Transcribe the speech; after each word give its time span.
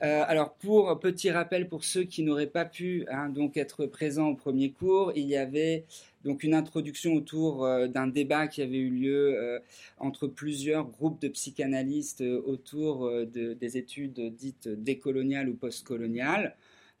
alors 0.00 0.54
pour 0.54 1.00
petit 1.00 1.30
rappel 1.30 1.66
pour 1.66 1.82
ceux 1.82 2.04
qui 2.04 2.22
n'auraient 2.22 2.46
pas 2.46 2.66
pu 2.66 3.06
hein, 3.10 3.30
donc 3.30 3.56
être 3.56 3.86
présents 3.86 4.28
au 4.28 4.34
premier 4.34 4.70
cours, 4.70 5.12
il 5.16 5.24
y 5.26 5.36
avait 5.36 5.84
donc 6.24 6.42
une 6.42 6.52
introduction 6.52 7.14
autour 7.14 7.66
d'un 7.88 8.06
débat 8.06 8.46
qui 8.46 8.60
avait 8.60 8.78
eu 8.78 8.90
lieu 8.90 9.60
entre 9.98 10.26
plusieurs 10.26 10.86
groupes 10.86 11.22
de 11.22 11.28
psychanalystes 11.28 12.22
autour 12.44 13.10
des 13.24 13.78
études 13.78 14.34
dites 14.34 14.68
décoloniales 14.68 15.48
ou 15.48 15.54
postcoloniales. 15.54 16.54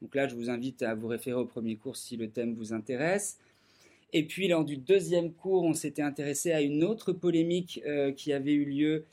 Donc 0.04 0.14
là, 0.14 0.28
je 0.28 0.34
vous 0.34 0.50
invite 0.50 0.82
à 0.82 0.94
vous 0.94 1.08
référer 1.08 1.40
au 1.40 1.46
premier 1.46 1.76
cours 1.76 1.96
si 1.96 2.16
le 2.18 2.28
thème 2.28 2.54
vous 2.54 2.72
intéresse. 2.72 3.38
Et 4.12 4.22
puis 4.24 4.48
lors 4.48 4.64
du 4.64 4.76
deuxième 4.76 5.32
cours, 5.32 5.64
on 5.64 5.72
s'était 5.72 6.02
intéressé 6.02 6.52
à 6.52 6.60
une 6.60 6.84
autre 6.84 7.12
polémique 7.12 7.80
euh, 7.86 8.12
qui 8.12 8.32
avait 8.32 8.52
eu 8.52 8.64
lieu, 8.64 9.06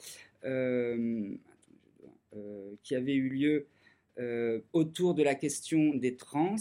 euh, 0.45 0.98
euh, 0.98 1.36
qui 2.84 2.95
avait 2.95 3.16
eu 3.16 3.29
lieu 3.29 3.68
autour 4.73 5.14
de 5.14 5.24
la 5.24 5.36
question 5.36 5.93
des 5.96 6.15
trans. 6.15 6.56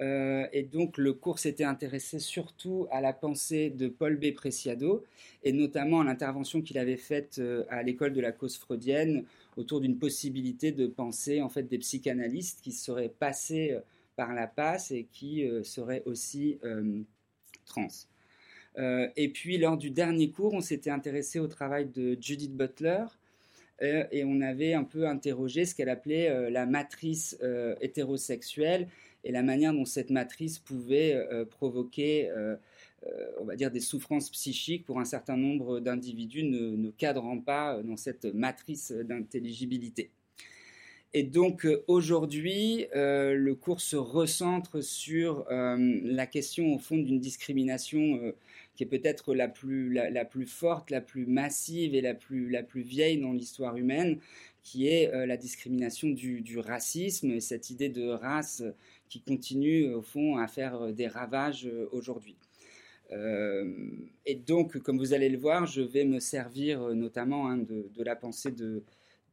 et 0.00 0.62
donc 0.70 0.96
le 0.98 1.12
cours 1.12 1.38
s'était 1.38 1.64
intéressé 1.64 2.18
surtout 2.18 2.86
à 2.90 3.00
la 3.00 3.12
pensée 3.12 3.70
de 3.70 3.88
Paul 3.88 4.16
B. 4.16 4.32
Preciado 4.32 5.04
et 5.42 5.52
notamment 5.52 6.00
à 6.00 6.04
l'intervention 6.04 6.62
qu'il 6.62 6.78
avait 6.78 6.96
faite 6.96 7.40
à 7.68 7.82
l'école 7.82 8.12
de 8.12 8.20
la 8.20 8.32
cause 8.32 8.56
freudienne 8.56 9.24
autour 9.56 9.80
d'une 9.80 9.98
possibilité 9.98 10.72
de 10.72 10.86
penser 10.86 11.42
en 11.42 11.48
fait 11.48 11.64
des 11.64 11.78
psychanalystes 11.78 12.60
qui 12.62 12.72
seraient 12.72 13.12
passés 13.18 13.76
par 14.16 14.32
la 14.34 14.46
passe 14.46 14.90
et 14.90 15.06
qui 15.12 15.44
seraient 15.62 16.02
aussi 16.06 16.58
trans. 17.66 17.88
Euh, 18.78 19.08
et 19.16 19.28
puis 19.28 19.58
lors 19.58 19.76
du 19.76 19.90
dernier 19.90 20.30
cours, 20.30 20.54
on 20.54 20.60
s'était 20.60 20.90
intéressé 20.90 21.38
au 21.38 21.48
travail 21.48 21.86
de 21.86 22.16
Judith 22.20 22.56
Butler 22.56 23.04
euh, 23.04 23.17
et 23.80 24.24
on 24.24 24.40
avait 24.40 24.74
un 24.74 24.84
peu 24.84 25.06
interrogé 25.06 25.64
ce 25.64 25.74
qu'elle 25.74 25.88
appelait 25.88 26.30
euh, 26.30 26.50
la 26.50 26.66
matrice 26.66 27.38
hétérosexuelle 27.80 28.88
et 29.24 29.32
la 29.32 29.42
manière 29.42 29.72
dont 29.72 29.84
cette 29.84 30.10
matrice 30.10 30.58
pouvait 30.58 31.18
provoquer, 31.50 32.30
on 33.40 33.44
va 33.44 33.56
dire, 33.56 33.70
des 33.70 33.80
souffrances 33.80 34.30
psychiques 34.30 34.84
pour 34.84 35.00
un 35.00 35.04
certain 35.04 35.36
nombre 35.36 35.80
d'individus 35.80 36.44
ne, 36.44 36.90
cadrant 36.90 37.40
pas 37.40 37.82
dans 37.82 37.96
cette 37.96 38.26
matrice 38.26 38.92
d'intelligibilité. 38.92 40.10
Et 41.14 41.22
donc 41.22 41.64
euh, 41.64 41.82
aujourd'hui, 41.86 42.86
euh, 42.94 43.34
le 43.34 43.54
cours 43.54 43.80
se 43.80 43.96
recentre 43.96 44.82
sur 44.82 45.46
euh, 45.50 45.76
la 46.04 46.26
question 46.26 46.74
au 46.74 46.78
fond 46.78 46.98
d'une 46.98 47.18
discrimination 47.18 48.20
qui 48.78 48.84
est 48.84 48.86
peut-être 48.86 49.34
la 49.34 49.48
plus, 49.48 49.92
la, 49.92 50.24
plus 50.24 50.46
forte, 50.46 50.92
la 50.92 51.00
plus 51.00 51.26
massive 51.26 51.96
et 51.96 52.00
la 52.00 52.14
plus, 52.14 52.48
la 52.48 52.62
plus 52.62 52.82
vieille 52.82 53.18
dans 53.18 53.32
l'histoire 53.32 53.76
humaine, 53.76 54.20
qui 54.62 54.86
est 54.86 55.10
la 55.26 55.36
discrimination 55.36 56.10
du, 56.10 56.60
racisme 56.60 57.32
et 57.32 57.40
cette 57.40 57.70
idée 57.70 57.88
de 57.88 58.06
race 58.06 58.62
qui 59.08 59.20
continue 59.20 59.92
au 59.92 60.00
fond 60.00 60.36
à 60.36 60.46
faire 60.46 60.92
des 60.92 61.08
ravages 61.08 61.68
aujourd'hui. 61.90 62.36
et 63.10 64.34
donc, 64.36 64.78
comme 64.78 64.98
vous 64.98 65.12
allez 65.12 65.28
le 65.28 65.38
voir, 65.38 65.66
je 65.66 65.80
vais 65.80 66.04
me 66.04 66.20
servir 66.20 66.94
notamment 66.94 67.48
hein, 67.48 67.56
de, 67.56 67.90
de, 67.92 68.04
la 68.04 68.14
pensée 68.14 68.52
de, 68.52 68.84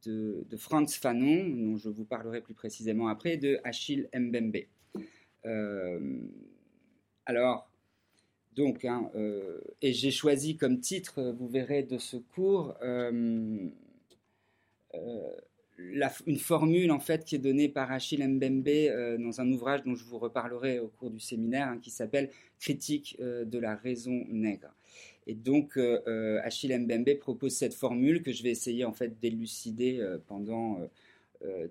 de, 0.04 0.56
Franz 0.56 0.98
Fanon, 0.98 1.48
dont 1.48 1.76
je 1.76 1.88
vous 1.88 2.04
parlerai 2.04 2.40
plus 2.40 2.54
précisément 2.54 3.06
après, 3.06 3.36
de 3.36 3.60
Achille 3.62 4.08
Mbembe. 4.12 4.64
Euh, 5.44 6.18
alors, 7.24 7.68
donc, 8.56 8.84
hein, 8.84 9.10
euh, 9.14 9.60
et 9.82 9.92
j'ai 9.92 10.10
choisi 10.10 10.56
comme 10.56 10.80
titre, 10.80 11.34
vous 11.38 11.48
verrez 11.48 11.82
de 11.82 11.98
ce 11.98 12.16
cours, 12.16 12.74
euh, 12.82 13.68
une 16.26 16.38
formule 16.38 16.90
en 16.90 17.00
fait 17.00 17.24
qui 17.24 17.34
est 17.34 17.38
donnée 17.38 17.68
par 17.68 17.92
Achille 17.92 18.26
Mbembe 18.26 19.18
dans 19.18 19.40
un 19.40 19.52
ouvrage 19.52 19.82
dont 19.82 19.94
je 19.94 20.04
vous 20.04 20.18
reparlerai 20.18 20.78
au 20.78 20.88
cours 20.88 21.10
du 21.10 21.20
séminaire, 21.20 21.68
hein, 21.68 21.78
qui 21.82 21.90
s'appelle 21.90 22.30
Critique 22.58 23.18
de 23.20 23.58
la 23.58 23.76
raison 23.76 24.24
nègre. 24.30 24.74
Et 25.26 25.34
donc, 25.34 25.76
euh, 25.76 26.00
euh, 26.06 26.40
Achille 26.44 26.76
Mbembe 26.78 27.18
propose 27.18 27.54
cette 27.54 27.74
formule 27.74 28.22
que 28.22 28.32
je 28.32 28.42
vais 28.42 28.50
essayer 28.50 28.84
en 28.84 28.92
fait 28.92 29.18
d'élucider 29.20 29.98
euh, 30.00 30.18
pendant 30.26 30.78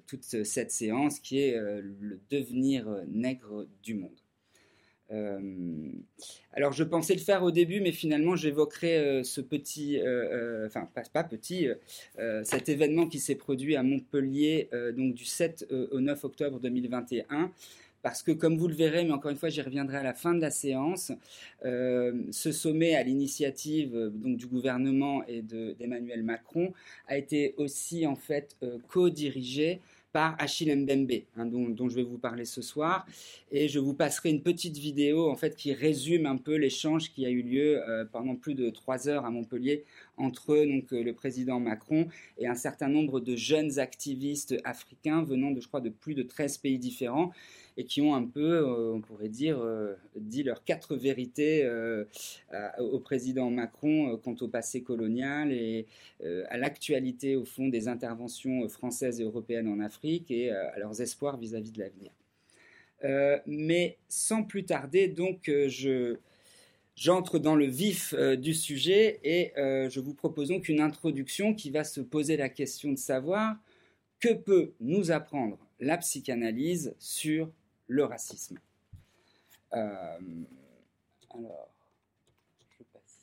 toute 0.07 0.23
cette 0.23 0.71
séance, 0.71 1.19
qui 1.19 1.39
est 1.39 1.59
le 1.59 2.19
devenir 2.29 2.87
nègre 3.07 3.67
du 3.83 3.95
monde. 3.95 4.21
Alors 5.09 6.71
je 6.73 6.83
pensais 6.83 7.13
le 7.13 7.19
faire 7.19 7.43
au 7.43 7.51
début, 7.51 7.79
mais 7.81 7.91
finalement 7.91 8.35
j'évoquerai 8.35 9.23
ce 9.23 9.41
petit, 9.41 9.99
enfin 10.65 10.89
pas, 11.13 11.23
petit, 11.23 11.67
cet 12.43 12.69
événement 12.69 13.07
qui 13.07 13.19
s'est 13.19 13.35
produit 13.35 13.75
à 13.75 13.83
Montpellier 13.83 14.69
donc 14.95 15.13
du 15.13 15.25
7 15.25 15.67
au 15.91 15.99
9 15.99 16.23
octobre 16.23 16.59
2021 16.59 17.51
parce 18.05 18.21
que 18.21 18.31
comme 18.31 18.55
vous 18.55 18.67
le 18.67 18.75
verrez, 18.75 19.03
mais 19.03 19.13
encore 19.13 19.31
une 19.31 19.37
fois 19.37 19.49
j'y 19.49 19.63
reviendrai 19.63 19.97
à 19.97 20.03
la 20.03 20.13
fin 20.13 20.35
de 20.35 20.39
la 20.39 20.51
séance, 20.51 21.11
euh, 21.65 22.13
ce 22.29 22.51
sommet 22.51 22.93
à 22.93 23.01
l'initiative 23.01 23.95
euh, 23.95 24.11
donc 24.11 24.37
du 24.37 24.45
gouvernement 24.45 25.25
et 25.25 25.41
d'Emmanuel 25.41 26.21
Macron 26.21 26.71
a 27.07 27.17
été 27.17 27.55
aussi 27.57 28.05
en 28.05 28.15
fait 28.15 28.57
euh, 28.61 28.77
co-dirigé 28.89 29.81
par 30.15 30.33
Achille 30.39 30.73
Mbembe, 30.73 31.23
hein, 31.35 31.45
dont, 31.45 31.89
je 31.89 31.95
vais 31.97 32.03
vous 32.03 32.17
parler 32.17 32.45
ce 32.45 32.61
soir. 32.61 33.05
Et 33.51 33.67
je 33.67 33.79
vous 33.79 33.93
passerai 33.93 34.29
une 34.29 34.41
petite 34.41 34.77
vidéo 34.77 35.29
en 35.29 35.35
fait 35.35 35.57
qui 35.57 35.73
résume 35.73 36.25
un 36.25 36.37
peu 36.37 36.55
l'échange 36.55 37.11
qui 37.11 37.25
a 37.25 37.29
eu 37.29 37.41
lieu 37.41 37.81
pendant 38.13 38.37
plus 38.37 38.55
de 38.55 38.69
trois 38.69 39.09
heures 39.09 39.25
à 39.25 39.29
Montpellier 39.29 39.83
entre 40.15 40.55
donc, 40.65 40.91
le 40.91 41.11
président 41.11 41.59
Macron 41.59 42.07
et 42.37 42.47
un 42.47 42.55
certain 42.55 42.87
nombre 42.87 43.19
de 43.19 43.35
jeunes 43.35 43.77
activistes 43.77 44.55
africains 44.63 45.21
venant 45.21 45.51
de, 45.51 45.59
je 45.59 45.67
crois, 45.67 45.81
de 45.81 45.89
plus 45.89 46.13
de 46.13 46.23
13 46.23 46.59
pays 46.59 46.79
différents 46.79 47.33
et 47.77 47.85
qui 47.85 48.01
ont 48.01 48.15
un 48.15 48.25
peu, 48.25 48.53
euh, 48.53 48.93
on 48.93 49.01
pourrait 49.01 49.29
dire, 49.29 49.59
euh, 49.59 49.95
dit 50.15 50.43
leurs 50.43 50.63
quatre 50.63 50.95
vérités 50.95 51.63
euh, 51.63 52.05
au 52.79 52.99
président 52.99 53.49
Macron 53.49 54.17
quant 54.23 54.35
au 54.39 54.47
passé 54.47 54.81
colonial 54.81 55.51
et 55.51 55.87
à 56.49 56.57
l'actualité, 56.57 57.35
au 57.35 57.45
fond, 57.45 57.67
des 57.67 57.87
interventions 57.87 58.67
françaises 58.69 59.19
et 59.19 59.23
européennes 59.23 59.67
en 59.67 59.79
Afrique 59.79 60.31
et 60.31 60.49
à 60.49 60.77
leurs 60.79 61.01
espoirs 61.01 61.37
vis-à-vis 61.37 61.71
de 61.71 61.79
l'avenir. 61.79 62.11
mais 63.45 63.97
sans 64.07 64.43
plus 64.43 64.63
tarder, 64.63 65.07
donc, 65.07 65.43
je, 65.47 66.17
j'entre 66.95 67.39
dans 67.39 67.55
le 67.55 67.65
vif 67.65 68.15
du 68.15 68.53
sujet 68.53 69.19
et 69.23 69.51
je 69.57 69.99
vous 69.99 70.13
propose 70.13 70.49
donc 70.49 70.69
une 70.69 70.79
introduction 70.79 71.53
qui 71.53 71.69
va 71.69 71.83
se 71.83 72.01
poser 72.01 72.37
la 72.37 72.49
question 72.49 72.91
de 72.91 72.97
savoir 72.97 73.57
que 74.19 74.33
peut 74.33 74.73
nous 74.79 75.11
apprendre 75.11 75.57
la 75.79 75.97
psychanalyse 75.97 76.95
sur 76.99 77.51
le 77.87 78.03
racisme. 78.03 78.59
Euh, 79.73 80.17
alors, 81.33 81.69
je 82.69 82.83
passe 82.93 83.19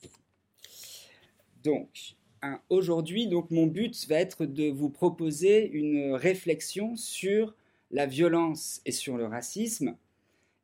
Donc, 1.63 2.17
aujourd'hui, 2.69 3.27
donc 3.27 3.51
mon 3.51 3.67
but 3.67 4.07
va 4.09 4.17
être 4.17 4.47
de 4.47 4.71
vous 4.71 4.91
proposer 4.91 5.69
une 5.71 6.13
réflexion 6.15 6.97
sur 6.97 7.55
la 7.91 8.07
violence 8.07 8.81
et 8.85 8.93
sur 8.93 9.17
le 9.17 9.27
racisme, 9.27 9.97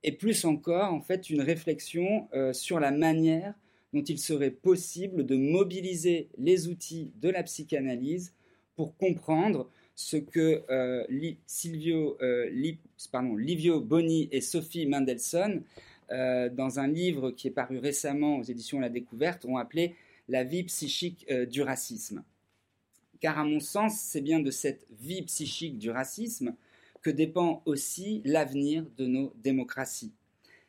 et 0.02 0.12
plus 0.12 0.44
encore, 0.44 0.92
en 0.92 1.00
fait, 1.00 1.28
une 1.28 1.40
réflexion 1.40 2.28
euh, 2.32 2.52
sur 2.52 2.80
la 2.80 2.90
manière 2.90 3.54
dont 3.92 4.02
il 4.02 4.18
serait 4.18 4.50
possible 4.50 5.26
de 5.26 5.36
mobiliser 5.36 6.28
les 6.38 6.68
outils 6.68 7.10
de 7.16 7.30
la 7.30 7.42
psychanalyse 7.42 8.34
pour 8.76 8.96
comprendre 8.96 9.70
ce 9.98 10.16
que 10.16 10.62
euh, 10.70 11.04
Silvio, 11.48 12.16
euh, 12.22 12.48
Livio 12.50 13.80
Boni 13.80 14.28
et 14.30 14.40
Sophie 14.40 14.86
Mendelssohn, 14.86 15.64
euh, 16.12 16.48
dans 16.48 16.78
un 16.78 16.86
livre 16.86 17.32
qui 17.32 17.48
est 17.48 17.50
paru 17.50 17.78
récemment 17.78 18.36
aux 18.36 18.44
éditions 18.44 18.78
La 18.78 18.90
Découverte, 18.90 19.44
ont 19.44 19.56
appelé 19.56 19.96
la 20.28 20.44
vie 20.44 20.62
psychique 20.62 21.26
du 21.50 21.62
racisme. 21.62 22.22
Car 23.18 23.40
à 23.40 23.44
mon 23.44 23.58
sens, 23.58 23.98
c'est 23.98 24.20
bien 24.20 24.38
de 24.38 24.52
cette 24.52 24.86
vie 25.00 25.22
psychique 25.22 25.78
du 25.78 25.90
racisme 25.90 26.54
que 27.02 27.10
dépend 27.10 27.60
aussi 27.66 28.22
l'avenir 28.24 28.86
de 28.98 29.06
nos 29.06 29.32
démocraties. 29.42 30.12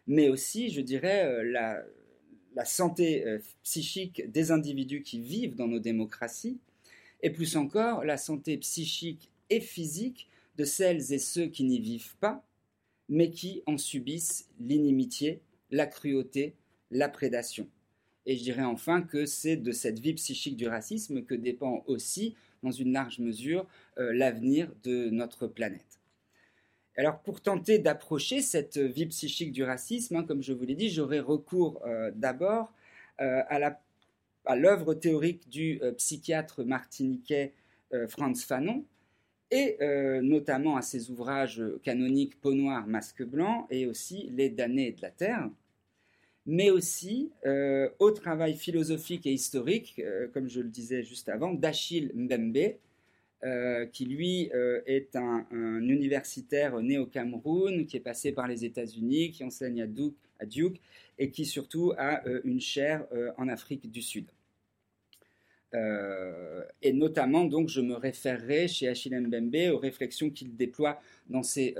Mais 0.07 0.29
aussi, 0.29 0.69
je 0.69 0.81
dirais, 0.81 1.43
la 1.43 2.65
santé 2.65 3.25
psychique 3.63 4.31
des 4.31 4.49
individus 4.49 5.03
qui 5.03 5.19
vivent 5.19 5.55
dans 5.55 5.67
nos 5.67 5.79
démocraties, 5.79 6.57
et 7.21 7.29
plus 7.29 7.57
encore 7.57 8.03
la 8.03 8.17
santé 8.17 8.57
psychique 8.57 9.31
et 9.49 9.59
physique 9.59 10.29
de 10.57 10.63
celles 10.63 11.13
et 11.13 11.19
ceux 11.19 11.47
qui 11.47 11.63
n'y 11.63 11.79
vivent 11.79 12.15
pas, 12.17 12.45
mais 13.07 13.31
qui 13.31 13.63
en 13.65 13.77
subissent 13.77 14.47
l'inimitié, 14.59 15.41
la 15.71 15.87
cruauté, 15.87 16.55
la 16.91 17.09
prédation. 17.09 17.67
Et 18.25 18.35
je 18.35 18.43
dirais 18.43 18.63
enfin 18.63 19.01
que 19.01 19.25
c'est 19.25 19.57
de 19.57 19.71
cette 19.71 19.99
vie 19.99 20.13
psychique 20.13 20.55
du 20.55 20.67
racisme 20.67 21.23
que 21.23 21.35
dépend 21.35 21.83
aussi, 21.87 22.35
dans 22.61 22.71
une 22.71 22.91
large 22.93 23.19
mesure, 23.19 23.65
euh, 23.97 24.13
l'avenir 24.13 24.71
de 24.83 25.09
notre 25.09 25.47
planète. 25.47 25.99
Alors 26.95 27.21
pour 27.21 27.41
tenter 27.41 27.79
d'approcher 27.79 28.41
cette 28.41 28.77
vie 28.77 29.05
psychique 29.05 29.53
du 29.53 29.63
racisme, 29.63 30.17
hein, 30.17 30.23
comme 30.23 30.43
je 30.43 30.51
vous 30.51 30.65
l'ai 30.65 30.75
dit, 30.75 30.89
j'aurai 30.89 31.21
recours 31.21 31.81
euh, 31.85 32.11
d'abord 32.13 32.73
euh, 33.21 33.41
à 33.47 33.57
la 33.57 33.81
à 34.45 34.55
l'œuvre 34.55 34.93
théorique 34.93 35.49
du 35.49 35.79
euh, 35.81 35.91
psychiatre 35.93 36.63
martiniquais 36.63 37.53
euh, 37.93 38.07
Franz 38.07 38.45
Fanon, 38.45 38.85
et 39.51 39.77
notamment 40.21 40.77
à 40.77 40.83
ses 40.83 41.09
ouvrages 41.09 41.63
canoniques 41.81 42.39
Peau 42.39 42.53
noire, 42.53 42.85
Masque 42.85 43.23
blanc, 43.23 43.65
et 43.71 43.87
aussi 43.87 44.29
Les 44.35 44.51
damnés 44.51 44.91
de 44.91 45.01
la 45.01 45.09
terre, 45.09 45.49
mais 46.45 46.69
aussi 46.69 47.31
au 47.97 48.11
travail 48.11 48.53
philosophique 48.53 49.25
et 49.25 49.33
historique, 49.33 50.03
comme 50.35 50.47
je 50.47 50.61
le 50.61 50.69
disais 50.69 51.01
juste 51.01 51.29
avant, 51.29 51.51
d'Achille 51.51 52.11
Mbembe, 52.13 52.75
euh, 53.45 53.85
qui 53.85 54.03
lui 54.03 54.51
euh, 54.53 54.81
est 54.85 55.15
un, 55.15 55.45
universitaire 55.79 56.77
né 56.81 56.97
au 56.97 57.05
Cameroun, 57.05 57.85
qui 57.85 57.95
est 57.95 58.01
passé 58.01 58.33
par 58.33 58.49
les 58.49 58.65
États-Unis, 58.65 59.31
qui 59.31 59.45
enseigne 59.45 59.81
à 59.81 59.87
Duke, 59.87 60.17
à 60.39 60.45
Duke, 60.45 60.79
et 61.17 61.31
qui 61.31 61.45
surtout 61.45 61.93
a 61.97 62.25
euh, 62.27 62.41
une 62.43 62.61
chaire 62.61 63.05
en 63.37 63.47
Afrique 63.47 63.89
du 63.91 64.01
Sud. 64.01 64.27
et 66.81 66.93
notamment, 66.93 67.45
donc, 67.45 67.69
je 67.69 67.81
me 67.81 67.95
référerai 67.95 68.67
chez 68.67 68.87
Achille 68.87 69.19
Mbembe 69.19 69.71
aux 69.71 69.77
réflexions 69.77 70.29
qu'il 70.31 70.55
déploie 70.55 70.99
dans 71.27 71.43
ses 71.43 71.75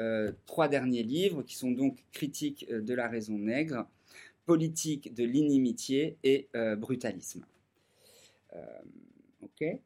trois 0.46 0.68
derniers 0.68 1.04
livres, 1.04 1.42
qui 1.42 1.56
sont 1.56 1.72
donc 1.72 1.98
Critique 2.12 2.70
de 2.70 2.94
la 2.94 3.08
raison 3.08 3.38
nègre, 3.38 3.88
Politique 4.46 5.14
de 5.14 5.24
l'inimitié 5.24 6.18
et 6.24 6.48
Brutalisme. 6.78 7.44
ok 9.42 9.80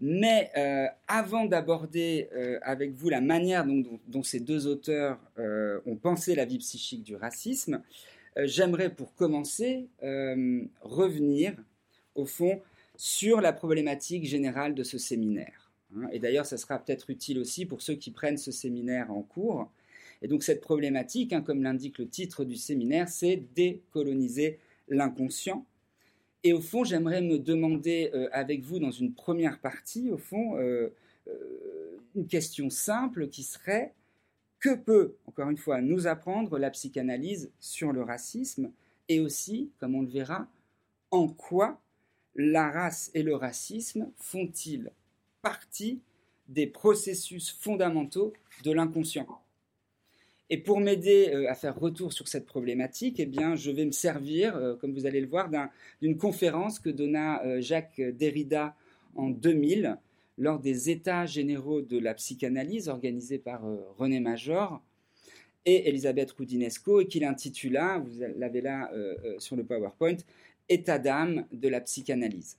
mais 0.00 0.50
euh, 0.56 0.86
avant 1.08 1.44
d'aborder 1.44 2.28
euh, 2.34 2.58
avec 2.62 2.92
vous 2.92 3.08
la 3.08 3.20
manière 3.20 3.64
dont, 3.64 4.22
ces 4.22 4.40
deux 4.40 4.66
auteurs 4.66 5.18
euh, 5.38 5.80
ont 5.86 5.96
pensé 5.96 6.34
la 6.34 6.44
vie 6.44 6.58
psychique 6.58 7.04
du 7.04 7.16
racisme, 7.16 7.82
j'aimerais 8.36 8.90
pour 8.90 9.14
commencer 9.14 9.86
revenir 10.80 11.54
au 12.16 12.26
fond 12.26 12.60
sur 12.96 13.40
la 13.40 13.52
problématique 13.52 14.24
générale 14.24 14.74
de 14.74 14.82
ce 14.82 14.98
séminaire. 14.98 15.70
Hein. 15.96 16.08
Et 16.12 16.18
d'ailleurs, 16.18 16.46
ça 16.46 16.56
sera 16.56 16.80
peut-être 16.80 17.10
utile 17.10 17.38
aussi 17.38 17.64
pour 17.64 17.80
ceux 17.80 17.94
qui 17.94 18.10
prennent 18.10 18.36
ce 18.36 18.50
séminaire 18.50 19.12
en 19.12 19.22
cours. 19.22 19.70
Et 20.20 20.26
donc 20.26 20.42
cette 20.42 20.60
problématique, 20.60 21.32
hein, 21.32 21.42
comme 21.42 21.62
l'indique 21.62 21.98
le 21.98 22.08
titre 22.08 22.44
du 22.44 22.56
séminaire, 22.56 23.08
c'est 23.08 23.42
décoloniser 23.54 24.58
l'inconscient 24.88 25.64
et 26.44 26.52
au 26.52 26.60
fond, 26.60 26.84
j'aimerais 26.84 27.22
me 27.22 27.38
demander 27.38 28.10
euh, 28.14 28.28
avec 28.30 28.62
vous 28.62 28.78
dans 28.78 28.90
une 28.90 29.14
première 29.14 29.58
partie, 29.60 30.10
au 30.10 30.18
fond, 30.18 30.58
euh, 30.58 30.90
euh, 31.26 31.96
une 32.14 32.26
question 32.26 32.68
simple 32.68 33.28
qui 33.28 33.42
serait 33.42 33.94
que 34.60 34.74
peut, 34.74 35.16
encore 35.26 35.48
une 35.48 35.56
fois, 35.56 35.80
nous 35.80 36.06
apprendre 36.06 36.58
la 36.58 36.70
psychanalyse 36.70 37.50
sur 37.60 37.92
le 37.92 38.02
racisme 38.02 38.70
et 39.08 39.20
aussi, 39.20 39.72
comme 39.78 39.94
on 39.94 40.02
le 40.02 40.08
verra, 40.08 40.46
en 41.10 41.28
quoi 41.28 41.80
la 42.34 42.70
race 42.70 43.10
et 43.14 43.22
le 43.22 43.34
racisme 43.36 44.10
font-ils 44.18 44.90
partie 45.40 46.02
des 46.48 46.66
processus 46.66 47.52
fondamentaux 47.52 48.34
de 48.64 48.72
l'inconscient? 48.72 49.43
Et 50.50 50.58
pour 50.58 50.80
m'aider 50.80 51.30
euh, 51.32 51.50
à 51.50 51.54
faire 51.54 51.78
retour 51.78 52.12
sur 52.12 52.28
cette 52.28 52.46
problématique, 52.46 53.18
eh 53.18 53.26
bien, 53.26 53.54
je 53.54 53.70
vais 53.70 53.86
me 53.86 53.92
servir, 53.92 54.56
euh, 54.56 54.76
comme 54.76 54.92
vous 54.92 55.06
allez 55.06 55.20
le 55.20 55.26
voir, 55.26 55.50
d'une 56.02 56.18
conférence 56.18 56.78
que 56.78 56.90
donna 56.90 57.42
euh, 57.44 57.60
Jacques 57.60 58.00
Derrida 58.00 58.76
en 59.14 59.30
2000 59.30 59.96
lors 60.36 60.58
des 60.58 60.90
États 60.90 61.24
généraux 61.24 61.80
de 61.80 61.98
la 61.98 62.12
psychanalyse 62.14 62.88
organisés 62.88 63.38
par 63.38 63.62
René 63.96 64.18
Major 64.18 64.82
et 65.64 65.88
Elisabeth 65.88 66.32
Roudinesco 66.32 67.00
et 67.00 67.06
qu'il 67.06 67.24
intitula, 67.24 67.98
vous 67.98 68.20
l'avez 68.36 68.60
là 68.60 68.90
sur 69.38 69.54
le 69.54 69.62
PowerPoint, 69.62 70.16
État 70.68 70.98
d'âme 70.98 71.46
de 71.52 71.68
la 71.68 71.80
psychanalyse. 71.80 72.58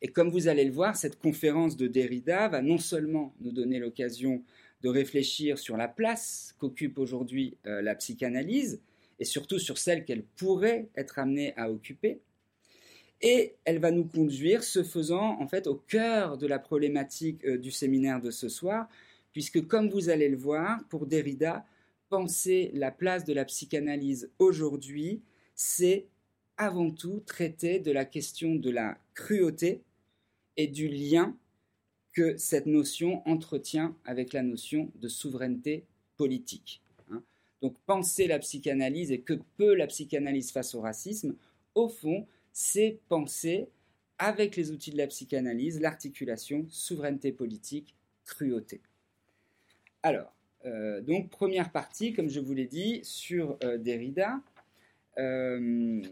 Et 0.00 0.06
comme 0.06 0.30
vous 0.30 0.46
allez 0.46 0.64
le 0.64 0.70
voir, 0.70 0.94
cette 0.94 1.18
conférence 1.18 1.76
de 1.76 1.88
Derrida 1.88 2.46
va 2.46 2.62
non 2.62 2.78
seulement 2.78 3.34
nous 3.40 3.50
donner 3.50 3.80
l'occasion 3.80 4.44
de 4.82 4.88
réfléchir 4.88 5.58
sur 5.58 5.76
la 5.76 5.88
place 5.88 6.54
qu'occupe 6.58 6.98
aujourd'hui 6.98 7.56
euh, 7.66 7.82
la 7.82 7.94
psychanalyse 7.94 8.80
et 9.18 9.24
surtout 9.24 9.58
sur 9.58 9.78
celle 9.78 10.04
qu'elle 10.04 10.22
pourrait 10.22 10.88
être 10.96 11.18
amenée 11.18 11.54
à 11.56 11.70
occuper. 11.70 12.20
Et 13.22 13.54
elle 13.64 13.78
va 13.78 13.90
nous 13.90 14.04
conduire, 14.04 14.62
ce 14.62 14.82
faisant, 14.82 15.40
en 15.40 15.48
fait, 15.48 15.66
au 15.66 15.74
cœur 15.74 16.36
de 16.36 16.46
la 16.46 16.58
problématique 16.58 17.44
euh, 17.46 17.56
du 17.56 17.70
séminaire 17.70 18.20
de 18.20 18.30
ce 18.30 18.48
soir, 18.48 18.88
puisque, 19.32 19.66
comme 19.66 19.88
vous 19.88 20.10
allez 20.10 20.28
le 20.28 20.36
voir, 20.36 20.84
pour 20.88 21.06
Derrida, 21.06 21.64
penser 22.08 22.70
la 22.74 22.90
place 22.90 23.24
de 23.24 23.32
la 23.32 23.44
psychanalyse 23.44 24.30
aujourd'hui, 24.38 25.22
c'est 25.54 26.06
avant 26.58 26.90
tout 26.90 27.22
traiter 27.26 27.80
de 27.80 27.90
la 27.90 28.04
question 28.04 28.54
de 28.54 28.70
la 28.70 28.98
cruauté 29.14 29.82
et 30.56 30.66
du 30.66 30.88
lien 30.88 31.36
que 32.16 32.34
cette 32.38 32.64
notion 32.64 33.22
entretient 33.28 33.94
avec 34.06 34.32
la 34.32 34.42
notion 34.42 34.90
de 34.94 35.06
souveraineté 35.06 35.84
politique. 36.16 36.80
Hein. 37.10 37.22
Donc 37.60 37.76
penser 37.84 38.26
la 38.26 38.38
psychanalyse 38.38 39.12
et 39.12 39.20
que 39.20 39.34
peut 39.58 39.74
la 39.74 39.86
psychanalyse 39.86 40.50
face 40.50 40.74
au 40.74 40.80
racisme, 40.80 41.36
au 41.74 41.90
fond, 41.90 42.26
c'est 42.54 43.00
penser 43.10 43.68
avec 44.18 44.56
les 44.56 44.70
outils 44.70 44.92
de 44.92 44.96
la 44.96 45.06
psychanalyse 45.08 45.78
l'articulation 45.78 46.64
souveraineté 46.70 47.32
politique, 47.32 47.94
cruauté. 48.24 48.80
Alors, 50.02 50.32
euh, 50.64 51.02
donc 51.02 51.28
première 51.28 51.70
partie, 51.70 52.14
comme 52.14 52.30
je 52.30 52.40
vous 52.40 52.54
l'ai 52.54 52.66
dit, 52.66 53.00
sur 53.02 53.58
euh, 53.62 53.76
Derrida. 53.76 54.40
Euh, 55.18 56.02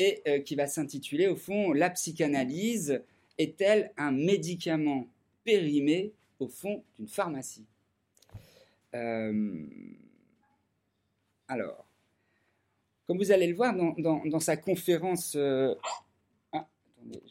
et 0.00 0.44
qui 0.44 0.54
va 0.54 0.68
s'intituler 0.68 1.26
au 1.26 1.34
fond 1.34 1.72
La 1.72 1.90
psychanalyse 1.90 3.02
est-elle 3.38 3.92
un 3.96 4.10
médicament 4.10 5.06
périmé 5.44 6.12
au 6.38 6.48
fond 6.48 6.84
d'une 6.96 7.08
pharmacie 7.08 7.64
euh, 8.94 9.66
Alors, 11.46 11.86
comme 13.06 13.18
vous 13.18 13.30
allez 13.32 13.46
le 13.46 13.54
voir 13.54 13.74
dans, 13.74 14.40
sa 14.40 14.56
conférence... 14.56 15.34
Euh, 15.36 15.74
ah, 16.52 16.66
attendez, 16.98 17.22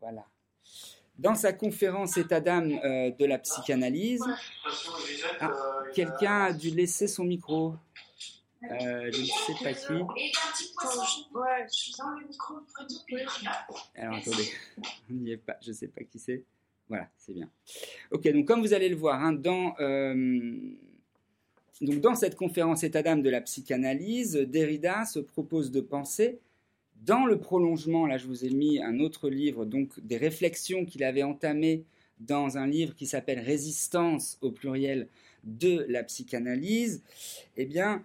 voilà. 0.00 0.24
Dans 1.18 1.34
sa 1.34 1.52
conférence 1.52 2.16
État 2.16 2.40
d'âme 2.40 2.78
euh, 2.84 3.10
de 3.10 3.24
la 3.24 3.38
psychanalyse, 3.38 4.24
ah, 5.40 5.52
quelqu'un 5.92 6.42
a 6.44 6.52
dû 6.52 6.70
laisser 6.70 7.08
son 7.08 7.24
micro. 7.24 7.74
Je 8.62 9.20
ne 9.20 9.24
sais 9.24 9.64
pas 9.64 9.72
qui. 9.72 10.57
Alors 13.96 14.16
attendez, 14.16 14.48
on 15.10 15.14
n'y 15.14 15.32
est 15.32 15.36
pas, 15.36 15.56
je 15.62 15.70
ne 15.70 15.74
sais 15.74 15.88
pas 15.88 16.02
qui 16.04 16.18
c'est. 16.18 16.44
Voilà, 16.88 17.08
c'est 17.18 17.34
bien. 17.34 17.50
Ok, 18.10 18.26
donc 18.32 18.46
comme 18.46 18.60
vous 18.60 18.72
allez 18.72 18.88
le 18.88 18.96
voir, 18.96 19.22
hein, 19.22 19.32
dans, 19.32 19.74
euh, 19.78 20.56
donc 21.82 22.00
dans 22.00 22.14
cette 22.14 22.34
conférence 22.34 22.82
état 22.82 23.02
d'âme 23.02 23.22
de 23.22 23.30
la 23.30 23.40
psychanalyse, 23.42 24.34
Derrida 24.34 25.04
se 25.04 25.18
propose 25.18 25.70
de 25.70 25.80
penser, 25.80 26.38
dans 27.04 27.26
le 27.26 27.38
prolongement, 27.38 28.06
là 28.06 28.16
je 28.16 28.26
vous 28.26 28.44
ai 28.44 28.50
mis 28.50 28.80
un 28.80 29.00
autre 29.00 29.28
livre, 29.28 29.64
donc 29.64 30.00
des 30.00 30.16
réflexions 30.16 30.84
qu'il 30.84 31.04
avait 31.04 31.22
entamées 31.22 31.84
dans 32.20 32.58
un 32.58 32.66
livre 32.66 32.94
qui 32.94 33.06
s'appelle 33.06 33.38
Résistance 33.38 34.38
au 34.40 34.50
pluriel 34.50 35.08
de 35.44 35.86
la 35.88 36.02
psychanalyse, 36.02 37.02
eh 37.56 37.64
bien, 37.66 38.02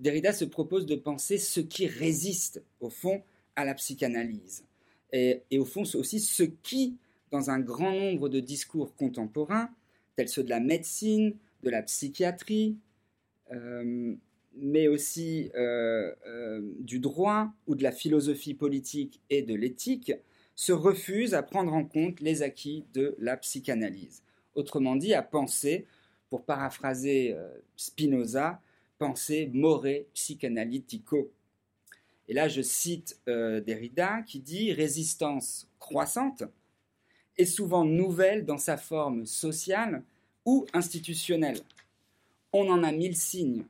Derrida 0.00 0.32
se 0.32 0.46
propose 0.46 0.86
de 0.86 0.96
penser 0.96 1.36
ce 1.36 1.60
qui 1.60 1.86
résiste, 1.86 2.62
au 2.80 2.88
fond, 2.88 3.22
à 3.54 3.66
la 3.66 3.74
psychanalyse. 3.74 4.64
Et, 5.12 5.42
au 5.58 5.66
fond, 5.66 5.82
aussi 5.94 6.20
ce 6.20 6.42
qui, 6.42 6.96
dans 7.30 7.50
un 7.50 7.60
grand 7.60 7.92
nombre 7.92 8.30
de 8.30 8.40
discours 8.40 8.94
contemporains, 8.96 9.70
tels 10.16 10.28
ceux 10.28 10.42
de 10.42 10.48
la 10.48 10.60
médecine, 10.60 11.36
de 11.62 11.70
la 11.70 11.82
psychiatrie, 11.82 12.78
euh, 13.52 14.14
mais 14.56 14.88
aussi 14.88 15.50
euh, 15.54 16.14
euh, 16.26 16.62
du 16.78 16.98
droit 16.98 17.52
ou 17.66 17.74
de 17.74 17.82
la 17.82 17.92
philosophie 17.92 18.54
politique 18.54 19.20
et 19.28 19.42
de 19.42 19.54
l'éthique, 19.54 20.12
se 20.54 20.72
refusent 20.72 21.34
à 21.34 21.42
prendre 21.42 21.74
en 21.74 21.84
compte 21.84 22.20
les 22.20 22.42
acquis 22.42 22.86
de 22.94 23.14
la 23.18 23.36
psychanalyse. 23.36 24.22
Autrement 24.54 24.96
dit, 24.96 25.12
à 25.12 25.22
penser, 25.22 25.86
pour 26.30 26.44
paraphraser 26.44 27.36
Spinoza, 27.76 28.60
pensée 29.00 29.50
more 29.54 29.86
psychanalytico. 30.12 31.32
Et 32.28 32.34
là, 32.34 32.48
je 32.48 32.60
cite 32.60 33.18
euh, 33.28 33.60
Derrida 33.62 34.22
qui 34.22 34.40
dit 34.40 34.72
Résistance 34.74 35.66
croissante 35.78 36.44
est 37.38 37.46
souvent 37.46 37.86
nouvelle 37.86 38.44
dans 38.44 38.58
sa 38.58 38.76
forme 38.76 39.24
sociale 39.24 40.04
ou 40.44 40.66
institutionnelle. 40.74 41.60
On 42.52 42.68
en 42.68 42.84
a 42.84 42.92
mille 42.92 43.16
signes. 43.16 43.64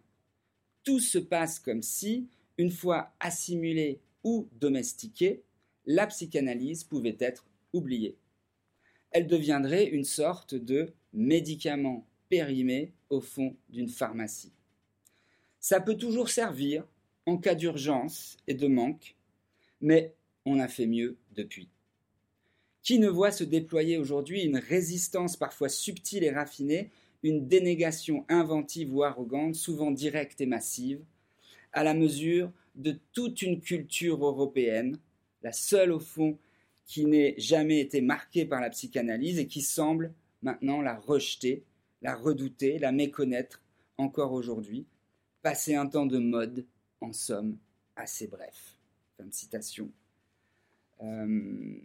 Tout 0.82 0.98
se 0.98 1.18
passe 1.18 1.60
comme 1.60 1.82
si, 1.82 2.26
une 2.58 2.72
fois 2.72 3.12
assimilée 3.20 4.00
ou 4.24 4.48
domestiquée, 4.60 5.42
la 5.86 6.08
psychanalyse 6.08 6.82
pouvait 6.82 7.16
être 7.20 7.46
oubliée. 7.72 8.16
Elle 9.12 9.28
deviendrait 9.28 9.86
une 9.86 10.04
sorte 10.04 10.56
de 10.56 10.92
médicament 11.12 12.04
périmé 12.28 12.92
au 13.10 13.20
fond 13.20 13.54
d'une 13.68 13.88
pharmacie. 13.88 14.52
Ça 15.60 15.78
peut 15.78 15.96
toujours 15.96 16.30
servir 16.30 16.84
en 17.26 17.36
cas 17.36 17.54
d'urgence 17.54 18.38
et 18.46 18.54
de 18.54 18.66
manque, 18.66 19.14
mais 19.82 20.14
on 20.46 20.58
a 20.58 20.68
fait 20.68 20.86
mieux 20.86 21.18
depuis. 21.36 21.68
Qui 22.82 22.98
ne 22.98 23.08
voit 23.08 23.30
se 23.30 23.44
déployer 23.44 23.98
aujourd'hui 23.98 24.42
une 24.42 24.56
résistance 24.56 25.36
parfois 25.36 25.68
subtile 25.68 26.24
et 26.24 26.30
raffinée, 26.30 26.90
une 27.22 27.46
dénégation 27.46 28.24
inventive 28.30 28.94
ou 28.94 29.02
arrogante, 29.02 29.54
souvent 29.54 29.90
directe 29.90 30.40
et 30.40 30.46
massive, 30.46 31.04
à 31.74 31.84
la 31.84 31.92
mesure 31.92 32.50
de 32.74 32.98
toute 33.12 33.42
une 33.42 33.60
culture 33.60 34.24
européenne, 34.24 34.98
la 35.42 35.52
seule 35.52 35.92
au 35.92 36.00
fond 36.00 36.38
qui 36.86 37.04
n'ait 37.04 37.34
jamais 37.36 37.80
été 37.80 38.00
marquée 38.00 38.46
par 38.46 38.62
la 38.62 38.70
psychanalyse 38.70 39.38
et 39.38 39.46
qui 39.46 39.60
semble 39.60 40.14
maintenant 40.42 40.80
la 40.80 40.96
rejeter, 40.96 41.64
la 42.00 42.14
redouter, 42.14 42.78
la 42.78 42.92
méconnaître 42.92 43.62
encore 43.98 44.32
aujourd'hui, 44.32 44.86
passer 45.42 45.74
un 45.74 45.86
temps 45.86 46.06
de 46.06 46.18
mode, 46.18 46.66
en 47.00 47.12
somme, 47.12 47.58
assez 47.96 48.26
bref. 48.26 48.76
Fin 49.16 49.24
de 49.24 49.34
citation. 49.34 49.90
Euh, 51.02 51.78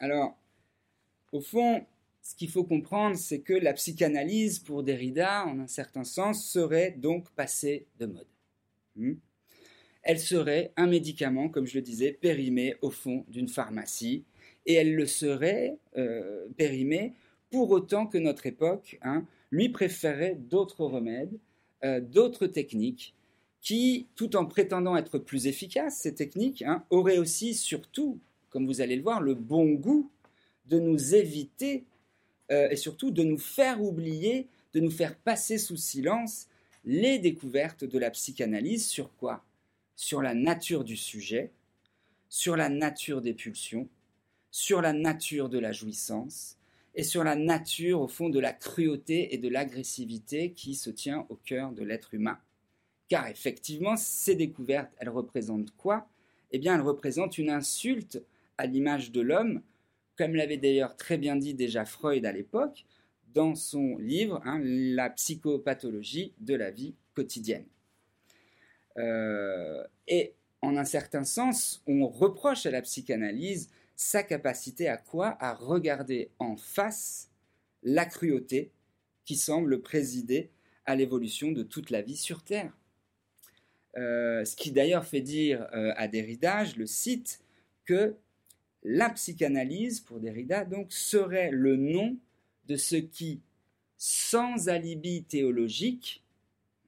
alors, 0.00 0.36
au 1.32 1.40
fond, 1.40 1.84
ce 2.22 2.34
qu'il 2.34 2.50
faut 2.50 2.64
comprendre, 2.64 3.16
c'est 3.16 3.40
que 3.40 3.52
la 3.52 3.74
psychanalyse, 3.74 4.58
pour 4.58 4.82
Derrida, 4.82 5.44
en 5.46 5.60
un 5.60 5.66
certain 5.66 6.04
sens, 6.04 6.48
serait 6.50 6.92
donc 6.92 7.30
passée 7.32 7.86
de 7.98 8.06
mode. 8.06 8.26
Hmm? 8.96 9.14
Elle 10.02 10.20
serait 10.20 10.72
un 10.76 10.86
médicament, 10.86 11.48
comme 11.48 11.66
je 11.66 11.76
le 11.76 11.82
disais, 11.82 12.12
périmé 12.12 12.76
au 12.82 12.90
fond 12.90 13.24
d'une 13.28 13.48
pharmacie, 13.48 14.24
et 14.66 14.74
elle 14.74 14.94
le 14.94 15.06
serait 15.06 15.78
euh, 15.96 16.48
périmée 16.56 17.14
pour 17.50 17.70
autant 17.70 18.06
que 18.06 18.18
notre 18.18 18.46
époque 18.46 18.98
hein, 19.02 19.26
lui 19.50 19.68
préférait 19.68 20.34
d'autres 20.34 20.84
remèdes, 20.84 21.38
euh, 21.84 22.00
d'autres 22.00 22.46
techniques, 22.46 23.14
qui, 23.60 24.06
tout 24.14 24.36
en 24.36 24.44
prétendant 24.44 24.96
être 24.96 25.18
plus 25.18 25.46
efficaces, 25.46 25.98
ces 25.98 26.14
techniques, 26.14 26.62
hein, 26.62 26.84
auraient 26.90 27.18
aussi, 27.18 27.54
surtout, 27.54 28.18
comme 28.50 28.66
vous 28.66 28.80
allez 28.80 28.96
le 28.96 29.02
voir, 29.02 29.22
le 29.22 29.34
bon 29.34 29.72
goût 29.72 30.10
de 30.66 30.78
nous 30.78 31.14
éviter 31.14 31.84
euh, 32.50 32.68
et 32.70 32.76
surtout 32.76 33.10
de 33.10 33.22
nous 33.22 33.38
faire 33.38 33.82
oublier, 33.82 34.48
de 34.74 34.80
nous 34.80 34.90
faire 34.90 35.16
passer 35.16 35.56
sous 35.56 35.76
silence 35.76 36.46
les 36.84 37.18
découvertes 37.18 37.84
de 37.84 37.98
la 37.98 38.10
psychanalyse. 38.10 38.86
Sur 38.86 39.14
quoi? 39.16 39.42
Sur 39.96 40.20
la 40.20 40.34
nature 40.34 40.84
du 40.84 40.96
sujet, 40.96 41.50
sur 42.28 42.56
la 42.56 42.68
nature 42.68 43.22
des 43.22 43.32
pulsions, 43.32 43.88
sur 44.50 44.82
la 44.82 44.92
nature 44.92 45.48
de 45.48 45.58
la 45.58 45.72
jouissance 45.72 46.58
et 46.94 47.02
sur 47.02 47.24
la 47.24 47.34
nature, 47.34 48.00
au 48.00 48.08
fond, 48.08 48.28
de 48.28 48.38
la 48.38 48.52
cruauté 48.52 49.34
et 49.34 49.38
de 49.38 49.48
l'agressivité 49.48 50.52
qui 50.52 50.74
se 50.74 50.90
tient 50.90 51.26
au 51.28 51.36
cœur 51.36 51.72
de 51.72 51.82
l'être 51.82 52.14
humain. 52.14 52.38
Car 53.08 53.26
effectivement, 53.26 53.96
ces 53.96 54.36
découvertes, 54.36 54.92
elles 54.98 55.08
représentent 55.08 55.74
quoi? 55.76 56.08
Eh 56.52 56.58
bien, 56.58 56.74
elles 56.76 56.80
représentent 56.80 57.38
une 57.38 57.50
insulte 57.50 58.22
à 58.58 58.66
l'image 58.66 59.10
de 59.10 59.20
l'homme, 59.20 59.62
comme 60.16 60.36
l'avait 60.36 60.56
d'ailleurs 60.56 60.96
très 60.96 61.18
bien 61.18 61.36
dit 61.36 61.54
déjà 61.54 61.84
Freud 61.84 62.24
à 62.24 62.32
l'époque, 62.32 62.86
dans 63.34 63.56
son 63.56 63.98
livre 63.98 64.40
hein, 64.44 64.60
La 64.62 65.10
psychopathologie 65.10 66.32
de 66.38 66.54
la 66.54 66.70
vie 66.70 66.94
quotidienne. 67.14 67.66
Euh, 68.96 69.84
et 70.06 70.34
en 70.62 70.76
un 70.76 70.84
certain 70.84 71.24
sens, 71.24 71.82
on 71.88 72.06
reproche 72.06 72.66
à 72.66 72.70
la 72.70 72.82
psychanalyse 72.82 73.70
sa 73.96 74.22
capacité 74.22 74.88
à 74.88 74.96
quoi? 74.96 75.36
À 75.40 75.54
regarder 75.54 76.30
en 76.38 76.56
face 76.56 77.30
la 77.82 78.06
cruauté 78.06 78.72
qui 79.24 79.36
semble 79.36 79.80
présider 79.80 80.50
à 80.86 80.96
l'évolution 80.96 81.52
de 81.52 81.62
toute 81.62 81.90
la 81.90 82.02
vie 82.02 82.16
sur 82.16 82.42
Terre. 82.42 82.72
Euh, 83.96 84.44
ce 84.44 84.56
qui 84.56 84.72
d'ailleurs 84.72 85.04
fait 85.04 85.20
dire 85.20 85.66
euh, 85.72 85.92
à 85.96 86.08
Derrida, 86.08 86.64
je 86.64 86.76
le 86.76 86.86
cite, 86.86 87.40
que 87.84 88.16
la 88.82 89.10
psychanalyse, 89.10 90.00
pour 90.00 90.20
Derrida, 90.20 90.64
donc, 90.64 90.92
serait 90.92 91.50
le 91.50 91.76
nom 91.76 92.16
de 92.66 92.76
ce 92.76 92.96
qui, 92.96 93.40
sans 93.96 94.68
alibi 94.68 95.22
théologique 95.22 96.22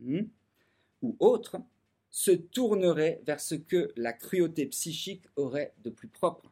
hmm, 0.01 0.23
ou 1.03 1.17
autre, 1.21 1.59
se 2.11 2.31
tournerait 2.31 3.21
vers 3.25 3.41
ce 3.41 3.55
que 3.55 3.93
la 3.97 4.13
cruauté 4.13 4.67
psychique 4.67 5.23
aurait 5.37 5.73
de 5.85 5.91
plus 5.91 6.09
propre. 6.09 6.51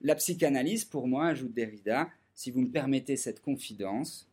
La 0.00 0.14
psychanalyse, 0.14 0.84
pour 0.84 1.06
moi, 1.06 1.26
ajoute 1.26 1.52
Derrida, 1.52 2.08
si 2.34 2.50
vous 2.50 2.62
me 2.62 2.70
permettez 2.70 3.16
cette 3.16 3.40
confidence, 3.40 4.26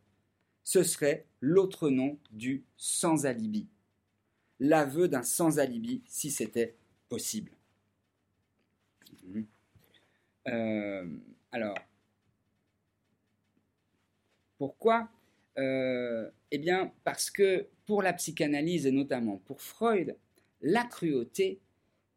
ce 0.64 0.84
serait 0.84 1.26
l'autre 1.42 1.90
nom 1.90 2.18
du 2.32 2.64
sans 2.78 3.26
alibi. 3.26 3.68
L'aveu 4.60 5.08
d'un 5.08 5.24
sans 5.24 5.60
alibi, 5.60 6.02
si 6.06 6.32
c'était 6.32 6.76
possible. 7.10 7.52
Hmm. 9.26 9.44
Euh, 10.48 11.06
alors, 11.52 11.78
pourquoi? 14.58 15.10
Euh, 15.58 16.30
Eh 16.52 16.58
bien, 16.60 16.94
parce 17.04 17.30
que 17.30 17.68
pour 17.86 18.02
la 18.02 18.14
psychanalyse 18.14 18.86
et 18.86 18.92
notamment 18.92 19.38
pour 19.46 19.62
Freud, 19.62 20.16
la 20.62 20.86
cruauté, 20.86 21.60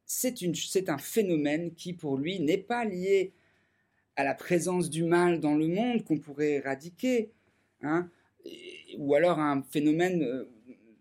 c'est 0.06 0.88
un 0.88 0.98
phénomène 0.98 1.74
qui 1.74 1.92
pour 1.92 2.16
lui 2.16 2.40
n'est 2.40 2.58
pas 2.58 2.84
lié 2.84 3.32
à 4.16 4.24
la 4.24 4.34
présence 4.34 4.90
du 4.90 5.04
mal 5.04 5.40
dans 5.40 5.54
le 5.54 5.68
monde 5.68 6.04
qu'on 6.04 6.18
pourrait 6.18 6.52
éradiquer, 6.52 7.30
hein, 7.82 8.08
ou 8.98 9.14
alors 9.14 9.38
un 9.38 9.62
phénomène 9.62 10.22
euh, 10.22 10.44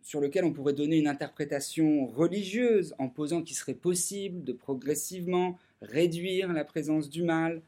sur 0.01 0.22
lequel 0.22 0.46
on 0.46 0.54
pourrait 0.54 0.74
donner 0.74 0.98
une 0.98 1.08
interprétation 1.08 2.08
religieuse 2.08 2.96
en 2.98 3.10
posant 3.10 3.44
qu'il 3.44 3.56
serait 3.56 3.74
possible 3.74 4.44
de 4.44 4.54
progressivement 4.54 5.58
réduire 5.82 6.51
la 6.54 6.66
présence 6.66 7.10
du 7.10 7.24
mal 7.24 7.62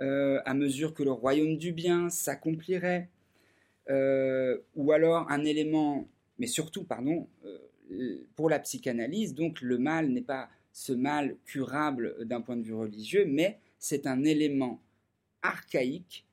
euh, 0.00 0.40
à 0.44 0.54
mesure 0.54 0.94
que 0.94 1.02
le 1.02 1.12
royaume 1.12 1.56
du 1.56 1.72
bien 1.72 2.10
s'accomplirait, 2.10 3.08
euh, 3.90 4.58
ou 4.74 4.92
alors 4.92 5.30
un 5.30 5.44
élément, 5.44 6.08
mais 6.38 6.46
surtout, 6.46 6.84
pardon, 6.84 7.28
pour 8.34 8.50
la 8.50 8.58
psychanalyse, 8.58 9.34
donc 9.34 9.60
le 9.60 9.78
mal 9.78 10.08
n'est 10.08 10.22
pas 10.22 10.48
ce 10.72 10.92
mal 10.92 11.36
curable 11.44 12.16
d'un 12.24 12.40
point 12.40 12.56
de 12.56 12.62
vue 12.62 12.74
religieux, 12.74 13.24
mais 13.28 13.60
c'est 13.84 14.06
un 14.06 14.24
élément 14.24 14.80
archaïque, 15.42 16.24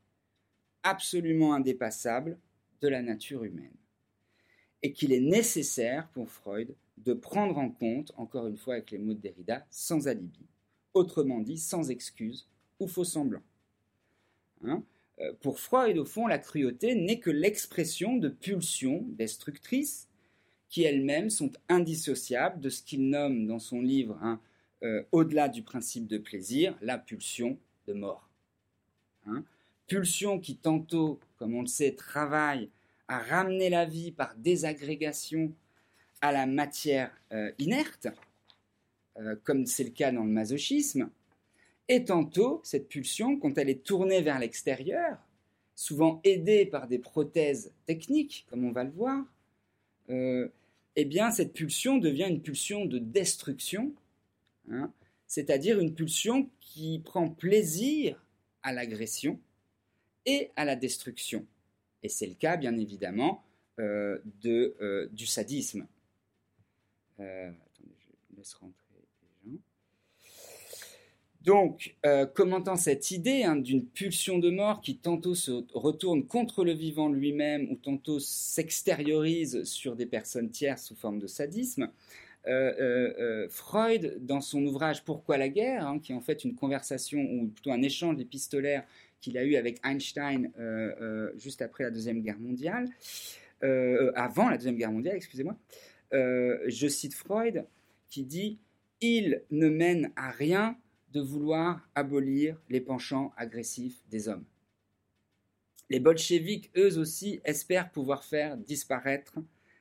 absolument 0.83 1.53
indépassable 1.53 2.39
de 2.79 2.87
la 2.87 3.01
nature 3.01 3.43
humaine. 3.43 3.75
Et 4.83 4.93
qu'il 4.93 5.11
est 5.11 5.19
nécessaire 5.19 6.07
pour 6.13 6.31
Freud 6.31 6.73
de 6.97 7.13
prendre 7.13 7.57
en 7.57 7.69
compte, 7.69 8.13
encore 8.15 8.47
une 8.47 8.55
fois 8.55 8.75
avec 8.75 8.91
les 8.91 8.99
mots 8.99 9.13
de 9.13 9.19
Derrida, 9.19 9.67
sans 9.69 10.07
alibi 10.07 10.47
autrement 10.93 11.41
dit 11.41 11.57
sans 11.57 11.91
excuse 11.91 12.47
ou 12.79 12.87
faux 12.87 13.03
semblant. 13.03 13.43
Hein? 14.63 14.83
Euh, 15.19 15.33
pour 15.41 15.59
Freud, 15.59 15.97
au 15.97 16.05
fond, 16.05 16.27
la 16.27 16.39
cruauté 16.39 16.95
n'est 16.95 17.19
que 17.19 17.31
l'expression 17.31 18.15
de 18.15 18.29
pulsions 18.29 19.05
destructrices 19.09 20.07
qui 20.69 20.83
elles-mêmes 20.83 21.29
sont 21.29 21.51
indissociables 21.67 22.61
de 22.61 22.69
ce 22.69 22.81
qu'il 22.81 23.09
nomme 23.09 23.45
dans 23.45 23.59
son 23.59 23.81
livre, 23.81 24.17
hein, 24.21 24.39
euh, 24.83 25.03
au-delà 25.11 25.47
du 25.47 25.61
principe 25.61 26.07
de 26.07 26.17
plaisir, 26.17 26.75
la 26.81 26.97
pulsion 26.97 27.59
de 27.87 27.93
mort. 27.93 28.27
Hein? 29.27 29.43
Pulsion 29.87 30.39
qui 30.39 30.55
tantôt, 30.57 31.19
comme 31.37 31.53
on 31.53 31.61
le 31.61 31.67
sait, 31.67 31.93
travaille 31.93 32.69
à 33.07 33.19
ramener 33.19 33.69
la 33.69 33.85
vie 33.85 34.11
par 34.11 34.33
désagrégation 34.35 35.53
à 36.21 36.31
la 36.31 36.47
matière 36.47 37.11
euh, 37.31 37.51
inerte, 37.59 38.07
euh, 39.17 39.35
comme 39.43 39.67
c'est 39.67 39.83
le 39.83 39.91
cas 39.91 40.11
dans 40.11 40.23
le 40.23 40.31
masochisme, 40.31 41.11
et 41.87 42.03
tantôt, 42.03 42.61
cette 42.63 42.87
pulsion, 42.87 43.37
quand 43.37 43.57
elle 43.59 43.69
est 43.69 43.83
tournée 43.83 44.21
vers 44.21 44.39
l'extérieur, 44.39 45.19
souvent 45.75 46.21
aidée 46.23 46.65
par 46.65 46.87
des 46.87 46.99
prothèses 46.99 47.71
techniques, 47.85 48.47
comme 48.49 48.65
on 48.65 48.71
va 48.71 48.83
le 48.83 48.91
voir, 48.91 49.25
eh 50.09 51.05
bien, 51.05 51.31
cette 51.31 51.53
pulsion 51.53 51.97
devient 51.97 52.27
une 52.29 52.41
pulsion 52.41 52.85
de 52.85 52.97
destruction, 52.97 53.93
hein, 54.71 54.91
c'est-à-dire 55.27 55.79
une 55.79 55.93
pulsion 55.93 56.49
qui 56.59 56.99
prend 57.03 57.29
plaisir 57.29 58.25
à 58.63 58.73
l'agression 58.73 59.39
et 60.25 60.51
à 60.55 60.65
la 60.65 60.75
destruction. 60.75 61.45
Et 62.03 62.09
c'est 62.09 62.27
le 62.27 62.35
cas, 62.35 62.57
bien 62.57 62.77
évidemment, 62.77 63.43
euh, 63.79 64.19
de, 64.41 65.09
du 65.13 65.25
sadisme. 65.25 65.87
attendez, 67.17 67.95
je 67.97 68.37
laisse 68.37 68.53
rentrer. 68.55 68.81
Donc, 71.43 71.95
euh, 72.05 72.27
commentant 72.27 72.75
cette 72.75 73.09
idée 73.09 73.43
hein, 73.43 73.55
d'une 73.55 73.83
pulsion 73.83 74.37
de 74.37 74.51
mort 74.51 74.79
qui 74.79 74.97
tantôt 74.97 75.33
se 75.33 75.63
retourne 75.73 76.27
contre 76.27 76.63
le 76.63 76.71
vivant 76.71 77.09
lui-même 77.09 77.67
ou 77.71 77.75
tantôt 77.75 78.19
s'extériorise 78.19 79.63
sur 79.63 79.95
des 79.95 80.05
personnes 80.05 80.51
tierces 80.51 80.85
sous 80.85 80.95
forme 80.95 81.17
de 81.17 81.25
sadisme, 81.25 81.83
euh, 81.83 81.87
euh, 81.87 82.30
Freud, 83.49 84.17
dans 84.21 84.41
son 84.41 84.65
ouvrage 84.65 85.03
Pourquoi 85.03 85.37
la 85.37 85.49
guerre, 85.49 85.87
hein, 85.87 85.99
qui 85.99 86.11
est 86.11 86.15
en 86.15 86.21
fait 86.21 86.43
une 86.43 86.55
conversation 86.55 87.19
ou 87.19 87.47
plutôt 87.47 87.71
un 87.71 87.81
échange 87.81 88.19
épistolaire 88.19 88.83
qu'il 89.19 89.37
a 89.37 89.43
eu 89.43 89.55
avec 89.55 89.79
Einstein 89.85 90.51
juste 91.37 91.61
après 91.61 91.83
la 91.83 91.91
Deuxième 91.91 92.21
Guerre 92.21 92.39
mondiale, 92.39 92.87
avant 94.15 94.49
la 94.49 94.57
Deuxième 94.57 94.77
Guerre 94.77 94.91
mondiale, 94.91 95.15
excusez-moi, 95.15 95.55
je 96.11 96.87
cite 96.87 97.13
Freud 97.13 97.65
qui 98.09 98.23
dit 98.23 98.59
Il 99.01 99.43
ne 99.51 99.69
mène 99.69 100.11
à 100.15 100.31
rien 100.31 100.77
de 101.13 101.21
vouloir 101.21 101.87
abolir 101.93 102.61
les 102.69 102.81
penchants 102.81 103.33
agressifs 103.37 104.01
des 104.09 104.27
hommes. 104.27 104.45
Les 105.89 105.99
bolcheviks, 105.99 106.71
eux 106.77 106.97
aussi, 106.97 107.41
espèrent 107.43 107.91
pouvoir 107.91 108.23
faire 108.23 108.55
disparaître 108.57 109.35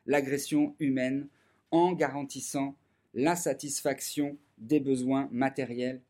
l'agression 0.06 0.74
humaine 0.80 1.28
en 1.70 1.92
garantissant 1.92 2.76
l'insatisfaction 3.14 4.38
des 4.58 4.80
besoins 4.80 5.28
matériels 5.32 6.02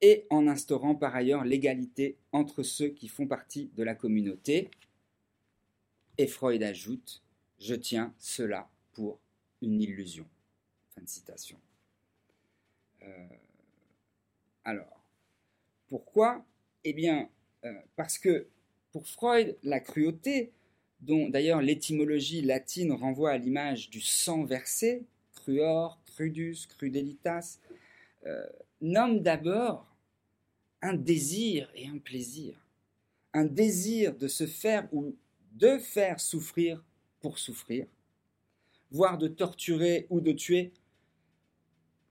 et 0.00 0.26
en 0.30 0.46
instaurant 0.46 0.94
par 0.94 1.14
ailleurs 1.14 1.44
l'égalité 1.44 2.16
entre 2.32 2.62
ceux 2.62 2.88
qui 2.88 3.08
font 3.08 3.26
partie 3.26 3.70
de 3.76 3.82
la 3.82 3.94
communauté. 3.94 4.70
Et 6.18 6.26
Freud 6.26 6.62
ajoute 6.62 7.22
Je 7.58 7.74
tiens 7.74 8.14
cela 8.18 8.70
pour 8.92 9.20
une 9.60 9.80
illusion. 9.80 10.26
Fin 10.94 11.02
de 11.02 11.08
citation. 11.08 11.58
Euh, 13.02 13.28
alors, 14.64 15.04
pourquoi? 15.88 16.44
Eh 16.84 16.92
bien, 16.92 17.28
euh, 17.64 17.80
parce 17.96 18.18
que 18.18 18.48
pour 18.92 19.06
Freud, 19.06 19.56
la 19.62 19.80
cruauté, 19.80 20.52
dont 21.00 21.28
d'ailleurs 21.28 21.62
l'étymologie 21.62 22.42
latine 22.42 22.92
renvoie 22.92 23.32
à 23.32 23.38
l'image 23.38 23.90
du 23.90 24.00
sang 24.00 24.44
versé, 24.44 25.04
cruor, 25.34 26.00
crudus, 26.06 26.66
crudelitas, 26.68 27.58
euh, 28.26 28.46
nomme 28.80 29.20
d'abord 29.20 29.86
un 30.82 30.94
désir 30.94 31.70
et 31.74 31.88
un 31.88 31.98
plaisir. 31.98 32.54
Un 33.32 33.44
désir 33.44 34.14
de 34.16 34.28
se 34.28 34.46
faire 34.46 34.88
ou 34.92 35.14
de 35.52 35.78
faire 35.78 36.20
souffrir 36.20 36.84
pour 37.20 37.38
souffrir, 37.38 37.86
voire 38.90 39.18
de 39.18 39.28
torturer 39.28 40.06
ou 40.10 40.20
de 40.20 40.32
tuer 40.32 40.72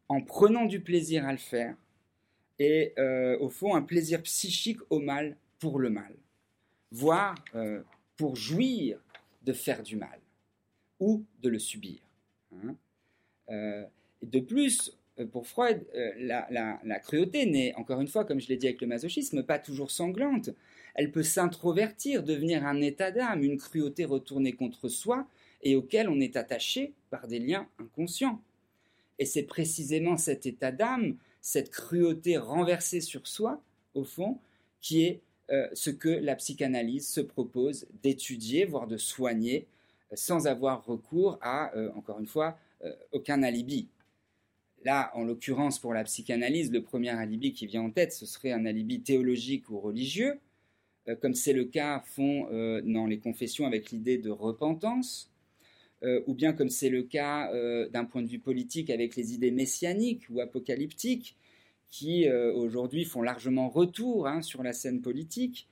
en 0.08 0.22
prenant 0.22 0.65
du 0.65 0.81
plaisir 0.81 1.25
à 1.25 1.31
le 1.31 1.38
faire, 1.38 1.75
et 2.58 2.93
euh, 2.98 3.38
au 3.39 3.50
fond 3.50 3.75
un 3.75 3.81
plaisir 3.81 4.22
psychique 4.24 4.79
au 4.89 5.00
mal 5.00 5.38
pour 5.60 5.79
le 5.79 5.89
mal, 5.89 6.15
voire 6.91 7.36
euh, 7.55 7.81
pour 8.19 8.35
jouir 8.35 8.99
de 9.43 9.53
faire 9.53 9.81
du 9.81 9.95
mal 9.95 10.19
ou 10.99 11.23
de 11.41 11.47
le 11.47 11.57
subir. 11.57 11.99
Hein. 12.53 12.75
Euh, 13.49 13.85
de 14.21 14.41
plus, 14.41 14.97
pour 15.31 15.47
Freud, 15.47 15.88
la, 16.17 16.45
la, 16.83 16.99
cruauté 16.99 17.45
n'est, 17.45 17.73
encore 17.75 18.01
une 18.01 18.09
fois, 18.09 18.25
comme 18.25 18.41
je 18.41 18.49
l'ai 18.49 18.57
dit 18.57 18.67
avec 18.67 18.81
le 18.81 18.88
masochisme, 18.88 19.43
pas 19.43 19.57
toujours 19.57 19.89
sanglante. 19.89 20.49
Elle 20.95 21.13
peut 21.13 21.23
s'introvertir, 21.23 22.23
devenir 22.23 22.65
un 22.65 22.81
état 22.81 23.11
d'âme, 23.11 23.41
une 23.41 23.57
cruauté 23.57 24.03
retournée 24.03 24.51
contre 24.51 24.89
soi 24.89 25.25
et 25.63 25.77
auquel 25.77 26.09
on 26.09 26.19
est 26.19 26.35
attaché 26.35 26.93
par 27.09 27.25
des 27.25 27.39
liens 27.39 27.69
inconscients. 27.79 28.41
Et 29.17 29.25
c'est 29.25 29.43
précisément 29.43 30.17
cet 30.17 30.45
état 30.45 30.73
d'âme 30.73 31.15
cette 31.41 31.69
cruauté 31.69 32.38
renversée 32.38 32.99
sur 32.99 33.25
soi, 33.27 33.61
au 33.93 34.03
fond, 34.03 34.39
qui 34.81 35.03
est 35.03 35.21
euh, 35.51 35.68
ce 35.74 35.89
que 35.89 36.10
la 36.10 36.36
psychanalyse 36.36 37.08
se 37.08 37.22
propose 37.22 37.88
d'étudier, 38.03 38.65
voire 38.65 38.88
de 38.88 38.98
soigner, 38.98 39.65
euh, 40.12 40.15
sans 40.15 40.46
avoir 40.46 40.86
recours 40.86 41.39
à, 41.41 41.75
euh, 41.75 41.91
encore 41.96 42.20
une 42.20 42.27
fois, 42.27 42.58
aucun 43.12 43.44
alibi. 43.44 43.89
Là, 44.86 45.12
en 45.13 45.25
l'occurrence, 45.25 45.79
pour 45.79 45.94
la 45.94 46.06
psychanalyse, 46.06 46.72
le 46.72 46.82
premier 46.82 47.10
alibi 47.10 47.51
qui 47.51 47.68
vient 47.68 47.82
en 47.82 47.89
tête, 47.89 48.13
ce 48.13 48.25
serait 48.25 48.53
un 48.53 48.65
alibi 48.65 49.01
théologique 49.01 49.70
ou 49.70 49.82
religieux, 49.82 50.39
comme 51.22 51.34
c'est 51.34 51.51
le 51.51 51.65
cas 51.65 52.00
fond 52.06 52.48
dans 52.86 53.06
les 53.06 53.20
confessions 53.20 53.65
avec 53.65 53.91
l'idée 53.91 54.18
de 54.18 54.29
repentance, 54.29 55.29
ou 56.25 56.34
bien 56.34 56.53
comme 56.53 56.70
c'est 56.70 56.88
le 56.88 57.03
cas 57.03 57.51
d'un 57.89 58.06
point 58.06 58.22
de 58.22 58.29
vue 58.29 58.39
politique 58.39 58.89
avec 58.89 59.18
les 59.18 59.34
idées 59.34 59.51
messianiques 59.51 60.24
ou 60.29 60.39
apocalyptiques, 60.39 61.36
qui 61.89 62.27
euh, 62.27 62.53
aujourd'hui 62.53 63.05
font 63.05 63.22
largement 63.22 63.69
retour 63.69 64.27
hein, 64.27 64.41
sur 64.41 64.63
la 64.63 64.74
scène 64.74 65.01
politique, 65.01 65.67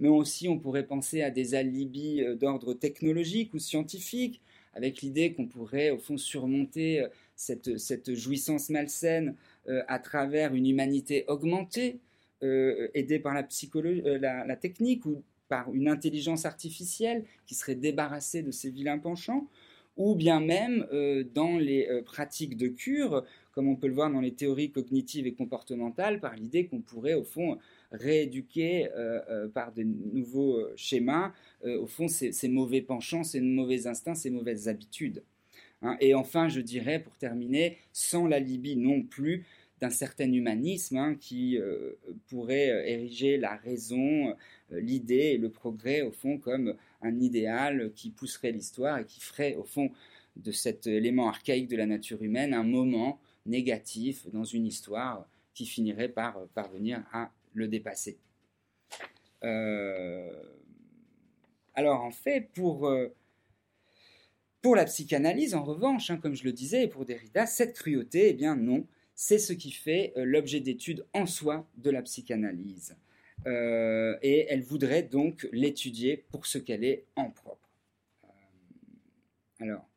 mais 0.00 0.08
aussi 0.08 0.48
on 0.48 0.58
pourrait 0.58 0.86
penser 0.86 1.22
à 1.22 1.30
des 1.30 1.54
alibis 1.54 2.22
d'ordre 2.38 2.74
technologique 2.74 3.54
ou 3.54 3.58
scientifique, 3.58 4.40
avec 4.74 5.00
l'idée 5.00 5.32
qu'on 5.32 5.46
pourrait 5.46 5.90
au 5.90 5.98
fond 5.98 6.18
surmonter 6.18 7.06
cette, 7.34 7.78
cette 7.78 8.14
jouissance 8.14 8.68
malsaine 8.68 9.34
à 9.66 9.98
travers 9.98 10.54
une 10.54 10.66
humanité 10.66 11.24
augmentée, 11.28 11.98
aidée 12.42 13.18
par 13.18 13.32
la, 13.32 13.42
psychologie, 13.42 14.02
la, 14.04 14.44
la 14.44 14.56
technique 14.56 15.06
ou 15.06 15.22
par 15.48 15.72
une 15.72 15.88
intelligence 15.88 16.44
artificielle 16.44 17.24
qui 17.46 17.54
serait 17.54 17.74
débarrassée 17.74 18.42
de 18.42 18.50
ces 18.50 18.70
vilains 18.70 18.98
penchants, 18.98 19.48
ou 19.96 20.14
bien 20.14 20.40
même 20.40 20.86
euh, 20.92 21.24
dans 21.34 21.56
les 21.58 21.88
euh, 21.88 22.02
pratiques 22.02 22.56
de 22.56 22.68
cure, 22.68 23.24
comme 23.56 23.68
on 23.68 23.74
peut 23.74 23.86
le 23.88 23.94
voir 23.94 24.12
dans 24.12 24.20
les 24.20 24.34
théories 24.34 24.70
cognitives 24.70 25.26
et 25.26 25.32
comportementales, 25.32 26.20
par 26.20 26.36
l'idée 26.36 26.66
qu'on 26.66 26.82
pourrait 26.82 27.14
au 27.14 27.24
fond 27.24 27.56
rééduquer 27.90 28.90
euh, 28.94 29.48
par 29.48 29.72
de 29.72 29.82
nouveaux 29.82 30.60
schémas, 30.76 31.32
au 31.64 31.86
fond, 31.86 32.06
ces, 32.06 32.48
mauvais 32.48 32.82
penchants, 32.82 33.24
ces 33.24 33.40
mauvais 33.40 33.86
instincts, 33.86 34.14
ces 34.14 34.28
mauvaises 34.28 34.68
habitudes. 34.68 35.22
Hein. 35.82 35.96
et 36.00 36.14
enfin, 36.14 36.48
je 36.48 36.60
dirais, 36.60 37.00
pour 37.02 37.16
terminer, 37.16 37.78
sans 37.94 38.26
la 38.26 38.38
Libye 38.38 38.76
non 38.76 39.02
plus, 39.02 39.46
d'un 39.80 39.90
certain 39.90 40.30
humanisme 40.30 40.98
hein, 40.98 41.16
qui 41.18 41.58
pourrait 42.28 42.90
ériger 42.90 43.38
la 43.38 43.56
raison, 43.56 44.34
l'idée 44.70 45.32
et 45.32 45.38
le 45.38 45.48
progrès, 45.48 46.02
au 46.02 46.12
fond, 46.12 46.36
comme 46.36 46.74
un 47.00 47.20
idéal 47.20 47.90
qui 47.94 48.10
pousserait 48.10 48.52
l'histoire 48.52 48.98
et 48.98 49.06
qui 49.06 49.20
ferait, 49.20 49.54
au 49.54 49.64
fond, 49.64 49.90
de 50.36 50.52
cet 50.52 50.86
élément 50.86 51.28
archaïque 51.28 51.68
de 51.68 51.76
la 51.76 51.86
nature 51.86 52.22
humaine 52.22 52.54
un 52.54 52.62
moment 52.62 53.18
négatif 53.46 54.28
dans 54.30 54.44
une 54.44 54.66
histoire 54.66 55.26
qui 55.54 55.66
finirait 55.66 56.08
par 56.08 56.46
parvenir 56.48 57.02
à 57.12 57.30
le 57.54 57.68
dépasser. 57.68 58.18
Euh, 59.44 60.30
alors 61.74 62.02
en 62.02 62.10
fait, 62.10 62.48
pour, 62.54 62.88
euh, 62.88 63.08
pour 64.62 64.76
la 64.76 64.84
psychanalyse, 64.84 65.54
en 65.54 65.62
revanche, 65.62 66.10
hein, 66.10 66.18
comme 66.18 66.34
je 66.34 66.44
le 66.44 66.52
disais, 66.52 66.84
et 66.84 66.88
pour 66.88 67.04
Derrida, 67.04 67.46
cette 67.46 67.74
cruauté, 67.74 68.30
eh 68.30 68.32
bien 68.34 68.56
non, 68.56 68.86
c'est 69.14 69.38
ce 69.38 69.52
qui 69.52 69.70
fait 69.70 70.12
euh, 70.16 70.24
l'objet 70.24 70.60
d'étude 70.60 71.06
en 71.14 71.26
soi 71.26 71.66
de 71.76 71.90
la 71.90 72.02
psychanalyse. 72.02 72.96
Euh, 73.46 74.16
et 74.22 74.46
elle 74.48 74.62
voudrait 74.62 75.02
donc 75.02 75.48
l'étudier 75.52 76.16
pour 76.30 76.46
ce 76.46 76.58
qu'elle 76.58 76.84
est 76.84 77.04
en 77.14 77.30
propre. 77.30 77.70
Euh, 78.24 78.28
alors, 79.60 79.88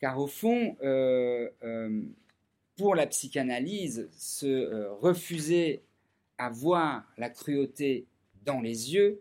car 0.00 0.18
au 0.18 0.26
fond, 0.26 0.76
euh, 0.82 1.50
pour 2.76 2.94
la 2.94 3.06
psychanalyse, 3.06 4.08
se 4.16 4.88
refuser 5.00 5.82
à 6.38 6.50
voir 6.50 7.10
la 7.16 7.30
cruauté 7.30 8.06
dans 8.44 8.60
les 8.60 8.94
yeux, 8.94 9.20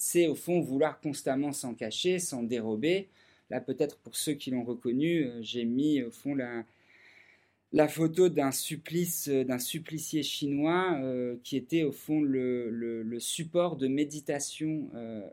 c'est 0.00 0.26
au 0.26 0.34
fond 0.34 0.60
vouloir 0.60 1.00
constamment 1.00 1.52
s'en 1.52 1.74
cacher, 1.74 2.18
s'en 2.18 2.42
dérober. 2.42 3.08
Là, 3.50 3.60
peut-être 3.60 3.98
pour 3.98 4.16
ceux 4.16 4.32
qui 4.34 4.50
l'ont 4.50 4.64
reconnu, 4.64 5.28
j'ai 5.40 5.64
mis 5.64 6.02
au 6.02 6.10
fond 6.10 6.34
la, 6.34 7.88
photo 7.88 8.28
d'un 8.28 8.52
supplice, 8.52 9.28
euh, 9.28 9.44
d'un 9.44 9.58
supplicié 9.58 10.22
chinois 10.22 10.98
euh, 11.00 11.36
qui 11.42 11.56
était 11.56 11.82
au 11.82 11.92
fond 11.92 12.22
le, 12.22 13.18
support 13.18 13.76
de 13.76 13.88
méditation 13.88 14.88
euh, 14.94 15.28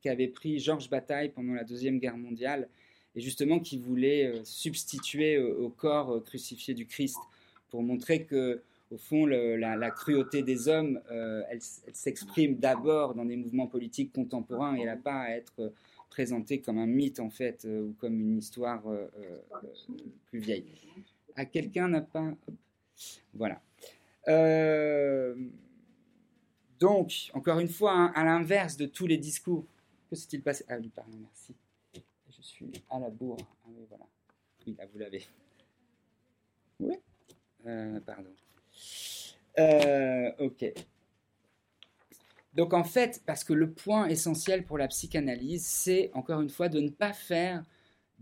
qu'avait 0.00 0.28
pris 0.28 0.58
Georges 0.58 0.88
Bataille 0.88 1.30
pendant 1.30 1.54
la 1.54 1.64
Deuxième 1.64 1.98
Guerre 1.98 2.16
mondiale 2.16 2.68
et 3.14 3.20
justement 3.20 3.60
qui 3.60 3.78
voulait 3.78 4.40
substituer 4.44 5.38
au, 5.38 5.68
corps 5.68 6.22
crucifié 6.24 6.74
du 6.74 6.86
Christ 6.86 7.18
pour 7.70 7.82
montrer 7.82 8.24
que 8.24 8.62
au 8.90 8.98
fond, 8.98 9.24
la, 9.24 9.90
cruauté 9.90 10.42
des 10.42 10.68
hommes, 10.68 11.00
elle, 11.10 11.60
s'exprime 11.92 12.56
d'abord 12.56 13.14
dans 13.14 13.24
des 13.24 13.36
mouvements 13.36 13.66
politiques 13.66 14.12
contemporains 14.12 14.76
et 14.76 14.80
elle 14.80 14.86
n'a 14.86 14.96
pas 14.96 15.20
à 15.20 15.30
être 15.30 15.72
présentée 16.10 16.60
comme 16.60 16.76
un 16.76 16.86
mythe 16.86 17.20
en 17.20 17.30
fait 17.30 17.64
ou 17.64 17.94
comme 17.98 18.20
une 18.20 18.38
histoire 18.38 18.82
plus 20.30 20.40
vieille 20.40 20.64
à 21.36 21.44
quelqu'un 21.44 21.88
n'a 21.88 22.00
pas. 22.00 22.32
Voilà. 23.34 23.60
Euh, 24.28 25.34
donc, 26.78 27.30
encore 27.34 27.58
une 27.58 27.68
fois, 27.68 27.92
hein, 27.92 28.12
à 28.14 28.24
l'inverse 28.24 28.76
de 28.76 28.86
tous 28.86 29.06
les 29.06 29.18
discours, 29.18 29.64
que 30.10 30.16
s'est-il 30.16 30.42
passé? 30.42 30.64
Ah 30.68 30.76
oui, 30.80 30.90
pardon, 30.94 31.16
merci. 31.20 31.54
À 32.90 32.98
la 32.98 33.10
bourre. 33.10 33.38
Ah. 33.64 33.68
Oui, 34.66 34.76
là, 34.78 34.86
vous 34.92 34.98
l'avez. 34.98 35.26
Oui 36.80 36.96
euh, 37.66 38.00
Pardon. 38.00 38.30
Euh, 39.58 40.30
ok. 40.38 40.72
Donc 42.54 42.74
en 42.74 42.84
fait, 42.84 43.22
parce 43.26 43.44
que 43.44 43.52
le 43.52 43.70
point 43.70 44.08
essentiel 44.08 44.64
pour 44.64 44.78
la 44.78 44.88
psychanalyse, 44.88 45.64
c'est 45.64 46.10
encore 46.14 46.40
une 46.40 46.50
fois 46.50 46.68
de 46.68 46.80
ne 46.80 46.90
pas 46.90 47.12
faire 47.12 47.64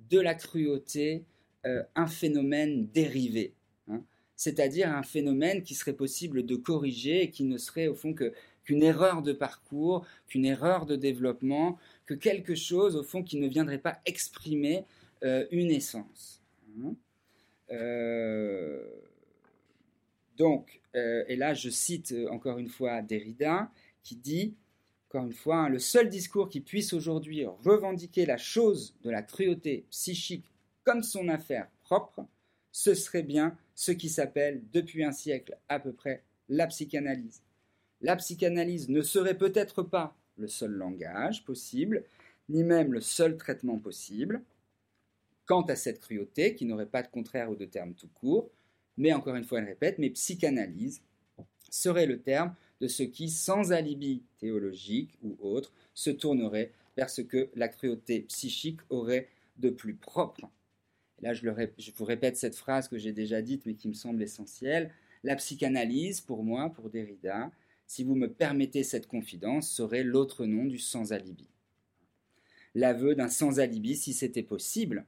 de 0.09 0.21
la 0.21 0.35
cruauté 0.35 1.25
euh, 1.67 1.83
un 1.95 2.07
phénomène 2.07 2.87
dérivé, 2.87 3.55
hein. 3.89 4.03
c'est-à-dire 4.37 4.89
un 4.89 5.03
phénomène 5.03 5.63
qui 5.63 5.75
serait 5.75 5.93
possible 5.93 6.47
de 6.47 6.57
corriger 6.57 7.25
et 7.25 7.31
qui 7.31 7.45
ne 7.45 7.59
serait 7.59 7.89
au 7.89 7.95
fond 7.95 8.15
qu'une 8.15 8.83
erreur 8.83 9.21
de 9.21 9.33
parcours, 9.33 10.07
qu'une 10.29 10.45
erreur 10.45 10.87
de 10.87 10.97
développement, 10.97 11.77
que 12.11 12.15
quelque 12.15 12.57
chose 12.57 12.97
au 12.97 13.05
fond 13.05 13.23
qui 13.23 13.39
ne 13.39 13.47
viendrait 13.47 13.79
pas 13.79 14.01
exprimer 14.05 14.85
euh, 15.23 15.47
une 15.53 15.71
essence. 15.71 16.43
Hein. 16.81 16.97
Euh, 17.71 18.83
Donc, 20.37 20.81
euh, 20.97 21.23
et 21.29 21.37
là 21.37 21.55
je 21.55 21.71
cite 21.71 22.13
encore 22.31 22.59
une 22.59 22.69
fois 22.69 23.01
Derrida 23.01 23.71
qui 24.03 24.17
dit, 24.17 24.57
encore 25.09 25.25
une 25.25 25.33
fois, 25.33 25.59
hein, 25.59 25.69
le 25.69 25.79
seul 25.79 26.09
discours 26.09 26.49
qui 26.49 26.61
puisse 26.61 26.93
aujourd'hui 26.93 27.47
revendiquer 27.47 28.27
la 28.27 28.39
chose 28.39 28.93
de 29.05 29.11
la 29.11 29.23
cruauté 29.23 29.85
psychique 29.91 30.47
comme 30.83 31.05
son 31.05 31.29
affaire 31.29 31.69
propre, 31.85 32.27
ce 32.73 32.95
serait 32.95 33.23
bien 33.23 33.57
ce 33.77 33.93
qui 33.93 34.09
s'appelle 34.09 34.63
depuis 34.73 35.05
un 35.05 35.13
siècle 35.13 35.57
à 35.69 35.79
peu 35.79 35.93
près 35.93 36.25
la 36.49 36.67
psychanalyse. 36.67 37.43
La 38.01 38.17
psychanalyse 38.17 38.89
ne 38.89 39.03
serait 39.03 39.39
peut-être 39.39 39.85
pas 39.85 40.17
le 40.41 40.49
seul 40.49 40.73
langage 40.73 41.45
possible, 41.45 42.05
ni 42.49 42.65
même 42.65 42.93
le 42.93 43.01
seul 43.01 43.37
traitement 43.37 43.79
possible, 43.79 44.43
quant 45.47 45.63
à 45.63 45.77
cette 45.77 46.01
cruauté, 46.01 46.55
qui 46.55 46.65
n'aurait 46.65 46.87
pas 46.87 47.03
de 47.03 47.09
contraire 47.09 47.51
ou 47.51 47.57
de 47.57 47.65
terme 47.65 47.95
tout 47.95 48.09
court, 48.15 48.51
mais 48.97 49.13
encore 49.13 49.37
une 49.37 49.45
fois, 49.45 49.61
elle 49.61 49.67
répète, 49.67 49.99
mais 49.99 50.11
psychanalyse 50.11 51.03
serait 51.71 52.07
le 52.07 52.21
terme 52.21 52.55
de 52.81 52.89
ce 52.89 53.03
qui, 53.03 53.29
sans 53.29 53.73
alibi 53.73 54.23
théologique 54.39 55.19
ou 55.23 55.37
autre, 55.41 55.73
se 55.95 56.11
tournerait 56.11 56.73
vers 56.97 57.11
ce 57.11 57.23
que 57.23 57.51
la 57.55 57.69
cruauté 57.69 58.21
psychique 58.23 58.81
aurait 58.91 59.29
de 59.59 59.71
plus 59.71 59.95
propre. 59.95 60.41
là, 61.21 61.35
je, 61.35 61.49
je 61.79 61.91
vous 61.93 62.05
répète 62.05 62.37
cette 62.37 62.57
phrase 62.57 62.89
que 62.89 62.99
j'ai 62.99 63.13
déjà 63.13 63.43
dite, 63.43 63.67
mais 63.67 63.75
qui 63.75 63.89
me 63.89 63.95
semble 63.95 64.23
essentielle. 64.23 64.91
La 65.23 65.37
psychanalyse, 65.37 66.21
pour 66.21 66.43
moi, 66.43 66.71
pour 66.71 66.91
Derrida, 66.91 67.51
si 67.91 68.05
vous 68.05 68.15
me 68.15 68.33
permettez 68.33 68.85
cette 68.85 69.09
confidence, 69.09 69.69
serait 69.69 70.05
l'autre 70.05 70.47
nom 70.47 70.65
du 70.65 70.79
sans-alibi. 70.79 71.49
L'aveu 72.77 73.17
d'un 73.17 73.29
sans-alibi, 73.29 73.97
si 73.97 74.13
c'était 74.13 74.45
possible, 74.45 75.05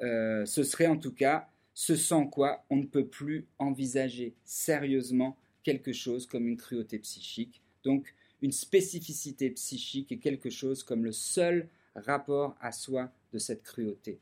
euh, 0.00 0.46
ce 0.46 0.62
serait 0.62 0.86
en 0.86 0.96
tout 0.96 1.12
cas 1.12 1.48
ce 1.72 1.96
sans 1.96 2.28
quoi 2.28 2.64
on 2.70 2.76
ne 2.76 2.86
peut 2.86 3.08
plus 3.08 3.48
envisager 3.58 4.36
sérieusement 4.44 5.36
quelque 5.64 5.92
chose 5.92 6.28
comme 6.28 6.46
une 6.46 6.56
cruauté 6.56 7.00
psychique, 7.00 7.60
donc 7.82 8.14
une 8.40 8.52
spécificité 8.52 9.50
psychique 9.50 10.12
est 10.12 10.18
quelque 10.18 10.50
chose 10.50 10.84
comme 10.84 11.04
le 11.04 11.10
seul 11.10 11.68
rapport 11.96 12.56
à 12.60 12.70
soi 12.70 13.10
de 13.32 13.38
cette 13.38 13.64
cruauté. 13.64 14.20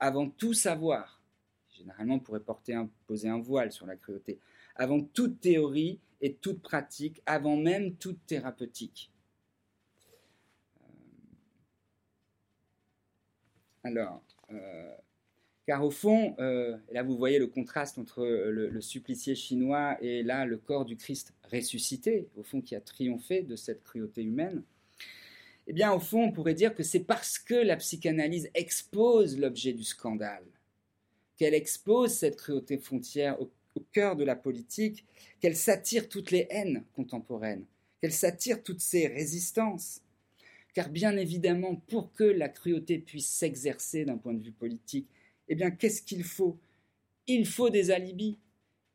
Avant 0.00 0.30
tout 0.30 0.54
savoir, 0.54 1.20
généralement 1.68 2.14
on 2.14 2.20
pourrait 2.20 2.40
porter 2.40 2.80
poser 3.06 3.28
un 3.28 3.40
voile 3.40 3.72
sur 3.72 3.84
la 3.84 3.96
cruauté, 3.96 4.38
avant 4.74 5.02
toute 5.02 5.38
théorie 5.38 6.00
et 6.20 6.34
toute 6.34 6.62
pratique, 6.62 7.22
avant 7.26 7.56
même 7.56 7.94
toute 7.96 8.24
thérapeutique. 8.26 9.12
Euh, 10.82 10.88
alors, 13.84 14.22
euh, 14.50 14.94
car 15.66 15.84
au 15.84 15.90
fond, 15.90 16.34
euh, 16.38 16.76
là 16.92 17.02
vous 17.02 17.16
voyez 17.16 17.38
le 17.38 17.46
contraste 17.46 17.98
entre 17.98 18.26
le, 18.26 18.80
supplicié 18.80 19.34
chinois 19.34 19.96
et 20.02 20.22
là 20.22 20.46
le 20.46 20.56
corps 20.56 20.84
du 20.84 20.96
Christ 20.96 21.34
ressuscité, 21.52 22.28
au 22.36 22.42
fond 22.42 22.60
qui 22.60 22.74
a 22.74 22.80
triomphé 22.80 23.42
de 23.42 23.56
cette 23.56 23.82
cruauté 23.84 24.22
humaine. 24.22 24.62
Eh 25.70 25.74
bien, 25.74 25.92
au 25.92 26.00
fond, 26.00 26.24
on 26.24 26.32
pourrait 26.32 26.54
dire 26.54 26.74
que 26.74 26.82
c'est 26.82 27.04
parce 27.04 27.38
que 27.38 27.54
la 27.54 27.76
psychanalyse 27.76 28.48
expose 28.54 29.38
l'objet 29.38 29.74
du 29.74 29.84
scandale, 29.84 30.46
qu'elle 31.36 31.52
expose 31.52 32.12
cette 32.12 32.36
cruauté 32.36 32.78
frontière 32.78 33.38
au 33.38 33.50
au 33.78 33.84
cœur 33.92 34.16
de 34.16 34.24
la 34.24 34.36
politique, 34.36 35.04
qu'elle 35.40 35.56
s'attire 35.56 36.08
toutes 36.08 36.32
les 36.32 36.48
haines 36.50 36.84
contemporaines, 36.94 37.64
qu'elle 38.00 38.12
s'attire 38.12 38.62
toutes 38.62 38.80
ces 38.80 39.06
résistances. 39.06 40.02
Car 40.74 40.90
bien 40.90 41.16
évidemment, 41.16 41.76
pour 41.76 42.12
que 42.12 42.24
la 42.24 42.48
cruauté 42.48 42.98
puisse 42.98 43.28
s'exercer 43.28 44.04
d'un 44.04 44.18
point 44.18 44.34
de 44.34 44.42
vue 44.42 44.52
politique, 44.52 45.06
eh 45.48 45.54
bien, 45.54 45.70
qu'est-ce 45.70 46.02
qu'il 46.02 46.24
faut? 46.24 46.58
Il 47.26 47.46
faut 47.46 47.70
des 47.70 47.90
alibis, 47.90 48.36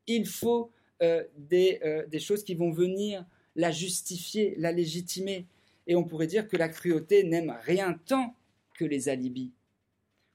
il 0.06 0.28
faut 0.28 0.72
euh, 1.02 1.24
euh, 1.54 2.06
des 2.08 2.20
choses 2.20 2.44
qui 2.44 2.56
vont 2.56 2.72
venir 2.72 3.26
la 3.56 3.72
justifier, 3.72 4.56
la 4.58 4.72
légitimer. 4.72 5.46
Et 5.88 5.96
on 5.96 6.04
pourrait 6.04 6.28
dire 6.28 6.48
que 6.48 6.58
la 6.58 6.70
cruauté 6.70 7.24
n'aime 7.24 7.56
rien 7.64 8.00
tant 8.06 8.36
que 8.78 8.86
les 8.86 9.10
alibis 9.10 9.52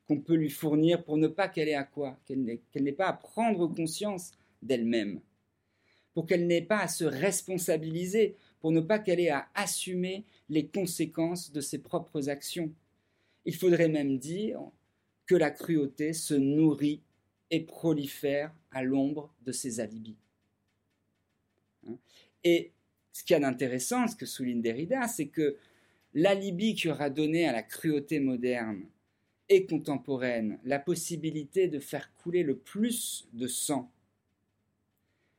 qu'on 0.08 0.20
peut 0.20 0.34
lui 0.34 0.50
fournir 0.50 1.04
pour 1.04 1.18
ne 1.18 1.28
pas 1.28 1.48
qu'elle 1.48 1.68
ait 1.68 1.74
à 1.74 1.84
quoi 1.84 2.18
Qu'elle 2.26 2.42
n'ait 2.82 2.92
pas 2.92 3.08
à 3.08 3.12
prendre 3.12 3.66
conscience 3.68 4.32
d'elle-même, 4.62 5.20
pour 6.14 6.26
qu'elle 6.26 6.46
n'ait 6.46 6.62
pas 6.62 6.80
à 6.80 6.88
se 6.88 7.04
responsabiliser, 7.04 8.34
pour 8.60 8.72
ne 8.72 8.80
pas 8.80 8.98
qu'elle 8.98 9.20
ait 9.20 9.28
à 9.28 9.48
assumer 9.54 10.24
les 10.48 10.66
conséquences 10.66 11.52
de 11.52 11.60
ses 11.60 11.78
propres 11.78 12.30
actions. 12.30 12.72
Il 13.44 13.54
faudrait 13.54 13.88
même 13.88 14.18
dire 14.18 14.60
que 15.26 15.34
la 15.34 15.50
cruauté 15.50 16.14
se 16.14 16.34
nourrit 16.34 17.02
et 17.50 17.60
prolifère 17.60 18.52
à 18.70 18.82
l'ombre 18.82 19.32
de 19.44 19.52
ses 19.52 19.78
alibis. 19.78 20.16
Hein? 21.86 21.98
Et 22.44 22.72
ce 23.12 23.24
qu'il 23.24 23.34
y 23.34 23.36
a 23.36 23.40
d'intéressant, 23.40 24.06
ce 24.06 24.16
que 24.16 24.26
souligne 24.26 24.62
Derrida, 24.62 25.06
c'est 25.06 25.26
que 25.26 25.56
l'alibi 26.14 26.74
qui 26.74 26.88
aura 26.88 27.10
donné 27.10 27.46
à 27.46 27.52
la 27.52 27.62
cruauté 27.62 28.20
moderne 28.20 28.86
contemporaine 29.66 30.58
la 30.64 30.78
possibilité 30.78 31.68
de 31.68 31.78
faire 31.78 32.14
couler 32.16 32.42
le 32.42 32.56
plus 32.56 33.28
de 33.32 33.46
sang 33.46 33.90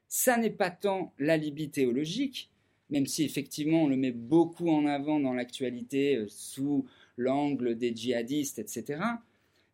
ça 0.10 0.38
n'est 0.38 0.50
pas 0.50 0.72
tant 0.72 1.14
l'alibi 1.20 1.70
théologique, 1.70 2.50
même 2.90 3.06
si 3.06 3.24
effectivement 3.24 3.84
on 3.84 3.88
le 3.88 3.96
met 3.96 4.12
beaucoup 4.12 4.70
en 4.70 4.86
avant 4.88 5.20
dans 5.20 5.34
l'actualité 5.34 6.18
euh, 6.18 6.26
sous 6.28 6.88
l'angle 7.16 7.78
des 7.78 7.96
djihadistes, 7.96 8.60
etc. 8.60 9.02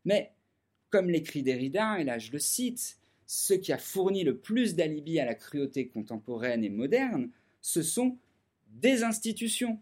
Mais, 0.04 0.34
comme 0.90 1.10
l'écrit 1.10 1.42
Derrida, 1.42 2.00
et 2.00 2.04
là 2.04 2.20
je 2.20 2.32
le 2.32 2.40
cite, 2.40 3.00
ce 3.26 3.54
qui 3.54 3.72
a 3.72 3.78
fourni 3.78 4.24
le 4.24 4.38
plus 4.38 4.76
d'alibi 4.76 5.20
à 5.20 5.26
la 5.26 5.36
cruauté 5.36 5.88
contemporaine 5.88 6.64
et 6.64 6.70
moderne, 6.70 7.30
ce 7.62 7.82
sont 7.82 8.18
des 8.68 9.04
institutions, 9.04 9.80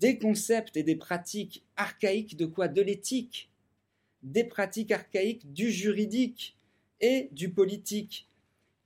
des 0.00 0.18
concepts 0.18 0.76
et 0.76 0.82
des 0.82 0.96
pratiques 0.96 1.64
archaïques 1.76 2.36
de 2.36 2.46
quoi 2.46 2.68
De 2.68 2.82
l'éthique, 2.82 3.50
des 4.22 4.44
pratiques 4.44 4.92
archaïques 4.92 5.52
du 5.52 5.70
juridique 5.70 6.56
et 7.00 7.28
du 7.32 7.50
politique, 7.50 8.28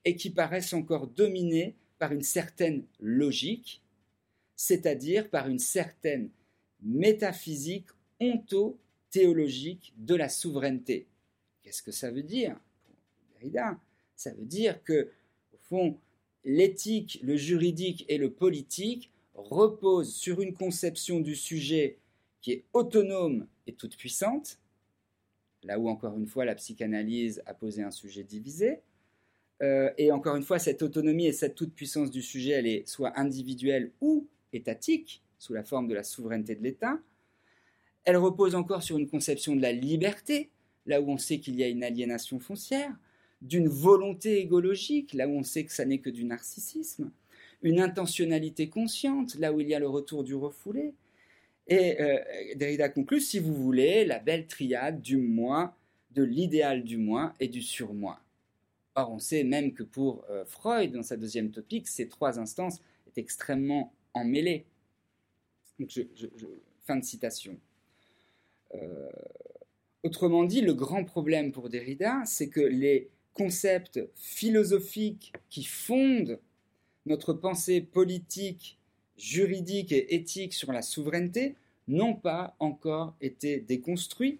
et 0.05 0.15
qui 0.15 0.29
paraissent 0.29 0.73
encore 0.73 1.07
dominés 1.07 1.75
par 1.97 2.11
une 2.11 2.23
certaine 2.23 2.83
logique, 2.99 3.81
c'est-à-dire 4.55 5.29
par 5.29 5.47
une 5.47 5.59
certaine 5.59 6.29
métaphysique 6.81 7.87
onto-théologique 8.19 9.93
de 9.97 10.15
la 10.15 10.29
souveraineté. 10.29 11.07
Qu'est-ce 11.61 11.81
que 11.81 11.91
ça 11.91 12.11
veut 12.11 12.23
dire 12.23 12.59
Ça 14.15 14.33
veut 14.33 14.45
dire 14.45 14.83
que, 14.83 15.11
au 15.53 15.57
fond, 15.57 15.97
l'éthique, 16.43 17.19
le 17.23 17.37
juridique 17.37 18.05
et 18.09 18.17
le 18.17 18.31
politique 18.31 19.12
reposent 19.35 20.13
sur 20.13 20.41
une 20.41 20.53
conception 20.53 21.19
du 21.19 21.35
sujet 21.35 21.97
qui 22.41 22.51
est 22.51 22.65
autonome 22.73 23.47
et 23.67 23.73
toute 23.73 23.97
puissante, 23.97 24.59
là 25.63 25.79
où 25.79 25.87
encore 25.87 26.17
une 26.17 26.27
fois 26.27 26.45
la 26.45 26.55
psychanalyse 26.55 27.41
a 27.45 27.53
posé 27.53 27.83
un 27.83 27.91
sujet 27.91 28.23
divisé, 28.23 28.81
euh, 29.61 29.91
et 29.97 30.11
encore 30.11 30.35
une 30.35 30.43
fois, 30.43 30.59
cette 30.59 30.81
autonomie 30.81 31.27
et 31.27 31.31
cette 31.31 31.55
toute-puissance 31.55 32.11
du 32.11 32.21
sujet, 32.21 32.51
elle 32.51 32.67
est 32.67 32.87
soit 32.87 33.17
individuelle 33.17 33.91
ou 34.01 34.27
étatique, 34.51 35.23
sous 35.37 35.53
la 35.53 35.63
forme 35.63 35.87
de 35.87 35.93
la 35.93 36.03
souveraineté 36.03 36.55
de 36.55 36.63
l'État. 36.63 36.99
Elle 38.03 38.17
repose 38.17 38.55
encore 38.55 38.83
sur 38.83 38.97
une 38.97 39.09
conception 39.09 39.55
de 39.55 39.61
la 39.61 39.71
liberté, 39.71 40.49
là 40.85 41.01
où 41.01 41.09
on 41.09 41.17
sait 41.17 41.39
qu'il 41.39 41.55
y 41.55 41.63
a 41.63 41.67
une 41.67 41.83
aliénation 41.83 42.39
foncière, 42.39 42.93
d'une 43.41 43.67
volonté 43.67 44.39
égologique, 44.39 45.13
là 45.13 45.27
où 45.27 45.31
on 45.31 45.43
sait 45.43 45.65
que 45.65 45.71
ça 45.71 45.85
n'est 45.85 45.99
que 45.99 46.09
du 46.09 46.25
narcissisme, 46.25 47.11
une 47.63 47.79
intentionnalité 47.79 48.69
consciente, 48.69 49.35
là 49.35 49.51
où 49.51 49.59
il 49.61 49.69
y 49.69 49.73
a 49.73 49.79
le 49.79 49.87
retour 49.87 50.23
du 50.23 50.35
refoulé. 50.35 50.93
Et 51.67 51.99
euh, 52.01 52.19
Derrida 52.55 52.89
conclut, 52.89 53.21
si 53.21 53.39
vous 53.39 53.55
voulez, 53.55 54.05
la 54.05 54.19
belle 54.19 54.47
triade 54.47 55.01
du 55.01 55.17
moi, 55.17 55.75
de 56.11 56.23
l'idéal 56.23 56.83
du 56.83 56.97
moi 56.97 57.33
et 57.39 57.47
du 57.47 57.61
surmoi. 57.61 58.19
Or, 58.95 59.11
on 59.11 59.19
sait 59.19 59.43
même 59.43 59.73
que 59.73 59.81
pour 59.81 60.25
euh, 60.29 60.45
Freud, 60.45 60.91
dans 60.91 61.03
sa 61.03 61.17
deuxième 61.17 61.51
topique, 61.51 61.87
ces 61.87 62.09
trois 62.09 62.37
instances 62.37 62.79
est 63.07 63.17
extrêmement 63.17 63.93
emmêlées. 64.13 64.65
fin 66.85 66.97
de 66.97 67.03
citation. 67.03 67.57
Euh, 68.75 69.09
autrement 70.03 70.43
dit, 70.43 70.61
le 70.61 70.73
grand 70.73 71.05
problème 71.05 71.51
pour 71.51 71.69
Derrida, 71.69 72.23
c'est 72.25 72.49
que 72.49 72.59
les 72.59 73.09
concepts 73.33 73.99
philosophiques 74.15 75.33
qui 75.49 75.63
fondent 75.63 76.39
notre 77.05 77.33
pensée 77.33 77.81
politique, 77.81 78.77
juridique 79.17 79.91
et 79.91 80.15
éthique 80.15 80.53
sur 80.53 80.71
la 80.71 80.81
souveraineté 80.81 81.55
n'ont 81.87 82.15
pas 82.15 82.55
encore 82.59 83.15
été 83.21 83.59
déconstruits 83.59 84.39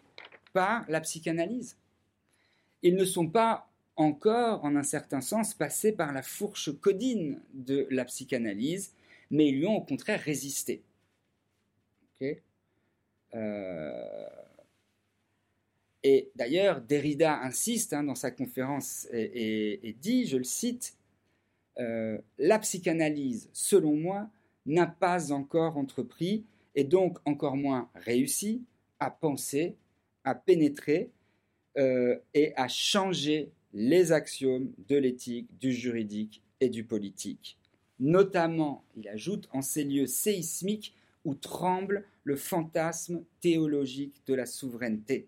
par 0.54 0.86
la 0.89 1.02
psychanalyse. 1.02 1.78
Ils 2.82 2.95
ne 2.95 3.06
sont 3.06 3.28
pas 3.28 3.69
encore, 3.95 4.63
en 4.65 4.76
un 4.76 4.84
certain 4.84 5.21
sens, 5.21 5.54
passé 5.54 5.91
par 5.91 6.13
la 6.13 6.23
fourche 6.23 6.71
codine 6.80 7.39
de 7.54 7.88
la 7.91 8.06
psychanalyse, 8.06 8.93
mais 9.30 9.49
ils 9.49 9.60
lui 9.60 9.67
ont 9.67 9.78
au 9.78 9.82
contraire 9.82 10.21
résisté. 10.21 10.82
Euh, 13.34 14.30
Et 16.04 16.32
d'ailleurs, 16.36 16.82
Derrida 16.82 17.39
insiste 17.41 17.93
hein, 17.93 18.04
dans 18.04 18.15
sa 18.15 18.32
conférence 18.32 19.08
et, 19.12 19.95
dit, 20.02 20.26
je 20.26 20.38
le 20.38 20.43
cite, 20.43 20.97
euh, 21.79 22.17
La 22.38 22.59
psychanalyse, 22.59 23.49
selon 23.53 23.95
moi, 23.95 24.29
n'a 24.65 24.88
pas 24.88 25.31
encore 25.31 25.77
entrepris, 25.77 26.45
et 26.75 26.83
donc 26.83 27.17
encore 27.25 27.55
moins 27.55 27.89
réussi, 27.95 28.63
à 28.99 29.12
penser, 29.12 29.75
à 30.23 30.36
pénétrer 30.36 31.12
euh, 31.77 32.17
et 32.33 32.55
à 32.55 32.67
changer 32.67 33.51
les 33.73 34.12
axiomes 34.12 34.71
de 34.88 34.95
l'éthique, 34.95 35.47
du 35.59 35.71
juridique 35.71 36.41
et 36.59 36.69
du 36.69 36.83
politique. 36.83 37.57
Notamment, 37.99 38.83
il 38.95 39.07
ajoute, 39.07 39.47
en 39.51 39.62
ces 39.62 39.83
lieux 39.83 40.07
séismiques 40.07 40.95
où 41.25 41.36
tremble 41.36 42.05
le 42.23 42.36
fantasme 42.36 43.23
théologique 43.41 44.21
de 44.27 44.33
la 44.33 44.45
souveraineté 44.45 45.27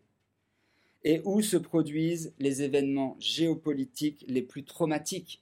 et 1.04 1.22
où 1.24 1.42
se 1.42 1.56
produisent 1.56 2.34
les 2.40 2.64
événements 2.64 3.16
géopolitiques 3.20 4.26
les 4.28 4.42
plus 4.42 4.64
traumatiques, 4.64 5.42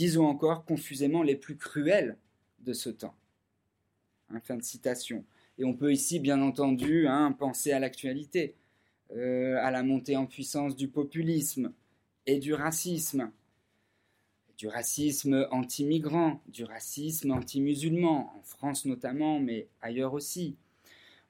disons 0.00 0.24
encore 0.24 0.64
confusément 0.64 1.22
les 1.22 1.36
plus 1.36 1.58
cruels 1.58 2.16
de 2.60 2.72
ce 2.72 2.88
temps. 2.88 3.14
Hein, 4.30 4.40
fin 4.40 4.56
de 4.56 4.62
citation. 4.62 5.26
Et 5.58 5.64
on 5.64 5.74
peut 5.74 5.92
ici, 5.92 6.20
bien 6.20 6.40
entendu, 6.40 7.06
hein, 7.06 7.32
penser 7.32 7.72
à 7.72 7.78
l'actualité, 7.78 8.54
euh, 9.14 9.58
à 9.60 9.70
la 9.70 9.82
montée 9.82 10.16
en 10.16 10.24
puissance 10.24 10.74
du 10.74 10.88
populisme 10.88 11.74
et 12.24 12.38
du 12.38 12.54
racisme, 12.54 13.30
du 14.56 14.68
racisme 14.68 15.46
anti-migrant, 15.50 16.40
du 16.48 16.64
racisme 16.64 17.32
anti-musulman, 17.32 18.32
en 18.38 18.42
France 18.42 18.86
notamment, 18.86 19.38
mais 19.38 19.68
ailleurs 19.82 20.14
aussi. 20.14 20.56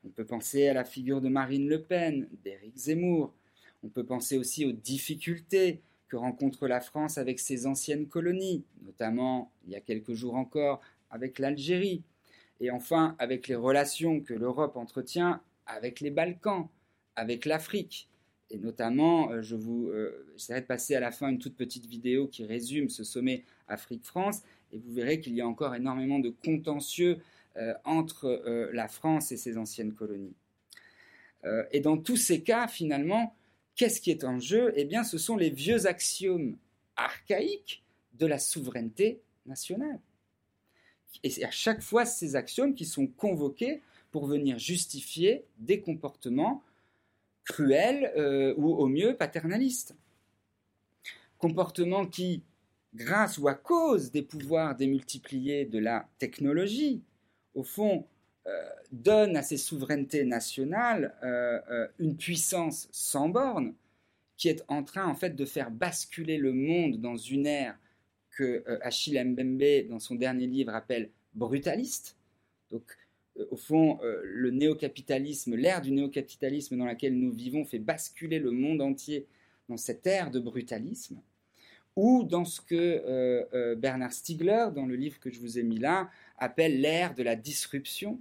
On 0.04 0.10
peut 0.10 0.24
penser 0.24 0.68
à 0.68 0.74
la 0.74 0.84
figure 0.84 1.20
de 1.20 1.28
Marine 1.28 1.68
Le 1.68 1.82
Pen, 1.82 2.28
d'Éric 2.44 2.76
Zemmour. 2.76 3.34
On 3.82 3.88
peut 3.88 4.06
penser 4.06 4.38
aussi 4.38 4.64
aux 4.64 4.72
difficultés 4.72 5.82
que 6.10 6.16
rencontre 6.16 6.66
la 6.66 6.80
France 6.80 7.16
avec 7.16 7.38
ses 7.38 7.66
anciennes 7.66 8.06
colonies, 8.06 8.64
notamment 8.84 9.52
il 9.64 9.70
y 9.70 9.76
a 9.76 9.80
quelques 9.80 10.12
jours 10.12 10.34
encore 10.34 10.80
avec 11.08 11.38
l'Algérie, 11.38 12.02
et 12.60 12.70
enfin 12.70 13.16
avec 13.18 13.48
les 13.48 13.54
relations 13.54 14.20
que 14.20 14.34
l'Europe 14.34 14.76
entretient 14.76 15.40
avec 15.66 16.00
les 16.00 16.10
Balkans, 16.10 16.68
avec 17.16 17.46
l'Afrique. 17.46 18.08
Et 18.50 18.58
notamment, 18.58 19.30
euh, 19.30 19.42
je 19.42 19.54
vous 19.54 19.88
euh, 19.88 20.26
j'essaierai 20.36 20.62
de 20.62 20.66
passer 20.66 20.96
à 20.96 21.00
la 21.00 21.12
fin 21.12 21.28
une 21.28 21.38
toute 21.38 21.56
petite 21.56 21.86
vidéo 21.86 22.26
qui 22.26 22.44
résume 22.44 22.88
ce 22.88 23.04
sommet 23.04 23.44
Afrique-France, 23.68 24.42
et 24.72 24.78
vous 24.78 24.92
verrez 24.92 25.20
qu'il 25.20 25.34
y 25.34 25.40
a 25.40 25.46
encore 25.46 25.74
énormément 25.76 26.18
de 26.18 26.30
contentieux 26.44 27.18
euh, 27.56 27.72
entre 27.84 28.26
euh, 28.26 28.70
la 28.72 28.88
France 28.88 29.30
et 29.30 29.36
ses 29.36 29.56
anciennes 29.56 29.94
colonies. 29.94 30.34
Et 31.72 31.80
dans 31.80 31.96
tous 31.96 32.18
ces 32.18 32.42
cas, 32.42 32.68
finalement, 32.68 33.34
qu'est-ce 33.80 34.02
qui 34.02 34.10
est 34.10 34.24
en 34.24 34.38
jeu? 34.38 34.74
Eh 34.76 34.84
bien, 34.84 35.04
ce 35.04 35.16
sont 35.16 35.38
les 35.38 35.48
vieux 35.48 35.86
axiomes 35.86 36.58
archaïques 36.96 37.82
de 38.12 38.26
la 38.26 38.38
souveraineté 38.38 39.22
nationale. 39.46 39.98
Et 41.22 41.30
c'est 41.30 41.44
à 41.44 41.50
chaque 41.50 41.80
fois 41.80 42.04
ces 42.04 42.36
axiomes 42.36 42.74
qui 42.74 42.84
sont 42.84 43.06
convoqués 43.06 43.80
pour 44.10 44.26
venir 44.26 44.58
justifier 44.58 45.46
des 45.56 45.80
comportements 45.80 46.62
cruels 47.44 48.12
ou 48.58 48.68
au 48.68 48.86
mieux 48.86 49.16
paternalistes. 49.16 49.94
Comportements 51.38 52.04
qui, 52.04 52.42
grâce 52.94 53.38
ou 53.38 53.48
à 53.48 53.54
cause 53.54 54.10
des 54.10 54.20
pouvoirs 54.20 54.76
démultipliés 54.76 55.64
de 55.64 55.78
la 55.78 56.06
technologie, 56.18 57.00
au 57.54 57.62
fond, 57.62 58.00
euh, 58.00 58.19
donne 58.92 59.36
à 59.36 59.42
ces 59.42 59.56
souverainetés 59.56 60.24
nationales 60.24 61.14
euh, 61.22 61.60
euh, 61.70 61.88
une 61.98 62.16
puissance 62.16 62.88
sans 62.90 63.28
borne 63.28 63.74
qui 64.36 64.48
est 64.48 64.64
en 64.68 64.82
train 64.82 65.06
en 65.06 65.14
fait 65.14 65.36
de 65.36 65.44
faire 65.44 65.70
basculer 65.70 66.38
le 66.38 66.52
monde 66.52 67.00
dans 67.00 67.16
une 67.16 67.46
ère 67.46 67.78
que 68.30 68.64
Achille 68.82 69.22
Mbembe 69.22 69.88
dans 69.88 69.98
son 69.98 70.14
dernier 70.14 70.46
livre 70.46 70.74
appelle 70.74 71.10
brutaliste. 71.34 72.16
Donc 72.70 72.84
au 73.50 73.56
fond, 73.56 73.98
le 74.02 74.50
néocapitalisme, 74.50 75.56
l'ère 75.56 75.82
du 75.82 75.90
néocapitalisme 75.90 76.78
dans 76.78 76.86
laquelle 76.86 77.18
nous 77.18 77.32
vivons 77.32 77.66
fait 77.66 77.78
basculer 77.78 78.38
le 78.38 78.50
monde 78.50 78.80
entier 78.80 79.26
dans 79.68 79.76
cette 79.76 80.06
ère 80.06 80.30
de 80.30 80.40
brutalisme 80.40 81.20
ou 81.96 82.24
dans 82.24 82.44
ce 82.44 82.60
que 82.60 82.74
euh, 82.74 83.44
euh, 83.54 83.74
Bernard 83.74 84.12
Stiegler, 84.12 84.68
dans 84.74 84.86
le 84.86 84.96
livre 84.96 85.18
que 85.18 85.30
je 85.30 85.40
vous 85.40 85.58
ai 85.58 85.62
mis 85.62 85.78
là, 85.78 86.10
appelle 86.38 86.80
l'ère 86.80 87.14
de 87.14 87.22
la 87.22 87.36
disruption, 87.36 88.20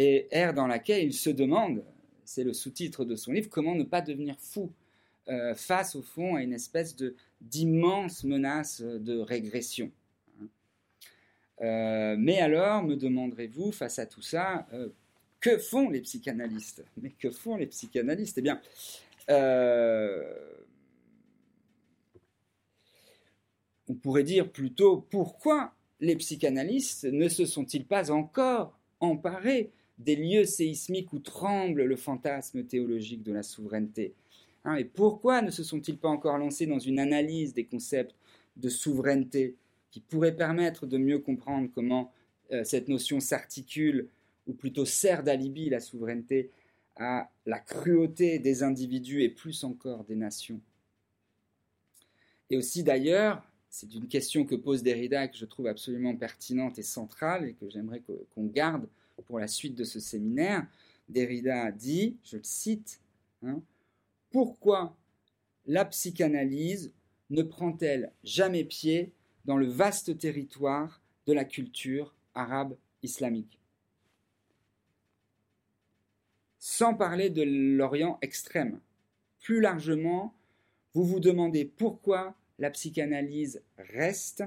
et 0.00 0.28
ère 0.30 0.54
dans 0.54 0.66
laquelle 0.66 1.04
il 1.04 1.12
se 1.12 1.28
demande, 1.28 1.84
c'est 2.24 2.42
le 2.42 2.54
sous-titre 2.54 3.04
de 3.04 3.16
son 3.16 3.32
livre, 3.32 3.50
comment 3.50 3.74
ne 3.74 3.84
pas 3.84 4.00
devenir 4.00 4.36
fou 4.38 4.72
euh, 5.28 5.54
face 5.54 5.94
au 5.94 6.00
fond 6.00 6.36
à 6.36 6.42
une 6.42 6.54
espèce 6.54 6.96
de 6.96 7.14
d'immense 7.42 8.24
menace 8.24 8.80
de 8.80 9.18
régression. 9.18 9.90
mais 11.60 12.40
alors, 12.40 12.82
me 12.82 12.96
demanderez-vous, 12.96 13.72
face 13.72 13.98
à 13.98 14.06
tout 14.06 14.22
ça, 14.22 14.66
que 15.40 15.58
font 15.58 15.88
les 15.90 16.00
psychanalystes? 16.00 16.84
Mais 17.00 17.10
que 17.10 17.30
font 17.30 17.56
les 17.56 17.66
psychanalystes? 17.66 18.38
Eh 18.38 18.42
bien, 18.42 18.60
on 23.88 23.94
pourrait 23.94 24.24
dire 24.24 24.50
plutôt 24.50 25.06
pourquoi 25.10 25.74
les 26.00 26.16
psychanalystes 26.16 27.04
ne 27.04 27.28
se 27.28 27.44
sont-ils 27.44 27.84
pas 27.84 28.10
encore 28.10 28.78
emparés 29.00 29.72
des 30.00 30.16
lieux 30.16 30.44
séismiques 30.44 31.12
où 31.12 31.18
tremble 31.18 31.84
le 31.84 31.96
fantasme 31.96 32.64
théologique 32.64 33.22
de 33.22 33.32
la 33.32 33.42
souveraineté. 33.42 34.14
Hein, 34.64 34.76
Et 34.76 34.84
pourquoi 34.84 35.42
ne 35.42 35.50
se 35.50 35.62
sont-ils 35.62 35.98
pas 35.98 36.08
encore 36.08 36.38
lancés 36.38 36.66
dans 36.66 36.78
une 36.78 36.98
analyse 36.98 37.54
des 37.54 37.64
concepts 37.64 38.14
de 38.56 38.68
souveraineté 38.68 39.56
qui 39.90 40.00
pourrait 40.00 40.36
permettre 40.36 40.86
de 40.86 40.96
mieux 40.96 41.18
comprendre 41.18 41.68
comment 41.74 42.12
euh, 42.52 42.64
cette 42.64 42.88
notion 42.88 43.20
s'articule, 43.20 44.08
ou 44.46 44.54
plutôt 44.54 44.84
sert 44.84 45.22
d'alibi 45.22 45.68
la 45.68 45.80
souveraineté, 45.80 46.50
à 46.96 47.30
la 47.46 47.58
cruauté 47.58 48.38
des 48.38 48.62
individus 48.62 49.22
et 49.22 49.28
plus 49.28 49.64
encore 49.64 50.04
des 50.04 50.16
nations? 50.16 50.60
Et 52.48 52.56
aussi 52.56 52.82
d'ailleurs 52.82 53.44
c'est 53.70 53.94
une 53.94 54.08
question 54.08 54.44
que 54.44 54.56
pose 54.56 54.82
Derrida 54.82 55.28
que 55.28 55.36
je 55.36 55.44
trouve 55.44 55.68
absolument 55.68 56.16
pertinente 56.16 56.78
et 56.78 56.82
centrale 56.82 57.46
et 57.46 57.52
que 57.52 57.70
j'aimerais 57.70 58.02
qu'on 58.34 58.46
garde 58.46 58.88
pour 59.22 59.38
la 59.38 59.48
suite 59.48 59.74
de 59.74 59.84
ce 59.84 60.00
séminaire. 60.00 60.66
Derrida 61.08 61.70
dit, 61.72 62.16
je 62.24 62.36
le 62.36 62.44
cite, 62.44 63.00
hein, 63.42 63.62
Pourquoi 64.30 64.96
la 65.66 65.84
psychanalyse 65.84 66.92
ne 67.30 67.42
prend-elle 67.42 68.12
jamais 68.24 68.64
pied 68.64 69.12
dans 69.44 69.56
le 69.56 69.66
vaste 69.66 70.18
territoire 70.18 71.00
de 71.26 71.32
la 71.32 71.44
culture 71.44 72.14
arabe 72.34 72.76
islamique? 73.02 73.58
Sans 76.58 76.94
parler 76.94 77.30
de 77.30 77.42
l'Orient 77.42 78.18
extrême. 78.22 78.80
Plus 79.40 79.60
largement, 79.60 80.34
vous 80.92 81.04
vous 81.04 81.20
demandez 81.20 81.64
pourquoi 81.64 82.36
la 82.58 82.70
psychanalyse 82.70 83.62
reste, 83.78 84.44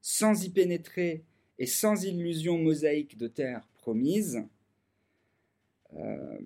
sans 0.00 0.44
y 0.44 0.50
pénétrer 0.50 1.24
et 1.58 1.66
sans 1.66 2.04
illusion 2.04 2.58
mosaïque 2.58 3.16
de 3.16 3.28
terre 3.28 3.68
promise, 3.84 4.42
euh, 5.92 6.38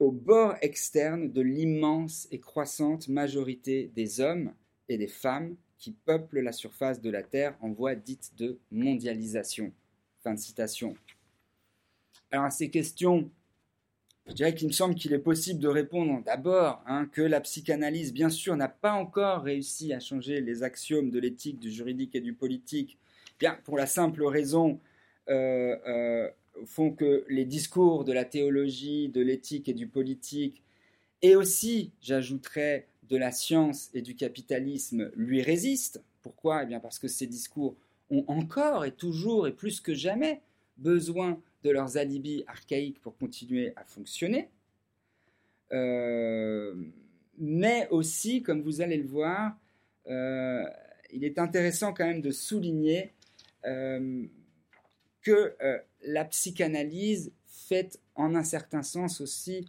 au 0.00 0.10
bord 0.10 0.56
externe 0.62 1.30
de 1.30 1.40
l'immense 1.40 2.26
et 2.32 2.40
croissante 2.40 3.06
majorité 3.06 3.92
des 3.94 4.20
hommes 4.20 4.52
et 4.88 4.98
des 4.98 5.06
femmes 5.06 5.54
qui 5.78 5.92
peuplent 5.92 6.40
la 6.40 6.50
surface 6.50 7.00
de 7.00 7.08
la 7.08 7.22
Terre 7.22 7.56
en 7.60 7.70
voie 7.70 7.94
dite 7.94 8.32
de 8.36 8.58
mondialisation. 8.72 9.72
Fin 10.24 10.34
de 10.34 10.40
citation. 10.40 10.96
Alors 12.32 12.46
à 12.46 12.50
ces 12.50 12.68
questions 12.68 13.30
je 14.26 14.32
dirais 14.32 14.54
qu'il 14.54 14.66
me 14.66 14.72
semble 14.72 14.94
qu'il 14.94 15.12
est 15.12 15.18
possible 15.18 15.60
de 15.60 15.68
répondre 15.68 16.22
d'abord 16.24 16.82
hein, 16.86 17.06
que 17.12 17.20
la 17.20 17.42
psychanalyse, 17.42 18.12
bien 18.12 18.30
sûr, 18.30 18.56
n'a 18.56 18.68
pas 18.68 18.94
encore 18.94 19.42
réussi 19.42 19.92
à 19.92 20.00
changer 20.00 20.40
les 20.40 20.62
axiomes 20.62 21.10
de 21.10 21.20
l'éthique, 21.20 21.60
du 21.60 21.70
juridique 21.70 22.14
et 22.14 22.22
du 22.22 22.32
politique, 22.32 22.98
bien 23.38 23.58
pour 23.64 23.76
la 23.76 23.86
simple 23.86 24.24
raison 24.24 24.80
font 25.26 26.92
que 26.92 27.24
les 27.28 27.44
discours 27.44 28.04
de 28.04 28.12
la 28.12 28.24
théologie, 28.24 29.08
de 29.08 29.20
l'éthique 29.20 29.68
et 29.68 29.74
du 29.74 29.86
politique, 29.86 30.62
et 31.22 31.36
aussi, 31.36 31.92
j'ajouterais, 32.00 32.86
de 33.08 33.16
la 33.16 33.32
science 33.32 33.90
et 33.94 34.02
du 34.02 34.14
capitalisme 34.14 35.10
lui 35.14 35.42
résistent. 35.42 36.02
Pourquoi? 36.22 36.62
Eh 36.62 36.66
bien 36.66 36.80
parce 36.80 36.98
que 36.98 37.08
ces 37.08 37.26
discours 37.26 37.76
ont 38.10 38.24
encore 38.28 38.84
et 38.84 38.92
toujours 38.92 39.46
et 39.46 39.52
plus 39.52 39.80
que 39.80 39.94
jamais 39.94 40.40
besoin 40.78 41.40
de 41.62 41.70
leurs 41.70 41.96
alibis 41.96 42.44
archaïques 42.46 43.00
pour 43.00 43.16
continuer 43.16 43.72
à 43.76 43.84
fonctionner, 43.84 44.48
euh, 45.72 46.74
mais 47.38 47.88
aussi, 47.90 48.42
comme 48.42 48.62
vous 48.62 48.80
allez 48.80 48.96
le 48.96 49.06
voir, 49.06 49.56
euh, 50.08 50.64
il 51.12 51.24
est 51.24 51.38
intéressant 51.38 51.92
quand 51.92 52.06
même 52.06 52.20
de 52.20 52.30
souligner 52.30 53.12
euh, 53.64 54.24
que 55.24 55.56
la 56.04 56.24
psychanalyse 56.26 57.32
fait 57.46 57.98
en 58.14 58.36
un 58.36 58.44
certain 58.44 58.82
sens 58.82 59.20
aussi 59.20 59.66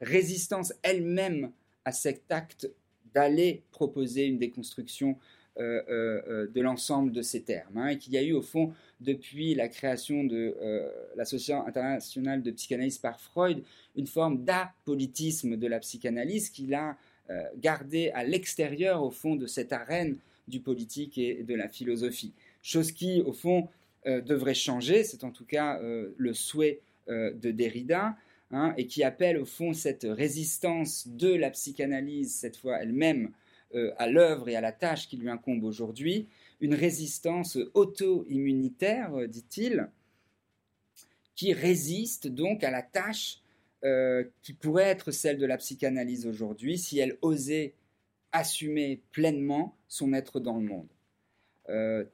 résistance 0.00 0.72
elle-même 0.82 1.52
à 1.84 1.92
cet 1.92 2.32
acte 2.32 2.68
d'aller 3.14 3.62
proposer 3.70 4.26
une 4.26 4.38
déconstruction 4.38 5.16
euh, 5.58 5.82
euh, 5.90 6.22
euh, 6.28 6.46
de 6.46 6.62
l'ensemble 6.62 7.12
de 7.12 7.20
ces 7.20 7.42
termes, 7.42 7.76
hein, 7.76 7.88
et 7.88 7.98
qu'il 7.98 8.14
y 8.14 8.16
a 8.16 8.22
eu 8.22 8.32
au 8.32 8.40
fond, 8.40 8.72
depuis 9.02 9.54
la 9.54 9.68
création 9.68 10.24
de 10.24 10.56
l'Association 11.14 11.66
internationale 11.66 12.42
de 12.42 12.50
psychanalyse 12.52 12.96
par 12.96 13.20
Freud, 13.20 13.62
une 13.94 14.06
forme 14.06 14.44
d'apolitisme 14.44 15.56
de 15.56 15.66
la 15.66 15.78
psychanalyse 15.80 16.48
qu'il 16.48 16.72
a 16.72 16.96
gardé 17.56 18.10
à 18.14 18.24
l'extérieur, 18.24 19.02
au 19.02 19.10
fond, 19.10 19.34
de 19.34 19.46
cette 19.46 19.72
arène 19.72 20.16
du 20.48 20.60
politique 20.60 21.18
et 21.18 21.42
de 21.42 21.54
la 21.54 21.68
philosophie. 21.68 22.32
Chose 22.62 22.92
qui, 22.92 23.20
au 23.22 23.32
fond, 23.32 23.68
devrait 24.06 24.54
changer, 24.54 25.04
c'est 25.04 25.24
en 25.24 25.30
tout 25.30 25.44
cas 25.44 25.80
le 25.80 26.34
souhait 26.34 26.80
de 27.08 27.50
Derrida, 27.50 28.16
hein, 28.50 28.74
et 28.76 28.86
qui 28.86 29.02
appelle 29.02 29.38
au 29.38 29.44
fond 29.44 29.72
cette 29.72 30.06
résistance 30.08 31.08
de 31.08 31.34
la 31.34 31.50
psychanalyse, 31.50 32.34
cette 32.34 32.56
fois 32.56 32.82
elle-même, 32.82 33.32
euh, 33.74 33.90
à 33.96 34.06
l'œuvre 34.06 34.50
et 34.50 34.56
à 34.56 34.60
la 34.60 34.72
tâche 34.72 35.08
qui 35.08 35.16
lui 35.16 35.30
incombe 35.30 35.64
aujourd'hui, 35.64 36.28
une 36.60 36.74
résistance 36.74 37.56
auto-immunitaire, 37.72 39.14
euh, 39.14 39.26
dit-il, 39.26 39.88
qui 41.34 41.54
résiste 41.54 42.28
donc 42.28 42.64
à 42.64 42.70
la 42.70 42.82
tâche 42.82 43.38
euh, 43.84 44.24
qui 44.42 44.52
pourrait 44.52 44.84
être 44.84 45.10
celle 45.10 45.38
de 45.38 45.46
la 45.46 45.56
psychanalyse 45.56 46.26
aujourd'hui 46.26 46.76
si 46.76 46.98
elle 46.98 47.16
osait 47.22 47.74
assumer 48.30 49.02
pleinement 49.10 49.78
son 49.88 50.12
être 50.12 50.38
dans 50.38 50.58
le 50.58 50.64
monde. 50.64 50.88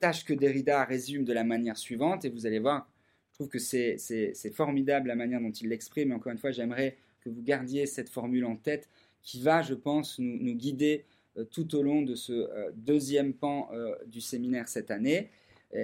Tâche 0.01 0.25
que 0.25 0.35
Derrida 0.35 0.85
résume 0.85 1.25
de 1.25 1.33
la 1.33 1.45
manière 1.45 1.77
suivante, 1.77 2.25
et 2.25 2.29
vous 2.29 2.47
allez 2.47 2.59
voir, 2.59 2.91
je 3.31 3.35
trouve 3.35 3.49
que 3.49 3.59
c'est 3.59 4.51
formidable 4.53 5.09
la 5.09 5.15
manière 5.15 5.41
dont 5.41 5.51
il 5.51 5.69
l'exprime, 5.69 6.09
mais 6.09 6.15
encore 6.15 6.33
une 6.33 6.39
fois, 6.39 6.51
j'aimerais 6.51 6.97
que 7.21 7.29
vous 7.29 7.43
gardiez 7.43 7.87
cette 7.87 8.09
formule 8.09 8.45
en 8.45 8.57
tête 8.57 8.89
qui 9.23 9.41
va, 9.41 9.63
je 9.63 9.75
pense, 9.75 10.19
nous 10.19 10.55
guider 10.55 11.05
euh, 11.37 11.45
tout 11.45 11.75
au 11.77 11.83
long 11.83 12.03
de 12.03 12.15
ce 12.15 12.33
euh, 12.33 12.71
deuxième 12.75 13.35
pan 13.35 13.69
euh, 13.73 13.95
du 14.07 14.21
séminaire 14.21 14.69
cette 14.69 14.91
année. 14.91 15.31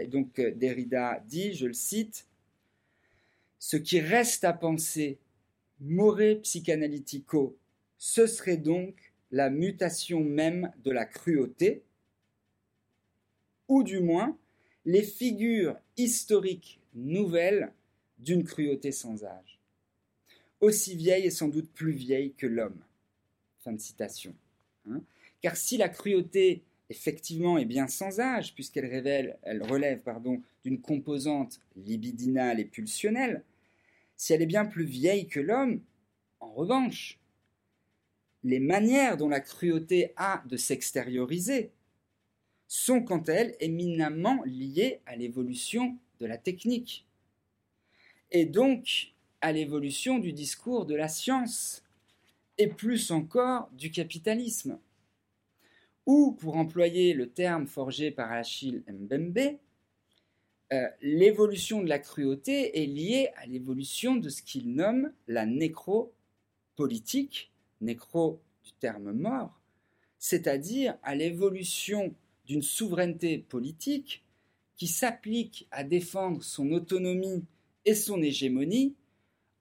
donc 0.09 0.40
Derrida 0.40 1.22
dit, 1.27 1.53
je 1.55 1.66
le 1.66 1.74
cite, 1.74 2.27
Ce 3.59 3.77
qui 3.77 4.00
reste 4.00 4.44
à 4.44 4.53
penser, 4.53 5.18
more 5.81 6.40
psychanalytico, 6.42 7.57
ce 7.98 8.27
serait 8.27 8.57
donc 8.57 9.12
la 9.31 9.50
mutation 9.50 10.20
même 10.20 10.72
de 10.85 10.90
la 10.90 11.05
cruauté, 11.05 11.83
ou 13.68 13.83
du 13.83 14.00
moins 14.00 14.37
les 14.85 15.03
figures 15.03 15.77
historiques 15.96 16.81
nouvelles 16.94 17.72
d'une 18.18 18.44
cruauté 18.44 18.92
sans 18.92 19.24
âge, 19.24 19.59
aussi 20.61 20.96
vieille 20.96 21.27
et 21.27 21.31
sans 21.31 21.48
doute 21.48 21.70
plus 21.72 21.92
vieille 21.92 22.33
que 22.37 22.46
l'homme. 22.46 22.81
Fin 23.61 23.72
de 23.72 23.81
citation. 23.81 24.35
Hein. 24.88 25.03
Car 25.40 25.57
si 25.57 25.77
la 25.77 25.88
cruauté, 25.88 26.62
effectivement, 26.90 27.59
est 27.59 27.64
bien 27.64 27.88
sans 27.88 28.20
âge, 28.20 28.55
puisqu'elle 28.55 28.87
révèle, 28.87 29.38
elle 29.42 29.62
relève 29.62 30.00
d'une 30.64 30.81
composante 30.81 31.61
libidinale 31.77 32.61
et 32.61 32.64
pulsionnelle, 32.64 33.42
si 34.16 34.33
elle 34.33 34.42
est 34.42 34.46
bien 34.46 34.64
plus 34.64 34.85
vieille 34.85 35.27
que 35.27 35.40
l'homme, 35.40 35.81
en 36.40 36.53
revanche, 36.53 37.18
les 38.42 38.61
manières 38.61 39.16
dont 39.16 39.29
la 39.29 39.40
cruauté 39.40 40.12
a 40.16 40.42
de 40.46 40.57
s'extérioriser 40.57 41.70
sont 42.74 43.02
quant 43.02 43.20
à 43.20 43.32
elles 43.32 43.56
éminemment 43.60 44.42
liées 44.46 45.00
à 45.06 45.14
l'évolution 45.14 45.96
de 46.18 46.26
la 46.26 46.37
technique, 46.37 47.06
et 48.32 48.46
donc 48.46 49.14
à 49.40 49.52
l'évolution 49.52 50.18
du 50.18 50.32
discours 50.32 50.84
de 50.84 50.96
la 50.96 51.06
science, 51.06 51.84
et 52.58 52.66
plus 52.66 53.12
encore 53.12 53.70
du 53.74 53.92
capitalisme. 53.92 54.80
Ou, 56.04 56.32
pour 56.32 56.56
employer 56.56 57.14
le 57.14 57.30
terme 57.30 57.68
forgé 57.68 58.10
par 58.10 58.32
Achille 58.32 58.82
Mbembe, 58.88 59.56
euh, 60.72 60.88
l'évolution 61.00 61.80
de 61.80 61.88
la 61.88 62.00
cruauté 62.00 62.82
est 62.82 62.87
liée 62.87 63.30
à 63.37 63.46
l'évolution 63.46 64.16
de 64.16 64.28
ce 64.28 64.42
qu'il 64.42 64.74
nomme 64.74 65.12
la 65.28 65.46
nécropolitique, 65.46 67.52
nécro 67.80 68.40
du 68.64 68.72
terme 68.72 69.12
mort, 69.12 69.60
c'est-à-dire 70.18 70.98
à, 71.04 71.10
à 71.10 71.14
l'évolution 71.14 72.12
d'une 72.46 72.62
souveraineté 72.62 73.38
politique 73.38 74.24
qui 74.76 74.87
s'applique 74.87 75.66
à 75.70 75.85
défendre 75.85 76.42
son 76.42 76.72
autonomie 76.72 77.44
et 77.85 77.94
son 77.94 78.22
hégémonie 78.22 78.94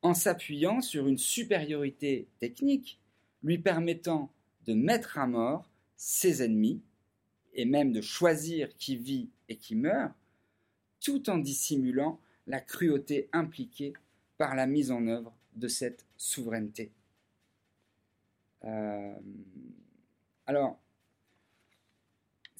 en 0.01 0.13
s'appuyant 0.13 0.81
sur 0.81 1.07
une 1.07 1.17
supériorité 1.17 2.27
technique 2.39 2.99
lui 3.43 3.57
permettant 3.57 4.31
de 4.65 4.73
mettre 4.73 5.17
à 5.17 5.27
mort 5.27 5.69
ses 5.95 6.43
ennemis, 6.43 6.81
et 7.53 7.65
même 7.65 7.91
de 7.91 8.01
choisir 8.01 8.75
qui 8.77 8.97
vit 8.97 9.29
et 9.47 9.57
qui 9.57 9.75
meurt, 9.75 10.13
tout 10.99 11.29
en 11.29 11.37
dissimulant 11.37 12.19
la 12.47 12.59
cruauté 12.59 13.29
impliquée 13.31 13.93
par 14.37 14.55
la 14.55 14.65
mise 14.65 14.91
en 14.91 15.07
œuvre 15.07 15.33
de 15.55 15.67
cette 15.67 16.05
souveraineté. 16.17 16.91
Euh, 18.65 19.13
alors, 20.45 20.79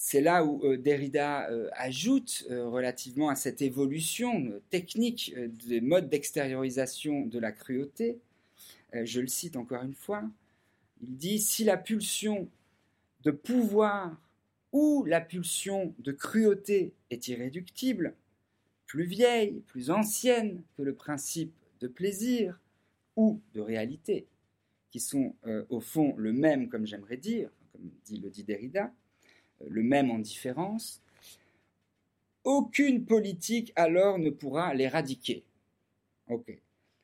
c'est 0.06 0.20
là 0.20 0.44
où 0.44 0.62
euh, 0.66 0.76
Derrida 0.76 1.50
euh, 1.50 1.70
ajoute 1.72 2.46
relativement 2.50 3.30
à 3.30 3.36
cette 3.36 3.62
évolution 3.62 4.52
technique 4.70 5.34
des 5.66 5.80
modes 5.80 6.10
d'extériorisation 6.10 7.26
de 7.26 7.40
la 7.40 7.54
cruauté, 7.54 8.20
je 8.92 9.22
le 9.22 9.28
cite 9.28 9.56
encore 9.56 9.82
une 9.82 9.96
fois, 9.96 10.24
il 11.02 11.16
dit 11.16 11.40
si 11.40 11.64
la 11.64 11.78
pulsion 11.78 12.50
de 13.24 13.32
pouvoir 13.32 14.22
où 14.74 15.06
la 15.06 15.22
pulsion 15.22 15.96
de 16.00 16.12
cruauté 16.12 16.94
est 17.10 17.30
irréductible, 17.30 18.14
plus 18.86 19.06
vieille, 19.06 19.62
plus 19.68 19.90
ancienne 19.90 20.64
que 20.76 20.84
le 20.84 20.94
principe 20.94 21.54
de 21.80 21.88
plaisir 21.88 22.60
ou 23.16 23.40
de 23.54 23.62
réalité, 23.62 24.28
qui 24.92 25.00
sont 25.00 25.34
euh, 25.48 25.64
au 25.70 25.80
fond 25.80 26.14
le 26.18 26.34
même, 26.34 26.68
comme 26.68 26.86
j'aimerais 26.86 27.18
dire, 27.18 27.50
comme 27.72 27.90
dit 28.04 28.18
le 28.18 28.30
dit 28.30 28.44
Derrida, 28.44 28.86
euh, 28.86 29.03
le 29.68 29.84
même 29.84 30.12
en 30.12 30.20
différence, 30.20 31.02
aucune 32.44 33.06
politique 33.06 33.72
alors 33.76 34.20
ne 34.20 34.30
pourra 34.30 34.74
l'éradiquer. 34.74 35.44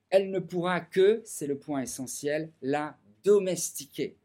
Elle 0.09 0.31
ne 0.31 0.39
pourra 0.39 0.81
que, 0.81 1.21
c'est 1.23 1.47
le 1.47 1.57
point 1.57 1.81
essentiel, 1.81 2.51
la 2.61 2.97
domestiquer 3.23 4.15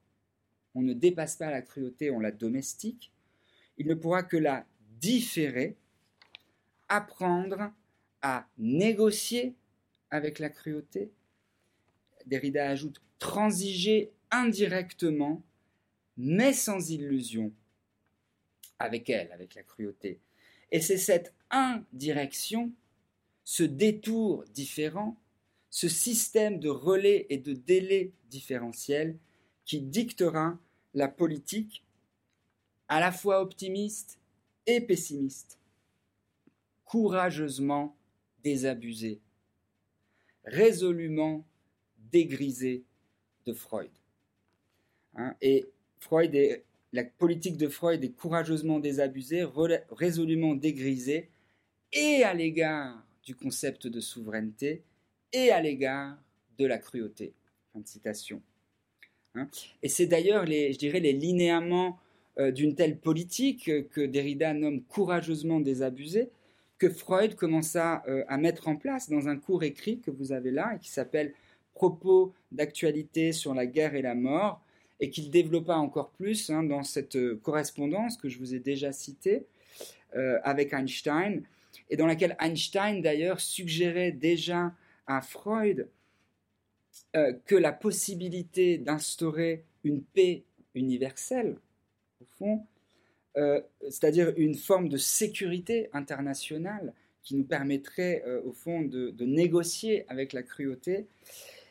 on 0.74 0.82
ne 0.82 0.92
dépasse 0.92 1.36
pas 1.36 1.50
la 1.50 1.62
cruauté, 1.62 2.10
on 2.10 2.20
la 2.20 2.32
domestique, 2.32 3.12
il 3.78 3.86
ne 3.86 3.94
pourra 3.94 4.22
que 4.22 4.36
la 4.36 4.66
différer, 5.00 5.76
apprendre 6.88 7.72
à 8.22 8.46
négocier 8.58 9.54
avec 10.10 10.38
la 10.38 10.48
cruauté. 10.48 11.10
Derrida 12.26 12.68
ajoute 12.68 13.00
transiger 13.18 14.12
indirectement, 14.30 15.42
mais 16.16 16.52
sans 16.52 16.90
illusion, 16.90 17.52
avec 18.78 19.10
elle, 19.10 19.32
avec 19.32 19.54
la 19.54 19.62
cruauté. 19.62 20.20
Et 20.70 20.80
c'est 20.80 20.98
cette 20.98 21.34
indirection, 21.50 22.72
ce 23.44 23.62
détour 23.62 24.44
différent, 24.52 25.16
ce 25.70 25.88
système 25.88 26.60
de 26.60 26.68
relais 26.68 27.26
et 27.30 27.38
de 27.38 27.52
délai 27.52 28.12
différentiel 28.30 29.18
qui 29.64 29.80
dictera 29.80 30.58
la 30.94 31.08
politique 31.08 31.84
à 32.88 33.00
la 33.00 33.12
fois 33.12 33.40
optimiste 33.40 34.18
et 34.66 34.80
pessimiste, 34.80 35.58
courageusement 36.84 37.96
désabusée, 38.42 39.20
résolument 40.44 41.44
dégrisée 41.98 42.84
de 43.46 43.52
Freud. 43.52 43.90
Hein, 45.14 45.34
et 45.40 45.66
Freud 45.98 46.34
est, 46.34 46.64
la 46.94 47.02
politique 47.02 47.56
de 47.56 47.68
Freud 47.68 48.04
est 48.04 48.12
courageusement 48.12 48.78
désabusée, 48.78 49.44
résolument 49.90 50.54
dégrisée, 50.54 51.28
et 51.92 52.22
à 52.22 52.34
l'égard 52.34 53.04
du 53.24 53.34
concept 53.34 53.88
de 53.88 53.98
souveraineté, 53.98 54.84
et 55.32 55.50
à 55.50 55.60
l'égard 55.60 56.16
de 56.56 56.66
la 56.66 56.78
cruauté. 56.78 57.34
Fin 57.72 57.80
de 57.80 57.88
citation. 57.88 58.40
Hein. 59.34 59.48
Et 59.82 59.88
c'est 59.88 60.06
d'ailleurs, 60.06 60.46
je 60.46 60.96
les 60.96 61.12
linéaments 61.12 61.98
euh, 62.38 62.52
d'une 62.52 62.76
telle 62.76 62.96
politique 62.96 63.64
que 63.90 64.06
Derrida 64.06 64.54
nomme 64.54 64.82
courageusement 64.84 65.58
désabusée, 65.58 66.30
que 66.78 66.88
Freud 66.88 67.34
commença 67.34 68.04
euh, 68.06 68.22
à 68.28 68.36
mettre 68.36 68.68
en 68.68 68.76
place 68.76 69.10
dans 69.10 69.26
un 69.26 69.36
cours 69.36 69.64
écrit 69.64 69.98
que 69.98 70.12
vous 70.12 70.30
avez 70.30 70.52
là 70.52 70.76
et 70.76 70.78
qui 70.78 70.90
s'appelle 70.90 71.34
Propos 71.74 72.32
d'actualité 72.52 73.32
sur 73.32 73.52
la 73.52 73.66
guerre 73.66 73.96
et 73.96 74.02
la 74.02 74.14
mort, 74.14 74.63
et 75.00 75.10
qu'il 75.10 75.30
développa 75.30 75.74
encore 75.74 76.10
plus 76.10 76.50
hein, 76.50 76.62
dans 76.62 76.82
cette 76.82 77.16
euh, 77.16 77.40
correspondance 77.42 78.16
que 78.16 78.28
je 78.28 78.38
vous 78.38 78.54
ai 78.54 78.58
déjà 78.60 78.92
citée 78.92 79.46
avec 80.44 80.72
Einstein, 80.72 81.42
et 81.90 81.96
dans 81.96 82.06
laquelle 82.06 82.36
Einstein 82.40 83.02
d'ailleurs 83.02 83.40
suggérait 83.40 84.12
déjà 84.12 84.72
à 85.08 85.20
Freud 85.20 85.88
euh, 87.16 87.32
que 87.46 87.54
la 87.54 87.72
possibilité 87.72 88.78
d'instaurer 88.78 89.64
une 89.84 90.02
paix 90.02 90.42
universelle, 90.74 91.56
au 92.20 92.24
fond, 92.38 92.66
euh, 93.36 93.60
c'est-à-dire 93.82 94.32
une 94.36 94.54
forme 94.54 94.88
de 94.88 94.96
sécurité 94.96 95.88
internationale 95.92 96.92
qui 97.22 97.36
nous 97.36 97.44
permettrait, 97.44 98.22
euh, 98.26 98.42
au 98.44 98.52
fond, 98.52 98.82
de, 98.82 99.12
négocier 99.24 100.04
avec 100.08 100.32
la 100.32 100.42
cruauté, 100.42 101.06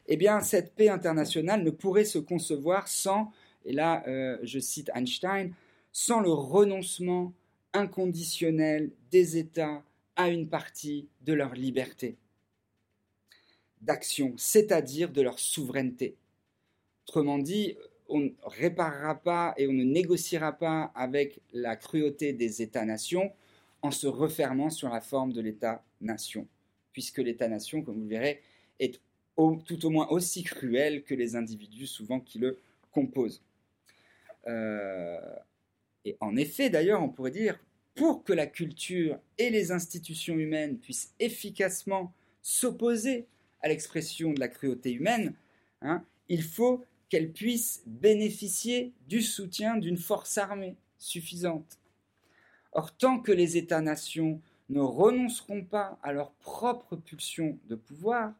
eh 0.07 0.17
bien, 0.17 0.41
cette 0.41 0.75
paix 0.75 0.89
internationale 0.89 1.63
ne 1.63 1.71
pourrait 1.71 2.05
se 2.05 2.19
concevoir 2.19 2.87
sans, 2.87 3.31
et 3.65 3.73
là, 3.73 4.03
je 4.43 4.59
cite 4.59 4.91
Einstein, 4.93 5.53
sans 5.91 6.19
le 6.19 6.31
renoncement 6.31 7.33
inconditionnel 7.73 8.91
des 9.11 9.37
États 9.37 9.83
à 10.15 10.29
une 10.29 10.49
partie 10.49 11.07
de 11.21 11.33
leur 11.33 11.53
liberté 11.53 12.17
d'action, 13.83 14.33
c'est-à-dire 14.37 15.11
de 15.11 15.21
leur 15.21 15.39
souveraineté. 15.39 16.15
Autrement 17.07 17.37
dit, 17.37 17.75
on 18.07 18.19
ne 18.19 18.29
réparera 18.43 19.15
pas 19.15 19.53
et 19.57 19.67
on 19.67 19.73
ne 19.73 19.83
négociera 19.83 20.53
pas 20.53 20.91
avec 20.95 21.41
la 21.51 21.75
cruauté 21.75 22.33
des 22.33 22.61
États-nations 22.61 23.31
en 23.81 23.91
se 23.91 24.07
refermant 24.07 24.69
sur 24.69 24.89
la 24.89 25.01
forme 25.01 25.33
de 25.33 25.41
l'État-nation, 25.41 26.47
puisque 26.93 27.17
l'État-nation, 27.17 27.81
comme 27.81 27.95
vous 27.95 28.03
le 28.03 28.07
verrez, 28.07 28.41
est 28.79 29.01
tout 29.35 29.85
au 29.85 29.89
moins 29.89 30.07
aussi 30.09 30.43
cruel 30.43 31.03
que 31.03 31.13
les 31.13 31.35
individus 31.35 31.87
souvent 31.87 32.19
qui 32.19 32.39
le 32.39 32.59
composent. 32.91 33.41
Euh, 34.47 35.19
et 36.05 36.17
en 36.19 36.35
effet, 36.35 36.69
d'ailleurs, 36.69 37.01
on 37.01 37.09
pourrait 37.09 37.31
dire, 37.31 37.59
pour 37.95 38.23
que 38.23 38.33
la 38.33 38.47
culture 38.47 39.19
et 39.37 39.49
les 39.49 39.71
institutions 39.71 40.37
humaines 40.37 40.77
puissent 40.77 41.13
efficacement 41.19 42.13
s'opposer 42.41 43.27
à 43.61 43.69
l'expression 43.69 44.33
de 44.33 44.39
la 44.39 44.47
cruauté 44.47 44.91
humaine, 44.91 45.33
hein, 45.81 46.03
il 46.27 46.43
faut 46.43 46.83
qu'elle 47.09 47.31
puisse 47.31 47.83
bénéficier 47.85 48.91
du 49.07 49.21
soutien 49.21 49.77
d'une 49.77 49.97
force 49.97 50.37
armée 50.37 50.75
suffisante. 50.97 51.77
Or, 52.71 52.95
tant 52.97 53.19
que 53.19 53.31
les 53.31 53.55
États-nations 53.55 54.41
ne 54.69 54.79
renonceront 54.79 55.63
pas 55.63 55.99
à 56.01 56.11
leur 56.11 56.31
propre 56.31 56.95
pulsion 56.95 57.59
de 57.67 57.75
pouvoir, 57.75 58.33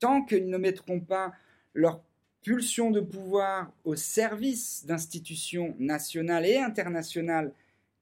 tant 0.00 0.24
qu'ils 0.24 0.48
ne 0.48 0.58
mettront 0.58 1.00
pas 1.00 1.32
leur 1.74 2.02
pulsion 2.42 2.90
de 2.90 3.00
pouvoir 3.00 3.72
au 3.84 3.94
service 3.94 4.84
d'institutions 4.86 5.76
nationales 5.78 6.46
et 6.46 6.56
internationales 6.56 7.52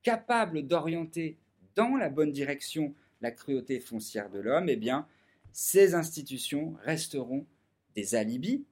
capables 0.03 0.67
d'orienter 0.67 1.37
dans 1.75 1.97
la 1.97 2.09
bonne 2.09 2.33
direction 2.33 2.95
la 3.21 3.31
cruauté 3.33 3.81
foncière 3.81 4.31
de 4.31 4.39
l'homme, 4.39 4.69
eh 4.69 4.77
bien, 4.77 5.07
ces 5.53 5.95
institutions 5.95 6.77
resteront 6.85 7.47
des 7.95 8.15
alibis, 8.15 8.65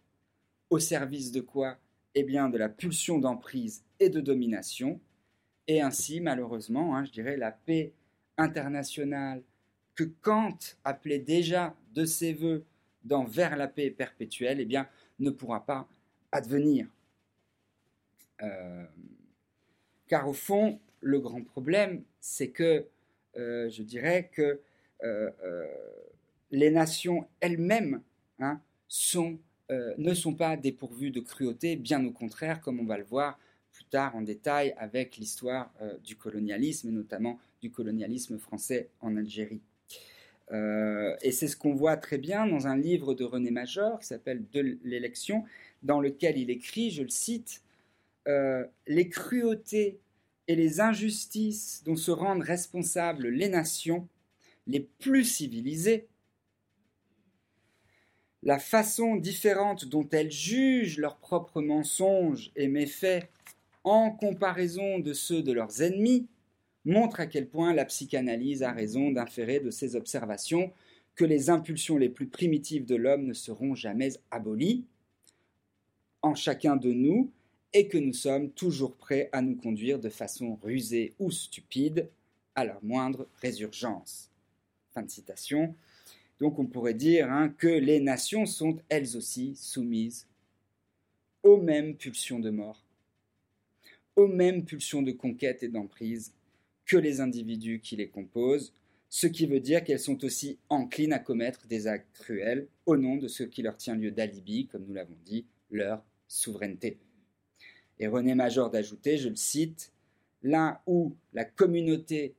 au 0.70 0.78
service 0.78 1.32
de 1.32 1.40
quoi 1.40 1.78
Eh 2.14 2.22
bien, 2.22 2.48
de 2.48 2.58
la 2.58 2.68
pulsion 2.68 3.18
d'emprise 3.18 3.84
et 3.98 4.08
de 4.08 4.20
domination, 4.20 5.00
et 5.66 5.80
ainsi, 5.80 6.20
malheureusement, 6.20 6.96
hein, 6.96 7.04
je 7.04 7.10
dirais, 7.10 7.36
la 7.36 7.50
paix 7.50 7.92
internationale 8.38 9.42
que 9.96 10.04
Kant 10.04 10.58
appelait 10.84 11.18
déjà 11.18 11.74
de 11.92 12.04
ses 12.04 12.34
voeux 12.34 12.64
dans 13.06 13.24
Vers 13.24 13.56
la 13.56 13.68
paix 13.68 13.90
perpétuelle, 13.90 14.60
eh 14.60 14.64
bien, 14.64 14.88
ne 15.18 15.30
pourra 15.30 15.64
pas 15.64 15.88
advenir. 16.32 16.86
Euh, 18.42 18.84
car 20.06 20.28
au 20.28 20.32
fond, 20.32 20.80
le 21.00 21.20
grand 21.20 21.42
problème, 21.42 22.02
c'est 22.20 22.50
que, 22.50 22.86
euh, 23.36 23.70
je 23.70 23.82
dirais 23.82 24.30
que 24.32 24.60
euh, 25.02 25.30
les 26.50 26.70
nations 26.70 27.26
elles-mêmes 27.40 28.02
hein, 28.38 28.60
ne 29.70 30.14
sont 30.14 30.34
pas 30.34 30.56
dépourvues 30.56 31.10
de 31.10 31.20
cruauté, 31.20 31.76
bien 31.76 32.04
au 32.04 32.12
contraire, 32.12 32.60
comme 32.60 32.80
on 32.80 32.86
va 32.86 32.98
le 32.98 33.04
voir 33.04 33.38
plus 33.72 33.84
tard 33.84 34.16
en 34.16 34.22
détail 34.22 34.74
avec 34.78 35.16
l'histoire 35.18 35.70
du 36.02 36.16
colonialisme, 36.16 36.88
et 36.88 36.92
notamment 36.92 37.38
du 37.60 37.70
colonialisme 37.70 38.38
français 38.38 38.88
en 39.00 39.16
Algérie. 39.16 39.60
Euh, 40.52 41.16
et 41.22 41.32
c'est 41.32 41.48
ce 41.48 41.56
qu'on 41.56 41.74
voit 41.74 41.96
très 41.96 42.18
bien 42.18 42.46
dans 42.46 42.66
un 42.66 42.76
livre 42.76 43.14
de 43.14 43.24
René 43.24 43.50
Major 43.50 43.98
qui 43.98 44.06
s'appelle 44.06 44.44
De 44.52 44.78
l'élection, 44.84 45.44
dans 45.82 46.00
lequel 46.00 46.38
il 46.38 46.50
écrit, 46.50 46.90
je 46.90 47.02
le 47.02 47.08
cite, 47.08 47.62
Les 48.86 49.08
cruautés 49.08 50.00
et 50.48 50.56
les 50.56 50.80
injustices 50.80 51.82
dont 51.84 51.96
se 51.96 52.10
rendent 52.10 52.42
responsables 52.42 53.28
les 53.28 53.48
nations 53.48 54.08
les 54.66 54.80
plus 54.80 55.24
civilisées. 55.24 56.08
La 58.42 58.58
façon 58.58 59.16
différente 59.16 59.86
dont 59.86 60.08
elles 60.10 60.30
jugent 60.30 60.98
leurs 60.98 61.16
propres 61.16 61.62
mensonges 61.62 62.52
et 62.54 62.68
méfaits 62.68 63.28
en 63.82 64.10
comparaison 64.10 64.98
de 64.98 65.12
ceux 65.12 65.42
de 65.42 65.52
leurs 65.52 65.82
ennemis 65.82 66.26
montre 66.86 67.20
à 67.20 67.26
quel 67.26 67.48
point 67.48 67.74
la 67.74 67.84
psychanalyse 67.84 68.62
a 68.62 68.72
raison 68.72 69.10
d'inférer 69.10 69.60
de 69.60 69.70
ces 69.70 69.96
observations 69.96 70.72
que 71.16 71.24
les 71.24 71.50
impulsions 71.50 71.98
les 71.98 72.08
plus 72.08 72.28
primitives 72.28 72.86
de 72.86 72.94
l'homme 72.94 73.24
ne 73.24 73.32
seront 73.32 73.74
jamais 73.74 74.10
abolies 74.30 74.84
en 76.22 76.34
chacun 76.34 76.76
de 76.76 76.92
nous 76.92 77.30
et 77.72 77.88
que 77.88 77.98
nous 77.98 78.12
sommes 78.12 78.50
toujours 78.50 78.94
prêts 78.96 79.28
à 79.32 79.42
nous 79.42 79.56
conduire 79.56 79.98
de 79.98 80.08
façon 80.08 80.58
rusée 80.62 81.14
ou 81.18 81.30
stupide 81.30 82.08
à 82.54 82.64
leur 82.64 82.82
moindre 82.84 83.26
résurgence. 83.40 84.30
Fin 84.90 85.02
de 85.02 85.10
citation. 85.10 85.74
Donc 86.38 86.58
on 86.58 86.66
pourrait 86.66 86.94
dire 86.94 87.30
hein, 87.30 87.48
que 87.48 87.66
les 87.66 88.00
nations 88.00 88.46
sont 88.46 88.78
elles 88.88 89.16
aussi 89.16 89.56
soumises 89.56 90.26
aux 91.42 91.56
mêmes 91.56 91.96
pulsions 91.96 92.38
de 92.38 92.50
mort, 92.50 92.82
aux 94.14 94.26
mêmes 94.26 94.64
pulsions 94.64 95.02
de 95.02 95.12
conquête 95.12 95.62
et 95.62 95.68
d'emprise 95.68 96.32
que 96.86 96.96
les 96.96 97.20
individus 97.20 97.80
qui 97.80 97.96
les 97.96 98.08
composent, 98.08 98.72
ce 99.08 99.26
qui 99.26 99.46
veut 99.46 99.60
dire 99.60 99.84
qu'elles 99.84 100.00
sont 100.00 100.24
aussi 100.24 100.58
enclines 100.68 101.12
à 101.12 101.18
commettre 101.18 101.66
des 101.66 101.86
actes 101.86 102.12
cruels 102.14 102.68
au 102.86 102.96
nom 102.96 103.16
de 103.16 103.28
ce 103.28 103.42
qui 103.42 103.62
leur 103.62 103.76
tient 103.76 103.94
lieu 103.94 104.10
d'alibi, 104.10 104.66
comme 104.66 104.84
nous 104.86 104.94
l'avons 104.94 105.16
dit, 105.24 105.46
leur 105.70 106.04
souveraineté. 106.28 106.98
Et 107.98 108.08
René 108.08 108.34
Major 108.34 108.70
d'ajouter, 108.70 109.16
je 109.16 109.28
le 109.28 109.36
cite, 109.36 109.92
là 110.42 110.82
où 110.86 111.14
la 111.32 111.44
communauté 111.44 112.34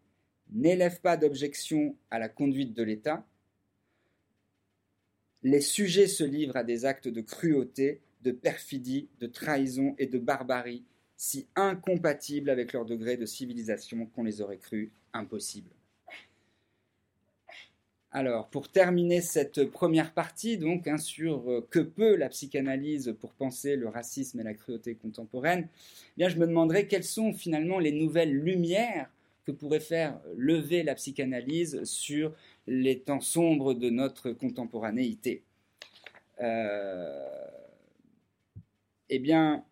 n'élève 0.52 1.02
pas 1.02 1.18
d'objection 1.18 1.96
à 2.10 2.20
la 2.20 2.30
conduite 2.30 2.74
de 2.74 2.84
l'État, 2.84 3.26
les 5.44 5.62
sujets 5.62 6.08
se 6.08 6.24
livrent 6.24 6.58
à 6.58 6.64
des 6.64 6.86
actes 6.86 7.08
de 7.08 7.22
cruauté, 7.22 8.02
de 8.24 8.32
perfidie, 8.32 9.08
de 9.20 9.28
trahison 9.28 9.96
et 9.98 10.08
de 10.08 10.20
barbarie, 10.20 10.84
si 11.18 11.48
incompatibles 11.56 12.50
avec 12.50 12.74
leur 12.74 12.86
degré 12.86 13.18
de 13.18 13.26
civilisation 13.26 14.06
qu'on 14.06 14.24
les 14.24 14.42
aurait 14.42 14.58
crus 14.58 14.90
impossibles. 15.14 15.72
Alors, 18.12 18.48
pour 18.48 18.70
terminer 18.70 19.22
cette 19.22 19.66
première 19.66 20.14
partie, 20.14 20.58
donc, 20.58 20.88
hein, 20.88 20.98
sur 20.98 21.52
euh, 21.52 21.68
que 21.70 21.80
peut 21.80 22.16
la 22.16 22.30
psychanalyse 22.30 23.16
pour 23.20 23.34
penser 23.34 23.76
le 23.76 23.90
racisme 23.90 24.40
et 24.40 24.44
la 24.44 24.54
cruauté 24.54 24.96
contemporaine, 24.96 25.68
eh 25.70 26.14
bien, 26.18 26.30
je 26.30 26.38
me 26.38 26.48
demanderais 26.48 26.88
quelles 26.88 27.04
sont 27.04 27.34
finalement 27.34 27.80
les 27.80 27.92
nouvelles 27.92 28.34
lumières 28.34 29.10
que 29.46 29.52
pourrait 29.52 29.82
faire 29.82 30.20
lever 30.36 30.84
la 30.84 30.96
psychanalyse 30.96 31.84
sur 31.84 32.34
les 32.66 33.00
temps 33.00 33.22
sombres 33.22 33.74
de 33.74 33.90
notre 33.90 34.32
contemporanéité. 34.32 35.44
Euh, 36.42 37.26
eh 39.10 39.20
bien, 39.20 39.64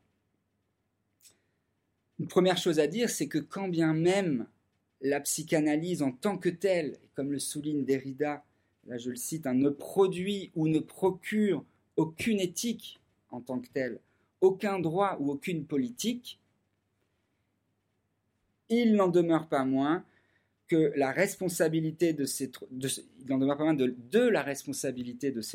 une 2.19 2.27
première 2.27 2.57
chose 2.57 2.79
à 2.79 2.87
dire, 2.87 3.09
c'est 3.09 3.27
que 3.27 3.39
quand 3.39 3.67
bien 3.67 3.93
même 3.93 4.47
la 5.01 5.19
psychanalyse 5.19 6.01
en 6.01 6.11
tant 6.11 6.37
que 6.37 6.49
telle, 6.49 6.97
comme 7.13 7.31
le 7.31 7.39
souligne 7.39 7.85
Derrida, 7.85 8.43
là 8.87 8.97
je 8.97 9.09
le 9.09 9.15
cite, 9.15 9.47
hein, 9.47 9.53
ne 9.53 9.69
produit 9.69 10.51
ou 10.55 10.67
ne 10.67 10.79
procure 10.79 11.63
aucune 11.97 12.39
éthique 12.39 12.99
en 13.29 13.41
tant 13.41 13.59
que 13.59 13.67
telle, 13.67 13.99
aucun 14.41 14.79
droit 14.79 15.17
ou 15.19 15.31
aucune 15.31 15.65
politique, 15.65 16.39
il 18.69 18.95
n'en 18.95 19.09
demeure 19.09 19.47
pas 19.47 19.65
moins 19.65 20.03
que 20.67 20.75
de, 20.75 20.93
la 20.97 21.11
responsabilité 21.11 22.11
de 22.13 22.25
ces 22.25 22.49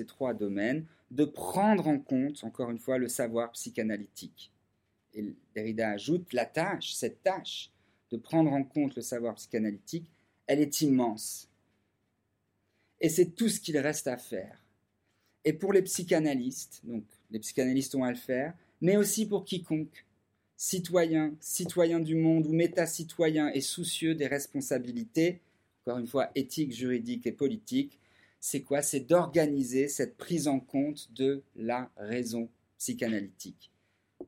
trois 0.07 0.35
domaines 0.35 0.87
de 1.11 1.25
prendre 1.25 1.89
en 1.89 1.99
compte, 1.99 2.45
encore 2.45 2.71
une 2.71 2.79
fois, 2.79 2.99
le 2.99 3.09
savoir 3.09 3.51
psychanalytique. 3.53 4.53
Et 5.15 5.25
Derrida 5.55 5.91
ajoute, 5.91 6.33
la 6.33 6.47
tâche, 6.47 6.95
cette 6.95 7.23
tâche 7.23 7.71
de 8.11 8.17
prendre 8.17 8.53
en 8.53 8.65
compte 8.65 8.97
le 8.97 9.03
savoir 9.03 9.35
psychanalytique, 9.35 10.11
elle 10.47 10.61
est 10.61 10.81
immense. 10.81 11.49
Et 13.01 13.09
c'est 13.09 13.35
tout 13.35 13.49
ce 13.49 13.61
qu'il 13.61 13.79
reste 13.79 14.07
à 14.07 14.17
faire. 14.17 14.65
Et 15.45 15.53
pour 15.53 15.73
les 15.73 15.83
psychanalystes, 15.83 16.81
donc 16.85 17.05
les 17.31 17.39
psychanalystes 17.39 17.95
ont 17.95 18.05
à 18.05 18.11
le 18.11 18.17
faire, 18.17 18.55
mais 18.81 18.97
aussi 18.97 19.27
pour 19.27 19.45
quiconque, 19.45 20.05
citoyen, 20.57 21.35
citoyen 21.41 22.01
du 22.01 22.15
monde 22.15 22.47
ou 22.47 22.53
méta-citoyen 22.53 23.49
et 23.53 23.63
soucieux 23.63 24.15
des 24.15 24.27
responsabilités, 24.27 25.41
encore 25.81 25.99
une 25.99 26.07
fois 26.07 26.31
éthiques, 26.35 26.75
juridiques 26.75 27.27
et 27.27 27.33
politiques, 27.33 27.99
c'est 28.41 28.63
quoi? 28.63 28.83
C'est 28.83 29.01
d'organiser 29.01 29.89
cette 29.89 30.17
prise 30.17 30.49
en 30.49 30.61
compte 30.61 31.13
de 31.13 31.43
la 31.57 31.91
raison 31.97 32.49
psychanalytique, 32.79 33.71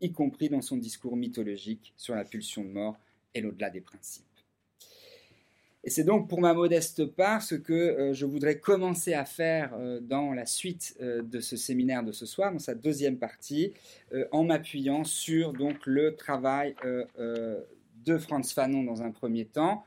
y 0.01 0.13
compris 0.13 0.49
dans 0.49 0.63
son 0.63 0.77
discours 0.77 1.17
mythologique 1.17 1.93
sur 1.97 2.15
la 2.15 2.25
pulsion 2.25 2.65
de 2.65 2.71
mort 2.71 2.97
et 3.35 3.41
l'au-delà 3.41 3.71
des 3.71 3.81
principes. 3.81 4.25
Et 5.85 5.91
c'est 5.91 6.05
donc 6.05 6.29
pour 6.29 6.41
ma 6.41 6.55
modeste 6.55 7.07
part 7.07 7.43
ce 7.43 7.57
que 7.57 7.73
euh, 7.73 8.15
je 8.15 8.25
voudrais 8.25 8.59
commencer 8.59 9.15
à 9.15 9.25
faire 9.25 9.75
euh, 9.75 9.99
dans 10.01 10.33
la 10.33 10.47
suite 10.47 10.97
euh, 11.01 11.23
de 11.23 11.41
ce 11.41 11.57
séminaire 11.57 12.05
de 12.05 12.13
ce 12.13 12.25
soir, 12.25 12.53
dans 12.53 12.61
sa 12.61 12.75
deuxième 12.75 13.17
partie, 13.17 13.73
en 14.31 14.45
m'appuyant 14.45 15.05
sur 15.05 15.53
donc 15.55 15.87
le 15.87 16.15
travail 16.15 16.75
de 17.19 18.19
Franz 18.19 18.53
Fanon 18.53 18.83
dans 18.83 19.03
un 19.03 19.11
premier 19.11 19.47
temps, 19.47 19.85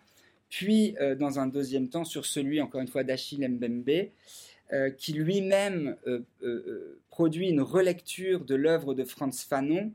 puis 0.50 0.96
dans 1.20 1.38
un 1.40 1.46
deuxième 1.46 1.90
temps 1.90 2.06
sur 2.06 2.26
celui 2.26 2.60
encore 2.60 2.82
une 2.82 2.88
fois 2.88 3.04
d'Achille 3.04 3.48
Mbembe, 3.48 4.10
qui 4.98 5.14
lui-même 5.14 5.96
produit 7.16 7.48
une 7.50 7.62
relecture 7.62 8.44
de 8.44 8.56
l'œuvre 8.56 8.94
de 8.94 9.06
Franz 9.06 9.46
Fanon 9.48 9.94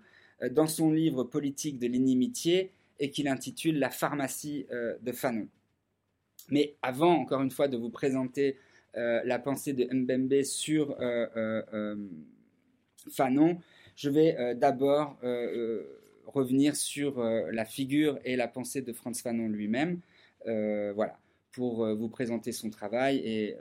dans 0.53 0.67
son 0.67 0.91
livre 0.91 1.23
Politique 1.23 1.79
de 1.79 1.87
l'inimitié 1.87 2.71
et 2.99 3.11
qu'il 3.11 3.29
intitule 3.29 3.79
La 3.79 3.91
pharmacie 3.91 4.67
de 4.71 5.13
Fanon. 5.13 5.47
Mais 6.49 6.77
avant, 6.81 7.13
encore 7.13 7.43
une 7.43 7.51
fois, 7.51 7.69
de 7.69 7.77
vous 7.77 7.91
présenter 7.91 8.57
euh, 8.97 9.21
la 9.27 9.39
pensée 9.39 9.75
de 9.75 9.87
Mbembe 9.93 10.43
sur 10.45 10.99
euh, 11.01 11.27
euh, 11.37 11.97
Fanon, 13.11 13.59
je 13.97 14.09
vais 14.09 14.55
d'abord 14.55 15.19
revenir 16.27 16.75
sur 16.75 17.23
la 17.23 17.67
figure 17.67 18.19
et 18.25 18.35
la 18.35 18.49
pensée 18.49 18.81
de 18.81 18.95
Franz 18.95 19.21
Fanon 19.23 19.49
lui-même, 19.49 20.01
voilà, 20.47 21.19
pour 21.53 21.87
vous 21.95 22.09
présenter 22.09 22.53
son 22.53 22.71
travail 22.71 23.19
et 23.19 23.57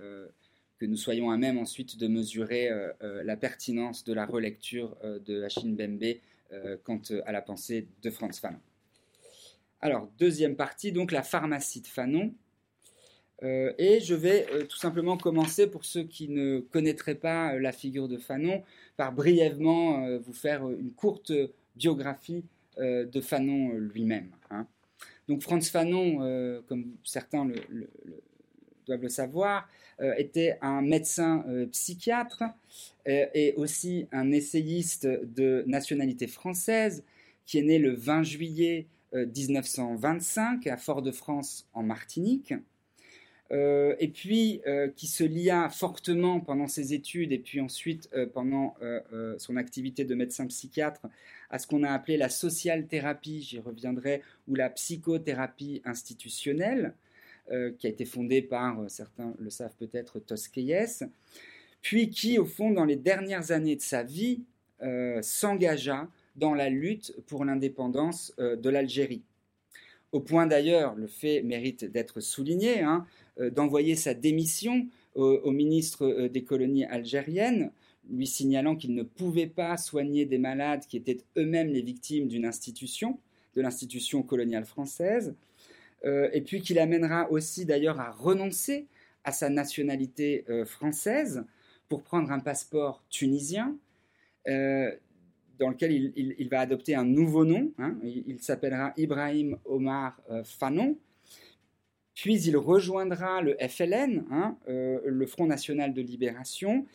que 0.79 0.85
nous 0.85 0.97
soyons 0.97 1.29
à 1.29 1.37
même 1.37 1.57
ensuite 1.57 1.97
de 1.97 2.07
mesurer 2.07 2.69
la 3.01 3.37
pertinence 3.37 4.03
de 4.05 4.13
la 4.13 4.25
relecture 4.25 4.95
de 5.03 5.43
Achille 5.43 5.73
Mbembe 5.73 6.15
quant 6.83 7.01
à 7.25 7.31
la 7.31 7.41
pensée 7.41 7.87
de 8.01 8.09
Franz 8.09 8.39
Fanon. 8.39 8.59
Alors, 9.81 10.09
deuxième 10.19 10.55
partie, 10.55 10.91
donc 10.91 11.11
la 11.11 11.23
pharmacie 11.23 11.81
de 11.81 11.87
Fanon. 11.87 12.33
Euh, 13.43 13.71
et 13.77 14.01
je 14.01 14.13
vais 14.13 14.47
euh, 14.51 14.65
tout 14.65 14.77
simplement 14.77 15.15
commencer, 15.17 15.67
pour 15.67 15.85
ceux 15.85 16.03
qui 16.03 16.27
ne 16.27 16.59
connaîtraient 16.59 17.15
pas 17.15 17.53
euh, 17.53 17.59
la 17.59 17.71
figure 17.71 18.09
de 18.09 18.17
Fanon, 18.17 18.63
par 18.97 19.13
brièvement 19.13 20.17
vous 20.19 20.33
faire 20.33 20.69
une 20.69 20.91
courte 20.91 21.31
biographie 21.77 22.43
de 22.77 23.21
Fanon 23.21 23.71
lui-même. 23.73 24.31
Hein. 24.49 24.67
Donc 25.29 25.41
Franz 25.41 25.69
Fanon, 25.69 26.61
comme 26.67 26.91
certains 27.05 27.49
doivent 28.89 29.03
le 29.03 29.09
savoir, 29.09 29.69
était 30.17 30.57
un 30.61 30.81
médecin 30.81 31.43
psychiatre 31.71 32.43
et 33.05 33.53
aussi 33.57 34.07
un 34.11 34.31
essayiste 34.31 35.05
de 35.07 35.63
nationalité 35.67 36.25
française 36.25 37.03
qui 37.45 37.57
est 37.57 37.63
né 37.63 37.79
le 37.79 37.95
20 37.95 38.23
juillet 38.23 38.87
1925 39.13 40.67
à 40.67 40.77
Fort-de-France 40.77 41.67
en 41.73 41.83
Martinique. 41.83 42.53
Euh, 43.51 43.95
et 43.99 44.09
puis 44.09 44.61
euh, 44.67 44.89
qui 44.95 45.07
se 45.07 45.23
lia 45.23 45.69
fortement 45.69 46.39
pendant 46.39 46.67
ses 46.67 46.93
études 46.93 47.31
et 47.31 47.39
puis 47.39 47.59
ensuite 47.59 48.07
euh, 48.13 48.27
pendant 48.27 48.75
son 49.37 49.57
activité 49.57 50.05
de 50.05 50.13
médecin 50.13 50.45
psychiatre 50.47 51.07
à 51.49 51.57
ce 51.57 51.65
qu'on 51.65 51.81
a 51.83 51.91
appelé 51.91 52.17
la 52.17 52.29
social 52.29 52.85
thérapie, 52.85 53.41
j'y 53.41 53.59
reviendrai, 53.59 54.21
ou 54.47 54.55
la 54.55 54.69
psychothérapie 54.69 55.81
institutionnelle, 55.83 56.93
qui 57.77 57.87
a 57.87 57.89
été 57.89 58.05
fondée 58.05 58.41
par, 58.41 58.89
certains 58.89 59.33
le 59.39 59.49
savent 59.49 59.75
peut-être, 59.77 60.19
Tosquelles, 60.19 61.09
puis 61.81 62.09
qui, 62.09 62.37
au 62.37 62.45
fond, 62.45 62.71
dans 62.71 62.85
les 62.85 62.95
dernières 62.95 63.51
années 63.51 63.75
de 63.75 63.81
sa 63.81 64.03
vie, 64.03 64.43
s'engagea 65.21 66.07
dans 66.35 66.53
la 66.53 66.69
lutte 66.69 67.15
pour 67.27 67.45
l'indépendance 67.45 68.33
de 68.37 68.69
l'Algérie. 68.69 69.23
Au 70.11 70.19
point 70.19 70.47
d'ailleurs, 70.47 70.95
le 70.95 71.07
fait 71.07 71.43
mérite 71.43 71.85
d'être 71.85 72.19
souligné, 72.19 72.81
hein, 72.81 73.05
euh, 73.39 73.49
d'envoyer 73.51 73.95
sa 73.95 74.13
démission 74.13 74.87
au, 75.15 75.51
ministre 75.51 76.05
euh, 76.05 76.29
des 76.29 76.43
colonies 76.43 76.85
algériennes, 76.85 77.71
lui 78.09 78.25
signalant 78.25 78.75
qu'il 78.75 78.95
ne 78.95 79.03
pouvait 79.03 79.47
pas 79.47 79.77
soigner 79.77 80.25
des 80.25 80.37
malades 80.39 80.85
qui 80.87 80.97
étaient 80.97 81.19
eux-mêmes 81.37 81.67
les 81.67 81.81
victimes 81.81 82.27
d'une 82.27 82.45
institution, 82.45 83.19
de 83.55 83.61
l'institution 83.61 84.23
coloniale 84.23 84.65
française, 84.65 85.35
euh, 86.05 86.29
et 86.33 86.41
puis 86.41 86.61
qu'il 86.61 86.79
amènera 86.79 87.31
aussi 87.31 87.65
d'ailleurs 87.65 87.99
à 87.99 88.11
renoncer 88.11 88.87
à 89.23 89.31
sa 89.31 89.49
nationalité 89.49 90.45
française 90.65 91.43
pour 91.89 92.03
prendre 92.03 92.31
un 92.31 92.39
passeport 92.39 93.03
tunisien, 93.09 93.75
dans 94.45 95.69
lequel 95.69 95.91
il, 96.15 96.49
va 96.49 96.61
adopter 96.61 96.95
un 96.95 97.03
nouveau 97.03 97.43
nom. 97.43 97.73
Hein. 97.79 97.97
il, 98.01 98.39
s'appellera 98.39 98.93
Ibrahim 98.95 99.57
Omar 99.65 100.19
Fanon, 100.45 100.97
puis 102.21 102.41
il 102.41 102.57
rejoindra 102.57 103.41
le 103.41 103.55
FLN, 103.65 104.25
hein, 104.29 104.57
euh, 104.67 104.99
le 105.05 105.25
Front 105.25 105.47
National 105.47 105.93
de 105.93 106.01
Libération, 106.01 106.85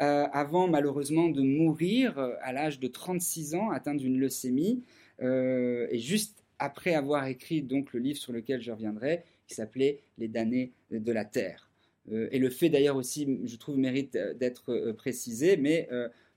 euh, 0.00 0.26
avant 0.32 0.66
malheureusement 0.66 1.28
de 1.28 1.40
mourir 1.40 2.18
euh, 2.18 2.34
à 2.42 2.52
l'âge 2.52 2.80
de 2.80 2.88
36 2.88 3.54
ans, 3.54 3.70
atteint 3.70 3.94
d'une 3.94 4.18
leucémie, 4.18 4.82
et 5.20 5.98
juste 5.98 6.41
après 6.62 6.94
avoir 6.94 7.26
écrit 7.26 7.62
donc 7.62 7.92
le 7.92 8.00
livre 8.00 8.18
sur 8.18 8.32
lequel 8.32 8.60
je 8.60 8.70
reviendrai, 8.70 9.24
qui 9.46 9.54
s'appelait 9.54 10.00
Les 10.18 10.28
damnés 10.28 10.72
de 10.90 11.12
la 11.12 11.24
terre. 11.24 11.68
et 12.10 12.38
le 12.38 12.50
fait 12.50 12.68
d'ailleurs 12.68 12.96
aussi, 12.96 13.40
je 13.44 13.56
trouve, 13.56 13.76
mérite 13.78 14.16
d'être 14.38 14.92
précisé, 14.92 15.56
mais 15.56 15.88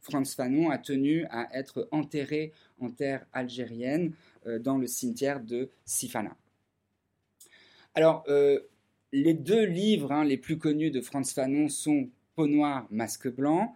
Franz 0.02 0.36
Fanon 0.36 0.70
a 0.70 0.78
tenu 0.78 1.26
à 1.30 1.48
être 1.58 1.88
enterré 1.92 2.52
en 2.80 2.90
terre 2.90 3.26
algérienne 3.34 4.14
dans 4.60 4.78
le 4.78 4.88
cimetière 4.88 5.40
de 5.42 5.70
Sifana. 5.86 6.36
Alors, 7.96 8.26
euh, 8.28 8.60
les 9.14 9.34
deux 9.34 9.64
livres 9.64 10.12
hein, 10.12 10.26
les 10.26 10.38
plus 10.38 10.58
connus 10.58 10.92
de 10.92 11.00
Franz 11.00 11.34
Fanon 11.34 11.70
sont 11.70 12.10
Peau 12.36 12.48
noire, 12.48 12.86
masque 12.92 13.30
blanc, 13.30 13.74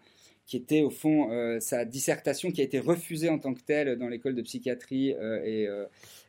qui 0.50 0.58
était 0.58 0.82
au 0.82 0.90
fond 0.90 1.32
euh, 1.32 1.60
sa 1.60 1.86
dissertation 1.86 2.52
qui 2.52 2.62
a 2.62 2.64
été 2.64 2.80
refusée 2.80 3.30
en 3.30 3.38
tant 3.38 3.54
que 3.54 3.62
telle 3.62 4.00
dans 4.00 4.08
l'école 4.08 4.34
de 4.34 4.42
psychiatrie 4.42 5.14
euh, 5.14 5.86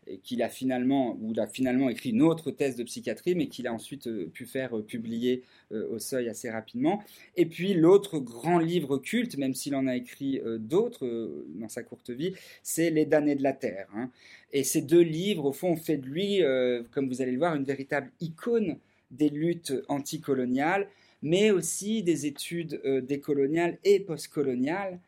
et, 0.07 0.19
qu'il 0.23 0.43
a 0.43 0.49
finalement, 0.49 1.17
ou 1.23 1.33
a 1.39 1.47
finalement 1.47 1.89
écrit 1.89 2.11
une 2.11 2.23
autre 2.23 2.51
thèse 2.51 2.75
de 2.75 2.83
psychiatrie, 2.83 3.35
mais 3.37 3.47
qu'il 3.47 3.67
a 3.69 3.73
ensuite 3.73 4.11
pu 4.31 4.45
faire 4.45 4.83
publier 4.83 5.45
au 5.71 6.01
seuil 6.01 6.29
assez 6.29 6.51
rapidement. 6.51 7.05
Et 7.37 7.47
puis 7.47 7.75
l'autre 7.75 8.19
grand 8.19 8.59
livre 8.59 8.99
culte, 8.99 9.37
même 9.37 9.55
s'il 9.55 9.77
en 9.77 9.87
a 9.87 9.95
écrit 9.95 10.41
d'autres 10.59 11.45
dans 11.55 11.69
sa 11.69 11.85
courte 11.85 12.11
vie, 12.11 12.33
c'est 12.65 12.91
Les 12.91 13.05
damnés 13.05 13.37
de 13.37 13.45
la 13.45 13.53
Terre. 13.53 13.87
Hein. 13.95 14.11
Et 14.53 14.65
ces 14.65 14.83
deux 14.83 15.03
livres, 15.03 15.47
au 15.47 15.53
fond, 15.53 15.73
ont 15.73 15.77
fait 15.77 15.97
de 15.97 16.07
lui, 16.07 16.43
euh, 16.43 16.83
comme 16.91 17.09
vous 17.09 17.23
allez 17.23 17.33
le 17.33 17.39
voir, 17.39 17.55
une 17.55 17.65
véritable 17.65 18.11
icône 18.21 18.79
des 19.11 19.29
luttes 19.29 19.73
anticoloniales, 19.89 20.89
mais 21.23 21.51
aussi 21.51 22.03
des 22.03 22.27
études 22.27 22.81
euh, 22.85 23.01
décoloniales 23.01 23.79
et 23.85 24.01
postcoloniales, 24.01 25.01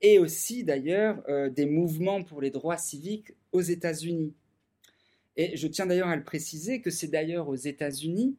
et 0.00 0.18
aussi 0.18 0.64
d'ailleurs 0.64 1.22
euh, 1.28 1.48
des 1.48 1.66
mouvements 1.66 2.22
pour 2.22 2.40
les 2.40 2.50
droits 2.50 2.78
civiques 2.78 3.32
aux 3.52 3.60
États-Unis. 3.60 4.34
Et 5.36 5.56
je 5.56 5.66
tiens 5.68 5.86
d'ailleurs 5.86 6.08
à 6.08 6.16
le 6.16 6.24
préciser 6.24 6.80
que 6.80 6.90
c'est 6.90 7.08
d'ailleurs 7.08 7.48
aux 7.48 7.56
États-Unis 7.56 8.36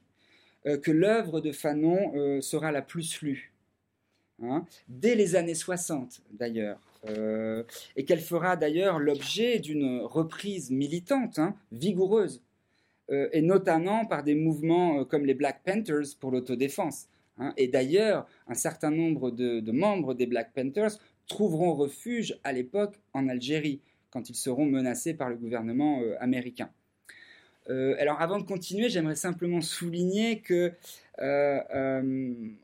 que 0.81 0.91
l'œuvre 0.91 1.41
de 1.41 1.51
Fanon 1.51 2.39
sera 2.39 2.71
la 2.71 2.81
plus 2.81 3.21
lue. 3.21 3.53
Hein, 4.41 4.65
dès 4.87 5.15
les 5.15 5.35
années 5.35 5.55
60 5.55 6.21
d'ailleurs. 6.31 6.79
Euh, 7.05 7.63
et 7.95 8.05
qu'elle 8.05 8.21
fera 8.21 8.55
d'ailleurs 8.55 8.97
l'objet 8.97 9.59
d'une 9.59 10.01
reprise 10.01 10.71
militante, 10.71 11.37
hein, 11.37 11.55
vigoureuse, 11.71 12.41
euh, 13.11 13.27
et 13.33 13.41
notamment 13.41 14.05
par 14.05 14.23
des 14.23 14.35
mouvements 14.35 15.01
euh, 15.01 15.03
comme 15.05 15.25
les 15.25 15.33
Black 15.33 15.61
Panthers 15.63 16.15
pour 16.19 16.31
l'autodéfense. 16.31 17.07
Hein. 17.37 17.53
Et 17.57 17.67
d'ailleurs, 17.67 18.27
un 18.47 18.53
certain 18.53 18.91
nombre 18.91 19.31
de, 19.31 19.71
membres 19.71 20.13
des 20.13 20.25
Black 20.25 20.53
Panthers 20.53 20.97
trouveront 21.27 21.73
refuge 21.73 22.37
à 22.43 22.53
l'époque 22.53 22.95
en 23.13 23.27
Algérie, 23.27 23.81
quand 24.09 24.29
ils 24.29 24.35
seront 24.35 24.65
menacés 24.65 25.13
par 25.13 25.29
le 25.29 25.35
gouvernement 25.35 26.01
américain. 26.19 26.69
alors 27.67 28.21
avant 28.21 28.37
de 28.39 28.43
continuer, 28.43 28.89
j'aimerais 28.89 29.15
simplement 29.15 29.61
souligner 29.61 30.41
que, 30.41 30.73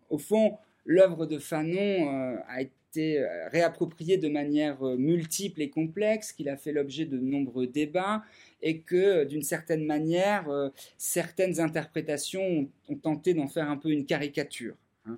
au 0.10 0.18
fond, 0.18 0.58
l'œuvre 0.86 1.26
de 1.26 1.40
Fanon 1.40 2.40
a 2.48 2.62
été 2.62 2.74
été 2.90 3.20
euh, 3.20 3.48
réapproprié 3.50 4.18
de 4.18 4.30
manière 4.30 4.84
euh, 4.84 4.98
multiple 4.98 5.62
et 5.62 5.70
complexe, 5.70 6.32
qu'il 6.32 6.50
a 6.50 6.58
fait 6.58 6.72
l'objet 6.72 7.06
de 7.06 7.18
nombreux 7.18 7.68
débats 7.68 8.24
et 8.62 8.80
que 8.80 8.96
euh, 8.96 9.26
d'une 9.26 9.44
certaine 9.44 9.86
manière, 9.86 10.48
certaines 10.98 11.60
interprétations 11.60 12.70
ont, 12.90 12.96
tenté 12.96 13.34
d'en 13.34 13.48
faire 13.48 13.70
un 13.70 13.78
peu 13.78 13.90
une 13.90 14.06
caricature. 14.06 14.76
Hein. 15.06 15.18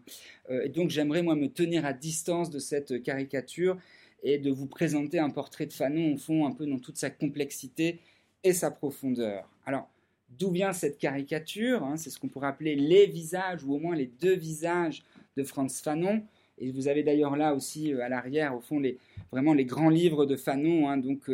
et 0.49 0.69
donc 0.69 0.91
j'aimerais 0.91 1.23
moi 1.23 1.35
me 1.35 1.47
tenir 1.47 1.85
à 1.85 1.93
distance 1.93 2.51
de 2.51 2.59
cette 2.59 3.01
caricature 3.01 3.79
et 4.21 4.37
de 4.37 4.51
vous 4.51 4.67
présenter 4.67 5.17
un 5.17 5.31
portrait 5.31 5.65
de 5.65 5.73
Fanon 5.73 6.13
au 6.13 6.17
fond 6.17 6.45
un 6.45 6.51
peu 6.51 6.67
dans 6.67 6.77
toute 6.77 6.97
sa 6.97 7.09
complexité 7.09 7.99
et 8.43 8.53
sa 8.53 8.69
profondeur. 8.69 9.49
Alors 9.65 9.89
D'où 10.37 10.49
vient 10.49 10.71
cette 10.71 10.97
caricature 10.97 11.83
hein, 11.83 11.97
C'est 11.97 12.09
ce 12.09 12.19
qu'on 12.19 12.29
pourrait 12.29 12.47
appeler 12.47 12.75
les 12.75 13.05
visages, 13.05 13.63
ou 13.63 13.73
au 13.73 13.79
moins 13.79 13.95
les 13.95 14.05
deux 14.05 14.35
visages 14.35 15.03
de 15.35 15.43
Franz 15.43 15.81
Fanon. 15.83 16.23
Et 16.57 16.71
vous 16.71 16.87
avez 16.87 17.03
d'ailleurs 17.03 17.35
là 17.35 17.53
aussi 17.53 17.93
à 17.93 18.07
l'arrière, 18.07 18.55
au 18.55 18.61
fond, 18.61 18.79
les, 18.79 18.97
vraiment 19.31 19.53
les 19.53 19.65
grands 19.65 19.89
livres 19.89 20.25
de 20.25 20.37
Fanon. 20.37 20.89
Hein, 20.89 20.97
donc, 20.97 21.29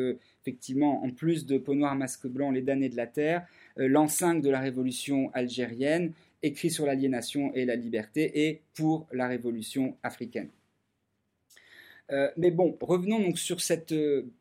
effectivement, 0.48 1.04
en 1.04 1.10
plus 1.10 1.46
de 1.46 1.58
Peau 1.58 1.76
noir, 1.76 1.96
masque 1.96 2.28
blanc, 2.28 2.52
Les 2.52 2.62
damnés 2.62 2.90
de 2.90 2.96
la 2.96 3.08
terre, 3.08 3.46
l'an 3.76 4.08
5 4.08 4.42
de 4.42 4.50
la 4.50 4.60
révolution 4.60 5.30
algérienne, 5.34 6.14
écrit 6.42 6.70
sur 6.70 6.86
l'aliénation 6.86 7.54
et 7.54 7.66
la 7.66 7.76
liberté, 7.76 8.48
et 8.48 8.62
pour 8.74 9.08
la 9.12 9.28
révolution 9.28 9.98
africaine. 10.04 10.50
Euh, 12.12 12.30
mais 12.38 12.52
bon, 12.52 12.78
revenons 12.80 13.20
donc 13.20 13.38
sur 13.38 13.60
cette 13.60 13.92
euh, 13.92 14.32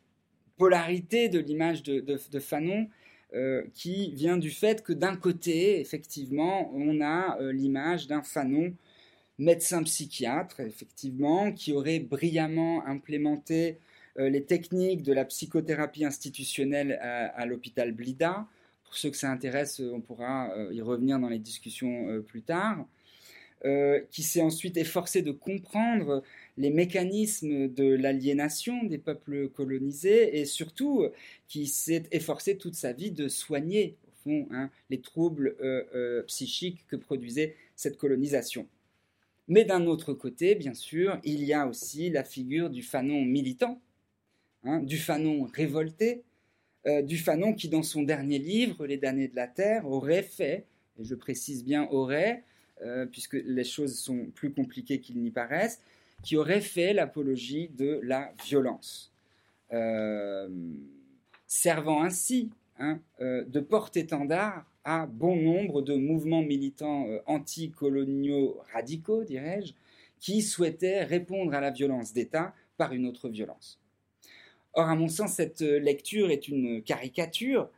polarité 0.56 1.28
de 1.28 1.40
l'image 1.40 1.82
de, 1.82 2.38
Fanon, 2.38 2.88
euh, 3.34 3.64
qui 3.74 4.12
vient 4.12 4.36
du 4.36 4.50
fait 4.50 4.82
que 4.82 4.92
d'un 4.92 5.16
côté, 5.16 5.80
effectivement, 5.80 6.72
on 6.74 7.00
a 7.00 7.38
l'image 7.52 8.06
d'un 8.06 8.22
Fanon 8.22 8.72
médecin 9.38 9.82
psychiatre, 9.82 10.60
effectivement, 10.60 11.52
qui 11.52 11.72
aurait 11.72 11.98
brillamment 11.98 12.86
implémenté 12.86 13.78
les 14.18 14.44
techniques 14.44 15.02
de 15.02 15.12
la 15.12 15.24
psychothérapie 15.24 16.04
institutionnelle 16.04 16.98
à 17.02 17.46
l'hôpital 17.46 17.92
Blida, 17.92 18.46
pour 18.86 18.96
ceux 18.96 19.10
que 19.10 19.16
ça 19.16 19.30
intéresse, 19.30 19.80
on 19.80 20.00
pourra 20.00 20.52
euh, 20.56 20.72
y 20.72 20.80
revenir 20.80 21.18
dans 21.18 21.28
les 21.28 21.38
discussions 21.38 22.08
euh, 22.08 22.20
plus 22.20 22.42
tard. 22.42 22.86
Euh, 23.64 24.02
qui 24.10 24.22
s'est 24.22 24.42
ensuite 24.42 24.76
efforcé 24.76 25.22
de 25.22 25.32
comprendre 25.32 26.22
les 26.58 26.68
mécanismes 26.68 27.68
de 27.68 27.94
l'aliénation 27.94 28.84
des 28.84 28.98
peuples 28.98 29.48
colonisés 29.48 30.38
et 30.38 30.44
surtout 30.44 31.06
qui 31.48 31.66
s'est 31.66 32.02
efforcé 32.12 32.58
toute 32.58 32.74
sa 32.74 32.92
vie 32.92 33.10
de 33.10 33.28
soigner 33.28 33.96
au 34.06 34.10
fond 34.22 34.48
hein, 34.50 34.70
les 34.90 35.00
troubles 35.00 35.56
psychiques 36.26 36.84
que 36.86 36.96
produisait 36.96 37.56
cette 37.76 37.96
colonisation. 37.96 38.68
Mais 39.48 39.64
d'un 39.64 39.86
autre 39.86 40.12
côté, 40.12 40.54
bien 40.54 40.74
sûr, 40.74 41.18
il 41.24 41.42
y 41.42 41.54
a 41.54 41.66
aussi 41.66 42.10
la 42.10 42.24
figure 42.24 42.68
du 42.68 42.82
fanon 42.82 43.24
militant, 43.24 43.80
hein, 44.66 44.80
du 44.80 44.98
fanon 44.98 45.48
révolté, 45.52 46.24
euh, 46.86 47.02
du 47.02 47.18
Fanon 47.18 47.52
qui, 47.52 47.68
dans 47.68 47.82
son 47.82 48.02
dernier 48.02 48.38
livre, 48.38 48.86
Les 48.86 48.96
damnés 48.96 49.28
de 49.28 49.34
la 49.34 49.48
Terre, 49.48 49.86
aurait 49.86 50.22
fait, 50.22 50.66
et 50.98 51.04
je 51.04 51.14
précise 51.14 51.64
bien 51.64 51.88
aurait, 51.90 52.44
euh, 52.82 53.06
puisque 53.06 53.34
les 53.34 53.64
choses 53.64 53.98
sont 53.98 54.26
plus 54.34 54.52
compliquées 54.52 55.00
qu'il 55.00 55.20
n'y 55.20 55.30
paraissent, 55.30 55.80
qui 56.22 56.36
aurait 56.36 56.60
fait 56.60 56.92
l'apologie 56.92 57.70
de 57.76 58.00
la 58.04 58.32
violence, 58.44 59.12
euh, 59.72 60.48
servant 61.46 62.02
ainsi 62.02 62.50
hein, 62.78 63.00
de 63.20 63.60
porte-étendard 63.60 64.64
à 64.84 65.06
bon 65.06 65.36
nombre 65.36 65.82
de 65.82 65.94
mouvements 65.94 66.42
militants 66.42 67.06
anticoloniaux 67.26 68.60
radicaux, 68.72 69.24
dirais-je, 69.24 69.72
qui 70.20 70.42
souhaitaient 70.42 71.02
répondre 71.02 71.52
à 71.54 71.60
la 71.60 71.70
violence 71.70 72.12
d'État 72.12 72.54
par 72.76 72.92
une 72.92 73.06
autre 73.06 73.28
violence. 73.28 73.80
Or, 74.76 74.90
à 74.90 74.94
mon 74.94 75.08
sens, 75.08 75.32
cette 75.32 75.62
euh, 75.62 75.78
lecture 75.78 76.30
est 76.30 76.48
une 76.48 76.82
caricature, 76.82 77.70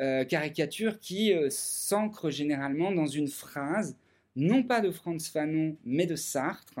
euh, 0.00 0.22
caricature 0.24 1.00
qui 1.00 1.32
euh, 1.32 1.48
s'ancre 1.50 2.28
généralement 2.28 2.92
dans 2.92 3.06
une 3.06 3.28
phrase, 3.28 3.96
non 4.36 4.62
pas 4.62 4.82
de 4.82 4.90
Franz 4.90 5.30
Fanon, 5.32 5.76
mais 5.86 6.04
de 6.04 6.14
Sartre, 6.14 6.80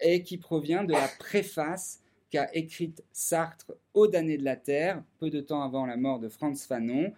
et 0.00 0.22
qui 0.22 0.36
provient 0.36 0.84
de 0.84 0.92
la 0.92 1.08
préface 1.18 2.00
qu'a 2.30 2.50
écrite 2.52 3.02
Sartre 3.10 3.72
aux 3.94 4.08
damnés 4.08 4.36
de 4.36 4.44
la 4.44 4.56
Terre, 4.56 5.02
peu 5.18 5.30
de 5.30 5.40
temps 5.40 5.62
avant 5.62 5.86
la 5.86 5.96
mort 5.96 6.20
de 6.20 6.28
Franz 6.28 6.66
Fanon, 6.66 7.14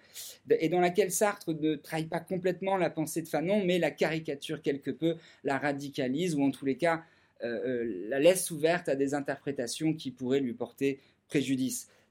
et 0.48 0.68
dans 0.68 0.78
laquelle 0.78 1.10
Sartre 1.10 1.52
ne 1.52 1.74
trahit 1.74 2.08
pas 2.08 2.20
complètement 2.20 2.76
la 2.76 2.88
pensée 2.88 3.20
de 3.20 3.28
Fanon, 3.28 3.64
mais 3.64 3.80
la 3.80 3.90
caricature 3.90 4.62
quelque 4.62 4.92
peu, 4.92 5.16
la 5.42 5.58
radicalise, 5.58 6.36
ou 6.36 6.44
en 6.44 6.52
tous 6.52 6.64
les 6.64 6.76
cas 6.76 7.02
la 7.42 8.20
laisse 8.20 8.50
ouverte 8.50 8.90
à 8.90 8.94
des 8.94 9.14
interprétations 9.14 9.94
qui 9.94 10.10
pourraient 10.10 10.40
lui 10.40 10.52
porter 10.52 11.00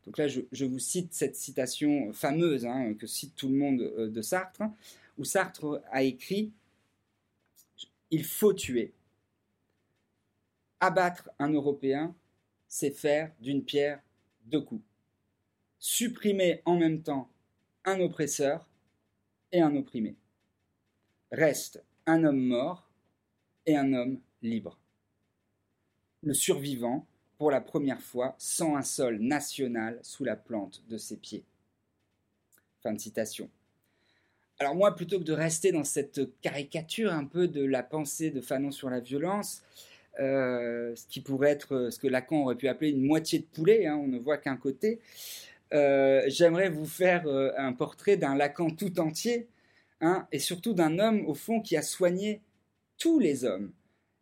Donc 0.05 0.17
là, 0.17 0.27
je, 0.27 0.65
vous 0.65 0.79
cite 0.79 1.13
cette 1.13 1.35
citation 1.35 2.11
fameuse 2.13 2.65
hein, 2.65 2.93
que 2.93 3.07
cite 3.07 3.35
tout 3.35 3.49
le 3.49 3.55
monde 3.55 3.81
euh, 3.81 4.09
de 4.09 4.21
Sartre, 4.21 4.63
où 5.17 5.23
Sartre 5.23 5.81
a 5.91 6.03
écrit 6.03 6.51
Il 8.09 8.25
faut 8.25 8.53
tuer. 8.53 8.93
Abattre 10.79 11.29
un 11.39 11.49
Européen, 11.51 12.15
c'est 12.67 12.91
faire 12.91 13.31
d'une 13.41 13.63
pierre 13.63 14.01
deux 14.45 14.61
coups. 14.61 14.83
Supprimer 15.79 16.61
en 16.65 16.77
même 16.77 17.01
temps 17.01 17.29
un 17.85 17.99
oppresseur 17.99 18.69
et 19.51 19.61
un 19.61 19.75
opprimé. 19.75 20.15
Reste 21.31 21.83
un 22.05 22.23
homme 22.23 22.41
mort 22.41 22.89
et 23.65 23.75
un 23.75 23.93
homme 23.93 24.19
libre. 24.41 24.77
Le 26.23 26.33
survivant 26.33 27.05
pour 27.39 27.49
la 27.49 27.61
première 27.61 28.01
fois 28.01 28.35
sans 28.37 28.75
un 28.75 28.83
sol 28.83 29.17
national 29.19 29.97
sous 30.03 30.25
la 30.25 30.35
plante 30.35 30.83
de 30.89 30.97
ses 30.97 31.17
pieds. 31.17 31.45
Fin 32.83 32.93
de 32.93 32.99
citation. 32.99 33.49
Alors 34.59 34.75
moi, 34.75 34.93
plutôt 34.93 35.19
que 35.19 35.23
de 35.23 35.33
rester 35.33 35.71
dans 35.71 35.85
cette 35.85 36.19
caricature 36.41 37.13
un 37.13 37.23
peu 37.23 37.47
de 37.47 37.63
la 37.63 37.81
pensée 37.81 38.29
de 38.29 38.41
Fanon 38.41 38.71
sur 38.71 38.89
la 38.89 38.99
violence, 38.99 39.63
euh, 40.19 40.93
ce 40.97 41.07
qui 41.07 41.21
pourrait 41.21 41.51
être 41.51 41.89
ce 41.89 41.97
que 41.97 42.07
Lacan 42.07 42.43
aurait 42.43 42.55
pu 42.55 42.67
appeler 42.67 42.91
une 42.91 43.05
moitié 43.05 43.39
de 43.39 43.45
poulet, 43.45 43.87
hein, 43.87 43.95
on 43.95 44.07
ne 44.07 44.19
voit 44.19 44.37
qu'un 44.37 44.57
côté, 44.57 44.99
euh, 45.73 46.23
j'aimerais 46.27 46.69
vous 46.69 46.85
faire 46.85 47.25
euh, 47.25 47.51
un 47.57 47.71
portrait 47.71 48.17
d'un 48.17 48.35
Lacan 48.35 48.69
tout 48.69 48.99
entier, 48.99 49.47
hein, 50.01 50.27
et 50.33 50.39
surtout 50.39 50.73
d'un 50.73 50.99
homme, 50.99 51.25
au 51.25 51.35
fond, 51.35 51.61
qui 51.61 51.77
a 51.77 51.81
soigné 51.81 52.41
tous 52.97 53.17
les 53.17 53.45
hommes, 53.45 53.71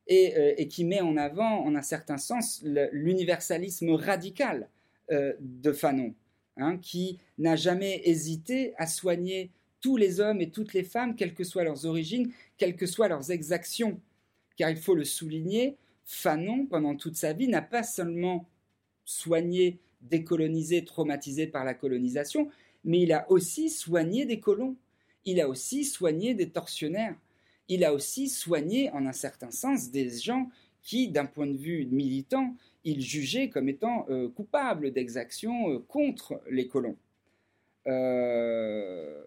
euh, 0.10 0.54
et, 0.58 0.68
qui 0.68 0.86
met 0.86 1.02
en 1.02 1.18
avant, 1.18 1.66
en 1.66 1.76
un 1.76 1.82
certain 1.82 2.18
sens, 2.18 2.64
l'universalisme 2.64 3.92
radical 3.92 4.70
euh, 5.12 5.34
de 5.40 5.74
Fanon, 5.74 6.14
hein, 6.56 6.78
qui 6.78 7.20
n'a 7.38 7.58
jamais 7.58 8.02
hésité 8.06 8.74
à 8.78 8.88
soigner 8.88 9.52
tous 9.82 9.98
les 9.98 10.20
hommes 10.20 10.40
et 10.40 10.50
toutes 10.50 10.74
les 10.74 10.84
femmes, 10.84 11.16
quelles 11.16 11.34
que 11.34 11.44
soient 11.44 11.66
leurs 11.66 11.86
origines, 11.86 12.32
quelles 12.58 12.78
que 12.78 12.86
soient 12.86 13.10
leurs 13.10 13.32
exactions. 13.32 14.00
Car 14.56 14.70
il 14.70 14.78
faut 14.78 14.96
le 14.96 15.04
souligner, 15.04 15.76
Fanon, 16.06 16.66
pendant 16.66 16.96
toute 16.96 17.18
sa 17.18 17.34
vie, 17.34 17.50
n'a 17.50 17.62
pas 17.62 17.84
seulement 17.84 18.48
soigné, 19.04 19.78
décolonisé, 20.02 20.86
traumatisé 20.86 21.48
par 21.48 21.66
la 21.66 21.74
colonisation, 21.74 22.50
mais 22.86 23.02
il 23.02 23.12
a 23.12 23.30
aussi 23.30 23.70
soigné 23.70 24.26
des 24.26 24.40
colons, 24.40 24.78
il 25.26 25.42
a 25.42 25.50
aussi 25.50 25.84
soigné 25.84 26.34
des 26.34 26.50
tortionnaires, 26.50 27.16
il 27.70 27.84
a 27.84 27.94
aussi 27.94 28.30
soigné, 28.30 28.90
en 28.92 29.06
un 29.06 29.14
certain 29.14 29.52
sens, 29.52 29.92
des 29.92 30.10
gens 30.10 30.50
qui, 30.82 31.10
d'un 31.10 31.26
point 31.26 31.48
de 31.48 31.58
vue 31.58 31.86
militant, 31.88 32.56
il 32.84 33.02
jugeait 33.02 33.50
comme 33.50 33.68
étant 33.68 34.06
euh, 34.10 34.30
coupables 34.30 34.92
d'exactions 34.92 35.70
euh, 35.70 35.80
contre 35.80 36.42
les 36.50 36.68
colons. 36.68 36.96
Euh, 37.88 39.24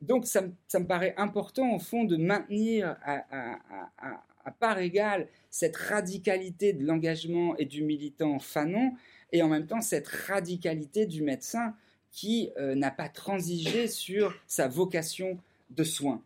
donc 0.00 0.26
ça, 0.26 0.42
me 0.42 0.86
paraît 0.86 1.14
important, 1.18 1.74
au 1.74 1.78
fond, 1.78 2.04
de 2.04 2.16
maintenir 2.16 2.96
à, 3.04 4.50
part 4.58 4.78
égale 4.78 5.28
cette 5.50 5.76
radicalité 5.76 6.72
de 6.72 6.84
l'engagement 6.84 7.56
et 7.56 7.66
du 7.66 7.84
militant 7.84 8.38
Fanon, 8.38 8.94
et 9.30 9.42
en 9.42 9.48
même 9.48 9.66
temps 9.66 9.80
cette 9.80 10.08
radicalité 10.08 11.06
du 11.06 11.22
médecin 11.22 11.74
qui 12.10 12.50
n'a 12.58 12.90
pas 12.90 13.08
transigé 13.08 13.86
sur 13.86 14.34
sa 14.48 14.66
vocation 14.66 15.38
de 15.70 15.84
soins. 15.84 16.20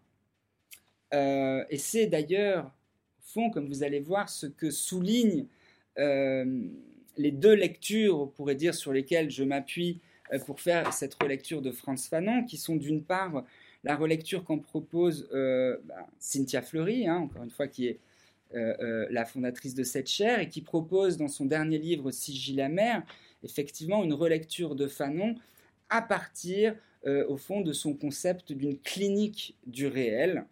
Euh, 1.14 1.64
et 1.70 1.78
c'est 1.78 2.07
d'ailleurs, 2.07 2.66
au 2.66 3.22
fond, 3.22 3.50
comme 3.50 3.66
vous 3.66 3.82
allez 3.82 4.00
voir, 4.00 4.28
ce 4.28 4.46
que 4.46 4.70
soulignent 4.70 5.46
euh, 5.98 6.64
les 7.16 7.30
deux 7.30 7.54
lectures, 7.54 8.20
on 8.20 8.26
pourrait 8.26 8.54
dire, 8.54 8.74
sur 8.74 8.92
lesquelles 8.92 9.30
je 9.30 9.44
m'appuie 9.44 10.00
euh, 10.32 10.38
pour 10.38 10.61
faire 10.61 10.92
cette 10.92 11.14
relecture 11.22 11.62
de 11.62 11.70
Franz 11.70 12.09
Fanon, 12.09 12.44
qui 12.44 12.57
sont 12.57 12.76
d'une 12.76 13.02
part 13.02 13.44
la 13.84 13.94
relecture 13.94 14.42
qu'en 14.44 14.59
propose 14.59 15.28
bah, 15.30 16.09
Cynthia 16.18 16.61
Fleury, 16.61 17.07
hein, 17.07 17.18
encore 17.18 17.44
une 17.44 17.50
fois, 17.50 17.68
qui 17.68 17.86
est 17.86 18.00
la 18.52 19.24
fondatrice 19.24 19.74
de 19.74 19.84
cette 19.84 20.09
chaire, 20.09 20.40
et 20.40 20.48
qui 20.48 20.61
propose 20.61 21.16
dans 21.16 21.28
son 21.28 21.44
dernier 21.44 21.78
livre 21.78 22.11
Sigil 22.11 22.57
mer 22.68 23.04
effectivement 23.44 24.02
une 24.02 24.14
relecture 24.14 24.74
de 24.74 24.88
Fanon 24.88 25.36
à 25.88 26.02
partir, 26.02 26.74
au 27.04 27.36
fond, 27.36 27.61
de 27.61 27.72
son 27.72 27.94
concept 27.94 28.50
d'une 28.52 28.76
clinique 28.76 29.57
du 29.66 29.86
réel, 29.86 30.46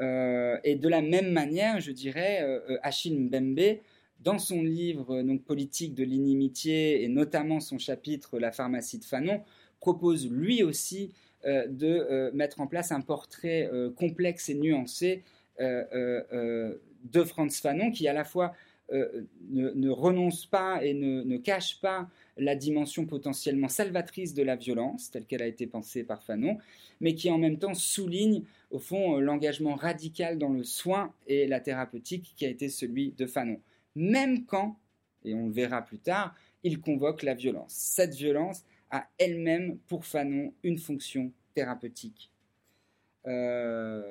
et 0.00 0.76
de 0.76 0.88
la 0.88 1.02
même 1.02 1.30
manière, 1.30 1.80
je 1.80 1.92
dirais, 1.92 2.42
euh, 2.42 2.60
euh, 2.70 2.78
Achille 2.82 3.18
Mbembe, 3.18 3.78
dans 4.20 4.38
son 4.38 4.62
livre 4.62 5.22
donc, 5.22 5.44
Politique 5.44 5.94
de 5.94 6.04
l'inimitié, 6.04 7.04
et 7.04 7.08
notamment 7.08 7.60
son 7.60 7.78
chapitre 7.78 8.38
La 8.38 8.52
pharmacie 8.52 8.98
de 8.98 9.04
Fanon, 9.04 9.42
propose 9.80 10.30
lui 10.30 10.62
aussi 10.62 11.12
de 11.44 12.30
mettre 12.32 12.62
en 12.62 12.66
place 12.66 12.90
un 12.90 13.02
portrait 13.02 13.68
complexe 13.96 14.48
et 14.48 14.54
nuancé 14.54 15.24
de 15.60 17.22
Franz 17.26 17.60
Fanon, 17.60 17.90
qui 17.90 18.08
à 18.08 18.14
la 18.14 18.24
fois 18.24 18.54
ne, 18.90 19.90
renonce 19.90 20.46
pas 20.46 20.82
et 20.82 20.94
ne, 20.94 21.36
cache 21.36 21.82
pas 21.82 22.08
la 22.36 22.56
dimension 22.56 23.06
potentiellement 23.06 23.68
salvatrice 23.68 24.34
de 24.34 24.42
la 24.42 24.56
violence, 24.56 25.10
telle 25.10 25.24
qu'elle 25.24 25.42
a 25.42 25.46
été 25.46 25.66
pensée 25.66 26.04
par 26.04 26.22
Fanon, 26.22 26.58
mais 27.00 27.14
qui 27.14 27.30
en 27.30 27.38
même 27.38 27.58
temps 27.58 27.74
souligne, 27.74 28.42
au 28.70 28.78
fond, 28.78 29.18
l'engagement 29.18 29.74
radical 29.74 30.38
dans 30.38 30.50
le 30.50 30.64
soin 30.64 31.12
et 31.26 31.46
la 31.46 31.60
thérapeutique 31.60 32.32
qui 32.36 32.44
a 32.46 32.48
été 32.48 32.68
celui 32.68 33.12
de 33.12 33.26
Fanon. 33.26 33.60
Même 33.94 34.44
quand, 34.44 34.76
et 35.24 35.34
on 35.34 35.46
le 35.46 35.52
verra 35.52 35.82
plus 35.82 35.98
tard, 35.98 36.34
il 36.62 36.80
convoque 36.80 37.22
la 37.22 37.34
violence. 37.34 37.72
Cette 37.72 38.14
violence 38.14 38.64
a 38.90 39.06
elle-même, 39.18 39.78
pour 39.88 40.04
Fanon, 40.04 40.52
une 40.62 40.78
fonction 40.78 41.32
thérapeutique. 41.54 42.30
Euh, 43.26 44.02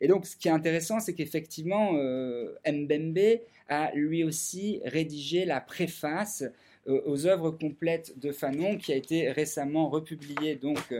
et 0.00 0.08
donc, 0.08 0.26
ce 0.26 0.36
qui 0.36 0.48
est 0.48 0.52
intéressant, 0.52 1.00
c'est 1.00 1.14
qu'effectivement, 1.14 1.92
euh, 1.94 2.54
Mbembe 2.66 3.40
a 3.68 3.94
lui 3.94 4.24
aussi 4.24 4.80
rédigé 4.84 5.44
la 5.44 5.60
préface 5.60 6.42
euh, 6.42 6.50
aux 6.86 7.26
œuvres 7.26 7.50
complètes 7.50 8.18
de 8.18 8.32
Fanon, 8.32 8.76
qui 8.76 8.92
a 8.92 8.96
été 8.96 9.30
récemment 9.30 9.88
republiée 9.88 10.56
donc 10.56 10.94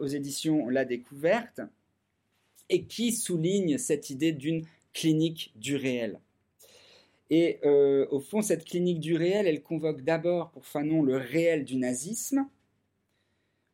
aux 0.00 0.06
éditions 0.06 0.68
La 0.68 0.84
Découverte, 0.84 1.60
et 2.70 2.84
qui 2.84 3.12
souligne 3.12 3.78
cette 3.78 4.10
idée 4.10 4.32
d'une 4.32 4.64
clinique 4.94 5.52
du 5.56 5.76
réel. 5.76 6.18
Et 7.30 7.60
au 8.10 8.20
fond, 8.20 8.40
cette 8.40 8.64
clinique 8.64 9.00
du 9.00 9.16
réel, 9.16 9.46
elle 9.46 9.62
convoque 9.62 10.02
d'abord 10.02 10.50
pour 10.50 10.66
Fanon 10.66 11.02
le 11.02 11.16
réel 11.16 11.64
du 11.64 11.76
nazisme, 11.76 12.48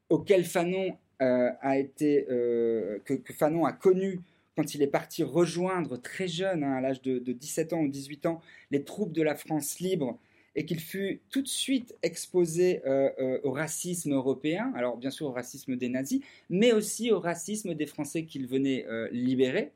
auquel 0.09 0.44
Fanon 0.44 0.96
euh, 1.22 1.50
a 1.61 1.78
été, 1.78 2.26
euh, 2.28 2.98
que, 3.05 3.32
Fanon 3.32 3.64
a 3.64 3.72
connu 3.72 4.20
quand 4.57 4.74
il 4.74 4.82
est 4.82 4.88
parti 4.88 5.22
rejoindre 5.22 5.96
très 5.96 6.28
jeune, 6.28 6.62
hein, 6.62 6.74
à 6.74 6.80
l'âge 6.80 7.02
de, 7.02 7.18
17 7.18 7.72
ans 7.72 7.80
ou 7.80 7.88
18 7.88 8.26
ans, 8.26 8.40
les 8.70 8.84
troupes 8.84 9.12
de 9.12 9.22
la 9.22 9.34
France 9.34 9.80
libre 9.80 10.18
et 10.57 10.64
qu'il 10.64 10.80
fut 10.80 11.20
tout 11.30 11.42
de 11.42 11.48
suite 11.48 11.96
exposé 12.02 12.80
euh, 12.86 13.38
au 13.42 13.50
racisme 13.50 14.12
européen, 14.12 14.72
alors 14.76 14.96
bien 14.96 15.11
sûr 15.11 15.26
au 15.26 15.32
racisme 15.32 15.76
des 15.76 15.88
nazis, 15.88 16.20
mais 16.48 16.72
aussi 16.72 17.11
au 17.11 17.20
racisme 17.20 17.74
des 17.74 17.86
Français 17.86 18.24
qu'il 18.24 18.46
venait 18.46 18.86
libérer. 19.11 19.72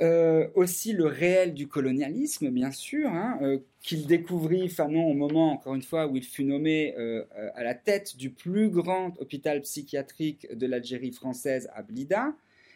Euh, 0.00 0.46
aussi 0.54 0.92
le 0.92 1.06
réel 1.06 1.54
du 1.54 1.66
colonialisme, 1.66 2.50
bien 2.50 2.70
sûr, 2.70 3.08
hein, 3.08 3.36
euh, 3.42 3.58
qu'il 3.80 4.06
découvrit 4.06 4.68
Fanon 4.68 5.10
au 5.10 5.14
moment, 5.14 5.52
encore 5.52 5.74
une 5.74 5.82
fois, 5.82 6.06
où 6.06 6.16
il 6.16 6.22
fut 6.22 6.44
nommé 6.44 6.94
euh, 6.96 7.24
à 7.56 7.64
la 7.64 7.74
tête 7.74 8.16
du 8.16 8.30
plus 8.30 8.70
grand 8.70 9.18
hôpital 9.18 9.60
psychiatrique 9.62 10.46
de 10.54 10.66
l'Algérie 10.66 11.10
française 11.10 11.68
à 11.74 11.82
Blida, 11.82 12.32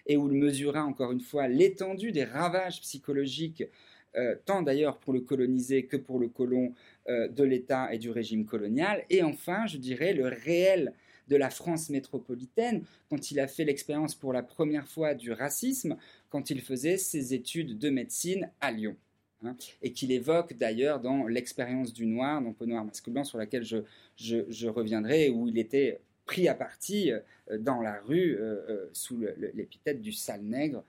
et 0.07 0.16
où 0.16 0.28
il 0.28 0.37
mesura 0.37 0.83
encore 0.83 1.12
une 1.12 1.20
fois 1.20 1.47
l'étendue 1.47 2.11
des 2.11 2.24
ravages 2.24 2.80
psychologiques, 2.80 3.62
tant 4.45 4.63
d'ailleurs 4.63 4.99
pour 4.99 5.13
le 5.13 5.21
colonisé 5.21 5.87
que 5.87 5.97
pour 5.97 6.19
le 6.19 6.29
colon 6.29 6.75
de 7.09 7.43
l'État 7.43 7.93
et 7.93 7.99
du 7.99 8.11
régime 8.11 8.45
colonial, 8.45 9.05
et 9.09 9.23
enfin, 9.23 9.67
je 9.67 9.79
dirais, 9.79 10.13
le 10.13 10.27
réel 10.27 10.93
de 11.29 11.37
la 11.37 11.51
France 11.51 11.89
métropolitaine, 11.89 12.85
quand 13.09 13.31
il 13.31 13.41
a 13.41 13.47
fait 13.47 13.65
l'expérience 13.65 14.15
pour 14.15 14.33
la 14.33 14.43
première 14.43 14.87
fois 14.87 15.15
du 15.15 15.33
racisme, 15.33 15.97
quand 16.29 16.51
il 16.51 16.61
faisait 16.61 16.99
ses 16.99 17.35
études 17.35 17.79
de 17.79 17.91
médecine 17.91 18.51
à 18.61 18.71
Lyon. 18.71 18.97
Hein, 19.45 19.57
et 19.83 19.93
qu'il 19.93 20.13
évoque 20.13 20.55
d'ailleurs 20.55 21.01
dans 21.01 21.27
l'expérience 21.27 21.93
du 21.93 22.07
noir, 22.07 22.41
dans 22.41 22.53
Peau 22.53 22.65
noir 22.67 22.85
masque 22.85 23.11
blanc, 23.11 23.25
sur 23.25 23.39
laquelle 23.39 23.65
je, 23.65 23.79
je, 24.17 24.69
reviendrai, 24.69 25.31
où 25.31 25.49
il 25.49 25.59
était 25.59 26.01
pris 26.27 26.47
à 26.47 26.55
partie 26.55 27.11
euh, 27.11 27.19
dans 27.59 27.83
la 27.83 28.01
rue 28.03 28.37
euh, 28.37 28.61
euh, 28.69 28.91
sous 28.93 29.19
l'épithète 29.55 30.01
du 30.01 30.13
sale 30.13 30.43
nègre, 30.43 30.85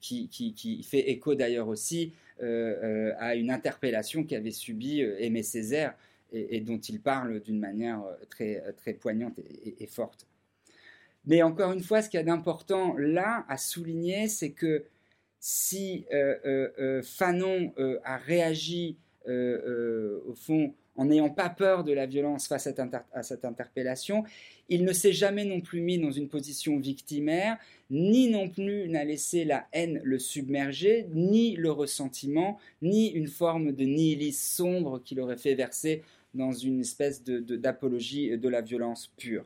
qui, 0.00 0.28
qui, 0.28 0.82
fait 0.82 1.10
écho 1.10 1.34
d'ailleurs 1.34 1.68
aussi 1.68 2.12
à 2.40 3.34
une 3.34 3.50
interpellation 3.50 4.24
qu'avait 4.24 4.50
subie 4.50 5.00
Aimé 5.00 5.42
Césaire 5.42 5.94
et, 6.32 6.60
dont 6.60 6.78
il 6.78 7.00
parle 7.00 7.40
d'une 7.40 7.58
manière 7.58 8.02
très, 8.30 8.62
très 8.76 8.94
poignante 8.94 9.40
et 9.78 9.86
forte. 9.86 10.26
Mais 11.26 11.42
encore 11.42 11.72
une 11.72 11.82
fois, 11.82 12.02
ce 12.02 12.08
qu'il 12.08 12.18
y 12.18 12.22
a 12.22 12.26
d'important 12.26 12.94
là 12.98 13.44
à 13.48 13.56
souligner, 13.56 14.28
c'est 14.28 14.50
que 14.50 14.84
si 15.40 16.06
euh, 16.12 16.36
euh, 16.44 16.70
euh, 16.78 17.02
Fanon 17.02 17.72
a 18.04 18.16
réagi 18.16 18.96
au 19.26 20.34
fond 20.34 20.74
en 20.96 21.06
n'ayant 21.06 21.30
pas 21.30 21.48
peur 21.48 21.84
de 21.84 21.92
la 21.92 22.06
violence 22.06 22.46
face 22.46 22.66
à, 22.66 23.22
cette 23.22 23.44
interpellation, 23.44 24.24
il 24.68 24.84
ne 24.84 24.92
s'est 24.92 25.12
jamais 25.12 25.44
non 25.44 25.60
plus 25.60 25.80
mis 25.80 25.98
dans 25.98 26.12
une 26.12 26.28
position 26.28 26.78
victimaire, 26.78 27.58
ni 27.90 28.28
non 28.28 28.48
plus 28.48 28.88
n'a 28.88 29.04
laissé 29.04 29.44
la 29.44 29.66
haine 29.72 30.00
le 30.04 30.18
submerger, 30.18 31.06
ni 31.12 31.56
le 31.56 31.70
ressentiment, 31.70 32.58
ni 32.80 33.08
une 33.08 33.28
forme 33.28 33.72
de 33.72 33.84
nihilisme 33.84 34.56
sombre 34.56 35.02
qui 35.02 35.14
l'aurait 35.14 35.36
fait 35.36 35.54
verser 35.54 36.02
dans 36.32 36.52
une 36.52 36.80
espèce 36.80 37.22
d'apologie 37.22 38.36
de, 38.36 38.48
la 38.48 38.60
violence 38.60 39.12
pure. 39.16 39.44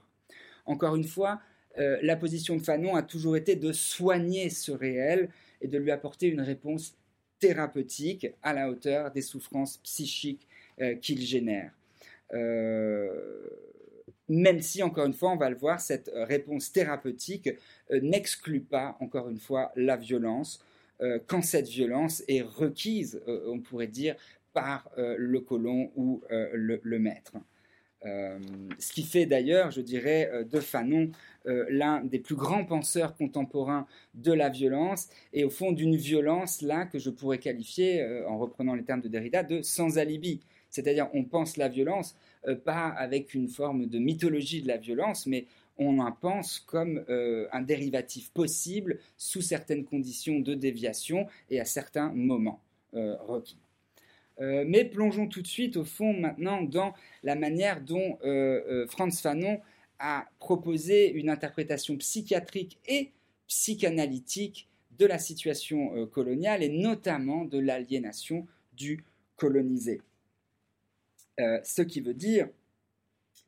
Encore 0.66 0.96
une 0.96 1.05
fois, 1.05 1.40
euh, 1.78 1.99
la 2.03 2.16
position 2.16 2.57
de 2.57 2.62
Fanon 2.62 2.94
a 2.94 3.03
toujours 3.03 3.36
été 3.36 3.57
de 3.57 3.72
soigner 3.72 4.51
ce 4.51 4.72
réel 4.72 5.28
et 5.61 5.68
de 5.68 5.78
lui 5.78 5.90
apporter 5.90 6.28
une 6.28 6.40
réponse 6.40 6.94
thérapeutique 7.38 8.28
à 8.42 8.53
la 8.53 8.70
hauteur 8.70 9.12
des 9.12 9.22
souffrances 9.22 9.78
psychiques 9.78 10.46
qu'il 11.01 11.20
génère. 11.20 11.72
Euh, 12.35 13.09
même 14.29 14.61
si, 14.61 14.83
encore 14.83 15.07
une 15.07 15.14
fois, 15.14 15.31
on 15.31 15.37
va 15.37 15.49
le 15.49 15.57
voir, 15.57 15.81
cette 15.81 16.11
réponse 16.12 16.70
thérapeutique 16.72 17.49
n'exclut 17.91 18.61
pas, 18.61 18.97
encore 19.01 19.31
une 19.31 19.39
fois, 19.39 19.72
la 19.74 19.97
violence, 19.97 20.62
quand 21.26 21.41
cette 21.43 21.68
violence 21.68 22.22
est 22.29 22.43
requise, 22.43 23.22
on 23.26 23.61
pourrait 23.61 23.87
dire, 23.87 24.16
par 24.53 24.91
le 24.97 25.41
colon 25.41 25.91
ou 25.97 26.22
le, 26.29 26.99
maître. 26.99 27.39
ce 28.05 28.93
qui 28.93 29.03
fait 29.03 29.24
d'ailleurs, 29.24 29.70
je 29.70 29.81
dirais, 29.81 30.31
de 30.45 30.61
Fanon 30.61 31.11
euh, 31.49 31.64
l'un 31.70 32.05
des 32.05 32.18
plus 32.18 32.35
grands 32.35 32.64
penseurs 32.64 33.16
contemporains 33.16 33.87
de 34.14 34.33
la 34.33 34.51
violence, 34.51 35.09
et 35.33 35.45
au 35.45 35.51
fond 35.51 35.72
d'une 35.72 35.97
violence 35.97 36.61
là 36.61 36.85
que 36.85 36.99
je 36.99 37.09
pourrais 37.09 37.39
qualifier, 37.39 38.03
euh, 38.03 38.29
en 38.29 38.39
reprenant 38.39 38.74
les 38.74 38.85
termes 38.85 39.01
de 39.01 39.09
Derrida, 39.09 39.43
de 39.43 39.62
sans 39.62 39.99
alibi. 39.99 40.41
C'est-à-dire 40.71 41.09
on 41.14 41.25
pense 41.25 41.57
la 41.57 41.69
violence 41.69 42.16
euh, 42.47 42.55
pas 42.55 42.89
avec 42.89 43.35
une 43.35 43.49
forme 43.49 43.87
de 43.87 43.99
mythologie 43.99 44.62
de 44.62 44.69
la 44.69 44.77
violence, 44.77 45.27
mais 45.27 45.47
on 45.81 45.99
en 45.99 46.11
pense 46.11 46.59
comme 46.59 47.05
un 47.09 47.62
dérivatif 47.62 48.33
possible 48.33 48.99
sous 49.16 49.43
certaines 49.43 49.85
conditions 49.85 50.41
de 50.41 50.55
déviation 50.55 51.29
et 51.51 51.61
à 51.61 51.64
certains 51.64 52.09
moments 52.09 52.61
requis. 52.93 53.61
mais 54.41 54.85
plongeons 54.85 55.29
tout 55.29 55.41
de 55.41 55.47
suite 55.47 55.77
au 55.77 55.85
fond 55.85 56.12
maintenant 56.14 56.62
dans 56.62 56.95
la 57.23 57.37
manière 57.37 57.81
dont 57.81 58.19
Franz 58.89 59.21
Fanon 59.23 59.61
a 59.99 60.27
proposé 60.41 61.12
une 61.12 61.31
interprétation 61.31 61.97
psychiatrique 61.97 62.79
et 62.89 63.12
psychanalytique 63.47 64.69
de 64.99 65.07
la 65.07 65.19
situation 65.19 65.97
euh, 65.97 66.07
coloniale 66.07 66.62
et 66.62 66.69
notamment 66.69 67.45
de 67.45 67.59
l'aliénation 67.59 68.47
du 68.73 69.05
colonisé. 69.37 70.01
Euh, 71.41 71.61
ce 71.64 71.82
qui 71.82 72.01
veut 72.01 72.14
dire 72.14 72.49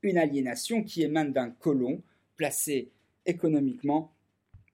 une 0.02 0.18
aliénation 0.18 0.82
qui 0.82 1.02
émane 1.02 1.32
d'un 1.32 1.50
colon 1.50 2.02
placé 2.36 2.90
économiquement 3.26 4.12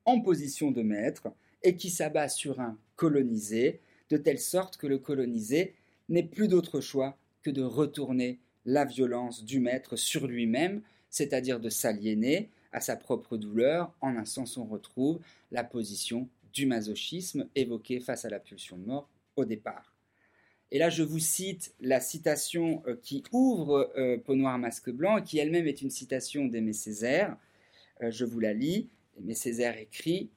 en 0.05 0.21
position 0.21 0.71
de 0.71 0.83
maître 0.83 1.29
et 1.62 1.77
qui 1.77 1.91
s'abat 1.91 2.29
sur 2.29 2.61
un 2.61 2.79
colonisé 2.95 3.81
de 4.11 4.17
telle 4.17 4.39
sorte 4.39 4.77
que 4.77 4.87
le 4.87 4.99
colonisé 4.99 5.75
n'ait 6.09 6.23
plus 6.23 6.47
d'autre 6.47 6.81
choix 6.81 7.19
que 7.43 7.51
de 7.51 7.62
retourner 7.62 8.39
la 8.64 8.85
violence 8.85 9.45
du 9.45 9.59
maître 9.59 9.97
sur 9.97 10.27
lui-même 10.27 10.83
c'est-à-dire 11.17 11.61
de 11.61 11.71
s'aliéner 11.71 12.51
à 12.73 12.81
sa 12.81 12.95
propre 12.95 13.39
douleur. 13.39 13.91
En 14.03 14.17
un 14.17 14.27
sens, 14.27 14.59
on 14.59 14.67
retrouve 14.67 15.21
la 15.51 15.64
position 15.64 16.29
du 16.53 16.67
masochisme 16.67 17.49
évoquée 17.55 18.01
face 18.01 18.27
à 18.27 18.29
la 18.29 18.39
pulsion 18.39 18.77
de 18.77 18.85
mort 18.85 19.09
au 19.37 19.47
départ. 19.47 19.96
Et 20.73 20.79
là, 20.79 20.91
je 20.91 21.03
vous 21.03 21.21
cite 21.21 21.75
la 21.81 22.01
citation 22.01 22.83
euh, 22.87 22.97
qui 23.01 23.23
ouvre 23.33 23.93
euh, 23.97 24.19
Peau 24.19 24.35
masque 24.35 24.91
blanc, 24.91 25.23
qui 25.23 25.39
elle-même 25.39 25.67
est 25.67 25.81
une 25.81 25.91
citation 25.91 26.47
d'Aimé 26.47 26.73
Césaire. 26.73 27.37
Euh, 28.03 28.11
je 28.11 28.25
vous 28.25 28.41
la 28.41 28.53
lis. 28.53 28.89
Aimé 29.19 29.35
Césaire 29.35 29.79
écrit 29.79 30.31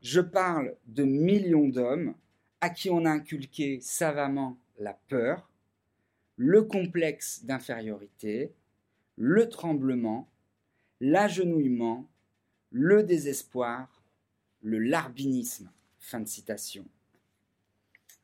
Je 0.00 0.20
parle 0.20 0.76
de 0.86 1.02
millions 1.02 1.68
d'hommes 1.68 2.14
à 2.60 2.70
qui 2.70 2.88
on 2.88 3.04
a 3.04 3.10
inculqué 3.10 3.80
savamment 3.80 4.56
la 4.78 4.94
peur, 5.08 5.50
le 6.36 6.62
complexe 6.62 7.44
d'infériorité, 7.44 8.52
le 9.16 9.48
tremblement, 9.48 10.28
l'agenouillement, 11.00 12.08
le 12.70 13.02
désespoir, 13.02 14.02
le 14.62 14.78
larbinisme. 14.78 15.70
Fin 15.98 16.20
de 16.20 16.28
citation. 16.28 16.86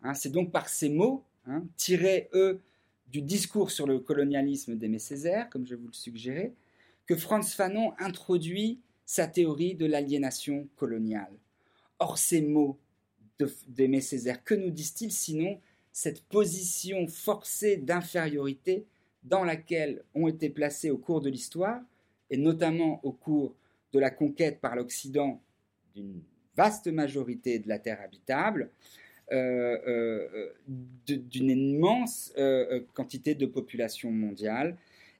Hein, 0.02 0.14
c'est 0.14 0.30
donc 0.30 0.52
par 0.52 0.68
ces 0.68 0.88
mots, 0.88 1.24
hein, 1.46 1.64
tirés, 1.76 2.28
eux, 2.34 2.60
du 3.08 3.22
discours 3.22 3.70
sur 3.70 3.86
le 3.86 3.98
colonialisme 3.98 4.76
d'Aimé 4.76 4.98
Césaire, 4.98 5.48
comme 5.50 5.66
je 5.66 5.74
vous 5.74 5.88
le 5.88 5.92
suggérais, 5.92 6.52
que 7.06 7.16
Franz 7.16 7.54
Fanon 7.54 7.92
introduit 7.98 8.78
sa 9.04 9.26
théorie 9.26 9.74
de 9.74 9.86
l'aliénation 9.86 10.68
coloniale. 10.76 11.32
Or, 11.98 12.18
ces 12.18 12.40
mots 12.40 12.78
d'Aimé 13.66 14.00
Césaire. 14.00 14.44
Que 14.44 14.54
nous 14.54 14.70
disent-ils 14.70 15.12
sinon 15.12 15.60
cette 15.92 16.22
position 16.24 17.06
forcée 17.08 17.76
d'infériorité 17.76 18.86
dans 19.24 19.44
laquelle 19.44 20.04
ont 20.14 20.28
été 20.28 20.48
placés 20.48 20.90
au 20.90 20.98
cours 20.98 21.20
de 21.20 21.28
l'histoire, 21.28 21.80
et 22.30 22.36
notamment 22.36 23.00
au 23.04 23.12
cours 23.12 23.54
de 23.92 23.98
la 23.98 24.10
conquête 24.10 24.60
par 24.60 24.76
l'Occident 24.76 25.42
d'une 25.94 26.22
vaste 26.56 26.86
majorité 26.86 27.58
de 27.58 27.68
la 27.68 27.78
Terre 27.78 28.00
habitable, 28.00 28.70
d'une 31.06 31.50
immense 31.50 32.32
euh, 32.36 32.80
quantité 32.94 33.34
de 33.34 33.46
population 33.46 34.10
mondiale, 34.10 34.76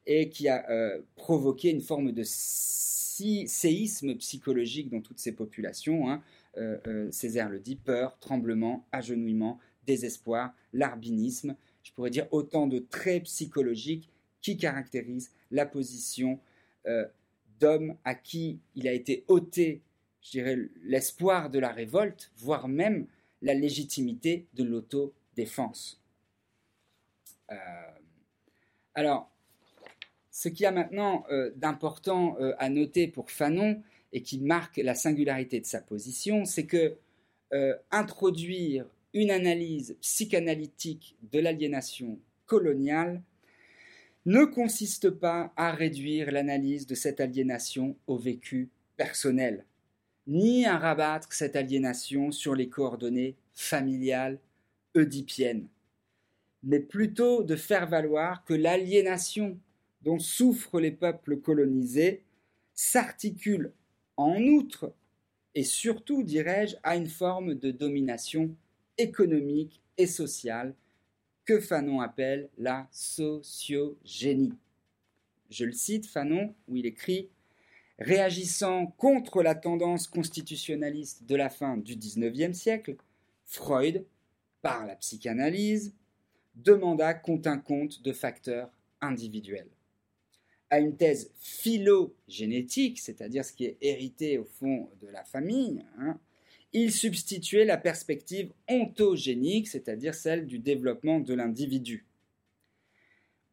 et 0.06 0.28
qui 0.28 0.48
a 0.48 0.66
provoqué 1.14 1.70
une 1.70 1.82
forme 1.82 2.10
de 2.12 2.22
séisme 2.24 4.14
psychologique 4.16 4.90
dans 4.90 5.00
toutes 5.00 5.20
ces 5.20 5.32
populations. 5.32 6.10
Hein. 6.10 6.22
Césaire 7.12 7.48
le 7.48 7.60
dit, 7.60 7.76
peur, 7.76 8.18
tremblement, 8.18 8.86
agenouillement, 8.90 9.60
désespoir, 9.86 10.52
l'arbinisme, 10.72 11.54
je 11.82 11.92
pourrais 11.92 12.10
dire 12.10 12.26
autant 12.30 12.66
de 12.66 12.78
traits 12.78 13.24
psychologiques 13.24 14.08
qui 14.40 14.56
caractérisent 14.56 15.32
la 15.50 15.66
position 15.66 16.40
euh, 16.86 17.06
d'homme 17.58 17.96
à 18.04 18.14
qui 18.14 18.60
il 18.74 18.88
a 18.88 18.92
été 18.92 19.24
ôté, 19.28 19.82
je 20.22 20.30
dirais, 20.30 20.58
l'espoir 20.82 21.50
de 21.50 21.58
la 21.58 21.70
révolte, 21.70 22.32
voire 22.36 22.68
même 22.68 23.06
la 23.42 23.54
légitimité 23.54 24.46
de 24.54 24.64
l'autodéfense. 24.64 26.02
Euh, 27.50 27.56
alors, 28.94 29.30
ce 30.30 30.48
qu'il 30.48 30.62
y 30.64 30.66
a 30.66 30.72
maintenant 30.72 31.24
euh, 31.30 31.50
d'important 31.56 32.36
à 32.58 32.68
noter 32.68 33.08
pour 33.08 33.30
Fanon 33.30 33.82
et 34.12 34.22
qui 34.22 34.40
marque 34.40 34.76
la 34.78 34.94
singularité 34.94 35.60
de 35.60 35.66
sa 35.66 35.80
position, 35.80 36.44
c'est 36.44 36.66
que 36.66 36.96
introduire 37.90 38.86
une 39.12 39.32
analyse 39.32 39.96
psychanalytique 40.00 41.16
de 41.32 41.40
l'aliénation 41.40 42.20
coloniale 42.46 43.22
ne 44.26 44.44
consiste 44.44 45.10
pas 45.10 45.52
à 45.56 45.72
réduire 45.72 46.30
l'analyse 46.30 46.86
de 46.86 46.94
cette 46.94 47.20
aliénation 47.20 47.96
au 48.06 48.18
vécu 48.18 48.70
personnel, 48.96 49.64
ni 50.26 50.66
à 50.66 50.78
rabattre 50.78 51.32
cette 51.32 51.56
aliénation 51.56 52.32
sur 52.32 52.54
les 52.54 52.68
coordonnées 52.68 53.36
familiales 53.52 54.38
oedipiennes, 54.94 55.68
mais 56.62 56.80
plutôt 56.80 57.42
de 57.42 57.56
faire 57.56 57.86
valoir 57.86 58.44
que 58.44 58.54
l'aliénation 58.54 59.58
dont 60.02 60.18
souffrent 60.18 60.80
les 60.80 60.90
peuples 60.90 61.38
colonisés 61.38 62.22
s'articule 62.74 63.72
en 64.16 64.40
outre 64.42 64.92
et 65.54 65.64
surtout, 65.64 66.22
dirais-je, 66.22 66.76
à 66.82 66.96
une 66.96 67.08
forme 67.08 67.54
de 67.54 67.70
domination 67.70 68.54
économique 68.98 69.80
et 69.98 70.06
sociale 70.06 70.74
que 71.44 71.58
Fanon 71.58 72.00
appelle 72.00 72.48
la 72.58 72.88
sociogénie. 72.92 74.54
Je 75.50 75.64
le 75.64 75.72
cite, 75.72 76.06
Fanon, 76.06 76.54
où 76.68 76.76
il 76.76 76.86
écrit 76.86 77.28
Réagissant 78.00 78.86
contre 78.86 79.42
la 79.42 79.54
tendance 79.54 80.06
constitutionnaliste 80.06 81.24
de 81.24 81.36
la 81.36 81.50
fin 81.50 81.76
du 81.76 81.96
XIXe 81.96 82.56
siècle, 82.56 82.96
Freud, 83.44 84.06
par 84.62 84.86
la 84.86 84.96
psychanalyse, 84.96 85.94
demanda 86.54 87.12
compte 87.12 87.46
un 87.46 87.58
compte 87.58 88.02
de 88.02 88.12
facteurs 88.12 88.70
individuels. 89.02 89.68
À 90.70 90.80
une 90.80 90.96
thèse 90.96 91.30
phylogénétique, 91.40 93.00
c'est-à-dire 93.00 93.44
ce 93.44 93.52
qui 93.52 93.66
est 93.66 93.76
hérité 93.82 94.38
au 94.38 94.44
fond 94.44 94.88
de 95.02 95.08
la 95.08 95.24
famille, 95.24 95.84
hein, 95.98 96.18
il 96.72 96.92
substituait 96.92 97.64
la 97.64 97.76
perspective 97.76 98.52
ontogénique, 98.68 99.68
c'est-à-dire 99.68 100.14
celle 100.14 100.46
du 100.46 100.58
développement 100.58 101.20
de 101.20 101.34
l'individu. 101.34 102.06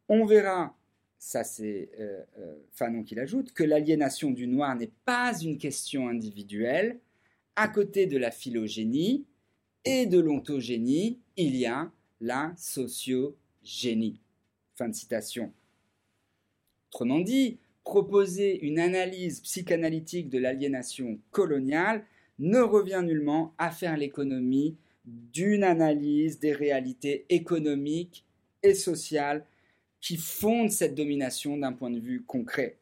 On 0.08 0.24
verra, 0.24 0.77
ça 1.18 1.44
c'est 1.44 1.90
euh, 1.98 2.22
euh, 2.38 2.56
Fanon 2.72 3.02
qui 3.02 3.14
l'ajoute, 3.14 3.52
que 3.52 3.64
l'aliénation 3.64 4.30
du 4.30 4.46
noir 4.46 4.76
n'est 4.76 4.92
pas 5.04 5.38
une 5.40 5.58
question 5.58 6.08
individuelle. 6.08 7.00
À 7.56 7.68
côté 7.68 8.06
de 8.06 8.16
la 8.16 8.30
phylogénie 8.30 9.26
et 9.84 10.06
de 10.06 10.18
l'ontogénie, 10.18 11.18
il 11.36 11.56
y 11.56 11.66
a 11.66 11.90
la 12.20 12.52
sociogénie. 12.56 14.20
Fin 14.76 14.88
de 14.88 14.94
citation. 14.94 15.52
Autrement 16.90 17.20
dit, 17.20 17.58
proposer 17.84 18.64
une 18.64 18.78
analyse 18.78 19.40
psychanalytique 19.40 20.28
de 20.28 20.38
l'aliénation 20.38 21.18
coloniale 21.30 22.04
ne 22.38 22.60
revient 22.60 23.02
nullement 23.04 23.54
à 23.58 23.70
faire 23.70 23.96
l'économie 23.96 24.76
d'une 25.04 25.64
analyse 25.64 26.38
des 26.38 26.52
réalités 26.52 27.24
économiques 27.28 28.24
et 28.62 28.74
sociales 28.74 29.44
qui 30.00 30.16
fondent 30.16 30.70
cette 30.70 30.94
domination 30.94 31.56
d'un 31.56 31.72
point 31.72 31.90
de 31.90 31.98
vue 31.98 32.22
concret. 32.22 32.78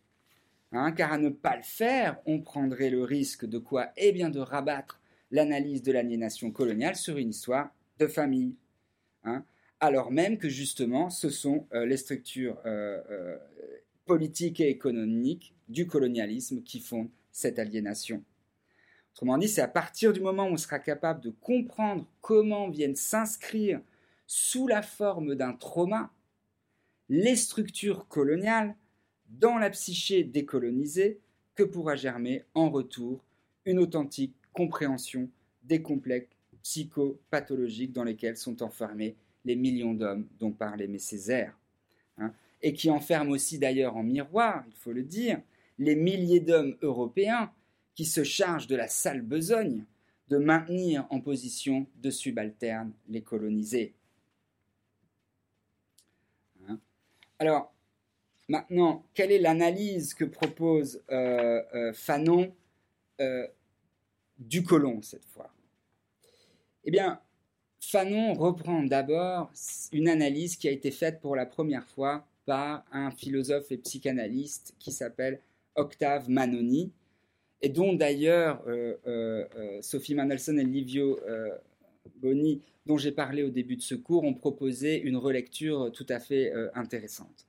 Hein, 0.73 0.93
car 0.93 1.13
à 1.13 1.19
ne 1.19 1.29
pas 1.29 1.57
le 1.57 1.63
faire, 1.63 2.19
on 2.27 2.41
prendrait 2.41 2.91
le 2.91 3.03
risque 3.03 3.47
de 3.47 3.59
quoi 3.59 3.91
Eh 3.97 4.13
bien 4.13 4.31
de 4.31 4.41
rabattre 4.41 5.01
l'analyse 5.31 5.83
de 5.83 5.93
l'aliénation 5.93 6.51
coloniale 6.51 6.97
sur 6.97 7.17
une 7.17 7.31
histoire 7.31 7.71
de 7.99 8.07
famille. 8.07 8.55
Hein, 9.25 9.45
alors 9.81 10.11
même 10.11 10.39
que 10.39 10.49
justement 10.49 11.11
ce 11.11 11.31
sont 11.31 11.67
euh, 11.73 11.87
les 11.87 11.97
structures 11.97 12.59
euh, 12.67 13.01
euh, 13.11 13.37
politiques 14.05 14.61
et 14.61 14.69
économiques 14.69 15.55
du 15.69 15.87
colonialisme 15.87 16.63
qui 16.63 16.81
fondent 16.81 17.11
cette 17.33 17.59
aliénation. 17.59 18.23
Autrement 19.13 19.39
dit, 19.39 19.49
c'est 19.49 19.63
à 19.63 19.69
partir 19.69 20.13
du 20.13 20.21
moment 20.21 20.45
où 20.45 20.53
on 20.53 20.57
sera 20.57 20.79
capable 20.79 21.23
de 21.23 21.31
comprendre 21.31 22.07
comment 22.21 22.69
viennent 22.69 22.97
s'inscrire 22.97 23.81
sous 24.27 24.67
la 24.67 24.83
forme 24.83 25.35
d'un 25.35 25.55
trauma 25.55 26.11
les 27.09 27.37
structures 27.37 28.09
coloniales 28.09 28.75
dans 29.29 29.59
la 29.59 29.71
psyché 29.71 30.25
décolonisée 30.25 31.21
que 31.55 31.63
pourra 31.63 31.97
germer 31.97 32.45
en 32.55 32.71
retour 32.71 33.25
une 33.65 33.79
authentique 33.79 34.35
compréhension 34.53 35.29
des 35.65 35.83
complexes 35.83 36.37
psychopathologiques 36.63 37.93
dans 37.93 38.05
lesquels 38.05 38.37
sont 38.37 38.63
enfermés 38.63 39.17
les 39.45 39.57
millions 39.57 39.95
d'hommes 39.95 40.27
dont 40.41 40.51
parlait 40.51 40.99
Césaire, 40.99 41.57
hein, 42.19 42.33
et 42.63 42.73
qui 42.73 42.91
enferment 42.91 43.31
aussi 43.31 43.59
d'ailleurs 43.59 43.97
en 43.97 44.03
miroir, 44.03 44.65
il 44.67 44.75
faut 44.75 44.93
le 44.93 45.05
dire, 45.05 45.41
les 45.79 45.95
milliers 45.95 46.41
d'hommes 46.41 46.77
européens 46.83 47.53
qui 47.95 48.05
se 48.05 48.25
charge 48.25 48.67
de 48.67 48.77
la 48.77 48.89
sale 48.89 49.23
besogne 49.23 49.85
de 50.29 50.39
maintenir 50.39 51.07
en 51.11 51.21
position 51.21 51.87
de 52.03 52.11
subalterne 52.11 52.93
les 53.09 53.23
colonisés. 53.23 53.95
Hein? 56.69 56.81
Alors, 57.39 57.75
maintenant, 58.49 59.05
quelle 59.15 59.33
est 59.33 59.39
l'analyse 59.39 60.15
que 60.15 60.25
propose 60.25 61.03
euh, 61.11 61.63
euh, 61.75 61.93
Fanon 61.93 62.55
euh, 63.21 63.47
du 64.39 64.63
colon 64.63 65.03
cette 65.03 65.27
fois? 65.27 65.53
Eh 66.85 66.91
bien, 66.91 67.21
Fanon 67.81 68.33
reprend 68.33 68.83
d'abord 68.83 69.51
une 69.93 70.09
analyse 70.09 70.57
qui 70.57 70.69
a 70.69 70.71
été 70.71 70.91
faite 70.91 71.21
pour 71.21 71.37
la 71.37 71.47
première 71.47 71.87
fois 71.87 72.27
par 72.47 72.85
un 72.93 73.11
philosophe 73.11 73.71
et 73.71 73.77
psychanalyste 73.79 74.75
qui 74.79 74.93
s'appelle 74.93 75.41
Octave 75.75 76.31
Manoni, 76.31 76.93
et 77.61 77.69
dont 77.69 77.93
d'ailleurs 77.93 78.63
Sophie 79.81 80.15
Mandelson 80.15 80.57
et 80.57 80.65
Livio 80.65 81.19
Boni, 82.17 82.63
dont 82.87 82.97
j'ai 82.97 83.13
parlé 83.13 83.43
au 83.43 83.51
début 83.51 83.77
de 83.77 83.83
ce 83.83 83.95
cours, 83.95 84.25
ont 84.25 84.35
proposé 84.35 85.01
une 85.01 85.17
relecture 85.17 85.91
tout 85.93 86.07
à 86.09 86.21
fait 86.21 86.53
intéressante. 86.75 87.47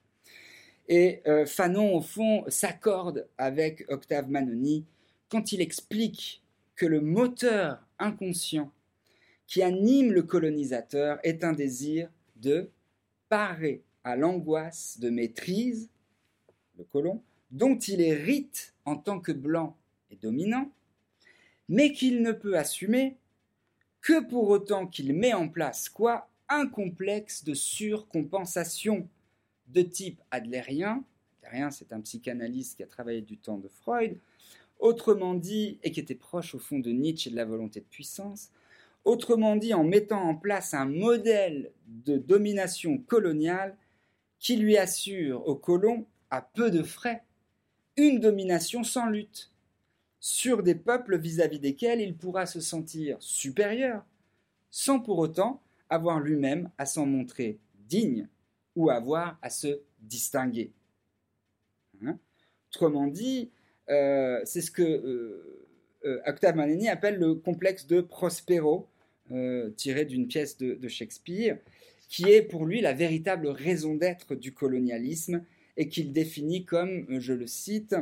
Et 0.89 1.21
Fanon, 1.45 1.95
au 1.95 2.01
fond, 2.01 2.43
s'accorde 2.47 3.27
avec 3.37 3.85
Octave 3.89 4.29
Manoni 4.29 4.85
quand 5.29 5.51
il 5.51 5.61
explique 5.61 6.41
que 6.75 6.85
le 6.85 7.01
moteur 7.01 7.85
inconscient 7.99 8.71
qui 9.47 9.61
anime 9.61 10.11
le 10.11 10.23
colonisateur 10.23 11.19
est 11.23 11.43
un 11.43 11.53
désir 11.53 12.09
de 12.35 12.69
parer 13.29 13.81
à 14.03 14.15
l'angoisse 14.15 14.99
de 14.99 15.09
maîtrise, 15.09 15.89
le 16.77 16.83
colon, 16.83 17.21
dont 17.51 17.77
il 17.77 18.01
hérite 18.01 18.73
en 18.85 18.95
tant 18.95 19.19
que 19.19 19.31
blanc 19.31 19.75
et 20.11 20.15
dominant, 20.15 20.71
mais 21.69 21.91
qu'il 21.91 22.21
ne 22.21 22.31
peut 22.31 22.57
assumer 22.57 23.17
que 24.01 24.23
pour 24.27 24.49
autant 24.49 24.87
qu'il 24.87 25.13
met 25.13 25.33
en 25.33 25.49
place 25.49 25.89
quoi? 25.89 26.29
Un 26.49 26.67
complexe 26.67 27.43
de 27.43 27.53
surcompensation 27.53 29.07
de 29.67 29.81
type 29.81 30.21
adlérien. 30.31 31.03
Adlérien, 31.43 31.71
c'est 31.71 31.91
un 31.91 32.01
psychanalyste 32.01 32.77
qui 32.77 32.83
a 32.83 32.87
travaillé 32.87 33.21
du 33.21 33.37
temps 33.37 33.57
de 33.57 33.67
Freud, 33.67 34.17
autrement 34.79 35.33
dit, 35.33 35.79
et 35.83 35.91
qui 35.91 35.99
était 35.99 36.15
proche 36.15 36.55
au 36.55 36.59
fond 36.59 36.79
de 36.79 36.91
Nietzsche 36.91 37.29
et 37.29 37.31
de 37.31 37.37
la 37.37 37.45
volonté 37.45 37.81
de 37.81 37.85
puissance, 37.85 38.49
autrement 39.03 39.55
dit 39.55 39.73
en 39.73 39.83
mettant 39.83 40.21
en 40.21 40.35
place 40.35 40.73
un 40.73 40.85
modèle 40.85 41.71
de 41.87 42.17
domination 42.17 42.97
coloniale 42.97 43.75
qui 44.39 44.57
lui 44.57 44.77
assure 44.77 45.47
au 45.47 45.55
colon, 45.55 46.05
à 46.29 46.41
peu 46.41 46.69
de 46.69 46.83
frais, 46.83 47.23
une 47.95 48.19
domination 48.19 48.83
sans 48.83 49.07
lutte, 49.07 49.51
sur 50.27 50.61
des 50.61 50.75
peuples 50.75 51.17
vis-à-vis 51.17 51.57
desquels 51.57 52.01
il 52.01 52.13
pourra 52.13 52.45
se 52.45 52.59
sentir 52.59 53.15
supérieur, 53.21 54.03
sans 54.69 54.99
pour 54.99 55.19
autant 55.19 55.61
avoir 55.89 56.19
lui-même 56.19 56.69
à 56.77 56.85
s'en 56.85 57.05
montrer 57.05 57.59
digne 57.87 58.27
ou 58.75 58.89
avoir 58.89 59.39
à 59.41 59.49
se 59.49 59.79
distinguer. 60.01 60.73
Hein? 62.03 62.19
Autrement 62.73 63.07
dit, 63.07 63.51
euh, 63.89 64.41
c'est 64.43 64.59
ce 64.59 64.69
que 64.69 64.83
euh, 64.83 65.65
euh, 66.03 66.19
Octave 66.27 66.57
Manini 66.57 66.89
appelle 66.89 67.19
le 67.19 67.35
complexe 67.35 67.87
de 67.87 68.01
Prospero, 68.01 68.89
tiré 69.77 70.03
d'une 70.03 70.27
pièce 70.27 70.57
de, 70.57 70.87
Shakespeare, 70.89 71.57
qui 72.09 72.25
est 72.25 72.41
pour 72.41 72.65
lui 72.65 72.81
la 72.81 72.91
véritable 72.91 73.47
raison 73.47 73.95
d'être 73.95 74.35
du 74.35 74.53
colonialisme 74.53 75.41
et 75.77 75.87
qu'il 75.87 76.11
définit 76.11 76.65
comme, 76.65 77.19
je 77.19 77.31
le 77.31 77.47
cite, 77.47 77.95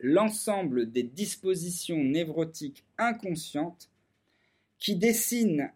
l'ensemble 0.00 0.90
des 0.90 1.02
dispositions 1.02 2.02
névrotiques 2.02 2.84
inconscientes 2.98 3.90
qui 4.78 4.96
dessinent 4.96 5.70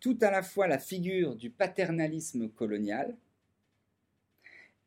tout 0.00 0.18
à 0.22 0.30
la 0.30 0.42
fois 0.42 0.68
la 0.68 0.78
figure 0.78 1.36
du 1.36 1.50
paternalisme 1.50 2.48
colonial, 2.48 3.16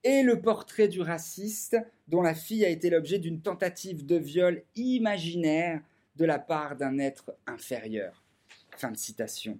et 0.03 0.24
le 0.24 0.41
portrait 0.41 0.88
du 0.88 1.01
raciste 1.01 1.78
dont 2.07 2.22
la 2.22 2.34
fille 2.34 2.65
a 2.65 2.69
été 2.69 2.89
l'objet 2.89 3.19
d'une 3.19 3.41
tentative 3.41 4.05
de 4.05 4.15
viol 4.15 4.63
imaginaire 4.76 5.82
de 6.15 6.26
la 6.26 6.39
part 6.39 6.76
d'un 6.76 6.97
être 6.97 7.36
inférieur. 7.45 8.24
Fin 8.78 8.91
de 8.91 8.97
citation. 8.97 9.59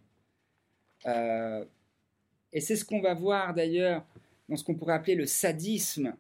Euh, 1.06 1.64
et 2.52 2.62
c'est 2.62 2.76
ce 2.76 2.86
qu'on 2.86 3.02
va 3.02 3.14
voir 3.14 3.54
d'ailleurs 3.54 4.06
dans 4.50 4.56
ce 4.56 4.64
qu'on 4.64 4.76
pourrait 4.76 4.96
appeler 4.96 5.16
le 5.16 5.26
sadisme 5.26 6.16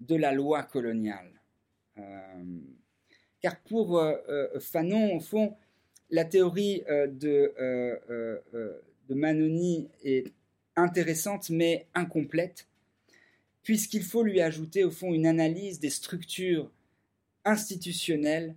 de 0.00 0.16
la 0.16 0.32
loi 0.32 0.62
coloniale. 0.62 1.31
Euh, 2.02 2.44
car 3.40 3.60
pour 3.60 3.98
euh, 3.98 4.46
Fanon, 4.60 5.16
au 5.16 5.20
fond, 5.20 5.56
la 6.10 6.24
théorie 6.24 6.82
de, 6.88 7.54
de 9.08 9.14
Manoni 9.14 9.88
est 10.04 10.32
intéressante 10.76 11.48
mais 11.50 11.86
incomplète 11.94 12.66
puisqu'il 13.62 14.02
faut 14.02 14.22
lui 14.22 14.40
ajouter 14.40 14.84
au 14.84 14.90
fond 14.90 15.14
une 15.14 15.26
analyse 15.26 15.80
des 15.80 15.90
structures 15.90 16.70
institutionnelles 17.44 18.54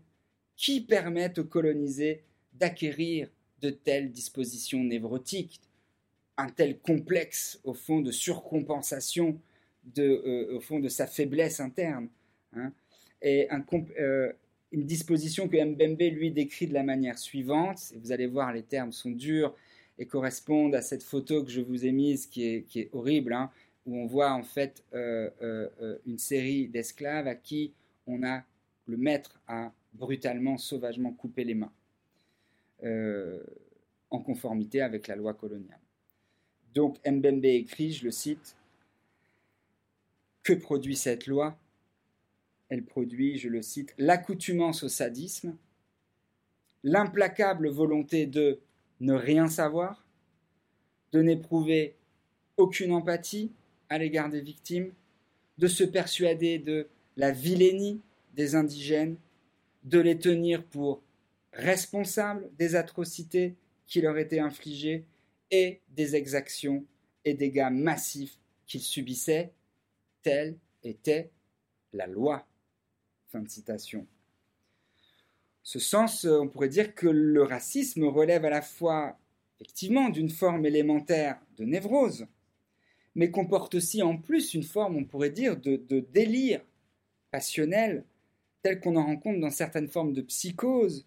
qui 0.55 0.81
permettent 0.81 1.39
aux 1.39 1.45
colonisés 1.45 2.23
d'acquérir 2.53 3.29
de 3.61 3.69
telles 3.69 4.11
dispositions 4.11 4.83
névrotiques, 4.83 5.61
un 6.37 6.49
tel 6.49 6.79
complexe 6.79 7.59
au 7.63 7.73
fond 7.73 8.01
de 8.01 8.11
surcompensation 8.11 9.39
de, 9.83 10.03
euh, 10.03 10.57
au 10.57 10.59
fond 10.59 10.79
de 10.79 10.89
sa 10.89 11.07
faiblesse 11.07 11.59
interne. 11.59 12.09
Hein. 12.53 12.73
Et 13.22 13.47
euh, 13.99 14.32
une 14.72 14.86
disposition 14.86 15.47
que 15.47 15.57
Mbembe 15.57 16.13
lui 16.13 16.32
décrit 16.32 16.68
de 16.68 16.74
la 16.74 16.84
manière 16.84 17.18
suivante, 17.18 17.91
et 17.93 17.97
vous 17.97 18.11
allez 18.11 18.28
voir 18.28 18.53
les 18.53 18.63
termes 18.63 18.91
sont 18.91 19.11
durs 19.11 19.55
et 19.97 20.05
correspondent 20.05 20.76
à 20.76 20.82
cette 20.82 21.03
photo 21.03 21.43
que 21.43 21.51
je 21.51 21.61
vous 21.61 21.86
ai 21.86 21.91
mise 21.91 22.28
qui 22.28 22.43
est, 22.43 22.89
horrible, 22.93 23.34
hein 23.34 23.49
où 23.86 23.97
on 23.97 24.07
voit 24.07 24.32
en 24.32 24.43
fait 24.43 24.84
euh, 24.93 25.30
euh, 25.41 25.97
une 26.07 26.18
série 26.18 26.68
d'esclaves 26.68 27.28
à 27.28 27.36
qui 27.36 27.74
on 28.07 28.24
a 28.24 28.43
le 28.88 28.97
maître 28.97 29.39
a 29.47 29.72
brutalement, 29.93 30.57
sauvagement 30.57 31.11
coupé 31.11 31.43
les 31.43 31.55
mains, 31.55 31.72
en 34.11 34.20
conformité 34.20 34.82
avec 34.82 35.07
la 35.07 35.16
loi 35.16 35.34
coloniale. 35.34 35.80
Donc 36.76 36.97
Mbembe 37.07 37.45
écrit, 37.45 37.93
je 37.93 38.03
le 38.03 38.11
cite, 38.11 38.55
Que 40.43 40.53
produit 40.53 40.95
cette 40.95 41.26
loi? 41.26 41.57
Elle 42.70 42.84
produit, 42.84 43.38
je 43.38 43.49
le 43.49 43.61
cite, 43.61 43.93
l'accoutumance 43.97 44.84
au 44.84 44.89
sadisme, 44.89 45.55
l'implacable 46.84 47.70
volonté 47.70 48.26
de 48.26 48.59
ne 48.99 49.13
rien 49.13 49.47
savoir, 49.47 50.05
de 51.11 51.22
n'éprouver 51.22 51.95
aucune 52.57 52.91
empathie, 52.91 53.51
à 53.89 53.97
l'égard 53.97 54.30
des 54.30 54.41
victimes, 54.41 54.91
de 55.57 55.68
se 55.68 55.84
persuader 55.84 56.59
de 56.59 56.88
la 57.18 57.32
vilainie 57.32 58.01
des 58.34 58.55
indigènes, 58.55 59.18
de 59.84 59.99
les 59.99 60.18
tenir 60.18 60.63
pour 60.63 61.01
responsables 61.53 62.49
des 62.57 62.76
atrocités 62.76 63.55
qui 63.86 64.01
leur 64.01 64.18
étaient 64.18 64.39
infligées 64.39 65.05
et 65.51 65.82
des 65.89 66.16
exactions 66.16 66.86
et 67.24 67.34
dégâts 67.34 67.70
massifs 67.72 68.38
qu'ils 68.66 68.82
subissaient, 68.82 69.51
telle 70.22 70.57
était 70.84 71.30
la 71.93 72.07
loi. 72.07 72.45
Fin 73.36 73.41
de 73.41 73.49
citation. 73.49 74.07
Ce 75.61 75.77
sens, 75.77 76.23
on 76.23 76.47
pourrait 76.47 76.69
dire 76.69 76.95
que 76.95 77.07
le 77.07 77.43
racisme 77.43 78.05
relève 78.05 78.45
à 78.45 78.49
la 78.49 78.61
fois 78.61 79.19
effectivement 79.59 80.07
d'une 80.07 80.29
forme 80.29 80.65
élémentaire 80.65 81.38
de 81.57 81.65
névrose, 81.65 82.27
mais 83.13 83.31
comporte 83.31 83.75
aussi 83.75 84.01
en 84.01 84.15
plus 84.15 84.53
une 84.53 84.63
forme, 84.63 84.95
on 84.95 85.03
pourrait 85.03 85.31
dire, 85.31 85.57
de, 85.57 85.75
délire 86.13 86.61
passionnel, 87.29 88.05
tel 88.63 88.79
qu'on 88.79 88.95
en 88.95 89.05
rencontre 89.05 89.41
dans 89.41 89.49
certaines 89.49 89.89
formes 89.89 90.13
de 90.13 90.21
psychose, 90.21 91.05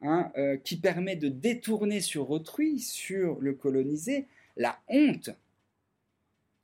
hein, 0.00 0.32
euh, 0.38 0.56
qui 0.56 0.78
permet 0.78 1.16
de 1.16 1.28
détourner 1.28 2.00
sur 2.00 2.30
autrui, 2.30 2.80
sur 2.80 3.38
le 3.40 3.52
colonisé, 3.52 4.26
la 4.56 4.80
honte 4.88 5.28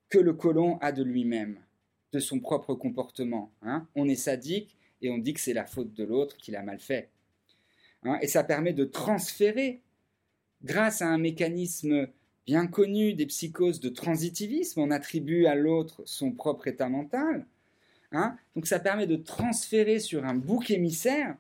que 0.09 0.19
le 0.19 0.33
colon 0.33 0.79
a 0.79 0.93
de 0.93 1.03
lui-même, 1.03 1.59
de 2.13 2.21
son 2.21 2.41
propre 2.41 2.75
comportement. 2.75 3.53
Hein. 3.61 3.87
On 3.95 4.09
est 4.09 4.17
sadique 4.17 4.79
et 5.05 5.11
on 5.11 5.19
dit 5.19 5.35
que 5.35 5.41
c'est 5.41 5.53
la 5.53 5.67
faute 5.67 5.93
de 5.93 6.05
l'autre 6.05 6.37
qu'il 6.37 6.57
a 6.57 6.63
mal 6.63 6.81
fait. 6.81 7.11
Hein. 8.07 8.19
et 8.21 8.29
ça 8.29 8.45
permet 8.45 8.75
de 8.75 8.85
transférer, 8.85 9.81
grâce 10.63 11.01
à 11.01 11.07
un 11.07 11.17
mécanisme 11.17 12.09
bien 12.47 12.67
connu 12.67 13.15
des 13.15 13.25
psychoses 13.25 13.81
de 13.81 13.89
transitivisme, 13.89 14.81
on 14.81 14.91
attribue 14.91 15.47
à 15.47 15.55
l'autre 15.55 16.03
son 16.05 16.33
propre 16.33 16.69
état 16.69 16.91
mental. 16.91 17.47
Hein. 18.13 18.37
Donc 18.55 18.67
ça 18.67 18.79
permet 18.79 19.07
de 19.07 19.17
transférer 19.17 20.01
sur 20.01 20.27
un 20.27 20.35
bouc 20.35 20.71
émissaire 20.71 21.37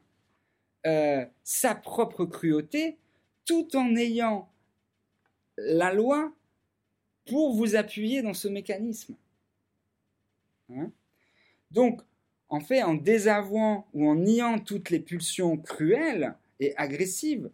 euh, 0.86 1.24
sa 1.42 1.74
propre 1.74 2.24
cruauté 2.24 2.96
tout 3.44 3.76
en 3.76 3.94
ayant 3.96 4.50
la 5.58 5.92
loi 5.92 6.32
pour 7.26 7.54
vous 7.54 7.76
appuyer 7.76 8.22
dans 8.22 8.34
ce 8.34 8.48
mécanisme. 8.48 9.14
Hein. 10.70 10.90
Donc, 11.70 12.02
en 12.55 12.61
fait, 12.61 12.84
en 12.84 12.94
désavouant 12.94 13.86
ou 13.94 14.09
en 14.09 14.14
niant 14.14 14.61
toutes 14.61 14.90
les 14.90 15.00
pulsions 15.00 15.57
cruelles 15.57 16.34
et 16.61 16.76
agressives 16.76 17.50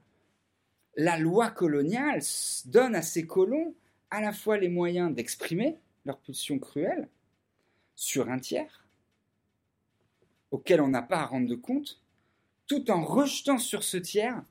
la 0.96 1.18
loi 1.18 1.50
coloniale 1.50 2.20
donne 2.66 2.94
à 2.94 3.00
ces 3.00 3.26
colons 3.26 3.74
à 4.10 4.20
la 4.20 4.32
fois 4.32 4.58
les 4.58 4.68
moyens 4.68 5.14
d'exprimer 5.14 5.78
leur 6.04 6.18
pulsion 6.18 6.58
cruelle 6.58 7.08
sur 7.94 8.28
un 8.28 8.38
tiers, 8.38 8.86
auquel 10.50 10.82
on 10.82 10.88
n'a 10.88 11.00
pas 11.00 11.20
à 11.20 11.26
rendre 11.26 11.54
compte, 11.56 12.02
tout 12.66 12.90
en 12.90 13.02
rejetant 13.02 13.56
sur 13.56 13.82
ce 13.82 13.96
tiers 13.96 14.42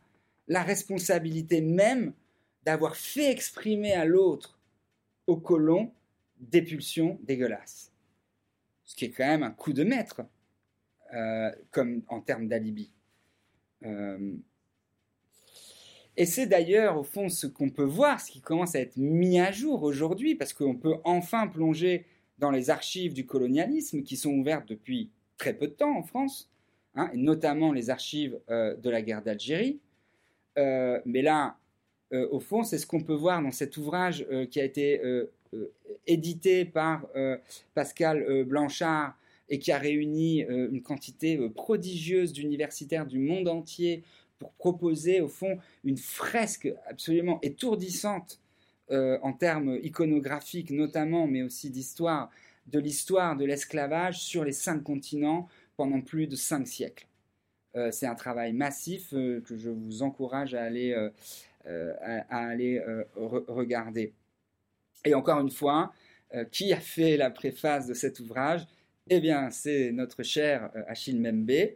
la 0.47 0.63
responsabilité 0.63 1.61
même 1.61 2.13
d'avoir 2.63 2.95
fait 2.95 3.29
exprimer 3.31 3.93
à 3.93 4.05
l'autre, 4.05 4.57
au 5.27 5.37
colon, 5.37 5.91
des 6.39 6.63
pulsions 6.63 7.19
dégueulasses. 7.21 7.91
Ce 8.85 8.95
qui 8.95 9.05
est 9.05 9.11
quand 9.11 9.27
même 9.27 9.43
un 9.43 9.51
coup 9.51 9.73
de 9.73 9.83
maître, 9.83 10.21
euh, 11.13 11.49
comme 11.71 12.03
en 12.07 12.21
termes 12.21 12.47
d'alibi. 12.47 12.91
Euh, 13.83 14.35
et 16.17 16.27
c'est 16.27 16.45
d'ailleurs, 16.45 16.99
au 16.99 17.03
fond, 17.03 17.29
ce 17.29 17.47
qu'on 17.47 17.71
peut 17.71 17.83
voir, 17.83 18.19
ce 18.19 18.29
qui 18.29 18.41
commence 18.41 18.75
à 18.75 18.79
être 18.79 18.97
mis 18.97 19.39
à 19.39 19.51
jour 19.51 19.81
aujourd'hui, 19.81 20.35
parce 20.35 20.53
qu'on 20.53 20.75
peut 20.75 20.97
enfin 21.05 21.47
plonger 21.47 22.05
dans 22.37 22.51
les 22.51 22.69
archives 22.69 23.13
du 23.13 23.25
colonialisme 23.25 24.03
qui 24.03 24.17
sont 24.17 24.31
ouvertes 24.31 24.67
depuis 24.67 25.09
très 25.37 25.53
peu 25.53 25.67
de 25.67 25.73
temps 25.73 25.97
en 25.97 26.03
France, 26.03 26.51
hein, 26.93 27.09
et 27.11 27.17
notamment 27.17 27.71
les 27.71 27.89
archives 27.89 28.39
euh, 28.49 28.75
de 28.75 28.89
la 28.91 29.01
guerre 29.01 29.23
d'Algérie. 29.23 29.79
Mais 30.57 31.21
là, 31.21 31.55
au 32.11 32.41
fond, 32.41 32.63
c'est 32.63 32.77
ce 32.77 32.85
qu'on 32.85 33.01
peut 33.01 33.13
voir 33.13 33.41
dans 33.41 33.51
cet 33.51 33.77
ouvrage 33.77 34.27
qui 34.51 34.59
a 34.59 34.65
été 34.65 35.01
édité 36.05 36.65
par 36.65 37.07
Pascal 37.73 38.43
Blanchard 38.43 39.15
et 39.49 39.59
qui 39.59 39.71
a 39.71 39.77
réuni 39.77 40.41
une 40.41 40.81
quantité 40.81 41.37
prodigieuse 41.55 42.33
d'universitaires 42.33 43.05
du 43.05 43.19
monde 43.19 43.47
entier 43.47 44.03
pour 44.39 44.53
proposer 44.53 45.21
au 45.21 45.27
fond 45.27 45.59
une 45.83 45.97
fresque 45.97 46.71
absolument 46.87 47.39
étourdissante 47.41 48.39
euh, 48.91 49.19
en 49.21 49.33
termes 49.33 49.77
iconographiques 49.83 50.71
notamment, 50.71 51.27
mais 51.27 51.43
aussi 51.43 51.69
d'histoire, 51.69 52.31
de 52.65 52.79
l'histoire 52.79 53.35
de 53.35 53.45
l'esclavage 53.45 54.19
sur 54.19 54.43
les 54.43 54.53
cinq 54.53 54.81
continents 54.81 55.47
pendant 55.77 56.01
plus 56.01 56.25
de 56.25 56.35
cinq 56.35 56.67
siècles. 56.67 57.05
Euh, 57.75 57.91
c'est 57.91 58.07
un 58.07 58.15
travail 58.15 58.53
massif 58.53 59.13
euh, 59.13 59.41
que 59.41 59.55
je 59.55 59.69
vous 59.69 60.01
encourage 60.01 60.55
à 60.55 60.63
aller, 60.63 60.95
à, 61.65 62.37
aller 62.47 62.81
regarder. 63.15 64.13
Et 65.05 65.13
encore 65.13 65.39
une 65.39 65.51
fois, 65.51 65.93
qui 66.51 66.73
a 66.73 66.79
fait 66.79 67.15
la 67.17 67.29
préface 67.29 67.85
de 67.85 67.93
cet 67.93 68.19
ouvrage? 68.19 68.65
Eh 69.11 69.19
bien, 69.19 69.49
c'est 69.49 69.91
notre 69.91 70.21
cher 70.21 70.71
Achille 70.87 71.19
Membe. 71.19 71.75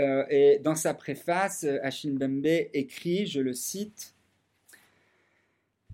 Euh, 0.00 0.24
et 0.28 0.58
dans 0.58 0.74
sa 0.74 0.92
préface, 0.92 1.64
Achille 1.82 2.10
Mbembe 2.14 2.66
écrit, 2.72 3.26
je 3.26 3.40
le 3.40 3.52
cite, 3.52 4.14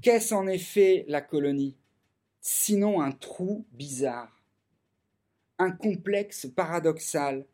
Qu'est-ce 0.01 0.33
en 0.33 0.47
effet 0.47 1.05
la 1.09 1.21
colonie 1.21 1.77
Sinon 2.41 3.03
un 3.03 3.13
trou 3.13 3.67
bizarre, 3.73 4.43
un 5.59 5.71
complexe 5.71 6.47
paradoxal 6.47 7.45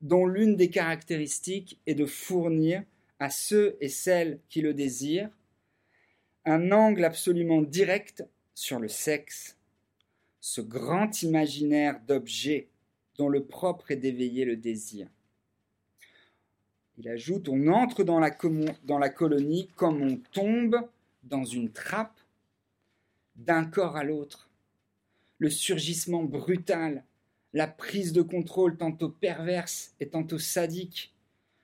dont 0.00 0.26
l'une 0.26 0.54
des 0.54 0.70
caractéristiques 0.70 1.80
est 1.86 1.96
de 1.96 2.06
fournir 2.06 2.84
à 3.18 3.30
ceux 3.30 3.76
et 3.80 3.88
celles 3.88 4.38
qui 4.48 4.60
le 4.60 4.72
désirent 4.72 5.30
un 6.44 6.70
angle 6.70 7.04
absolument 7.04 7.60
direct 7.60 8.24
sur 8.54 8.78
le 8.78 8.86
sexe, 8.86 9.57
ce 10.40 10.60
grand 10.60 11.22
imaginaire 11.22 12.00
d'objet 12.06 12.68
dont 13.16 13.28
le 13.28 13.44
propre 13.44 13.90
est 13.90 13.96
d'éveiller 13.96 14.44
le 14.44 14.56
désir. 14.56 15.08
Il 16.96 17.08
ajoute, 17.08 17.48
on 17.48 17.68
entre 17.68 18.02
dans 18.02 18.18
la, 18.18 18.36
dans 18.84 18.98
la 18.98 19.08
colonie 19.08 19.68
comme 19.76 20.02
on 20.02 20.16
tombe 20.32 20.80
dans 21.24 21.44
une 21.44 21.70
trappe 21.70 22.18
d'un 23.36 23.64
corps 23.64 23.96
à 23.96 24.04
l'autre. 24.04 24.50
Le 25.38 25.50
surgissement 25.50 26.24
brutal, 26.24 27.04
la 27.52 27.68
prise 27.68 28.12
de 28.12 28.22
contrôle 28.22 28.76
tantôt 28.76 29.08
perverse 29.08 29.94
et 30.00 30.08
tantôt 30.08 30.38
sadique, 30.38 31.14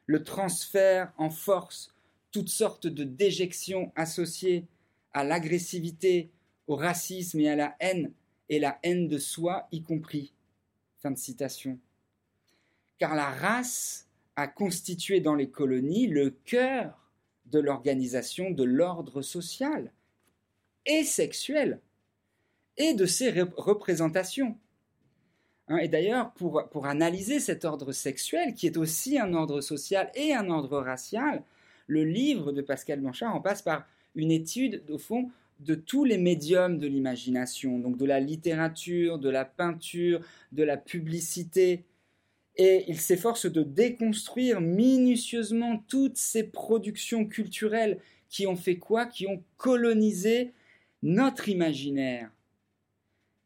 le 0.07 0.23
transfert 0.23 1.13
en 1.19 1.31
force, 1.31 1.93
toutes 2.31 2.49
sortes 2.49 2.87
de 2.87 3.05
déjections 3.05 3.93
associées 3.97 4.67
à 5.13 5.25
l'agressivité, 5.25 6.31
au 6.67 6.77
racisme 6.77 7.41
et 7.41 7.49
à 7.49 7.57
la 7.57 7.77
haine, 7.81 8.13
et 8.49 8.59
la 8.59 8.79
haine 8.83 9.09
de 9.09 9.19
soi 9.19 9.69
y 9.73 9.83
compris. 9.83 10.33
Fin 10.99 11.11
de 11.11 11.19
citation. 11.19 11.79
Car 12.99 13.15
la 13.15 13.31
race 13.31 14.09
a 14.37 14.49
constitué 14.49 15.21
dans 15.21 15.35
les 15.35 15.51
colonies 15.51 16.07
le 16.07 16.31
cœur 16.31 17.11
de 17.47 17.59
l'organisation 17.59 18.51
de 18.51 18.65
l'ordre 18.65 19.23
social 19.23 19.93
et 20.87 21.05
sexuel 21.05 21.81
et 22.77 22.95
de 22.95 23.07
ses 23.07 23.31
représentations. 23.31 24.57
Hein, 25.69 25.79
et 25.79 25.89
d'ailleurs, 25.89 26.33
pour, 26.35 26.69
pour 26.71 26.87
analyser 26.87 27.41
cet 27.41 27.65
ordre 27.65 27.93
sexuel, 27.93 28.55
qui 28.55 28.67
est 28.67 28.77
aussi 28.77 29.19
un 29.19 29.33
ordre 29.35 29.61
social 29.61 30.11
et 30.15 30.35
un 30.35 30.51
ordre 30.51 30.81
racial, 30.81 31.43
le 31.87 32.05
livre 32.05 32.53
de 32.53 32.63
Pascal 32.63 33.01
Blanchard 33.01 33.35
en 33.35 33.41
passe 33.41 33.63
par 33.63 33.87
une 34.15 34.31
étude, 34.31 34.83
au 34.91 34.99
fond, 34.99 35.31
de 35.61 35.75
tous 35.75 36.05
les 36.05 36.19
médiums 36.19 36.79
de 36.79 36.87
l'imagination, 36.87 37.79
donc 37.79 37.97
de 37.97 38.05
la 38.05 38.21
littérature, 38.21 39.19
de 39.19 39.31
la 39.31 39.45
peinture, 39.45 40.21
de 40.53 40.63
la 40.63 40.77
publicité. 40.77 41.85
Et 42.57 42.85
il 42.89 43.01
s'efforce 43.01 43.47
de 43.47 43.63
déconstruire 43.63 44.61
minutieusement 44.61 45.83
toutes 45.89 46.17
ces 46.17 46.45
productions 46.45 47.27
culturelles 47.27 47.99
qui 48.29 48.47
ont 48.47 48.57
fait 48.57 48.77
quoi? 48.77 49.07
Qui 49.07 49.27
ont 49.27 49.43
colonisé 49.57 50.53
notre 51.03 51.49
imaginaire. 51.49 52.31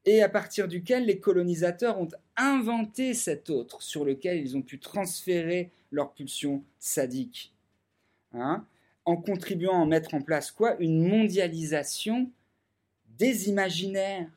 Et 0.04 0.22
à 0.22 0.28
partir 0.28 0.68
duquel 0.68 1.04
les 1.04 1.18
colonisateurs 1.18 2.00
ont 2.00 2.08
inventé 2.36 3.14
cet 3.14 3.50
autre 3.50 3.82
sur 3.82 4.04
lequel 4.04 4.38
ils 4.38 4.56
ont 4.56 4.62
pu 4.62 4.78
transférer 4.78 5.70
leur 5.90 6.12
pulsion 6.12 6.62
sadique. 6.78 7.52
Hein? 8.32 8.64
En 9.08 9.16
contribuant 9.16 9.80
à 9.80 9.86
mettre 9.86 10.12
en 10.12 10.20
place 10.20 10.50
quoi? 10.50 10.76
Une 10.80 11.08
mondialisation 11.08 12.30
des 13.18 13.48
imaginaires, 13.48 14.30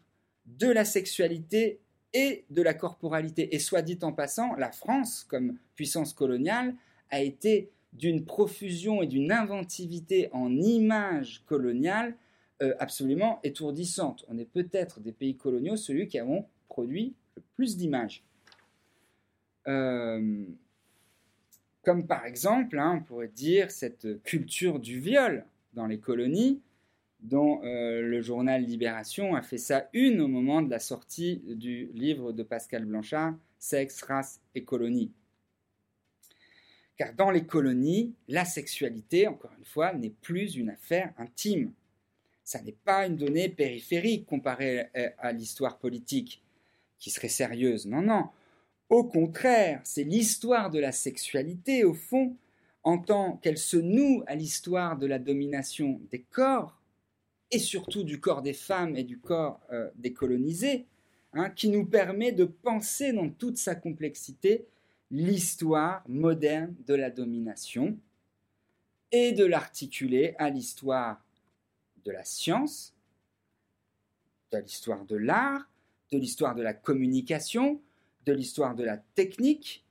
de 0.46 0.68
la 0.68 0.86
sexualité 0.86 1.82
et 2.14 2.46
de 2.50 2.62
la 2.62 2.74
corporalité. 2.74 3.54
Et 3.54 3.60
soit 3.60 3.82
dit 3.82 4.00
en 4.02 4.14
passant, 4.14 4.56
la 4.56 4.72
France, 4.72 5.26
comme 5.28 5.58
puissance 5.76 6.14
coloniale, 6.14 6.74
a 7.10 7.22
été 7.22 7.70
d'une 7.92 8.24
profusion 8.24 9.02
et 9.02 9.08
d'une 9.08 9.34
inventivité 9.34 10.30
en 10.32 10.56
images 10.56 11.44
coloniales 11.46 12.16
euh, 12.62 12.74
absolument 12.80 13.42
étourdissante. 13.44 14.24
On 14.30 14.38
est 14.38 14.46
peut-être 14.46 15.02
des 15.02 15.12
pays 15.12 15.36
coloniaux 15.36 15.76
celui 15.76 16.08
qui 16.08 16.18
avons 16.18 16.46
produit 16.70 17.14
le 17.36 17.44
plus 17.58 17.76
d'images. 17.76 18.24
Euh, 19.68 20.46
comme 21.84 22.08
par 22.08 22.26
exemple, 22.26 22.80
hein, 22.80 23.00
on 23.02 23.04
pourrait 23.04 23.28
dire, 23.28 23.72
cette 23.72 24.22
culture 24.24 24.80
du 24.80 25.00
viol 25.00 25.46
dans 25.74 25.88
les 25.88 26.00
colonies, 26.00 26.62
dont 27.22 27.64
euh, 27.64 28.02
le 28.02 28.22
journal 28.22 28.64
Libération 28.64 29.36
a 29.36 29.42
fait 29.42 29.58
ça 29.58 29.90
une 29.94 30.22
au 30.22 30.28
moment 30.28 30.62
de 30.62 30.70
la 30.70 30.80
sortie 30.80 31.42
du 31.46 31.90
livre 31.94 32.32
de 32.32 32.44
Pascal 32.44 32.86
Blanchard, 32.86 33.36
Sexe, 33.60 34.02
race 34.02 34.42
et 34.56 34.64
colonie. 34.64 35.12
Car 36.98 37.14
dans 37.14 37.32
les 37.32 37.46
colonies, 37.46 38.14
la 38.28 38.46
sexualité, 38.46 39.28
encore 39.28 39.52
une 39.58 39.66
fois, 39.66 39.94
n'est 39.94 40.10
plus 40.10 40.56
une 40.56 40.70
affaire 40.70 41.14
intime. 41.18 41.72
Ça 42.44 42.62
n'est 42.62 42.76
pas 42.84 43.06
une 43.06 43.18
donnée 43.18 43.50
périphérique 43.50 44.26
comparée 44.26 44.88
à 45.20 45.32
l'histoire 45.32 45.78
politique, 45.78 46.44
qui 46.98 47.10
serait 47.10 47.28
sérieuse. 47.28 47.86
Non, 47.86 48.02
non. 48.02 48.30
Au 48.92 49.06
contraire, 49.06 49.80
c'est 49.86 50.04
l'histoire 50.04 50.70
de 50.70 50.78
la 50.78 50.92
sexualité, 50.92 51.86
au 51.86 51.94
fond, 51.94 52.36
en 52.84 52.98
tant 52.98 53.38
qu'elle 53.38 53.58
se 53.58 53.78
noue 53.78 54.22
à 54.28 54.36
l'histoire 54.36 54.98
de 54.98 55.08
la 55.08 55.18
domination 55.18 56.02
des 56.12 56.20
corps, 56.20 56.78
et 57.52 57.58
surtout 57.58 58.04
du 58.04 58.20
corps 58.20 58.42
des 58.42 58.52
femmes 58.52 58.98
et 58.98 59.06
du 59.06 59.18
corps 59.18 59.62
euh, 59.72 59.90
des 59.96 60.12
colonisés, 60.12 60.88
hein, 61.32 61.50
qui 61.52 61.70
nous 61.70 61.86
permet 61.86 62.34
de 62.34 62.44
penser 62.44 63.14
dans 63.14 63.30
toute 63.30 63.58
sa 63.58 63.76
complexité 63.76 64.66
l'histoire 65.10 66.04
moderne 66.10 66.76
de 66.86 66.94
la 66.94 67.12
domination 67.12 67.98
et 69.14 69.32
de 69.32 69.46
l'articuler 69.46 70.36
à 70.38 70.50
l'histoire 70.50 71.24
de 72.04 72.12
la 72.12 72.26
science, 72.26 72.94
de 74.52 74.58
l'histoire 74.58 75.06
de 75.06 75.16
l'art, 75.16 75.70
de 76.12 76.18
l'histoire 76.18 76.56
de 76.56 76.62
la 76.62 76.74
communication, 76.74 77.80
de 78.26 78.34
l'histoire 78.34 78.76
de 78.76 78.84
la 78.84 78.98
technique 78.98 79.84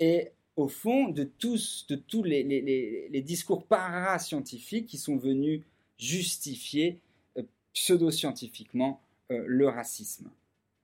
et 0.00 0.30
au 0.56 0.68
fond 0.68 1.08
de 1.08 1.24
tous, 1.24 1.86
de 1.88 1.96
tous 1.96 2.22
les, 2.22 2.42
les, 2.42 3.08
les, 3.08 3.22
discours 3.22 3.66
parascientifiques 3.66 4.86
qui 4.86 4.98
sont 4.98 5.16
venus 5.16 5.62
justifier 5.98 7.00
euh, 7.36 7.42
pseudo-scientifiquement 7.72 9.00
euh, 9.32 9.44
le 9.46 9.68
racisme. 9.68 10.30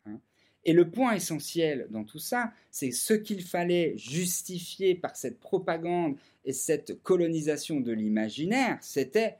Hein. 0.06 0.18
Et 0.64 0.72
le 0.72 0.90
point 0.90 1.12
essentiel 1.12 1.86
dans 1.90 2.04
tout 2.04 2.18
ça, 2.18 2.52
c'est 2.70 2.90
ce 2.90 3.14
qu'il 3.14 3.42
fallait 3.42 3.96
justifier 3.96 4.94
par 4.94 5.16
cette 5.16 5.38
propagande 5.38 6.16
et 6.44 6.52
cette 6.52 7.00
colonisation 7.02 7.80
de 7.80 7.92
l'imaginaire, 7.92 8.78
c'était 8.80 9.38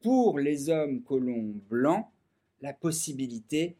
pour 0.00 0.38
les 0.38 0.70
hommes 0.70 1.02
colons 1.02 1.54
blancs 1.68 2.06
la 2.60 2.72
possibilité 2.72 3.76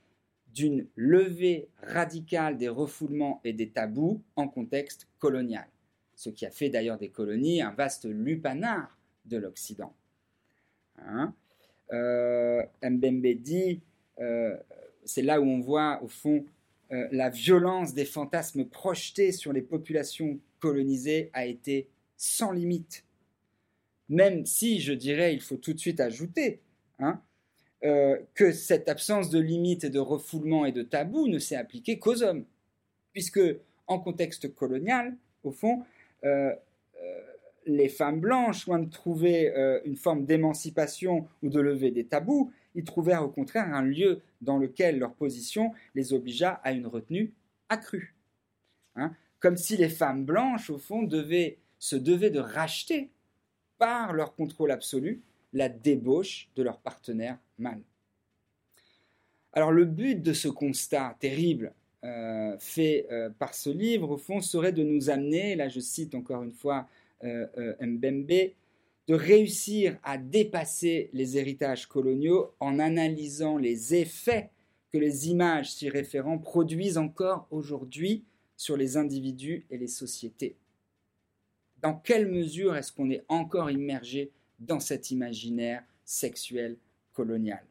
d'une 0.59 0.87
levée 0.97 1.69
radicale 1.83 2.57
des 2.57 2.69
refoulements 2.69 3.41
et 3.45 3.53
des 3.53 3.71
tabous 3.71 4.21
en 4.35 4.49
contexte 4.49 5.07
colonial, 5.21 5.69
ce 6.17 6.31
qui 6.31 6.45
a 6.47 6.51
fait 6.51 6.69
d'ailleurs 6.69 6.99
des 6.99 7.11
colonies 7.11 7.63
un 7.63 7.71
vaste 7.71 8.07
lupanar 8.07 8.99
de 9.25 9.37
l'Occident. 9.37 9.95
Hein? 10.99 11.33
Euh, 11.93 12.65
Mbembe 12.83 13.35
dit, 13.37 13.81
euh, 14.19 14.57
c'est 15.05 15.23
là 15.23 15.41
où 15.41 15.45
on 15.45 15.61
voit 15.61 16.03
au 16.03 16.09
fond 16.09 16.45
euh, 16.91 17.07
la 17.13 17.31
violence 17.31 17.95
des 17.95 18.05
fantasmes 18.05 18.65
projetés 18.65 19.31
sur 19.31 19.53
les 19.53 19.63
populations 19.63 20.41
colonisées 20.59 21.31
a 21.35 21.47
été 21.47 21.89
sans 22.17 22.51
limite. 22.51 23.05
Même 24.09 24.45
si, 24.45 24.81
je 24.81 24.93
dirais, 24.93 25.35
il 25.35 25.41
faut 25.41 25.57
tout 25.57 25.73
de 25.73 25.79
suite 25.79 26.01
ajouter, 26.01 26.63
hein, 26.99 27.23
euh, 27.85 28.19
que 28.35 28.51
cette 28.51 28.89
absence 28.89 29.31
de 29.31 29.39
limite 29.39 29.85
et 29.85 29.91
de 29.91 30.01
refoulement 30.01 30.67
et 30.67 30.73
de 30.73 30.83
tabou 30.83 31.29
ne 31.29 31.39
s'est 31.39 31.55
appliquée 31.55 32.01
qu'aux 32.01 32.25
hommes. 32.25 32.45
Puisque, 33.13 33.41
en 33.87 34.01
contexte 34.01 34.53
colonial, 34.53 35.17
au 35.45 35.53
fond, 35.53 35.85
euh, 36.25 36.53
euh, 37.01 37.21
les 37.67 37.89
femmes 37.89 38.19
blanches, 38.19 38.67
loin 38.67 38.81
de 38.81 38.91
trouver 38.91 39.53
une 39.85 39.97
forme 39.97 40.25
d'émancipation 40.25 41.29
ou 41.43 41.51
de 41.51 41.61
lever 41.61 41.91
des 41.93 42.05
tabous, 42.05 42.51
ils 42.75 42.85
trouvèrent 42.85 43.25
au 43.25 43.29
contraire 43.29 43.73
un 43.73 43.83
lieu 43.83 44.23
dans 44.41 44.59
lequel 44.59 44.99
leur 44.99 45.13
position 45.13 45.73
les 45.95 46.13
obligea 46.13 46.61
à 46.65 46.73
une 46.73 46.87
retenue 46.87 47.33
accrue. 47.69 48.15
Hein. 48.97 49.13
Comme 49.39 49.57
si 49.57 49.77
les 49.77 49.89
femmes 49.89 50.25
blanches, 50.25 50.71
au 50.71 50.79
fond, 50.79 51.03
devaient, 51.03 51.59
se 51.79 51.95
devaient 51.95 52.31
de 52.31 52.41
racheter 52.41 53.11
par 53.79 54.13
leur 54.13 54.35
contrôle 54.35 54.73
absolu 54.73 55.23
la 55.53 55.69
débauche 55.69 56.49
de 56.57 56.63
leur 56.63 56.79
partenaire 56.81 57.39
mâle. 57.59 57.83
Alors 59.53 59.73
le 59.73 59.85
but 59.85 60.23
de 60.23 60.33
ce 60.33 60.49
constat 60.49 61.17
terrible 61.21 61.75
euh, 62.05 62.57
fait 62.59 63.07
euh, 63.11 63.31
par 63.31 63.55
ce 63.55 63.71
livre, 63.71 64.11
au 64.11 64.17
fond, 64.17 64.41
serait 64.41 64.73
de 64.73 64.85
nous 64.85 65.11
amener, 65.11 65.57
là 65.57 65.69
je 65.69 65.81
cite 65.81 66.15
encore 66.15 66.43
une 66.43 66.53
fois 66.53 66.87
euh, 67.25 67.75
Mbembe, 67.81 68.53
de 69.09 69.15
réussir 69.15 69.99
à 70.05 70.19
dépasser 70.19 71.11
les 71.13 71.39
héritages 71.39 71.87
coloniaux 71.87 72.55
en 72.61 72.79
analysant 72.79 73.57
les 73.57 73.95
effets 73.95 74.51
que 74.93 74.99
les 74.99 75.29
images 75.29 75.73
s'y 75.73 75.89
référant 75.89 76.39
produisent 76.39 76.99
encore 76.99 77.49
aujourd'hui 77.51 78.25
sur 78.57 78.77
les 78.77 78.97
individus 78.97 79.67
et 79.71 79.79
les 79.79 79.89
sociétés. 79.89 80.57
Dans 81.81 81.95
quelle 81.95 82.31
mesure 82.31 82.77
est-ce 82.77 82.93
qu'on 82.93 83.11
est 83.11 83.25
encore 83.29 83.71
immergé 83.71 84.31
dans 84.59 84.81
cet 84.81 85.11
imaginaire 85.11 85.83
sexuel 86.05 86.77
colonial. 87.13 87.65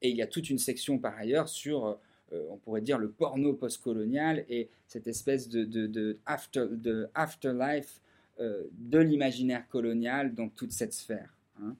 Et 0.00 0.10
il 0.10 0.16
y 0.16 0.22
a 0.22 0.26
toute 0.26 0.50
une 0.50 0.58
section 0.58 0.98
par 0.98 1.16
ailleurs 1.16 1.48
sur, 1.48 1.98
on 2.32 2.56
pourrait 2.56 2.80
dire, 2.80 2.98
le 2.98 3.10
porno 3.10 3.54
postcolonial 3.54 4.44
et 4.48 4.68
cette 4.88 5.06
espèce 5.06 5.48
de, 5.48 5.64
de, 5.64 6.18
after, 6.26 6.66
de 6.70 7.08
afterlife 7.14 8.00
de 8.38 8.98
l'imaginaire 8.98 9.68
colonial 9.68 10.34
dans 10.34 10.48
toute 10.48 10.72
cette 10.72 10.92
sphère. 10.92 11.32
Hein. 11.60 11.76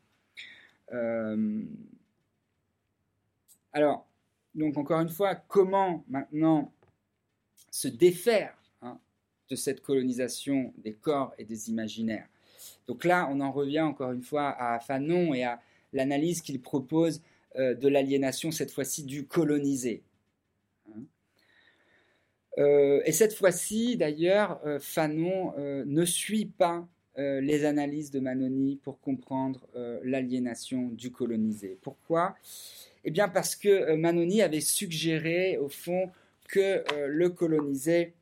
alors, 3.72 4.06
donc 4.54 4.76
encore 4.76 5.00
une 5.00 5.08
fois, 5.08 5.34
comment 5.34 6.04
maintenant 6.08 6.72
se 7.70 7.88
défaire 7.88 8.56
hein, 8.82 8.98
de 9.48 9.56
cette 9.56 9.80
colonisation 9.80 10.74
des 10.78 10.94
corps 10.94 11.34
et 11.38 11.44
des 11.44 11.70
imaginaires? 11.70 12.28
Donc 12.86 13.04
là, 13.04 13.28
on 13.30 13.40
en 13.40 13.52
revient 13.52 13.80
encore 13.80 14.12
une 14.12 14.22
fois 14.22 14.50
à 14.58 14.78
Fanon 14.80 15.34
et 15.34 15.44
à 15.44 15.60
l'analyse 15.92 16.40
qu'il 16.40 16.60
propose 16.60 17.22
euh, 17.56 17.74
de 17.74 17.88
l'aliénation, 17.88 18.50
cette 18.50 18.70
fois-ci 18.70 19.04
du 19.04 19.26
colonisé. 19.26 20.02
Hein. 20.88 21.02
Euh, 22.58 23.02
et 23.04 23.12
cette 23.12 23.34
fois-ci, 23.34 23.96
d'ailleurs, 23.96 24.60
euh, 24.66 24.78
Fanon 24.80 25.54
ne 25.58 26.04
suit 26.04 26.46
pas 26.46 26.86
les 27.14 27.66
analyses 27.66 28.10
de 28.10 28.20
Manoni 28.20 28.76
pour 28.76 28.98
comprendre 28.98 29.68
l'aliénation 30.02 30.88
du 30.88 31.12
colonisé. 31.12 31.78
Pourquoi? 31.82 32.34
Eh 33.04 33.10
bien 33.10 33.28
parce 33.28 33.54
que 33.54 33.94
Manoni 33.96 34.40
avait 34.40 34.62
suggéré 34.62 35.58
au 35.58 35.68
fond 35.68 36.10
que 36.48 36.82
le 37.06 37.28
colonisé 37.28 38.14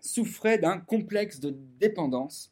souffrait 0.00 0.56
d'un 0.56 0.78
complexe 0.78 1.40
de 1.40 1.54
dépendance 1.78 2.50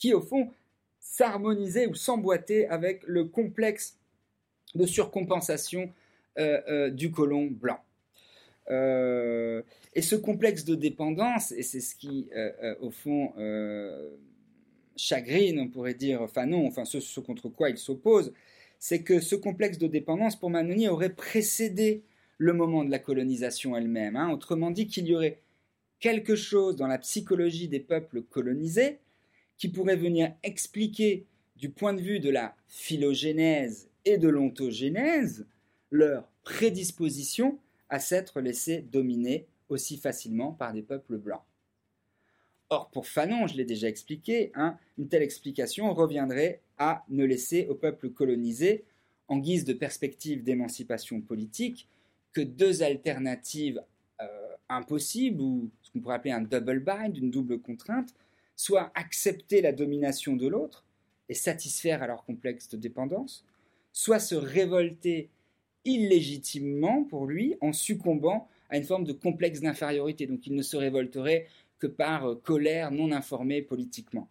qui 0.00 0.12
au 0.12 0.20
fond 0.20 0.50
s'harmonisait 0.98 1.86
ou 1.86 1.94
s'emboîtait 1.94 2.66
avec 2.66 3.04
le 3.06 3.26
complexe 3.26 3.96
de 4.74 4.86
surcompensation 4.86 5.92
euh, 6.38 6.90
du 6.90 7.12
colon 7.12 7.46
blanc. 7.46 7.78
et 8.68 10.02
ce 10.02 10.16
complexe 10.16 10.64
de 10.64 10.74
dépendance, 10.74 11.52
et 11.52 11.62
c'est 11.62 11.80
ce 11.80 11.94
qui, 11.94 12.28
au 12.80 12.90
fond, 12.90 13.32
chagrine, 14.96 15.58
on 15.58 15.68
pourrait 15.68 15.94
dire, 15.94 16.22
enfin 16.22 16.46
non, 16.46 16.66
enfin 16.66 16.84
ce 16.84 17.20
contre 17.20 17.48
quoi 17.48 17.70
il 17.70 17.78
s'oppose, 17.78 18.32
c'est 18.80 19.02
que 19.02 19.20
ce 19.20 19.36
complexe 19.36 19.78
de 19.78 19.86
dépendance 19.86 20.36
pour 20.36 20.50
Manoni 20.50 20.88
aurait 20.88 21.14
précédé 21.14 22.02
le 22.38 22.54
moment 22.54 22.82
de 22.82 22.90
la 22.90 22.98
colonisation 22.98 23.76
elle-même. 23.76 24.16
Hein. 24.16 24.30
Autrement 24.30 24.70
dit, 24.70 24.86
qu'il 24.86 25.06
y 25.06 25.14
aurait 25.14 25.38
quelque 26.00 26.34
chose 26.34 26.76
dans 26.76 26.86
la 26.86 26.96
psychologie 26.96 27.68
des 27.68 27.80
peuples 27.80 28.22
colonisés 28.22 28.98
qui 29.60 29.68
pourrait 29.68 29.96
venir 29.96 30.32
expliquer 30.42 31.26
du 31.54 31.68
point 31.68 31.92
de 31.92 32.00
vue 32.00 32.18
de 32.18 32.30
la 32.30 32.56
phylogénèse 32.66 33.90
et 34.06 34.16
de 34.16 34.26
l'ontogénèse 34.26 35.46
leur 35.90 36.26
prédisposition 36.44 37.58
à 37.90 38.00
s'être 38.00 38.40
laissés 38.40 38.80
dominer 38.80 39.46
aussi 39.68 39.98
facilement 39.98 40.52
par 40.52 40.72
des 40.72 40.80
peuples 40.82 41.18
blancs. 41.18 41.42
Or, 42.70 42.88
pour 42.90 43.06
Fanon, 43.06 43.46
je 43.46 43.56
l'ai 43.56 43.66
déjà 43.66 43.88
expliqué, 43.88 44.50
hein, 44.54 44.78
une 44.96 45.08
telle 45.08 45.22
explication 45.22 45.92
reviendrait 45.92 46.62
à 46.78 47.04
ne 47.10 47.24
laisser 47.24 47.66
au 47.68 47.74
peuple 47.74 48.08
colonisé, 48.08 48.84
en 49.28 49.38
guise 49.38 49.66
de 49.66 49.74
perspective 49.74 50.42
d'émancipation 50.42 51.20
politique, 51.20 51.86
que 52.32 52.40
deux 52.40 52.82
alternatives 52.82 53.82
euh, 54.22 54.26
impossibles, 54.70 55.42
ou 55.42 55.70
ce 55.82 55.90
qu'on 55.90 56.00
pourrait 56.00 56.14
appeler 56.14 56.32
un 56.32 56.40
double 56.40 56.80
bind, 56.80 57.16
une 57.16 57.30
double 57.30 57.60
contrainte, 57.60 58.14
soit 58.60 58.92
accepter 58.94 59.62
la 59.62 59.72
domination 59.72 60.36
de 60.36 60.46
l'autre 60.46 60.84
et 61.30 61.34
satisfaire 61.34 62.02
à 62.02 62.06
leur 62.06 62.26
complexe 62.26 62.68
de 62.68 62.76
dépendance, 62.76 63.46
soit 63.90 64.18
se 64.18 64.34
révolter 64.34 65.30
illégitimement 65.86 67.04
pour 67.04 67.26
lui 67.26 67.56
en 67.62 67.72
succombant 67.72 68.50
à 68.68 68.76
une 68.76 68.84
forme 68.84 69.04
de 69.04 69.14
complexe 69.14 69.62
d'infériorité. 69.62 70.26
Donc 70.26 70.46
il 70.46 70.54
ne 70.54 70.60
se 70.60 70.76
révolterait 70.76 71.46
que 71.78 71.86
par 71.86 72.26
euh, 72.26 72.34
colère 72.34 72.90
non 72.90 73.12
informée 73.12 73.62
politiquement. 73.62 74.28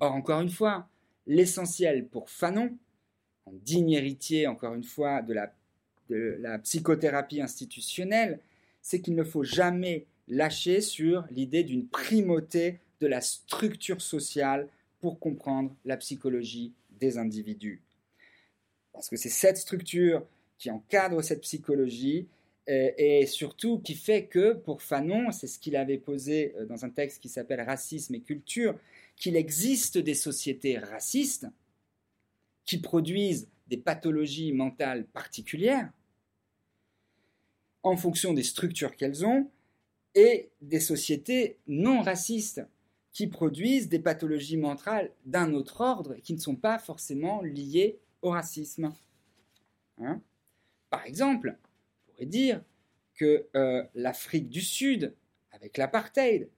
Or, 0.00 0.12
encore 0.12 0.42
une 0.42 0.50
fois, 0.50 0.86
l'essentiel 1.26 2.06
pour 2.06 2.28
Fanon, 2.28 2.76
en 3.46 3.52
digne 3.54 3.92
héritier, 3.92 4.46
encore 4.46 4.74
une 4.74 4.84
fois, 4.84 5.22
de 5.22 5.32
la 6.12 6.58
psychothérapie 6.58 7.40
institutionnelle, 7.40 8.40
c'est 8.82 9.00
qu'il 9.00 9.14
ne 9.14 9.24
faut 9.24 9.42
jamais 9.42 10.06
lâcher 10.28 10.80
sur 10.80 11.24
l'idée 11.30 11.64
d'une 11.64 11.86
primauté 11.86 12.80
de 13.00 13.06
la 13.06 13.20
structure 13.20 14.00
sociale 14.00 14.68
pour 15.00 15.18
comprendre 15.18 15.74
la 15.84 15.96
psychologie 15.96 16.72
des 16.98 17.18
individus. 17.18 17.82
Parce 18.92 19.08
que 19.08 19.16
c'est 19.16 19.28
cette 19.28 19.56
structure 19.56 20.24
qui 20.58 20.70
encadre 20.70 21.22
cette 21.22 21.42
psychologie 21.42 22.26
euh, 22.68 22.90
et 22.96 23.26
surtout 23.26 23.78
qui 23.80 23.94
fait 23.94 24.24
que 24.24 24.54
pour 24.54 24.80
Fanon, 24.80 25.30
c'est 25.32 25.46
ce 25.46 25.58
qu'il 25.58 25.76
avait 25.76 25.98
posé 25.98 26.54
euh, 26.56 26.64
dans 26.64 26.84
un 26.84 26.90
texte 26.90 27.20
qui 27.20 27.28
s'appelle 27.28 27.60
Racisme 27.60 28.14
et 28.14 28.20
culture, 28.20 28.78
qu'il 29.16 29.36
existe 29.36 29.98
des 29.98 30.14
sociétés 30.14 30.78
racistes 30.78 31.46
qui 32.64 32.78
produisent 32.78 33.48
des 33.66 33.76
pathologies 33.76 34.52
mentales 34.52 35.04
particulières 35.06 35.90
en 37.82 37.96
fonction 37.96 38.32
des 38.32 38.42
structures 38.42 38.96
qu'elles 38.96 39.26
ont, 39.26 39.50
et 40.14 40.50
des 40.60 40.80
sociétés 40.80 41.58
non 41.66 42.02
racistes 42.02 42.62
qui 43.12 43.26
produisent 43.28 43.88
des 43.88 43.98
pathologies 43.98 44.56
mentales 44.56 45.12
d'un 45.24 45.54
autre 45.54 45.80
ordre 45.80 46.16
qui 46.16 46.34
ne 46.34 46.40
sont 46.40 46.56
pas 46.56 46.78
forcément 46.78 47.42
liées 47.42 47.98
au 48.22 48.30
racisme. 48.30 48.92
Hein 49.98 50.20
Par 50.90 51.04
exemple, 51.06 51.56
pourrait 52.06 52.26
dire 52.26 52.62
que 53.14 53.46
euh, 53.54 53.84
l'Afrique 53.94 54.48
du 54.48 54.60
Sud, 54.60 55.14
avec 55.52 55.78
l'apartheid, 55.78 56.48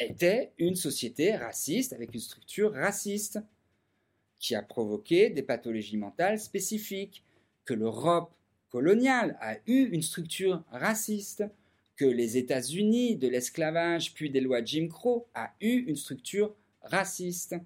était 0.00 0.52
une 0.58 0.74
société 0.74 1.36
raciste 1.36 1.92
avec 1.92 2.14
une 2.14 2.20
structure 2.20 2.72
raciste 2.72 3.38
qui 4.38 4.54
a 4.54 4.62
provoqué 4.62 5.30
des 5.30 5.42
pathologies 5.42 5.98
mentales 5.98 6.40
spécifiques, 6.40 7.22
que 7.64 7.74
l'Europe 7.74 8.32
coloniale 8.70 9.36
a 9.40 9.56
eu 9.66 9.90
une 9.92 10.02
structure 10.02 10.64
raciste, 10.72 11.44
que 12.00 12.06
les 12.06 12.38
États-Unis 12.38 13.16
de 13.16 13.28
l'esclavage 13.28 14.14
puis 14.14 14.30
des 14.30 14.40
lois 14.40 14.64
Jim 14.64 14.88
Crow 14.88 15.28
a 15.34 15.52
eu 15.60 15.84
une 15.86 15.96
structure 15.96 16.56
raciste, 16.80 17.56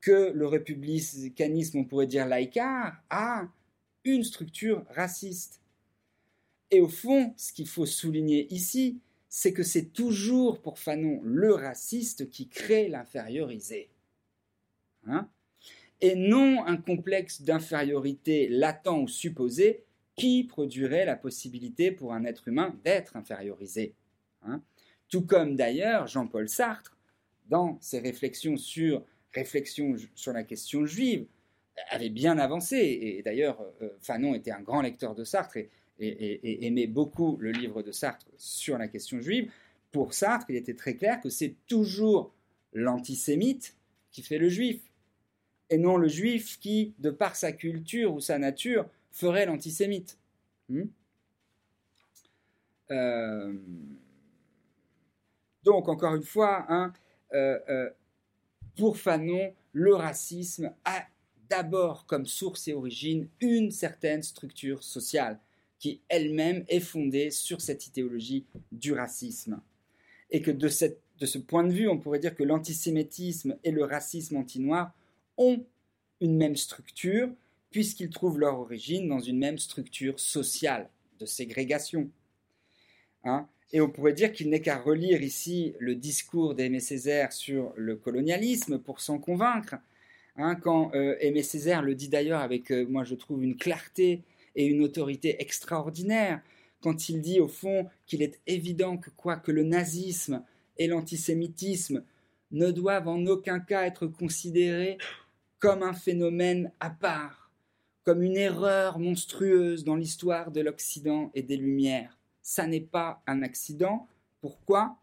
que 0.00 0.32
le 0.34 0.46
républicanisme, 0.46 1.80
on 1.80 1.84
pourrait 1.84 2.06
dire 2.06 2.26
laïcard, 2.26 2.96
a 3.10 3.46
une 4.04 4.24
structure 4.24 4.86
raciste. 4.88 5.60
Et 6.70 6.80
au 6.80 6.88
fond, 6.88 7.34
ce 7.36 7.52
qu'il 7.52 7.68
faut 7.68 7.84
souligner 7.84 8.50
ici, 8.54 9.02
c'est 9.28 9.52
que 9.52 9.62
c'est 9.62 9.92
toujours 9.92 10.62
pour 10.62 10.78
Fanon 10.78 11.20
le 11.22 11.52
raciste 11.52 12.30
qui 12.30 12.48
crée 12.48 12.88
l'infériorisé. 12.88 13.90
Hein 15.04 15.28
et 16.00 16.14
non 16.14 16.64
un 16.64 16.78
complexe 16.78 17.42
d'infériorité 17.42 18.48
latent 18.48 19.02
ou 19.02 19.08
supposé 19.08 19.84
qui 20.22 20.44
produirait 20.44 21.04
la 21.04 21.16
possibilité 21.16 21.90
pour 21.90 22.12
un 22.12 22.24
être 22.24 22.46
humain 22.46 22.78
d'être 22.84 23.16
infériorisé. 23.16 23.96
Hein 24.42 24.62
Tout 25.08 25.26
comme 25.26 25.56
d'ailleurs 25.56 26.06
Jean-Paul 26.06 26.48
Sartre, 26.48 26.96
dans 27.48 27.76
ses 27.80 27.98
réflexions 27.98 28.56
sur, 28.56 29.04
la 29.34 30.44
question 30.44 30.86
juive, 30.86 31.26
avait 31.90 32.08
bien 32.08 32.38
avancé. 32.38 32.76
Et 32.76 33.22
d'ailleurs, 33.24 33.60
euh, 33.82 33.88
Fanon 34.00 34.36
était 34.36 34.52
un 34.52 34.60
grand 34.60 34.80
lecteur 34.80 35.16
de 35.16 35.24
Sartre 35.24 35.56
et, 35.98 36.66
aimait 36.66 36.86
beaucoup 36.86 37.36
le 37.40 37.50
livre 37.50 37.82
de 37.82 37.90
Sartre 37.90 38.26
sur 38.36 38.78
la 38.78 38.86
question 38.86 39.20
juive, 39.20 39.50
pour 39.90 40.14
Sartre, 40.14 40.46
il 40.50 40.56
était 40.56 40.74
très 40.74 40.94
clair 40.94 41.20
que 41.20 41.30
c'est 41.30 41.56
toujours 41.66 42.32
l'antisémite 42.72 43.76
qui 44.12 44.22
fait 44.22 44.38
le 44.38 44.48
juif, 44.48 44.80
et 45.68 45.78
non 45.78 45.96
le 45.96 46.06
juif 46.06 46.60
qui, 46.60 46.94
de 47.00 47.10
par 47.10 47.34
sa 47.34 47.50
culture 47.50 48.14
ou 48.14 48.20
sa 48.20 48.38
nature, 48.38 48.88
ferait 49.12 49.46
l'antisémite. 49.46 50.18
Hmm 50.68 50.84
euh, 52.90 53.54
donc, 55.64 55.88
encore 55.88 56.14
une 56.14 56.22
fois, 56.22 56.66
hein, 56.68 56.92
euh, 57.32 57.58
euh, 57.68 57.90
pour 58.76 58.96
Fanon, 58.96 59.54
le 59.72 59.94
racisme 59.94 60.72
a 60.84 61.06
d'abord 61.48 62.06
comme 62.06 62.26
source 62.26 62.68
et 62.68 62.74
origine 62.74 63.28
une 63.40 63.70
certaine 63.70 64.22
structure 64.22 64.82
sociale 64.82 65.38
qui 65.78 66.00
elle-même 66.08 66.64
est 66.68 66.80
fondée 66.80 67.30
sur 67.30 67.60
cette 67.60 67.86
idéologie 67.86 68.44
du 68.70 68.92
racisme. 68.92 69.60
Et 70.30 70.40
que 70.40 70.50
de, 70.50 70.68
cette, 70.68 71.00
de 71.18 71.26
ce 71.26 71.38
point 71.38 71.64
de 71.64 71.72
vue, 71.72 71.88
on 71.88 71.98
pourrait 71.98 72.18
dire 72.18 72.34
que 72.34 72.44
l'antisémitisme 72.44 73.56
et 73.64 73.70
le 73.70 73.84
racisme 73.84 74.36
anti-noir 74.36 74.92
ont 75.36 75.64
une 76.20 76.36
même 76.36 76.56
structure, 76.56 77.28
puisqu'ils 77.72 78.10
trouvent 78.10 78.38
leur 78.38 78.60
origine 78.60 79.08
dans 79.08 79.18
une 79.18 79.38
même 79.38 79.58
structure 79.58 80.20
sociale 80.20 80.88
de 81.18 81.26
ségrégation. 81.26 82.10
Hein 83.24 83.48
et 83.72 83.80
on 83.80 83.88
pourrait 83.88 84.12
dire 84.12 84.32
qu'il 84.32 84.50
n'est 84.50 84.60
qu'à 84.60 84.78
relire 84.78 85.22
ici 85.22 85.74
le 85.78 85.94
discours 85.94 86.54
d'Aimé 86.54 86.80
Césaire 86.80 87.32
sur 87.32 87.72
le 87.76 87.96
colonialisme 87.96 88.78
pour 88.78 89.00
s'en 89.00 89.18
convaincre. 89.18 89.76
Hein, 90.36 90.56
quand 90.56 90.94
euh, 90.94 91.16
Aimé 91.20 91.42
Césaire 91.42 91.82
le 91.82 91.94
dit 91.94 92.08
d'ailleurs 92.08 92.40
avec, 92.40 92.70
euh, 92.70 92.86
moi 92.86 93.04
je 93.04 93.14
trouve, 93.14 93.42
une 93.42 93.56
clarté 93.56 94.22
et 94.54 94.66
une 94.66 94.82
autorité 94.82 95.36
extraordinaire, 95.40 96.40
quand 96.82 97.08
il 97.08 97.20
dit 97.20 97.40
au 97.40 97.48
fond 97.48 97.88
qu'il 98.06 98.22
est 98.22 98.40
évident 98.46 98.98
que 98.98 99.10
quoi 99.10 99.36
que 99.36 99.52
le 99.52 99.62
nazisme 99.62 100.42
et 100.78 100.86
l'antisémitisme 100.86 102.04
ne 102.50 102.70
doivent 102.70 103.08
en 103.08 103.24
aucun 103.26 103.60
cas 103.60 103.84
être 103.84 104.06
considérés 104.06 104.98
comme 105.58 105.82
un 105.82 105.92
phénomène 105.94 106.72
à 106.80 106.90
part, 106.90 107.41
comme 108.04 108.22
une 108.22 108.36
erreur 108.36 108.98
monstrueuse 108.98 109.84
dans 109.84 109.96
l'histoire 109.96 110.50
de 110.50 110.60
l'Occident 110.60 111.30
et 111.34 111.42
des 111.42 111.56
Lumières. 111.56 112.18
Ça 112.42 112.66
n'est 112.66 112.80
pas 112.80 113.22
un 113.26 113.42
accident. 113.42 114.08
Pourquoi? 114.40 114.96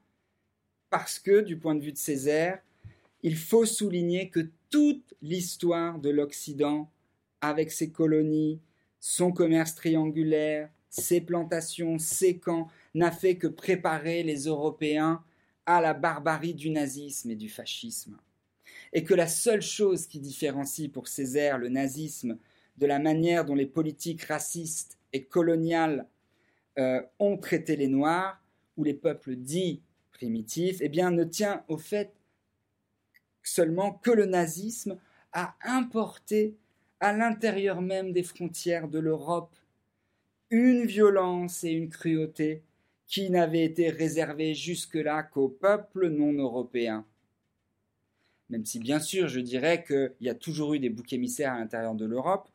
Parce 0.89 1.19
que, 1.19 1.41
du 1.41 1.57
point 1.57 1.75
de 1.75 1.81
vue 1.81 1.93
de 1.93 1.97
Césaire, 1.97 2.61
il 3.23 3.37
faut 3.37 3.65
souligner 3.65 4.29
que 4.29 4.49
toute 4.69 5.13
l'histoire 5.21 5.99
de 5.99 6.09
l'Occident, 6.09 6.89
avec 7.41 7.71
ses 7.71 7.89
colonies, 7.89 8.59
son 8.99 9.31
commerce 9.31 9.75
triangulaire, 9.75 10.69
ses 10.89 11.21
plantations, 11.21 11.99
ses 11.99 12.37
camps, 12.37 12.67
n'a 12.93 13.11
fait 13.11 13.35
que 13.35 13.47
préparer 13.47 14.23
les 14.23 14.45
Européens 14.45 15.23
à 15.65 15.79
la 15.79 15.93
barbarie 15.93 16.53
du 16.53 16.69
nazisme 16.69 17.31
et 17.31 17.35
du 17.35 17.47
fascisme. 17.47 18.17
Et 18.91 19.03
que 19.03 19.13
la 19.13 19.27
seule 19.27 19.61
chose 19.61 20.07
qui 20.07 20.19
différencie 20.19 20.89
pour 20.91 21.07
Césaire 21.07 21.57
le 21.57 21.69
nazisme 21.69 22.37
de 22.79 22.87
la 22.87 22.99
manière 22.99 23.45
dont 23.45 23.55
les 23.55 23.65
politiques 23.65 24.23
racistes 24.23 24.97
et 25.13 25.23
coloniales 25.23 26.07
euh, 26.77 27.01
ont 27.19 27.37
traité 27.37 27.75
les 27.75 27.87
Noirs, 27.87 28.41
ou 28.77 28.83
les 28.85 28.93
peuples 28.93 29.35
dits 29.35 29.81
primitifs, 30.13 30.77
eh 30.79 30.87
bien, 30.87 31.11
ne 31.11 31.25
tient 31.25 31.65
au 31.67 31.77
fait 31.77 32.13
seulement 33.43 33.91
que 33.91 34.11
le 34.11 34.25
nazisme 34.25 34.97
a 35.33 35.55
importé 35.63 36.55
à 37.01 37.11
l'intérieur 37.11 37.81
même 37.81 38.13
des 38.13 38.23
frontières 38.23 38.87
de 38.87 38.99
l'Europe 38.99 39.55
une 40.49 40.85
violence 40.85 41.63
et 41.63 41.71
une 41.71 41.89
cruauté 41.89 42.63
qui 43.05 43.29
n'avaient 43.29 43.65
été 43.65 43.89
réservées 43.89 44.53
jusque-là 44.53 45.23
qu'aux 45.23 45.49
peuples 45.49 46.09
non 46.09 46.33
européens. 46.33 47.05
Même 48.49 48.65
si 48.65 48.79
bien 48.79 48.99
sûr 48.99 49.27
je 49.27 49.39
dirais 49.39 49.83
qu'il 49.83 50.13
y 50.21 50.29
a 50.29 50.35
toujours 50.35 50.73
eu 50.73 50.79
des 50.79 50.89
boucs 50.89 51.13
émissaires 51.13 51.53
à 51.53 51.59
l'intérieur 51.59 51.95
de 51.95 52.05
l'Europe, 52.05 52.49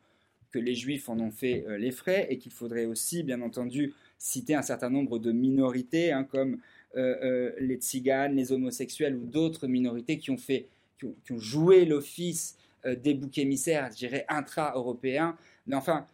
que 0.55 0.59
les 0.59 0.73
juifs 0.73 1.09
en 1.09 1.19
ont 1.19 1.31
fait 1.31 1.65
euh, 1.67 1.77
les 1.77 1.91
frais 1.91 2.27
et 2.29 2.37
qu'il 2.37 2.53
faudrait 2.53 2.85
aussi 2.85 3.23
bien 3.23 3.41
entendu 3.41 3.93
citer 4.17 4.55
un 4.55 4.61
certain 4.61 4.89
nombre 4.89 5.19
de 5.19 5.33
minorités 5.33 6.13
hein, 6.13 6.23
comme 6.23 6.59
euh, 6.95 7.15
euh, 7.23 7.51
les 7.59 7.75
tziganes, 7.75 8.37
les 8.37 8.53
homosexuels 8.53 9.17
ou 9.17 9.25
d'autres 9.25 9.67
minorités 9.67 10.17
qui 10.17 10.31
ont, 10.31 10.37
fait, 10.37 10.69
qui 10.97 11.33
ont 11.33 11.39
joué 11.39 11.83
l'office 11.83 12.57
des 12.85 13.15
boucs 13.15 13.37
émissaires, 13.37 13.89
dirais, 13.89 14.25
intra-européens. 14.29 15.35
Mais 15.67 15.75
enfin, 15.75 16.05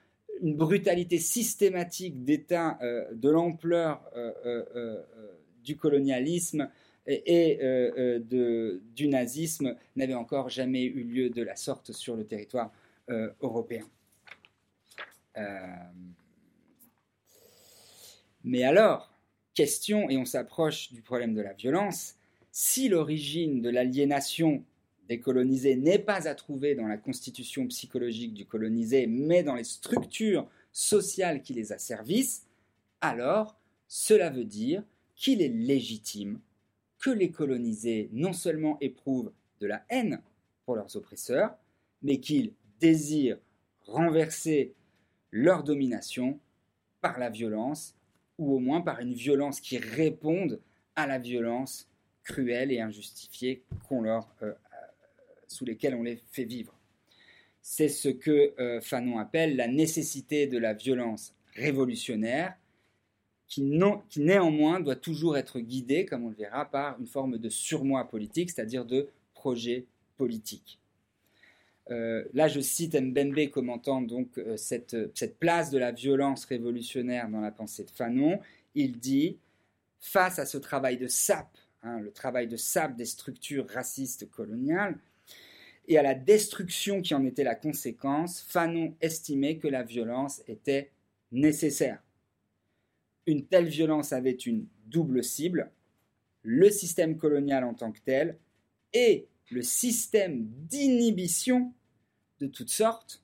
une 0.41 0.55
brutalité 0.55 1.19
systématique 1.19 2.23
d'État 2.23 2.79
de 3.13 3.29
l'ampleur 3.29 4.01
du 5.65 5.75
colonialisme 5.75 6.69
et, 7.05 7.59
du 8.95 9.07
nazisme 9.09 9.75
n'avait 9.97 10.13
encore 10.13 10.47
jamais 10.47 10.85
eu 10.85 11.03
lieu 11.03 11.29
de 11.29 11.43
la 11.43 11.57
sorte 11.57 11.91
sur 11.91 12.15
le 12.15 12.23
territoire 12.23 12.71
européen. 13.41 13.85
Mais 18.43 18.63
alors, 18.63 19.13
question, 19.53 20.09
et 20.09 20.17
on 20.17 20.25
s'approche 20.25 20.91
du 20.91 21.01
problème 21.01 21.33
de 21.33 21.41
la 21.41 21.53
violence, 21.53 22.15
si 22.51 22.89
l'origine 22.89 23.61
de 23.61 23.69
l'aliénation 23.69 24.65
colonisés 25.17 25.75
n'est 25.75 25.99
pas 25.99 26.27
à 26.27 26.35
trouver 26.35 26.75
dans 26.75 26.87
la 26.87 26.97
constitution 26.97 27.67
psychologique 27.67 28.33
du 28.33 28.45
colonisé, 28.45 29.07
mais 29.07 29.43
dans 29.43 29.55
les 29.55 29.63
structures 29.63 30.47
sociales 30.71 31.41
qui 31.41 31.53
les 31.53 31.71
asservissent, 31.71 32.47
alors 33.01 33.57
cela 33.87 34.29
veut 34.29 34.45
dire 34.45 34.83
qu'il 35.15 35.41
est 35.41 35.49
légitime 35.49 36.39
que 36.99 37.09
les 37.09 37.31
colonisés 37.31 38.09
non 38.13 38.33
seulement 38.33 38.77
éprouvent 38.79 39.31
de 39.59 39.67
la 39.67 39.83
haine 39.89 40.21
pour 40.65 40.75
leurs 40.75 40.95
oppresseurs, 40.95 41.55
mais 42.01 42.19
qu'ils 42.19 42.53
désirent 42.79 43.39
renverser 43.81 44.73
leur 45.31 45.63
domination 45.63 46.39
par 47.01 47.17
la 47.17 47.29
violence, 47.29 47.95
ou 48.37 48.53
au 48.55 48.59
moins 48.59 48.81
par 48.81 48.99
une 48.99 49.13
violence 49.13 49.59
qui 49.59 49.77
réponde 49.77 50.59
à 50.95 51.07
la 51.07 51.19
violence 51.19 51.87
cruelle 52.23 52.71
et 52.71 52.79
injustifiée 52.79 53.63
qu'on 53.87 54.01
leur 54.01 54.27
euh, 54.43 54.53
sous 55.47 55.65
lesquels 55.65 55.95
on 55.95 56.03
les 56.03 56.21
fait 56.31 56.43
vivre. 56.43 56.73
C'est 57.61 57.89
ce 57.89 58.09
que 58.09 58.53
euh, 58.59 58.81
Fanon 58.81 59.19
appelle 59.19 59.55
la 59.55 59.67
nécessité 59.67 60.47
de 60.47 60.57
la 60.57 60.73
violence 60.73 61.35
révolutionnaire, 61.55 62.55
qui, 63.47 63.69
qui, 64.09 64.21
néanmoins 64.21 64.79
doit 64.79 64.95
toujours 64.95 65.37
être 65.37 65.59
guidée, 65.59 66.05
comme 66.05 66.23
on 66.23 66.29
le 66.29 66.35
verra, 66.35 66.65
par 66.65 66.99
une 66.99 67.07
forme 67.07 67.37
de 67.37 67.49
surmoi 67.49 68.07
politique, 68.07 68.49
c'est-à-dire 68.49 68.85
de 68.85 69.09
projet 69.33 69.85
politique. 70.17 70.80
Euh, 71.89 72.23
là, 72.33 72.47
je 72.47 72.59
cite 72.59 72.95
Mbembe 72.95 73.49
commentant 73.49 74.01
donc 74.01 74.37
euh, 74.37 74.55
cette, 74.55 74.95
cette, 75.17 75.39
place 75.39 75.71
de 75.71 75.79
la 75.79 75.91
violence 75.91 76.45
révolutionnaire 76.45 77.27
dans 77.27 77.41
la 77.41 77.51
pensée 77.51 77.83
de 77.83 77.89
Fanon. 77.89 78.39
Il 78.75 78.99
dit, 78.99 79.39
face 79.99 80.39
à 80.39 80.45
ce 80.45 80.57
travail 80.57 80.97
de 80.97 81.07
sape, 81.07 81.57
hein, 81.83 81.99
le 81.99 82.11
travail 82.11 82.47
de 82.47 82.55
sape 82.55 82.95
des 82.95 83.05
structures 83.05 83.67
racistes 83.67 84.29
coloniales, 84.29 84.97
et 85.87 85.97
à 85.97 86.03
la 86.03 86.13
destruction 86.13 87.01
qui 87.01 87.15
en 87.15 87.25
était 87.25 87.43
la 87.43 87.55
conséquence, 87.55 88.41
Fanon 88.41 88.95
estimait 89.01 89.57
que 89.57 89.67
la 89.67 89.83
violence 89.83 90.43
était 90.47 90.91
nécessaire. 91.31 92.01
Une 93.25 93.45
telle 93.45 93.67
violence 93.67 94.13
avait 94.13 94.31
une 94.31 94.67
double 94.85 95.23
cible, 95.23 95.71
le 96.43 96.69
système 96.69 97.17
colonial 97.17 97.63
en 97.63 97.73
tant 97.73 97.91
que 97.91 97.99
tel 98.03 98.37
et 98.93 99.27
le 99.51 99.61
système 99.61 100.45
d'inhibition 100.69 101.73
de 102.39 102.47
toutes 102.47 102.69
sortes 102.69 103.21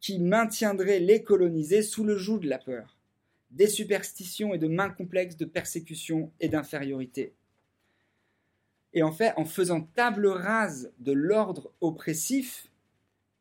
qui 0.00 0.18
maintiendrait 0.18 1.00
les 1.00 1.22
colonisés 1.22 1.82
sous 1.82 2.04
le 2.04 2.16
joug 2.16 2.38
de 2.38 2.48
la 2.48 2.58
peur, 2.58 2.98
des 3.50 3.68
superstitions 3.68 4.52
et 4.52 4.58
de 4.58 4.68
mains 4.68 4.90
complexes 4.90 5.36
de 5.36 5.44
persécution 5.44 6.32
et 6.40 6.48
d'infériorité. 6.48 7.34
Et 8.94 9.02
en 9.02 9.12
fait, 9.12 9.32
en 9.36 9.44
faisant 9.44 9.80
table 9.80 10.26
rase 10.26 10.92
de 10.98 11.12
l'ordre 11.12 11.72
oppressif, 11.80 12.68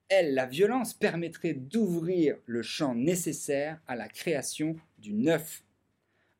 elle, 0.07 0.33
la 0.33 0.45
violence, 0.45 0.93
permettrait 0.93 1.53
d'ouvrir 1.53 2.37
le 2.45 2.61
champ 2.61 2.95
nécessaire 2.95 3.79
à 3.87 3.95
la 3.95 4.07
création 4.07 4.75
du 4.99 5.13
neuf. 5.13 5.63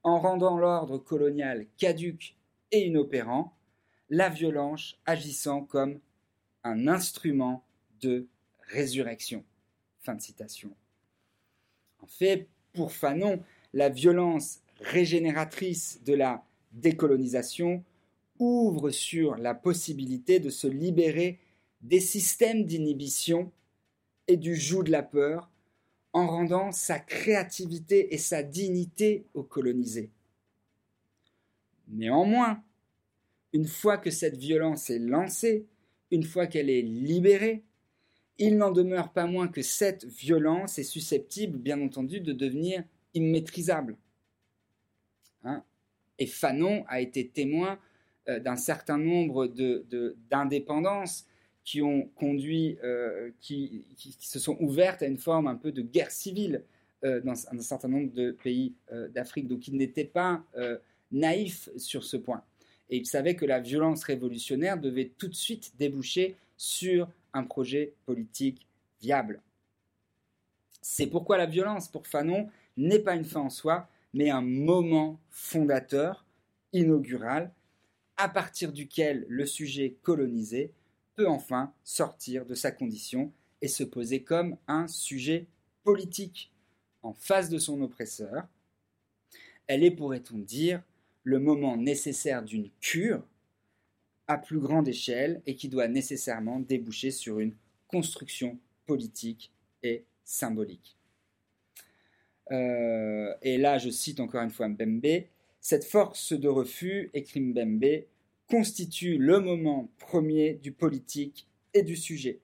En 0.04 0.20
rendant 0.20 0.58
l'ordre 0.58 0.98
colonial 0.98 1.66
caduque 1.78 2.36
et 2.72 2.86
inopérant, 2.86 3.56
la 4.12 4.28
violence 4.30 5.00
agissant 5.06 5.64
comme 5.64 6.00
un 6.64 6.88
instrument 6.88 7.64
de 8.02 8.28
résurrection. 8.68 9.44
Fin 10.02 10.16
de 10.16 10.22
citation. 10.22 10.70
En 12.02 12.08
fait, 12.08 12.48
pour 12.74 12.92
Fanon, 12.92 13.42
la 13.74 13.90
violence 13.90 14.60
régénératrice 14.82 16.02
de 16.04 16.14
la 16.14 16.44
décolonisation 16.74 17.84
ouvre 18.38 18.90
sur 18.90 19.38
la 19.38 19.56
possibilité 19.56 20.40
de 20.40 20.50
se 20.50 20.68
libérer 20.68 21.40
des 21.82 22.02
systèmes 22.02 22.66
d'inhibition 22.66 23.52
et 24.28 24.36
du 24.36 24.56
joug 24.56 24.84
de 24.84 24.92
la 24.92 25.04
peur 25.04 25.50
en 26.12 26.28
rendant 26.28 26.74
sa 26.74 27.00
créativité 27.00 28.14
et 28.14 28.18
sa 28.18 28.44
dignité 28.44 29.26
aux 29.34 29.44
colonisés. 29.44 30.10
Néanmoins, 31.88 32.62
une 33.54 33.68
fois 33.68 33.98
que 33.98 34.12
cette 34.12 34.38
violence 34.38 34.90
est 34.90 35.00
lancée, 35.00 35.66
une 36.12 36.24
fois 36.24 36.48
qu'elle 36.48 36.70
est 36.70 36.82
libérée, 36.82 37.64
il 38.38 38.58
n'en 38.58 38.72
demeure 38.72 39.12
pas 39.14 39.26
moins 39.26 39.48
que 39.48 39.62
cette 39.62 40.06
violence 40.06 40.80
est 40.80 40.84
susceptible, 40.84 41.58
bien 41.58 41.80
entendu, 41.82 42.22
de 42.22 42.34
devenir 42.34 42.84
immaîtrisable. 43.14 43.98
Hein? 45.44 45.64
Et 46.18 46.26
Fanon 46.26 46.84
a 46.88 47.02
été 47.02 47.28
témoin 47.28 47.80
euh, 48.30 48.40
d'un 48.40 48.56
certain 48.56 48.98
nombre 48.98 49.48
d'indépendances 50.30 51.26
qui 51.64 51.82
ont 51.82 52.10
conduit, 52.16 52.78
euh, 52.84 53.32
qui, 53.40 53.86
se 54.20 54.40
sont 54.40 54.58
ouvertes 54.60 55.04
à 55.04 55.08
une 55.08 55.18
forme 55.18 55.48
un 55.48 55.56
peu 55.56 55.72
de 55.72 55.82
guerre 55.82 56.12
civile 56.12 56.64
euh, 57.04 57.22
dans 57.22 57.34
un 57.34 57.60
certain 57.60 57.88
nombre 57.88 58.12
de 58.14 58.32
pays 58.32 58.74
d'Afrique. 59.14 59.48
Donc 59.48 59.68
il 59.68 59.78
n'était 59.78 60.06
pas 60.06 60.44
naïf 61.12 61.70
sur 61.78 62.04
ce 62.04 62.18
point. 62.18 62.44
Et 62.92 62.98
il 62.98 63.06
savait 63.06 63.36
que 63.36 63.46
la 63.46 63.60
violence 63.60 64.04
révolutionnaire 64.04 64.78
devait 64.78 65.12
tout 65.18 65.30
de 65.30 65.36
suite 65.36 65.74
déboucher 65.78 66.36
sur 66.58 67.10
un 67.34 67.44
projet 67.44 67.94
politique 68.06 68.68
viable. 69.02 69.42
C'est 70.82 71.08
pourquoi 71.08 71.38
la 71.38 71.46
violence, 71.46 71.88
pour 71.88 72.06
Fanon, 72.06 72.50
n'est 72.76 73.00
pas 73.00 73.16
une 73.16 73.26
fin 73.26 73.40
en 73.40 73.50
soi, 73.50 73.88
mais 74.14 74.30
un 74.30 74.42
moment 74.42 75.20
fondateur, 75.30 76.26
inaugural, 76.74 77.52
à 78.18 78.30
partir 78.30 78.74
duquel 78.74 79.26
le 79.30 79.46
sujet 79.46 79.96
colonisé 80.04 80.74
peut 81.16 81.28
enfin 81.28 81.74
sortir 81.84 82.46
de 82.46 82.56
sa 82.56 82.72
condition 82.72 83.32
et 83.62 83.68
se 83.68 83.84
poser 83.84 84.24
comme 84.24 84.58
un 84.68 84.88
sujet 84.88 85.48
politique 85.84 86.52
en 87.04 87.14
face 87.14 87.50
de 87.50 87.58
son 87.58 87.82
oppresseur. 87.82 88.48
Elle 89.68 89.84
est, 89.84 89.92
pourrait-on 89.92 90.38
dire, 90.38 90.84
le 91.24 91.40
moment 91.40 91.78
nécessaire 91.78 92.44
d'une 92.44 92.70
cure 92.80 93.24
à 94.28 94.38
plus 94.38 94.60
grande 94.60 94.88
échelle 94.88 95.42
et 95.46 95.56
qui 95.56 95.70
doit 95.70 95.88
nécessairement 95.88 96.60
déboucher 96.60 97.12
sur 97.12 97.40
une 97.40 97.54
construction 97.88 98.58
politique 98.86 99.52
et 99.84 100.06
symbolique. 100.24 100.98
Euh, 102.52 103.34
et 103.42 103.58
là, 103.58 103.78
je 103.78 103.90
cite 103.90 104.20
encore 104.20 104.42
une 104.42 104.50
fois 104.50 104.68
Mbembe, 104.68 105.26
cette 105.60 105.86
force 105.86 106.34
de 106.34 106.48
refus, 106.48 107.10
écrit 107.14 107.40
Mbembe, 107.40 108.06
constitue 108.50 109.18
le 109.18 109.40
moment 109.40 109.90
premier 109.98 110.56
du 110.56 110.72
politique 110.72 111.48
et 111.74 111.84
du 111.84 111.96
sujet. 111.96 112.40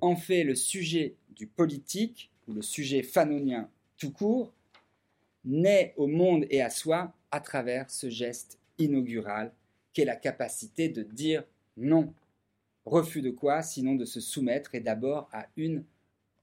En 0.00 0.16
fait, 0.16 0.44
le 0.44 0.54
sujet 0.54 1.14
du 1.30 1.46
politique, 1.46 2.30
ou 2.46 2.52
le 2.52 2.62
sujet 2.62 3.02
fanonien 3.02 3.70
tout 3.96 4.10
court, 4.10 4.52
naît 5.44 5.94
au 5.96 6.06
monde 6.06 6.46
et 6.50 6.60
à 6.60 6.70
soi 6.70 7.14
à 7.34 7.40
travers 7.40 7.90
ce 7.90 8.08
geste 8.08 8.60
inaugural 8.78 9.52
qu'est 9.92 10.04
la 10.04 10.14
capacité 10.14 10.88
de 10.88 11.02
dire 11.02 11.42
non. 11.76 12.14
Refus 12.84 13.22
de 13.22 13.30
quoi 13.30 13.62
Sinon 13.62 13.96
de 13.96 14.04
se 14.04 14.20
soumettre 14.20 14.76
et 14.76 14.80
d'abord 14.80 15.28
à 15.32 15.48
une 15.56 15.84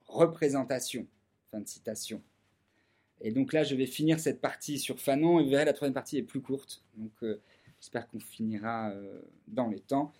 représentation. 0.05 1.07
Fin 1.49 1.61
de 1.61 1.67
citation. 1.67 2.21
Et 3.21 3.31
donc 3.31 3.53
là, 3.53 3.63
je 3.63 3.73
vais 3.73 3.85
finir 3.85 4.19
cette 4.19 4.41
partie 4.41 4.79
sur 4.79 4.99
Fanon 4.99 5.41
vous 5.41 5.49
verrez, 5.49 5.63
la 5.63 5.71
troisième 5.71 5.93
partie 5.93 6.17
est 6.17 6.23
plus 6.23 6.41
courte. 6.41 6.83
Donc 6.97 7.11
euh, 7.23 7.39
j'espère 7.79 8.09
qu'on 8.09 8.19
finira 8.19 8.89
euh, 8.89 9.21
dans 9.47 9.69
les 9.69 9.79
temps. 9.79 10.11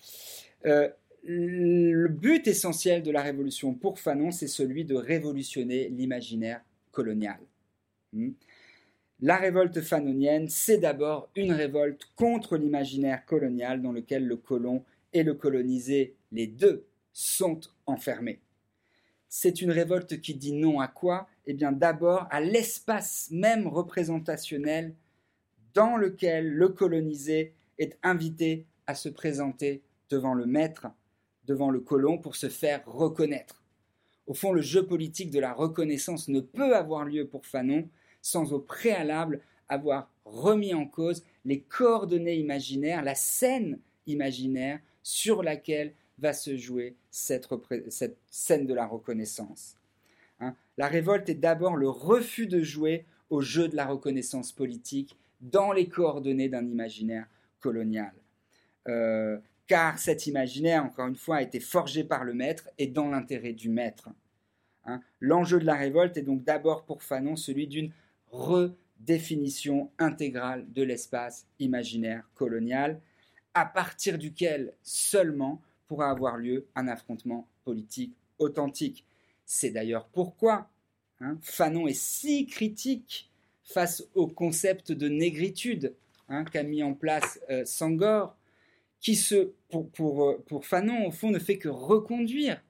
Euh, 0.65 0.87
le 1.23 2.07
but 2.07 2.47
essentiel 2.47 3.03
de 3.03 3.11
la 3.11 3.21
révolution 3.21 3.73
pour 3.73 3.99
Fanon, 3.99 4.31
c'est 4.31 4.47
celui 4.47 4.85
de 4.85 4.95
révolutionner 4.95 5.89
l'imaginaire 5.89 6.61
colonial. 6.91 7.39
Hmm. 8.13 8.31
La 9.23 9.37
révolte 9.37 9.81
fanonienne, 9.81 10.49
c'est 10.49 10.79
d'abord 10.79 11.29
une 11.35 11.51
révolte 11.51 12.09
contre 12.15 12.57
l'imaginaire 12.57 13.23
colonial 13.27 13.79
dans 13.79 13.91
lequel 13.91 14.25
le 14.25 14.35
colon 14.35 14.83
et 15.13 15.21
le 15.21 15.35
colonisé, 15.35 16.15
les 16.31 16.47
deux, 16.47 16.87
sont 17.13 17.61
enfermés. 17.85 18.39
C'est 19.29 19.61
une 19.61 19.69
révolte 19.69 20.19
qui 20.21 20.33
dit 20.33 20.53
non 20.53 20.79
à 20.79 20.87
quoi? 20.87 21.27
Eh 21.45 21.53
bien 21.53 21.71
d'abord 21.71 22.27
à 22.31 22.41
l'espace 22.41 23.29
même 23.31 23.67
représentationnel 23.67 24.95
dans 25.75 25.97
lequel 25.97 26.51
le 26.51 26.69
colonisé 26.69 27.53
est 27.77 27.99
invité 28.01 28.65
à 28.87 28.95
se 28.95 29.07
présenter 29.07 29.83
devant 30.09 30.33
le 30.33 30.47
maître, 30.47 30.87
devant 31.45 31.69
le 31.69 31.79
colon 31.79 32.17
pour 32.17 32.35
se 32.35 32.49
faire 32.49 32.83
reconnaître. 32.87 33.61
Au 34.25 34.33
fond, 34.33 34.51
le 34.51 34.61
jeu 34.61 34.85
politique 34.85 35.29
de 35.29 35.39
la 35.39 35.53
reconnaissance 35.53 36.27
ne 36.27 36.39
peut 36.39 36.75
avoir 36.75 37.05
lieu 37.05 37.27
pour 37.27 37.45
Fanon 37.45 37.87
sans 38.21 38.53
au 38.53 38.59
préalable 38.59 39.41
avoir 39.69 40.11
remis 40.25 40.73
en 40.73 40.85
cause 40.85 41.23
les 41.45 41.61
coordonnées 41.61 42.35
imaginaires, 42.35 43.03
la 43.03 43.15
scène 43.15 43.79
imaginaire 44.05 44.79
sur 45.03 45.43
laquelle 45.43 45.93
va 46.19 46.33
se 46.33 46.55
jouer 46.55 46.95
cette, 47.09 47.47
scène 48.29 48.67
de 48.67 48.73
la 48.73 48.85
reconnaissance. 48.85 49.75
Hein. 50.39 50.55
la 50.77 50.87
révolte 50.87 51.29
est 51.29 51.35
d'abord 51.35 51.75
le 51.75 51.89
refus 51.89 52.47
de 52.47 52.61
jouer 52.61 53.05
au 53.29 53.41
jeu 53.41 53.67
de 53.67 53.75
la 53.75 53.85
reconnaissance 53.85 54.51
politique 54.51 55.17
dans 55.39 55.71
les 55.71 55.87
coordonnées 55.87 56.49
d'un 56.49 56.65
imaginaire 56.65 57.27
colonial. 57.59 58.13
Euh, 58.87 59.37
car 59.67 59.99
cet 59.99 60.27
imaginaire, 60.27 60.83
encore 60.83 61.07
une 61.07 61.15
fois, 61.15 61.37
a 61.37 61.41
été 61.41 61.59
forgé 61.59 62.03
par 62.03 62.23
le 62.23 62.33
maître 62.33 62.69
et 62.77 62.87
dans 62.87 63.09
l'intérêt 63.09 63.53
du 63.53 63.69
maître. 63.69 64.09
Hein. 64.85 65.01
L'enjeu 65.19 65.59
de 65.59 65.65
la 65.65 65.75
révolte 65.75 66.17
est 66.17 66.23
donc 66.23 66.43
d'abord 66.43 66.83
pour 66.83 67.03
Fanon 67.03 67.35
celui 67.35 67.67
d'une 67.67 67.91
redéfinition 68.31 69.91
intégrale 69.99 70.65
de 70.73 70.83
l'espace 70.83 71.45
imaginaire 71.59 72.29
colonial, 72.33 72.99
à 73.53 73.65
partir 73.65 74.17
duquel 74.17 74.73
seulement 74.81 75.61
pourra 75.87 76.09
avoir 76.09 76.37
lieu 76.37 76.67
un 76.75 76.87
affrontement 76.87 77.47
politique 77.63 78.15
authentique. 78.39 79.05
C'est 79.45 79.71
d'ailleurs 79.71 80.07
pourquoi 80.07 80.69
hein, 81.19 81.37
Fanon 81.41 81.87
est 81.87 81.99
si 81.99 82.45
critique 82.45 83.29
face 83.63 84.03
au 84.15 84.27
concept 84.27 84.91
de 84.91 85.09
négritude 85.09 85.93
hein, 86.29 86.45
qu'a 86.45 86.63
mis 86.63 86.83
en 86.83 86.93
place 86.93 87.39
euh, 87.49 87.65
Sangor, 87.65 88.35
qui 88.99 89.15
se, 89.15 89.35
euh, 89.35 90.37
pour 90.45 90.65
Fanon, 90.65 91.07
au 91.07 91.11
fond, 91.11 91.31
ne 91.31 91.39
fait 91.39 91.57
que 91.57 91.69
reconduire 91.69 92.61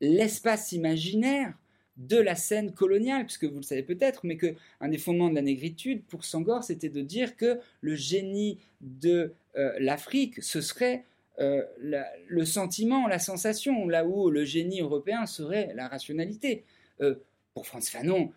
l'espace 0.00 0.72
imaginaire 0.72 1.56
de 1.96 2.16
la 2.16 2.34
scène 2.34 2.72
coloniale, 2.72 3.24
puisque 3.24 3.44
vous 3.44 3.56
le 3.56 3.62
savez 3.62 3.82
peut-être, 3.82 4.20
mais 4.24 4.36
que 4.36 4.54
un 4.80 4.88
des 4.88 4.98
fondements 4.98 5.28
de 5.28 5.34
la 5.34 5.42
négritude 5.42 6.02
pour 6.04 6.24
Sangor, 6.24 6.64
c'était 6.64 6.88
de 6.88 7.02
dire 7.02 7.36
que 7.36 7.60
le 7.80 7.94
génie 7.94 8.58
de 8.80 9.32
euh, 9.56 9.72
l'Afrique, 9.78 10.42
ce 10.42 10.60
serait 10.60 11.04
euh, 11.38 11.62
le 11.78 12.44
sentiment, 12.44 13.06
la 13.08 13.18
sensation, 13.18 13.88
là 13.88 14.06
où 14.06 14.30
le 14.30 14.44
génie 14.44 14.80
européen 14.80 15.26
serait 15.26 15.72
la 15.74 15.88
rationalité. 15.88 16.64
Euh, 17.00 17.16
pour 17.54 17.66
Franz 17.66 17.90
Fanon, 17.90 18.32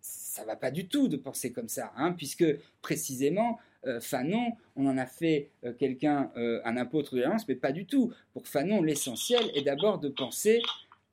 ça 0.00 0.44
va 0.44 0.56
pas 0.56 0.70
du 0.70 0.86
tout 0.86 1.08
de 1.08 1.16
penser 1.16 1.52
comme 1.52 1.68
ça, 1.68 1.92
hein, 1.96 2.12
puisque 2.12 2.44
précisément, 2.82 3.58
Fanon, 4.00 4.52
on 4.76 4.86
en 4.86 4.98
a 4.98 5.06
fait 5.06 5.50
quelqu'un, 5.78 6.30
un 6.34 6.76
apôtre 6.76 7.14
de 7.14 7.20
l'alliance, 7.20 7.46
mais 7.48 7.54
pas 7.54 7.72
du 7.72 7.86
tout. 7.86 8.12
Pour 8.34 8.46
Fanon, 8.46 8.82
l'essentiel 8.82 9.50
est 9.54 9.62
d'abord 9.62 9.98
de 9.98 10.08
penser 10.08 10.60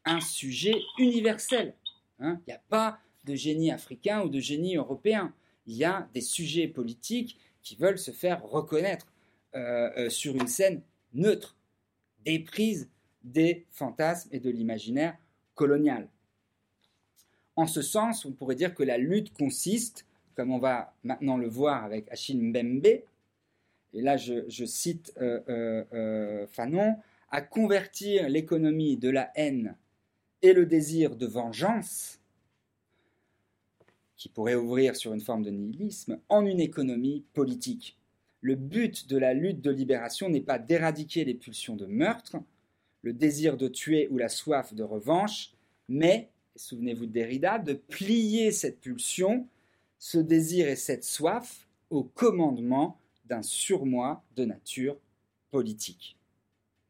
un 0.05 0.21
sujet 0.21 0.75
universel. 0.97 1.73
Hein. 2.19 2.39
Il 2.45 2.51
n'y 2.51 2.55
a 2.55 2.61
pas 2.69 2.99
de 3.25 3.35
génie 3.35 3.71
africain 3.71 4.21
ou 4.21 4.29
de 4.29 4.39
génie 4.39 4.77
européen. 4.77 5.33
Il 5.67 5.75
y 5.75 5.83
a 5.83 6.07
des 6.13 6.21
sujets 6.21 6.67
politiques 6.67 7.39
qui 7.61 7.75
veulent 7.75 7.97
se 7.97 8.11
faire 8.11 8.43
reconnaître 8.43 9.07
euh, 9.55 9.89
euh, 9.97 10.09
sur 10.09 10.35
une 10.35 10.47
scène 10.47 10.81
neutre, 11.13 11.55
déprise 12.23 12.89
des 13.23 13.65
fantasmes 13.71 14.29
et 14.31 14.39
de 14.39 14.49
l'imaginaire 14.49 15.17
colonial. 15.55 16.07
En 17.55 17.65
ce 17.65 17.81
sens, 17.81 18.25
on 18.25 18.33
pourrait 18.33 18.55
dire 18.55 18.75
que 18.75 18.83
la 18.83 18.97
lutte 18.97 19.33
consiste, 19.33 20.05
comme 20.35 20.51
on 20.51 20.59
va 20.59 20.93
maintenant 21.03 21.37
le 21.37 21.47
voir 21.47 21.83
avec 21.83 22.11
Achille 22.11 22.41
Mbembe, 22.41 22.85
et 22.85 24.01
là 24.01 24.17
je, 24.17 24.65
cite 24.65 25.13
euh, 25.21 26.45
Fanon, 26.47 26.97
à 27.31 27.41
convertir 27.41 28.29
l'économie 28.29 28.97
de 28.97 29.09
la 29.09 29.31
haine 29.35 29.75
et 30.41 30.53
le 30.53 30.65
désir 30.65 31.15
de 31.15 31.25
vengeance, 31.25 32.19
qui 34.17 34.29
pourrait 34.29 34.55
ouvrir 34.55 34.95
sur 34.95 35.13
une 35.13 35.21
forme 35.21 35.43
de 35.43 35.51
nihilisme, 35.51 36.19
en 36.29 36.45
une 36.45 36.59
économie 36.59 37.23
politique. 37.33 37.97
Le 38.41 38.55
but 38.55 39.07
de 39.07 39.17
la 39.17 39.33
lutte 39.33 39.61
de 39.61 39.71
libération 39.71 40.29
n'est 40.29 40.41
pas 40.41 40.59
d'éradiquer 40.59 41.25
les 41.25 41.33
pulsions 41.33 41.75
de 41.75 41.85
meurtre, 41.85 42.37
le 43.01 43.13
désir 43.13 43.57
de 43.57 43.67
tuer 43.67 44.07
ou 44.09 44.17
la 44.17 44.29
soif 44.29 44.73
de 44.73 44.83
revanche, 44.83 45.53
mais, 45.87 46.29
souvenez-vous 46.55 47.05
de 47.05 47.11
Derrida, 47.11 47.59
de 47.59 47.73
plier 47.73 48.51
cette 48.51 48.79
pulsion, 48.79 49.47
ce 49.99 50.17
désir 50.17 50.67
et 50.67 50.75
cette 50.75 51.03
soif 51.03 51.67
au 51.89 52.03
commandement 52.03 52.99
d'un 53.25 53.41
surmoi 53.41 54.23
de 54.35 54.45
nature 54.45 54.97
politique. 55.51 56.17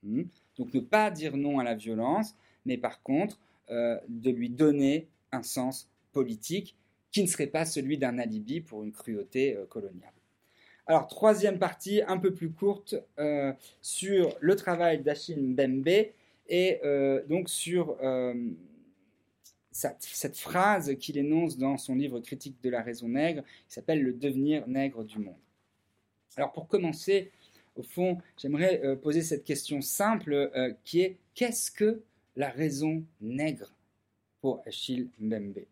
Hmm? 0.04 0.24
Donc 0.58 0.74
ne 0.74 0.80
pas 0.80 1.12
dire 1.12 1.36
non 1.36 1.60
à 1.60 1.64
la 1.64 1.76
violence, 1.76 2.36
mais 2.66 2.78
par 2.78 3.02
contre 3.02 3.40
euh, 3.72 3.98
de 4.08 4.30
lui 4.30 4.52
donner 4.52 5.08
un 5.32 5.42
sens 5.42 5.90
politique 6.12 6.76
qui 7.12 7.24
ne 7.24 7.28
serait 7.28 7.48
pas 7.48 7.66
celui 7.66 7.98
d'un 7.98 8.20
alibi 8.20 8.62
pour 8.62 8.84
une 8.84 8.92
cruauté 8.92 9.56
euh, 9.56 9.66
coloniale. 9.66 10.14
Alors, 10.86 11.08
troisième 11.08 11.58
partie, 11.58 12.04
un 12.06 12.20
peu 12.20 12.32
plus 12.32 12.52
courte, 12.52 12.94
euh, 13.18 13.52
sur 13.82 14.38
le 14.40 14.56
travail 14.56 15.02
d'Achille 15.02 15.42
Mbembe 15.42 16.12
et 16.48 16.80
donc 17.28 17.50
sur 17.50 17.98
cette, 19.72 20.04
cette, 20.04 20.38
phrase 20.38 20.96
qu'il 21.00 21.18
énonce 21.18 21.58
dans 21.58 21.80
son 21.80 21.96
livre 21.96 22.20
Critique 22.20 22.62
de 22.62 22.70
la 22.70 22.84
raison 22.84 23.08
nègre, 23.08 23.42
qui 23.68 23.74
s'appelle 23.74 24.04
Le 24.04 24.14
devenir 24.14 24.68
nègre 24.68 25.04
du 25.04 25.18
monde. 25.18 25.34
Alors, 26.38 26.52
pour 26.52 26.68
commencer, 26.68 27.32
au 27.76 27.82
fond, 27.82 28.20
j'aimerais 28.38 28.96
poser 29.02 29.24
cette 29.24 29.44
question 29.44 29.82
simple 29.82 30.52
qui 30.84 31.02
est 31.02 31.18
qu'est-ce 31.34 31.72
que 31.72 32.04
la 32.36 32.50
raison 32.50 33.04
nègre 33.22 33.74
pour 34.42 34.62
Achille 34.66 35.10
Mbembe. 35.20 35.66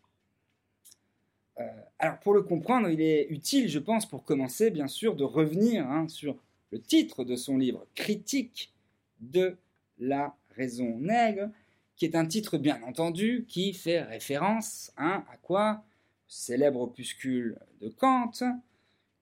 Euh, 1.59 1.63
alors 1.99 2.19
pour 2.19 2.33
le 2.33 2.41
comprendre, 2.41 2.89
il 2.89 3.01
est 3.01 3.27
utile, 3.29 3.69
je 3.69 3.79
pense, 3.79 4.07
pour 4.07 4.23
commencer, 4.23 4.71
bien 4.71 4.87
sûr, 4.87 5.15
de 5.15 5.23
revenir 5.23 5.87
hein, 5.87 6.07
sur 6.07 6.37
le 6.71 6.81
titre 6.81 7.23
de 7.23 7.35
son 7.35 7.57
livre, 7.57 7.85
Critique 7.93 8.73
de 9.19 9.55
la 9.99 10.35
raison 10.55 10.97
nègre, 10.97 11.49
qui 11.95 12.05
est 12.05 12.15
un 12.15 12.25
titre, 12.25 12.57
bien 12.57 12.81
entendu, 12.83 13.45
qui 13.47 13.73
fait 13.73 14.01
référence 14.01 14.91
hein, 14.97 15.23
à 15.31 15.37
quoi? 15.37 15.83
Célèbre 16.27 16.81
opuscule 16.81 17.59
de 17.81 17.89
Kant, 17.89 18.31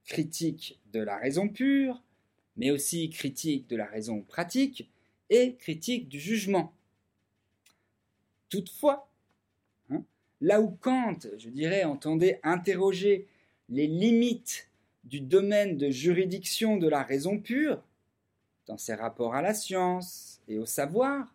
critique 0.06 0.80
de 0.92 1.00
la 1.00 1.18
raison 1.18 1.48
pure, 1.48 2.02
mais 2.56 2.70
aussi 2.70 3.10
critique 3.10 3.68
de 3.68 3.76
la 3.76 3.86
raison 3.86 4.22
pratique, 4.22 4.90
et 5.28 5.54
critique 5.56 6.08
du 6.08 6.18
jugement. 6.18 6.72
Toutefois, 8.52 9.08
hein, 9.88 10.04
là 10.42 10.60
où 10.60 10.76
Kant, 10.82 11.16
je 11.38 11.48
dirais, 11.48 11.84
entendait 11.84 12.38
interroger 12.42 13.26
les 13.70 13.86
limites 13.86 14.68
du 15.04 15.22
domaine 15.22 15.78
de 15.78 15.88
juridiction 15.88 16.76
de 16.76 16.86
la 16.86 17.02
raison 17.02 17.38
pure, 17.38 17.82
dans 18.66 18.76
ses 18.76 18.92
rapports 18.92 19.34
à 19.34 19.40
la 19.40 19.54
science 19.54 20.42
et 20.48 20.58
au 20.58 20.66
savoir, 20.66 21.34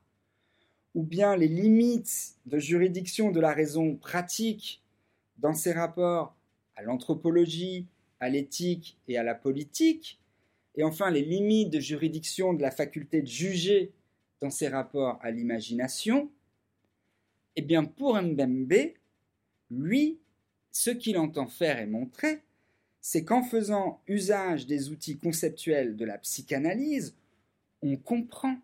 ou 0.94 1.02
bien 1.02 1.35
les 1.35 1.48
limites 1.48 2.35
de 2.45 2.60
juridiction 2.60 3.31
de 3.31 3.39
la 3.39 3.52
raison 3.52 3.95
pratique 3.95 4.84
dans 5.39 5.56
ses 5.56 5.73
rapports 5.73 6.35
à 6.76 6.84
l'anthropologie, 6.84 7.88
à 8.19 8.30
l'éthique 8.30 8.95
et 9.07 9.18
à 9.18 9.23
la 9.23 9.34
politique, 9.34 10.19
et 10.76 10.84
enfin 10.84 11.10
les 11.10 11.23
limites 11.23 11.72
de 11.72 11.80
juridiction 11.80 12.53
de 12.53 12.61
la 12.61 12.69
faculté 12.69 13.23
de 13.23 13.27
juger 13.27 13.91
dans 14.39 14.52
ses 14.52 14.68
rapports 14.68 15.18
à 15.23 15.31
l'imagination, 15.31 16.30
eh 17.57 17.61
bien 17.63 17.84
pour 17.84 18.21
Mbembe, 18.21 18.93
lui, 19.71 20.19
ce 20.71 20.91
qu'il 20.91 21.17
entend 21.17 21.47
faire 21.47 21.79
et 21.79 21.88
montrer, 21.88 22.43
c'est 23.01 23.25
qu'en 23.25 23.41
faisant 23.41 23.99
usage 24.07 24.67
des 24.67 24.89
outils 24.89 25.17
conceptuels 25.17 25.95
de 25.95 26.05
la 26.05 26.19
psychanalyse, 26.19 27.15
on 27.81 27.97
comprend 27.97 28.57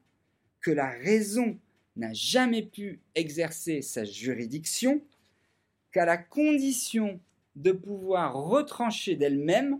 que 0.61 0.69
la 0.69 0.89
raison 0.89 1.57
n'a 1.95 2.13
jamais 2.13 2.61
pu 2.61 2.99
exercer 3.15 3.81
sa 3.81 4.03
juridiction 4.05 5.01
qu'à 5.91 6.05
la 6.05 6.17
condition 6.17 7.19
de 7.55 7.71
pouvoir 7.71 8.35
retrancher 8.35 9.15
d'elle-même 9.15 9.79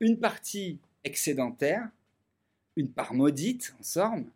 une 0.00 0.18
partie 0.18 0.78
excédentaire, 1.04 1.88
une 2.76 2.90
part 2.90 3.14
maudite, 3.14 3.74
en 3.80 3.82
somme, 3.82 4.30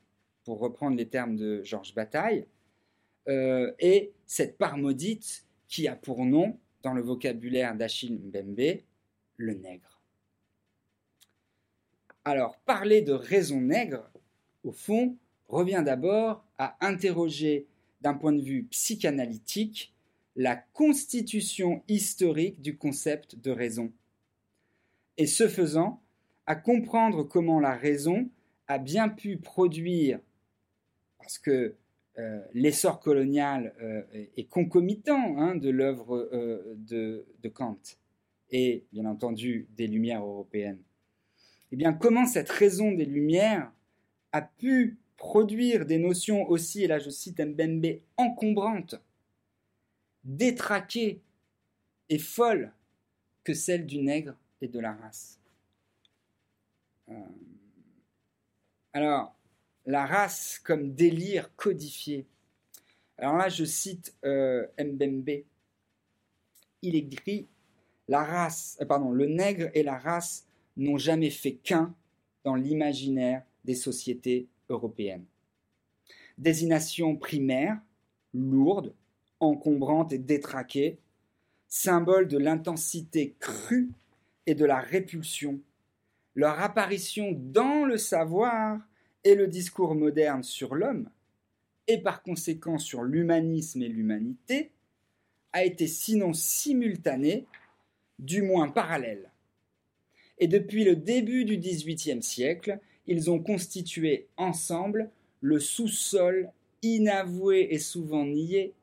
pour 0.45 0.61
reprendre 0.61 0.97
les 0.97 1.09
termes 1.09 1.37
de 1.37 1.63
Georges 1.63 1.95
Bataille, 1.95 2.47
euh, 3.29 3.73
et 3.79 4.13
cette 4.27 4.59
part 4.59 4.77
maudite 4.77 5.45
qui 5.69 5.89
a 5.89 5.97
pour 5.97 6.25
nom, 6.25 6.59
dans 6.83 6.95
le 6.95 7.03
vocabulaire 7.03 7.75
d'Achille 7.75 8.19
Mbembe, 8.19 8.81
le 9.37 9.55
nègre. 9.55 10.01
Alors, 12.25 12.59
parler 12.59 13.03
de 13.03 13.13
raison 13.13 13.61
nègre, 13.61 14.11
au 14.65 14.73
fond, 14.73 15.17
revient 15.49 15.83
d'abord 15.85 16.45
à 16.59 16.77
interroger 16.85 17.67
d'un 18.01 18.15
point 18.15 18.33
de 18.33 18.41
vue 18.43 18.65
psychanalytique 18.65 19.95
la 20.37 20.57
constitution 20.57 21.83
historique 21.89 22.61
du 22.61 22.77
concept 22.77 23.37
de 23.37 23.51
raison. 23.51 23.93
Et 25.17 25.27
ce 25.27 25.49
faisant, 25.49 26.03
à 26.47 26.55
comprendre 26.55 27.25
comment 27.25 27.59
la 27.59 27.75
raison 27.75 28.29
a 28.69 28.79
bien 28.79 29.09
pu 29.09 29.39
produire, 29.39 30.21
parce 31.19 31.39
que 31.39 31.75
euh, 32.19 32.41
l'essor 32.55 32.99
colonial 33.01 33.75
euh, 33.83 34.03
est 34.13 34.49
concomitant 34.49 35.39
hein, 35.39 35.55
de 35.55 35.69
l'œuvre 35.69 36.29
euh, 36.33 36.75
de, 36.77 37.27
Kant 37.49 37.79
et 38.51 38.87
bien 38.93 39.05
entendu 39.05 39.69
des 39.77 39.87
Lumières 39.87 40.25
européennes. 40.25 40.83
Eh 41.73 41.77
bien, 41.77 41.93
comment 41.93 42.27
cette 42.27 42.49
raison 42.49 42.93
des 42.93 43.05
Lumières 43.05 43.71
a 44.33 44.43
pu 44.43 44.99
produire 45.17 45.85
des 45.85 45.99
notions 45.99 46.49
aussi, 46.49 46.85
et 46.85 46.87
là 46.87 46.99
je 46.99 47.11
cite 47.11 47.41
Mbembe, 47.41 48.01
encombrantes 48.17 48.97
détraquée 50.25 51.21
et 52.09 52.19
folle 52.19 52.73
que 53.45 53.55
celle 53.55 53.87
du 53.87 53.99
nègre 53.99 54.35
et 54.61 54.69
de 54.69 54.81
la 54.81 54.93
race? 54.93 55.39
Euh, 57.11 57.15
alors, 58.93 59.36
la 59.87 60.05
race 60.05 60.61
comme 60.65 60.93
délire 60.93 61.55
codifié. 61.57 62.27
Alors 63.19 63.37
là, 63.37 63.49
je 63.49 63.65
cite 63.65 64.15
euh, 64.25 64.67
Mbembe. 64.79 65.45
Il 66.83 66.97
écrit 66.97 67.47
la 68.09 68.23
race, 68.23 68.77
euh, 68.81 69.13
le 69.13 69.27
nègre 69.27 69.71
et 69.75 69.83
la 69.83 69.97
race 69.97 70.47
n'ont 70.77 70.99
jamais 70.99 71.31
fait 71.31 71.55
qu'un 71.55 71.95
dans 72.45 72.55
l'imaginaire 72.55 73.43
des 73.65 73.75
sociétés 73.75 74.49
européennes. 74.69 75.25
Désignation 76.37 77.17
primaire, 77.17 77.81
lourde, 78.35 78.93
encombrante 79.41 80.13
et 80.13 80.19
détraquée, 80.19 80.99
symbole 81.69 82.29
de 82.29 82.39
l'intensité 82.39 83.35
crue 83.41 83.91
et 84.47 84.55
de 84.55 84.65
la 84.65 84.79
répulsion. 84.79 85.61
Leur 86.35 86.61
apparition 86.61 87.33
dans 87.33 87.85
le 87.85 87.97
savoir 87.97 88.79
et 89.27 89.35
le 89.35 89.49
discours 89.49 89.97
moderne 89.97 90.45
sur 90.45 90.77
l'homme, 90.77 91.11
et 91.89 91.99
par 91.99 92.23
conséquent 92.23 92.79
sur 92.79 93.03
l'humanisme 93.03 93.83
et 93.83 93.89
l'humanité, 93.89 94.71
a 95.53 95.65
été 95.65 95.89
sinon 95.89 96.33
simultanée, 96.33 97.45
du 98.21 98.43
moins 98.43 98.69
parallèle. 98.69 99.33
Et 100.39 100.47
depuis 100.47 100.85
le 100.85 100.95
début 100.95 101.45
du 101.45 101.59
XVIIIe 101.59 102.23
siècle, 102.23 102.79
ils 103.09 103.29
ont 103.29 103.41
constitué 103.41 104.29
ensemble 104.37 105.11
le 105.41 105.59
sous-sol 105.59 106.53
inavoué 106.83 107.67
et 107.73 107.81
souvent 107.81 108.25
nié 108.25 108.75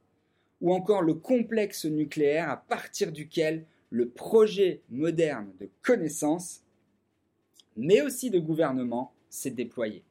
ou 0.60 0.74
encore 0.74 1.04
le 1.04 1.14
complexe 1.14 1.86
nucléaire 1.86 2.50
à 2.50 2.58
partir 2.58 3.14
duquel 3.14 3.64
le 3.92 4.10
projet 4.10 4.82
moderne 4.90 5.54
de 5.62 5.70
connaissance, 5.82 6.66
mais 7.78 8.02
aussi 8.02 8.30
de 8.30 8.40
gouvernement, 8.40 9.14
s'est 9.30 9.52
déployé. 9.52 10.04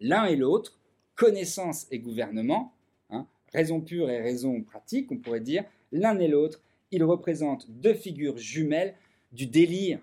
L'un 0.00 0.26
et 0.26 0.36
l'autre, 0.36 0.78
connaissance 1.14 1.86
et 1.90 1.98
gouvernement, 1.98 2.74
hein, 3.10 3.26
raison 3.52 3.80
pure 3.80 4.10
et 4.10 4.20
raison 4.20 4.62
pratique, 4.62 5.12
on 5.12 5.18
pourrait 5.18 5.40
dire, 5.40 5.64
l'un 5.92 6.18
et 6.18 6.28
l'autre, 6.28 6.62
ils 6.90 7.04
représentent 7.04 7.70
deux 7.70 7.94
figures 7.94 8.38
jumelles 8.38 8.94
du 9.32 9.46
délire 9.46 10.00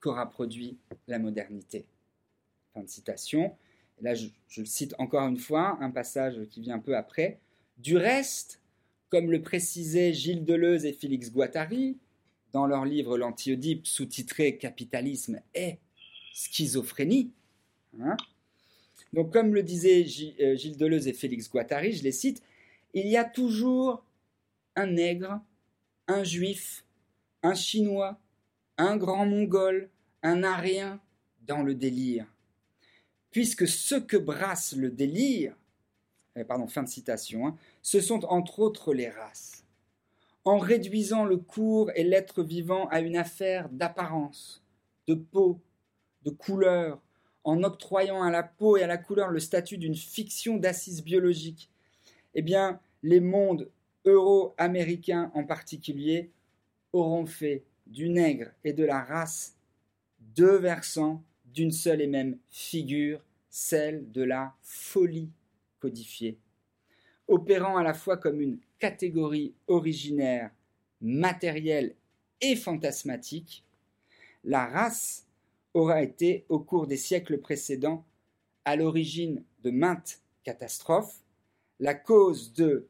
qu'aura 0.00 0.28
produit 0.28 0.78
la 1.06 1.18
modernité. 1.18 1.84
Fin 2.74 2.82
de 2.82 2.88
citation. 2.88 3.54
là, 4.00 4.14
je, 4.14 4.64
cite 4.64 4.94
encore 4.98 5.28
une 5.28 5.36
fois, 5.36 5.78
un 5.80 5.90
passage 5.90 6.40
qui 6.50 6.60
vient 6.60 6.76
un 6.76 6.80
peu 6.80 6.96
après. 6.96 7.38
Du 7.78 7.96
reste, 7.96 8.60
comme 9.08 9.30
le 9.30 9.42
précisaient 9.42 10.12
Gilles 10.12 10.44
Deleuze 10.44 10.84
et 10.84 10.92
Félix 10.92 11.30
Guattari 11.30 11.98
dans 12.52 12.66
leur 12.66 12.84
livre 12.84 13.18
L'Anti-Oedipe 13.18 13.86
sous-titré 13.86 14.56
Capitalisme 14.56 15.40
et 15.54 15.78
schizophrénie, 16.32 17.30
hein, 18.00 18.16
donc 19.12 19.32
comme 19.32 19.54
le 19.54 19.62
disaient 19.62 20.06
euh, 20.40 20.56
Gilles 20.56 20.76
Deleuze 20.76 21.08
et 21.08 21.12
Félix 21.12 21.50
Guattari, 21.50 21.92
je 21.92 22.02
les 22.02 22.12
cite, 22.12 22.42
il 22.94 23.06
y 23.06 23.16
a 23.16 23.24
toujours 23.24 24.04
un 24.76 24.86
nègre, 24.86 25.40
un 26.06 26.24
juif, 26.24 26.84
un 27.42 27.54
chinois, 27.54 28.18
un 28.78 28.96
grand 28.96 29.26
mongol, 29.26 29.90
un 30.22 30.42
arien 30.42 31.00
dans 31.46 31.62
le 31.62 31.74
délire. 31.74 32.26
Puisque 33.30 33.66
ce 33.66 33.94
que 33.94 34.16
brasse 34.16 34.74
le 34.74 34.90
délire, 34.90 35.56
eh, 36.36 36.44
pardon, 36.44 36.66
fin 36.66 36.82
de 36.82 36.88
citation, 36.88 37.46
hein, 37.46 37.56
ce 37.82 38.00
sont 38.00 38.24
entre 38.26 38.60
autres 38.60 38.94
les 38.94 39.08
races. 39.08 39.64
En 40.44 40.58
réduisant 40.58 41.24
le 41.24 41.36
cours 41.36 41.90
et 41.94 42.04
l'être 42.04 42.42
vivant 42.42 42.88
à 42.88 43.00
une 43.00 43.16
affaire 43.16 43.68
d'apparence, 43.68 44.64
de 45.06 45.14
peau, 45.14 45.60
de 46.22 46.30
couleur, 46.30 47.00
en 47.44 47.62
octroyant 47.62 48.22
à 48.22 48.30
la 48.30 48.42
peau 48.42 48.76
et 48.76 48.82
à 48.82 48.86
la 48.86 48.98
couleur 48.98 49.28
le 49.28 49.40
statut 49.40 49.78
d'une 49.78 49.94
fiction 49.94 50.56
d'assises 50.56 51.02
biologiques, 51.02 51.70
eh 52.34 52.42
bien, 52.42 52.80
les 53.02 53.20
mondes 53.20 53.70
euro-américains 54.04 55.30
en 55.34 55.44
particulier 55.44 56.30
auront 56.92 57.26
fait 57.26 57.64
du 57.86 58.08
nègre 58.08 58.50
et 58.64 58.72
de 58.72 58.84
la 58.84 59.02
race 59.02 59.56
deux 60.20 60.56
versants 60.56 61.22
d'une 61.46 61.72
seule 61.72 62.00
et 62.00 62.06
même 62.06 62.38
figure, 62.50 63.24
celle 63.48 64.10
de 64.12 64.22
la 64.22 64.54
folie 64.62 65.30
codifiée 65.80 66.38
opérant 67.30 67.76
à 67.76 67.84
la 67.84 67.94
fois 67.94 68.16
comme 68.16 68.40
une 68.40 68.58
catégorie 68.78 69.54
originaire, 69.68 70.50
matérielle 71.00 71.94
et 72.40 72.56
fantasmatique, 72.56 73.64
la 74.42 74.66
race 74.66 75.26
aura 75.74 76.02
été, 76.02 76.44
au 76.48 76.58
cours 76.58 76.86
des 76.86 76.96
siècles 76.96 77.38
précédents, 77.38 78.04
à 78.64 78.76
l'origine 78.76 79.44
de 79.62 79.70
maintes 79.70 80.20
catastrophes, 80.42 81.22
la 81.78 81.94
cause 81.94 82.52
de 82.52 82.88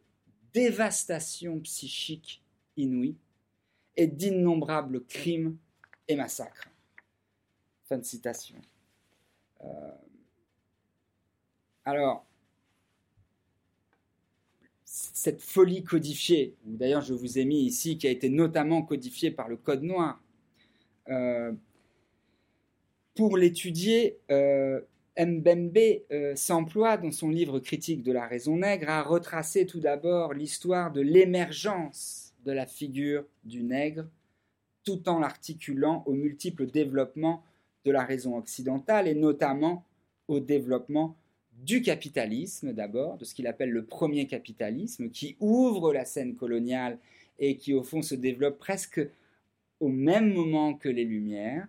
dévastations 0.52 1.60
psychiques 1.60 2.42
inouïes 2.76 3.16
et 3.96 4.06
d'innombrables 4.06 5.04
crimes 5.04 5.56
et 6.08 6.16
massacres. 6.16 6.68
Fin 7.84 7.98
de 7.98 8.04
citation. 8.04 8.56
Euh, 9.62 9.90
alors, 11.84 12.26
cette 14.84 15.40
folie 15.40 15.84
codifiée, 15.84 16.56
d'ailleurs 16.64 17.02
je 17.02 17.14
vous 17.14 17.38
ai 17.38 17.44
mis 17.44 17.62
ici, 17.62 17.98
qui 17.98 18.06
a 18.06 18.10
été 18.10 18.28
notamment 18.28 18.82
codifiée 18.82 19.30
par 19.30 19.48
le 19.48 19.56
Code 19.56 19.82
noir, 19.82 20.20
euh, 21.08 21.52
pour 23.14 23.36
l'étudier, 23.36 24.18
euh, 24.30 24.80
Mbembe 25.18 25.78
euh, 26.12 26.34
s'emploie 26.36 26.96
dans 26.96 27.12
son 27.12 27.28
livre 27.28 27.58
critique 27.58 28.02
de 28.02 28.12
la 28.12 28.26
raison 28.26 28.56
nègre 28.56 28.88
à 28.88 29.02
retracer 29.02 29.66
tout 29.66 29.80
d'abord 29.80 30.34
l'histoire 30.34 30.92
de 30.92 31.00
l'émergence 31.00 32.32
de 32.44 32.52
la 32.52 32.66
figure 32.66 33.24
du 33.44 33.62
nègre, 33.62 34.06
tout 34.84 35.08
en 35.08 35.18
l'articulant 35.18 36.02
aux 36.06 36.14
multiples 36.14 36.66
développements 36.66 37.42
de 37.84 37.90
la 37.90 38.04
raison 38.04 38.36
occidentale 38.36 39.08
et 39.08 39.14
notamment 39.14 39.84
au 40.28 40.40
développement 40.40 41.16
du 41.64 41.82
capitalisme 41.82 42.72
d'abord, 42.72 43.18
de 43.18 43.24
ce 43.24 43.34
qu'il 43.34 43.46
appelle 43.46 43.70
le 43.70 43.84
premier 43.84 44.26
capitalisme, 44.26 45.10
qui 45.10 45.36
ouvre 45.40 45.92
la 45.92 46.04
scène 46.04 46.34
coloniale 46.34 46.98
et 47.38 47.56
qui 47.56 47.74
au 47.74 47.82
fond 47.82 48.00
se 48.02 48.14
développe 48.14 48.58
presque 48.58 49.00
au 49.80 49.88
même 49.88 50.32
moment 50.32 50.74
que 50.74 50.88
les 50.88 51.04
Lumières, 51.04 51.66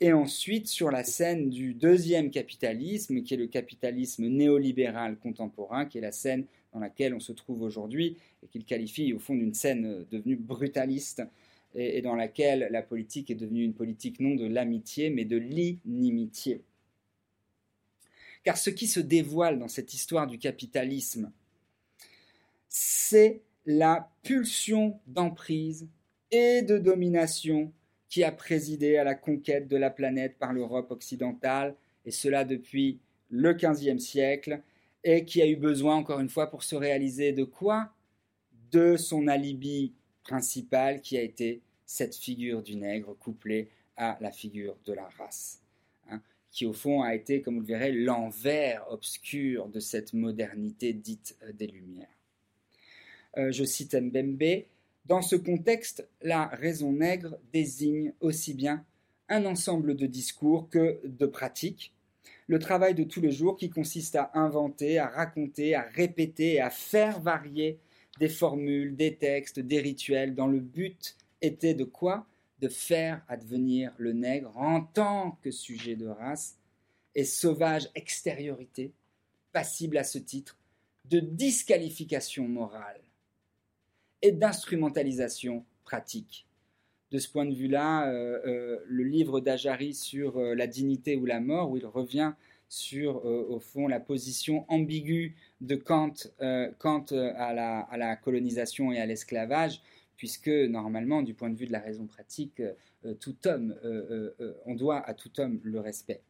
et 0.00 0.12
ensuite 0.12 0.68
sur 0.68 0.90
la 0.90 1.04
scène 1.04 1.48
du 1.48 1.72
deuxième 1.72 2.30
capitalisme, 2.30 3.22
qui 3.22 3.34
est 3.34 3.38
le 3.38 3.46
capitalisme 3.46 4.26
néolibéral 4.26 5.16
contemporain, 5.16 5.86
qui 5.86 5.98
est 5.98 6.02
la 6.02 6.12
scène 6.12 6.44
dans 6.72 6.80
laquelle 6.80 7.14
on 7.14 7.20
se 7.20 7.32
trouve 7.32 7.62
aujourd'hui, 7.62 8.16
et 8.42 8.46
qu'il 8.48 8.64
qualifie 8.64 9.12
au 9.14 9.18
fond 9.18 9.34
d'une 9.34 9.54
scène 9.54 10.04
devenue 10.10 10.36
brutaliste, 10.36 11.22
et, 11.74 12.02
dans 12.02 12.14
laquelle 12.14 12.68
la 12.70 12.82
politique 12.82 13.30
est 13.30 13.34
devenue 13.34 13.64
une 13.64 13.74
politique 13.74 14.20
non 14.20 14.34
de 14.34 14.46
l'amitié, 14.46 15.10
mais 15.10 15.24
de 15.24 15.36
l'inimitié. 15.36 16.62
Car 18.44 18.56
ce 18.56 18.70
qui 18.70 18.86
se 18.86 19.00
dévoile 19.00 19.58
dans 19.58 19.68
cette 19.68 19.92
histoire 19.92 20.26
du 20.26 20.38
capitalisme, 20.38 21.32
c'est 22.68 23.40
la 23.64 24.10
pulsion 24.22 25.00
d'emprise 25.06 25.88
et 26.30 26.62
de 26.62 26.78
domination 26.78 27.72
qui 28.08 28.24
a 28.24 28.32
présidé 28.32 28.96
à 28.96 29.04
la 29.04 29.14
conquête 29.14 29.68
de 29.68 29.76
la 29.76 29.90
planète 29.90 30.38
par 30.38 30.52
l'Europe 30.52 30.90
occidentale, 30.90 31.74
et 32.04 32.10
cela 32.10 32.44
depuis 32.44 33.00
le 33.30 33.52
XVe 33.52 33.98
siècle, 33.98 34.60
et 35.02 35.24
qui 35.24 35.42
a 35.42 35.46
eu 35.46 35.56
besoin, 35.56 35.96
encore 35.96 36.20
une 36.20 36.28
fois, 36.28 36.48
pour 36.48 36.62
se 36.62 36.76
réaliser 36.76 37.32
de 37.32 37.44
quoi? 37.44 37.90
De 38.70 38.96
son 38.96 39.28
alibi 39.28 39.92
principal 40.22 41.00
qui 41.00 41.16
a 41.16 41.22
été 41.22 41.60
cette 41.84 42.16
figure 42.16 42.62
du 42.62 42.76
nègre 42.76 43.16
couplée 43.18 43.68
à 43.96 44.18
la 44.20 44.32
figure 44.32 44.76
de 44.84 44.92
la 44.92 45.08
race 45.18 45.62
qui 46.56 46.64
au 46.64 46.72
fond 46.72 47.02
a 47.02 47.14
été, 47.14 47.42
comme 47.42 47.56
vous 47.56 47.60
le 47.60 47.66
verrez, 47.66 47.92
l'envers 47.92 48.90
obscur 48.90 49.68
de 49.68 49.78
cette 49.78 50.14
modernité 50.14 50.94
dite 50.94 51.36
euh, 51.42 51.52
des 51.52 51.66
Lumières. 51.66 52.08
Euh, 53.36 53.52
je 53.52 53.62
cite 53.62 53.94
Mbembe, 53.94 54.64
dans 55.08 55.22
ce 55.22 55.36
contexte, 55.36 56.08
la 56.22 56.46
raison 56.46 56.92
nègre 56.92 57.38
désigne 57.52 58.12
aussi 58.20 58.54
bien 58.54 58.84
un 59.28 59.44
ensemble 59.44 59.96
de 59.96 60.06
discours 60.06 60.68
que 60.68 61.00
de 61.04 61.26
pratiques, 61.26 61.92
le 62.48 62.58
travail 62.58 62.94
de 62.94 63.04
tous 63.04 63.20
les 63.20 63.32
jours 63.32 63.56
qui 63.56 63.70
consiste 63.70 64.16
à 64.16 64.30
inventer, 64.34 64.98
à 64.98 65.08
raconter, 65.08 65.74
à 65.74 65.82
répéter, 65.82 66.60
à 66.60 66.70
faire 66.70 67.20
varier 67.20 67.78
des 68.18 68.28
formules, 68.28 68.96
des 68.96 69.16
textes, 69.16 69.60
des 69.60 69.80
rituels, 69.80 70.34
dans 70.34 70.46
le 70.46 70.60
but 70.60 71.16
était 71.42 71.74
de 71.74 71.84
quoi? 71.84 72.26
De 72.60 72.68
faire 72.68 73.22
advenir 73.28 73.92
le 73.98 74.12
nègre 74.12 74.56
en 74.56 74.80
tant 74.80 75.38
que 75.42 75.50
sujet 75.50 75.94
de 75.94 76.06
race 76.06 76.56
et 77.14 77.24
sauvage 77.24 77.90
extériorité, 77.94 78.92
passible 79.52 79.98
à 79.98 80.04
ce 80.04 80.18
titre 80.18 80.56
de 81.04 81.20
disqualification 81.20 82.48
morale 82.48 83.05
et 84.26 84.32
d'instrumentalisation 84.32 85.64
pratique. 85.84 86.46
De 87.12 87.18
ce 87.18 87.30
point 87.30 87.46
de 87.46 87.54
vue-là, 87.54 88.08
euh, 88.08 88.40
euh, 88.44 88.78
le 88.86 89.04
livre 89.04 89.38
d'Ajari 89.38 89.94
sur 89.94 90.38
euh, 90.38 90.54
la 90.54 90.66
dignité 90.66 91.16
ou 91.16 91.24
la 91.24 91.38
mort, 91.38 91.70
où 91.70 91.76
il 91.76 91.86
revient 91.86 92.32
sur, 92.68 93.24
au 93.24 93.60
fond, 93.60 93.86
la 93.86 94.00
position 94.00 94.64
ambiguë 94.66 95.36
de 95.60 95.76
Kant 95.76 96.14
quant 96.80 97.04
à 97.12 97.54
la, 97.54 98.16
colonisation 98.16 98.90
et 98.90 98.98
à 98.98 99.06
l'esclavage, 99.06 99.80
puisque 100.16 100.48
normalement, 100.48 101.22
du 101.22 101.32
point 101.32 101.48
de 101.48 101.54
vue 101.54 101.66
de 101.66 101.72
la 101.72 101.78
raison 101.78 102.08
pratique, 102.08 102.60
tout 103.20 103.36
homme, 103.46 103.76
on 104.64 104.74
doit 104.74 104.98
à 104.98 105.14
tout 105.14 105.30
homme 105.38 105.60
le 105.62 105.78
respect. 105.78 106.22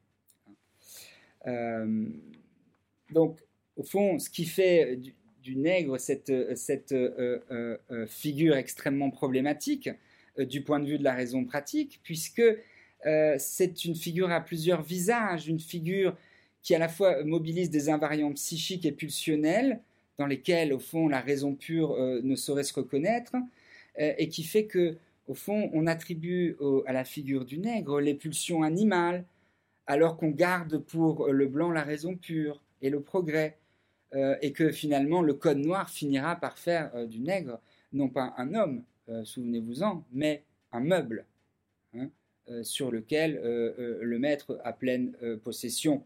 donc, 3.10 3.38
au 3.76 3.82
fond, 3.82 4.18
ce 4.18 4.28
qui 4.28 4.44
fait 4.44 5.00
nègre 5.54 6.00
cette, 6.00 6.32
cette 6.56 6.94
figure 8.08 8.56
extrêmement 8.56 9.10
problématique 9.10 9.90
du 10.38 10.62
point 10.62 10.80
de 10.80 10.86
vue 10.86 10.98
de 10.98 11.04
la 11.04 11.14
raison 11.14 11.44
pratique, 11.44 12.00
puisque 12.02 12.42
c'est 13.38 13.84
une 13.84 13.94
figure 13.94 14.30
à 14.30 14.40
plusieurs 14.40 14.82
visages, 14.82 15.46
une 15.46 15.60
figure 15.60 16.16
qui 16.62 16.74
à 16.74 16.78
la 16.78 16.88
fois 16.88 17.22
mobilise 17.22 17.70
des 17.70 17.88
invariants 17.88 18.32
psychiques 18.32 18.84
et 18.84 18.92
pulsionnels, 18.92 19.80
dans 20.18 20.26
lesquels, 20.26 20.72
au 20.72 20.78
fond, 20.78 21.08
la 21.08 21.20
raison 21.20 21.54
pure 21.54 21.94
ne 21.96 22.34
saurait 22.34 22.64
se 22.64 22.74
reconnaître, 22.74 23.36
euh, 23.98 24.12
et 24.18 24.28
qui 24.28 24.42
fait 24.42 24.66
que, 24.66 24.96
au 25.28 25.34
fond, 25.34 25.70
on 25.72 25.86
attribue 25.86 26.56
à 26.86 26.92
la 26.92 27.04
figure 27.04 27.44
du 27.44 27.58
nègre 27.58 28.00
les 28.00 28.14
pulsions 28.14 28.62
animales, 28.62 29.24
alors 29.86 30.16
qu'on 30.16 30.30
garde 30.30 30.78
pour 30.78 31.28
le 31.28 31.46
blanc 31.46 31.70
la 31.70 31.82
raison 31.82 32.16
pure 32.16 32.60
et 32.82 32.90
le 32.90 33.00
progrès, 33.00 33.56
euh, 34.16 34.36
et 34.42 34.52
que 34.52 34.72
finalement 34.72 35.22
le 35.22 35.34
code 35.34 35.58
noir 35.58 35.88
finira 35.88 36.34
par 36.36 36.58
faire 36.58 36.90
euh, 36.94 37.06
du 37.06 37.20
nègre 37.20 37.60
non 37.92 38.08
pas 38.08 38.34
un 38.36 38.52
homme, 38.54 38.82
souvenez-vous-en, 39.24 40.04
mais 40.12 40.42
un 40.72 40.80
meuble. 40.80 41.24
Hein, 41.94 42.10
sur 42.62 42.90
lequel 42.90 43.40
le 43.40 44.18
maître 44.18 44.60
a 44.64 44.72
pleine 44.72 45.14
possession. 45.42 46.04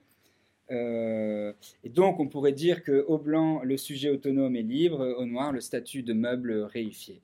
et 0.70 1.88
donc, 1.88 2.20
on 2.20 2.28
pourrait 2.28 2.52
dire 2.52 2.84
que 2.84 3.04
au 3.08 3.18
blanc, 3.18 3.62
le 3.64 3.76
sujet 3.76 4.10
autonome 4.10 4.54
est 4.54 4.62
libre, 4.62 5.16
au 5.18 5.24
noir, 5.24 5.52
le 5.52 5.60
statut 5.60 6.02
de 6.02 6.12
meuble 6.12 6.52
réifié. 6.52 7.22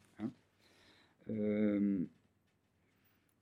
Euh, 1.31 1.99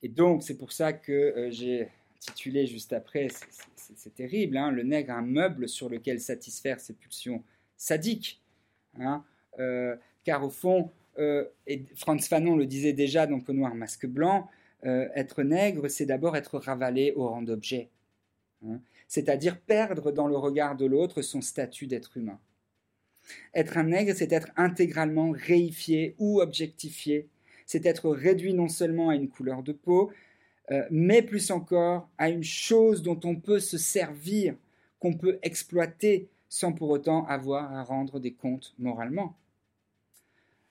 et 0.01 0.09
donc, 0.09 0.43
c'est 0.43 0.57
pour 0.57 0.71
ça 0.71 0.93
que 0.93 1.11
euh, 1.11 1.51
j'ai 1.51 1.89
titulé 2.25 2.65
juste 2.65 2.93
après, 2.93 3.27
c'est 3.75 4.13
terrible, 4.13 4.57
hein, 4.57 4.71
le 4.71 4.83
nègre, 4.83 5.13
un 5.13 5.21
meuble 5.21 5.69
sur 5.69 5.89
lequel 5.89 6.19
satisfaire 6.19 6.79
ses 6.79 6.93
pulsions 6.93 7.43
sadiques. 7.77 8.41
Hein, 8.99 9.23
euh, 9.59 9.95
car 10.23 10.43
au 10.43 10.49
fond, 10.49 10.91
et 11.17 11.85
Franz 11.95 12.27
Fanon 12.27 12.57
le 12.57 12.65
disait 12.65 12.93
déjà 12.93 13.25
dans 13.25 13.39
Peau 13.39 13.53
masque 13.53 14.05
blanc, 14.05 14.49
être 14.83 15.43
nègre, 15.43 15.87
c'est 15.87 16.05
d'abord 16.05 16.35
être 16.35 16.57
ravalé 16.57 17.13
au 17.15 17.29
rang 17.29 17.41
d'objet. 17.41 17.89
Hein, 18.67 18.81
c'est-à-dire 19.07 19.59
perdre 19.59 20.11
dans 20.11 20.27
le 20.27 20.35
regard 20.35 20.75
de 20.75 20.85
l'autre 20.85 21.21
son 21.21 21.41
statut 21.41 21.87
d'être 21.87 22.17
humain. 22.17 22.39
Être 23.53 23.77
un 23.77 23.83
nègre, 23.83 24.13
c'est 24.13 24.33
être 24.33 24.49
intégralement 24.57 25.31
réifié 25.31 26.15
ou 26.17 26.41
objectifié 26.41 27.29
c'est 27.65 27.85
être 27.85 28.09
réduit 28.09 28.53
non 28.53 28.67
seulement 28.67 29.09
à 29.09 29.15
une 29.15 29.29
couleur 29.29 29.63
de 29.63 29.73
peau, 29.73 30.11
euh, 30.11 30.13
mais 30.89 31.21
plus 31.21 31.51
encore 31.51 32.09
à 32.17 32.29
une 32.29 32.43
chose 32.43 33.03
dont 33.03 33.19
on 33.23 33.35
peut 33.35 33.59
se 33.59 33.77
servir, 33.77 34.55
qu'on 34.99 35.13
peut 35.13 35.39
exploiter 35.43 36.29
sans 36.49 36.73
pour 36.73 36.89
autant 36.89 37.25
avoir 37.25 37.73
à 37.73 37.83
rendre 37.83 38.19
des 38.19 38.33
comptes 38.33 38.73
moralement. 38.79 39.35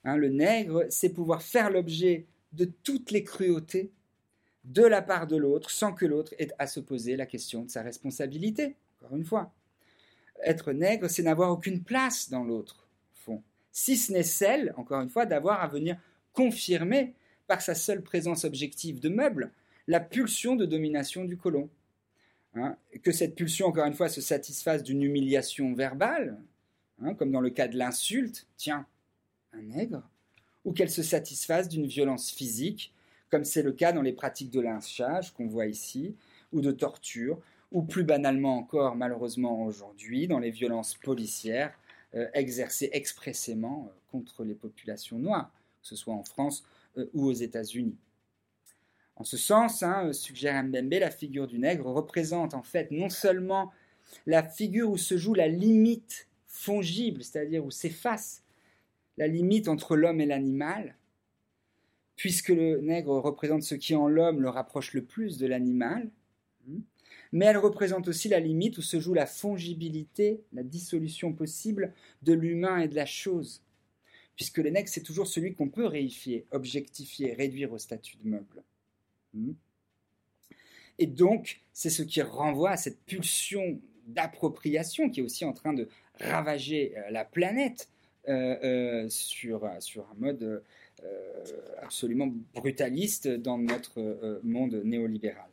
Hein, 0.05 0.16
le 0.16 0.29
nègre, 0.29 0.85
c'est 0.91 1.11
pouvoir 1.11 1.43
faire 1.43 1.71
l'objet 1.71 2.27
de 2.53 2.71
toutes 2.83 3.11
les 3.11 3.25
cruautés 3.25 3.91
de 4.65 4.83
la 4.83 5.03
part 5.03 5.27
de 5.27 5.37
l'autre 5.37 5.71
sans 5.71 5.93
que 5.93 6.07
l'autre 6.07 6.35
ait 6.39 6.49
à 6.59 6.66
se 6.66 6.81
poser 6.81 7.16
la 7.16 7.27
question 7.27 7.65
de 7.65 7.71
sa 7.71 7.83
responsabilité, 7.83 8.77
encore 9.03 9.16
une 9.16 9.25
fois. 9.25 9.53
Être 10.43 10.73
nègre, 10.73 11.09
c'est 11.09 11.23
n'avoir 11.23 11.51
aucune 11.51 11.83
place 11.83 12.31
dans 12.31 12.45
l'autre, 12.45 12.89
fond. 13.12 13.43
Si 13.73 13.97
ce 13.97 14.12
n'est 14.12 14.23
celle, 14.23 14.73
encore 14.77 15.01
une 15.01 15.11
fois, 15.11 15.27
d'avoir 15.27 15.62
à 15.62 15.69
venir 15.69 15.97
confirmer 16.33 17.15
par 17.47 17.61
sa 17.61 17.75
seule 17.75 18.03
présence 18.03 18.45
objective 18.45 19.01
de 19.01 19.09
meuble 19.09 19.53
la 19.86 20.01
pulsion 20.01 20.56
de 20.56 20.66
domination 20.66 21.24
du 21.24 21.36
colon. 21.36 21.69
Hein, 22.55 22.77
que 23.02 23.11
cette 23.11 23.35
pulsion, 23.35 23.66
encore 23.66 23.86
une 23.86 23.94
fois, 23.94 24.09
se 24.09 24.20
satisfasse 24.20 24.85
d'une 24.85 25.02
humiliation 25.02 25.74
verbale, 25.74 26.40
hein, 27.02 27.15
comme 27.15 27.32
dans 27.32 27.40
le 27.40 27.51
cas 27.51 27.66
de 27.66 27.77
l'insulte, 27.77 28.47
tiens, 28.56 28.86
un 29.52 29.62
nègre, 29.62 30.09
ou 30.65 30.73
qu'elle 30.73 30.90
se 30.90 31.02
satisfasse 31.02 31.69
d'une 31.69 31.86
violence 31.86 32.31
physique, 32.31 32.94
comme 33.28 33.44
c'est 33.44 33.62
le 33.62 33.73
cas 33.73 33.93
dans 33.93 34.02
les 34.02 34.12
pratiques 34.12 34.51
de 34.51 34.61
lynchage 34.61 35.35
qu'on 35.35 35.48
voit 35.48 35.66
ici, 35.66 36.15
ou 36.52 36.61
de 36.61 36.70
torture, 36.70 37.40
ou 37.73 37.82
plus 37.82 38.05
banalement 38.05 38.56
encore, 38.56 38.94
malheureusement 38.94 39.65
aujourd'hui, 39.65 40.28
dans 40.28 40.39
les 40.39 40.52
violences 40.52 40.94
policières 40.94 41.77
euh, 42.15 42.28
exercées 42.35 42.90
expressément 42.93 43.89
euh, 43.89 43.98
contre 44.12 44.44
les 44.44 44.55
populations 44.55 45.19
noires 45.19 45.51
que 45.85 45.89
ce 45.89 45.97
soit 45.97 46.15
en 46.15 46.24
France 46.24 46.65
euh, 46.97 47.06
ou 47.12 47.27
aux 47.27 47.32
États-Unis. 47.32 47.97
En 49.25 49.27
ce 49.27 49.39
sens, 49.39 49.83
hein, 49.83 50.13
suggère 50.13 50.63
Mbembe, 50.63 51.01
la 51.01 51.11
figure 51.11 51.47
du 51.47 51.59
nègre 51.59 51.87
représente 51.87 52.53
en 52.53 52.63
fait 52.63 52.91
non 52.91 53.09
seulement 53.09 53.73
la 54.27 54.43
figure 54.43 54.91
où 54.91 54.99
se 54.99 55.17
joue 55.17 55.33
la 55.33 55.49
limite 55.49 56.29
fongible, 56.47 57.25
c'est-à-dire 57.25 57.65
où 57.65 57.71
s'efface 57.71 58.43
la 59.17 59.27
limite 59.27 59.69
entre 59.69 59.97
l'homme 59.97 60.21
et 60.21 60.27
l'animal, 60.27 60.99
puisque 62.17 62.51
le 62.51 62.83
nègre 62.83 63.17
représente 63.17 63.63
ce 63.63 63.75
qui 63.75 63.95
en 63.95 64.09
l'homme 64.09 64.43
le 64.43 64.51
rapproche 64.51 64.93
le 64.93 65.03
plus 65.03 65.39
de 65.39 65.47
l'animal, 65.47 66.11
hein, 66.69 66.81
mais 67.33 67.47
elle 67.47 67.57
représente 67.57 68.09
aussi 68.09 68.29
la 68.29 68.41
limite 68.41 68.77
où 68.77 68.83
se 68.83 69.01
joue 69.01 69.15
la 69.15 69.25
fongibilité, 69.25 70.43
la 70.53 70.63
dissolution 70.63 71.33
possible 71.33 71.95
de 72.21 72.35
l'humain 72.35 72.77
et 72.77 72.89
de 72.89 72.95
la 72.95 73.07
chose. 73.07 73.63
Puisque 74.37 74.59
le 74.59 74.69
nègre, 74.69 74.91
c'est 74.91 75.01
toujours 75.01 75.29
celui 75.29 75.55
qu'on 75.55 75.71
peut 75.71 75.87
réifier, 75.87 76.45
objectifier, 76.51 77.33
réduire 77.33 77.73
au 77.73 77.79
statut 77.79 78.19
de 78.19 78.29
meuble. 78.29 78.63
Hmm. 79.35 79.52
Et 80.98 81.06
donc, 81.06 81.61
c'est 81.73 81.90
ce 81.90 82.02
qui 82.02 82.23
renvoie 82.23 82.70
à 82.70 82.77
cette 82.77 83.01
pulsion 83.05 83.81
d'appropriation 84.06 85.11
qui 85.11 85.20
est 85.20 85.23
aussi 85.23 85.44
en 85.44 85.52
train 85.52 85.73
de 85.73 85.89
ravager 86.20 86.97
euh, 86.97 87.11
la 87.11 87.24
planète 87.24 87.89
euh, 88.28 88.56
euh, 88.62 89.09
sur, 89.09 89.69
sur 89.81 90.05
un 90.11 90.15
mode 90.19 90.62
absolument 91.82 92.32
brutaliste 92.55 93.28
dans 93.28 93.59
notre 93.59 94.40
monde 94.43 94.81
néolibéral. 94.85 95.51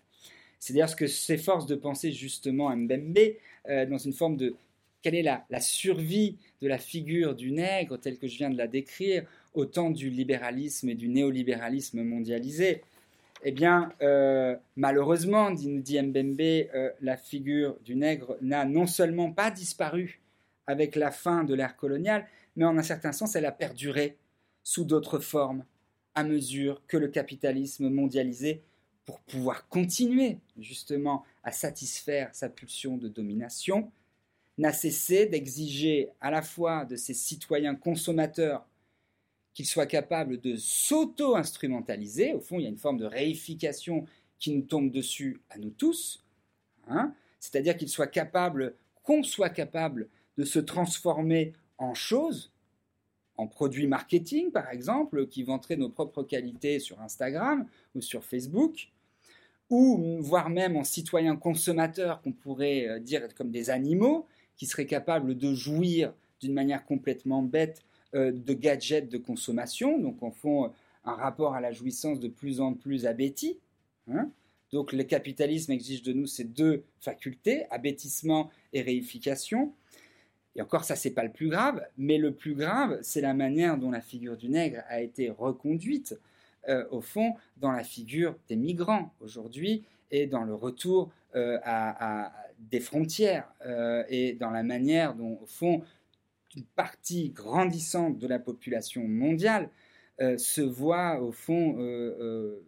C'est 0.59 0.71
d'ailleurs 0.71 0.87
ce 0.87 0.95
que 0.95 1.07
s'efforce 1.07 1.65
de 1.65 1.75
penser 1.75 2.13
justement 2.13 2.73
Mbembe 2.73 3.35
dans 3.67 3.97
une 3.97 4.13
forme 4.13 4.37
de 4.37 4.55
quelle 5.01 5.15
est 5.15 5.23
la, 5.23 5.43
la, 5.49 5.59
survie 5.59 6.37
de 6.61 6.69
la 6.69 6.77
figure 6.77 7.35
du 7.35 7.51
nègre 7.51 7.99
telle 7.99 8.17
que 8.17 8.27
je 8.27 8.37
viens 8.37 8.49
de 8.49 8.57
la 8.57 8.67
décrire 8.67 9.25
au 9.53 9.65
temps 9.65 9.89
du 9.89 10.09
libéralisme 10.09 10.87
et 10.87 10.95
du 10.95 11.09
néolibéralisme 11.09 12.01
mondialisé 12.01 12.81
eh 13.43 13.51
bien, 13.51 13.91
euh, 14.01 14.55
malheureusement, 14.76 15.51
dit, 15.51 16.01
Mbembe, 16.01 16.41
euh, 16.41 16.91
la 17.01 17.18
figure 17.18 17.77
du 17.84 17.95
nègre 17.95 18.38
n'a 18.41 18.65
non 18.65 18.85
seulement 18.85 19.31
pas 19.31 19.49
disparu 19.49 20.22
avec 20.68 20.95
la 20.95 21.11
fin 21.11 21.43
de 21.43 21.53
l'ère 21.53 21.76
coloniale, 21.76 22.27
mais 22.55 22.65
en 22.65 22.77
un 22.77 22.84
certain 22.84 23.11
sens, 23.11 23.35
elle 23.35 23.45
a 23.45 23.51
perduré 23.51 24.18
sous 24.63 24.85
d'autres 24.85 25.19
formes 25.19 25.65
à 26.13 26.23
mesure 26.23 26.84
que 26.88 26.97
le 26.97 27.07
capitalisme 27.07 27.89
mondialisé, 27.89 28.61
pour 29.05 29.19
pouvoir 29.22 29.68
continuer 29.68 30.38
justement 30.59 31.23
à 31.43 31.51
satisfaire 31.51 32.30
sa 32.34 32.49
pulsion 32.49 32.97
de 32.97 33.07
domination, 33.07 33.91
n'a 34.57 34.73
cessé 34.73 35.26
d'exiger 35.26 36.09
à 36.19 36.30
la 36.30 36.41
fois 36.41 36.85
de 36.85 36.95
ses 36.95 37.15
citoyens 37.15 37.76
consommateurs 37.76 38.68
qu'il 39.53 39.65
soit 39.65 39.85
capable 39.85 40.39
de 40.39 40.55
s'auto-instrumentaliser. 40.55 42.33
Au 42.33 42.39
fond, 42.39 42.59
il 42.59 42.63
y 42.63 42.65
a 42.65 42.69
une 42.69 42.77
forme 42.77 42.97
de 42.97 43.05
réification 43.05 44.05
qui 44.39 44.51
nous 44.51 44.63
tombe 44.63 44.91
dessus 44.91 45.41
à 45.49 45.57
nous 45.57 45.69
tous. 45.69 46.23
Hein. 46.87 47.13
C'est-à-dire 47.39 47.77
qu'il 47.77 47.89
soit 47.89 48.07
capable, 48.07 48.75
qu'on 49.03 49.23
soit 49.23 49.49
capable 49.49 50.07
de 50.37 50.45
se 50.45 50.59
transformer 50.59 51.53
en 51.77 51.93
choses, 51.93 52.51
en 53.35 53.47
produits 53.47 53.87
marketing 53.87 54.51
par 54.51 54.69
exemple, 54.69 55.27
qui 55.27 55.43
vanteraient 55.43 55.75
nos 55.75 55.89
propres 55.89 56.23
qualités 56.23 56.79
sur 56.79 57.01
Instagram 57.01 57.67
ou 57.95 58.01
sur 58.01 58.23
Facebook, 58.23 58.89
ou 59.69 60.17
voire 60.21 60.49
même 60.49 60.75
en 60.75 60.83
citoyens 60.83 61.35
consommateurs 61.35 62.21
qu'on 62.21 62.33
pourrait 62.33 62.87
euh, 62.87 62.99
dire 62.99 63.33
comme 63.35 63.51
des 63.51 63.69
animaux, 63.69 64.27
qui 64.57 64.65
seraient 64.65 64.85
capables 64.85 65.37
de 65.37 65.53
jouir 65.53 66.13
d'une 66.39 66.53
manière 66.53 66.85
complètement 66.85 67.41
bête 67.41 67.83
de 68.13 68.53
gadgets 68.53 69.09
de 69.09 69.17
consommation, 69.17 69.97
donc 69.97 70.21
en 70.21 70.31
font 70.31 70.71
un 71.05 71.13
rapport 71.13 71.55
à 71.55 71.61
la 71.61 71.71
jouissance 71.71 72.19
de 72.19 72.27
plus 72.27 72.61
en 72.61 72.73
plus 72.73 73.05
abéti. 73.05 73.57
Hein. 74.07 74.31
donc 74.71 74.93
le 74.93 75.03
capitalisme 75.03 75.71
exige 75.71 76.01
de 76.01 76.11
nous 76.11 76.25
ces 76.25 76.43
deux 76.43 76.83
facultés, 76.99 77.65
abêtissement 77.69 78.49
et 78.73 78.81
réification. 78.81 79.73
Et 80.55 80.61
encore, 80.61 80.83
ça, 80.83 80.95
c'est 80.95 81.11
pas 81.11 81.23
le 81.23 81.31
plus 81.31 81.49
grave, 81.49 81.81
mais 81.97 82.17
le 82.17 82.33
plus 82.33 82.55
grave, 82.55 82.99
c'est 83.01 83.21
la 83.21 83.33
manière 83.33 83.77
dont 83.77 83.91
la 83.91 84.01
figure 84.01 84.35
du 84.35 84.49
nègre 84.49 84.81
a 84.89 85.01
été 85.01 85.29
reconduite, 85.29 86.19
euh, 86.67 86.85
au 86.91 86.99
fond, 86.99 87.35
dans 87.57 87.71
la 87.71 87.83
figure 87.83 88.35
des 88.49 88.57
migrants 88.57 89.13
aujourd'hui 89.21 89.83
et 90.09 90.27
dans 90.27 90.43
le 90.43 90.53
retour 90.53 91.09
euh, 91.35 91.57
à, 91.63 92.33
des 92.59 92.79
frontières 92.79 93.51
et 94.07 94.33
dans 94.33 94.51
la 94.51 94.61
manière 94.61 95.15
dont, 95.15 95.39
au 95.41 95.47
fond, 95.47 95.81
une 96.55 96.65
partie 96.75 97.29
grandissante 97.29 98.17
de 98.17 98.27
la 98.27 98.39
population 98.39 99.07
mondiale 99.07 99.69
euh, 100.21 100.37
se 100.37 100.61
voit 100.61 101.21
au 101.21 101.31
fond 101.31 101.77
euh, 101.79 102.15
euh, 102.19 102.63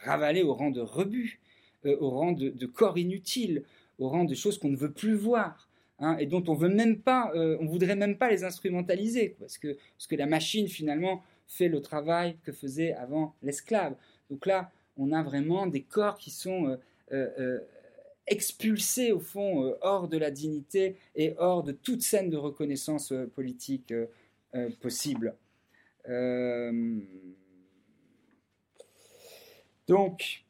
ravalée 0.00 0.42
au 0.42 0.54
rang 0.54 0.70
de 0.70 0.80
rebut, 0.80 1.40
au 1.84 2.10
rang 2.10 2.32
de, 2.32 2.66
corps 2.66 2.98
inutile, 2.98 3.62
au 3.98 4.08
rang 4.08 4.24
de 4.24 4.34
choses 4.34 4.58
qu'on 4.58 4.68
ne 4.68 4.76
veut 4.76 4.92
plus 4.92 5.14
voir. 5.14 5.68
Hein, 6.00 6.16
et 6.18 6.26
dont 6.26 6.44
on 6.48 6.54
veut 6.54 6.68
même 6.68 7.00
pas, 7.00 7.32
on 7.34 7.66
voudrait 7.66 7.96
même 7.96 8.18
pas 8.18 8.30
les 8.30 8.44
instrumentaliser, 8.44 9.36
parce 9.40 9.58
que, 9.58 9.76
parce 9.96 10.06
que 10.06 10.16
la 10.16 10.26
machine 10.26 10.68
finalement 10.68 11.22
fait 11.46 11.68
le 11.68 11.80
travail 11.80 12.36
que 12.44 12.52
faisait 12.52 12.92
avant 12.92 13.34
l'esclave. 13.42 13.96
Donc 14.30 14.46
là, 14.46 14.70
on 14.96 15.12
a 15.12 15.22
vraiment 15.22 15.66
des 15.66 15.82
corps 15.82 16.18
qui 16.18 16.30
sont 16.30 16.78
expulsé 18.30 19.12
au 19.12 19.20
fond 19.20 19.64
euh, 19.64 19.78
hors 19.82 20.08
de 20.08 20.16
la 20.16 20.30
dignité 20.30 20.96
et 21.14 21.34
hors 21.38 21.62
de 21.62 21.72
toute 21.72 22.02
scène 22.02 22.30
de 22.30 22.36
reconnaissance 22.36 23.12
euh, 23.12 23.26
politique 23.26 23.92
euh, 23.92 24.70
possible. 24.80 25.34
donc, 29.86 30.44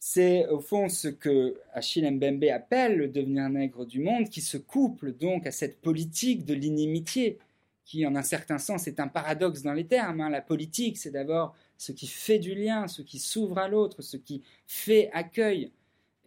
c'est 0.00 0.48
au 0.48 0.60
fond 0.60 0.88
ce 0.88 1.08
que 1.08 1.60
Achille 1.72 2.10
Mbembe 2.10 2.44
appelle 2.44 2.96
le 2.96 3.08
devenir 3.08 3.48
nègre 3.48 3.86
du 3.86 4.00
monde, 4.00 4.28
qui 4.28 4.40
se 4.40 4.56
couple 4.56 5.12
donc 5.12 5.46
à 5.46 5.52
cette 5.52 5.80
politique 5.80 6.44
de 6.44 6.54
l'inimitié, 6.54 7.38
qui 7.84 8.04
en 8.06 8.16
un 8.16 8.22
certain 8.22 8.58
sens 8.58 8.88
est 8.88 9.00
un 9.00 9.08
paradoxe 9.08 9.62
dans 9.62 9.72
les 9.72 9.86
termes. 9.86 10.20
Hein. 10.20 10.30
La 10.30 10.42
politique, 10.42 10.98
c'est 10.98 11.10
d'abord 11.10 11.54
ce 11.76 11.92
qui 11.92 12.06
fait 12.06 12.38
du 12.38 12.54
lien, 12.54 12.88
ce 12.88 13.02
qui 13.02 13.18
s'ouvre 13.18 13.58
à 13.58 13.68
l'autre, 13.68 14.02
ce 14.02 14.16
qui 14.16 14.42
fait 14.66 15.10
accueil. 15.12 15.70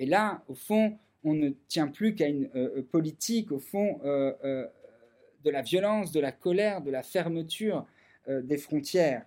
Et 0.01 0.07
là, 0.07 0.43
au 0.47 0.55
fond, 0.55 0.97
on 1.23 1.35
ne 1.35 1.49
tient 1.67 1.87
plus 1.87 2.15
qu'à 2.15 2.27
une 2.27 2.49
euh, 2.55 2.77
euh, 2.77 2.81
politique, 2.81 3.51
au 3.51 3.59
fond, 3.59 4.01
euh, 4.03 4.65
de 5.43 5.51
la 5.51 5.61
violence, 5.61 6.11
de 6.11 6.19
la 6.19 6.31
colère, 6.31 6.81
de 6.81 6.89
la 6.89 7.03
fermeture 7.03 7.85
des 8.27 8.57
frontières. 8.57 9.25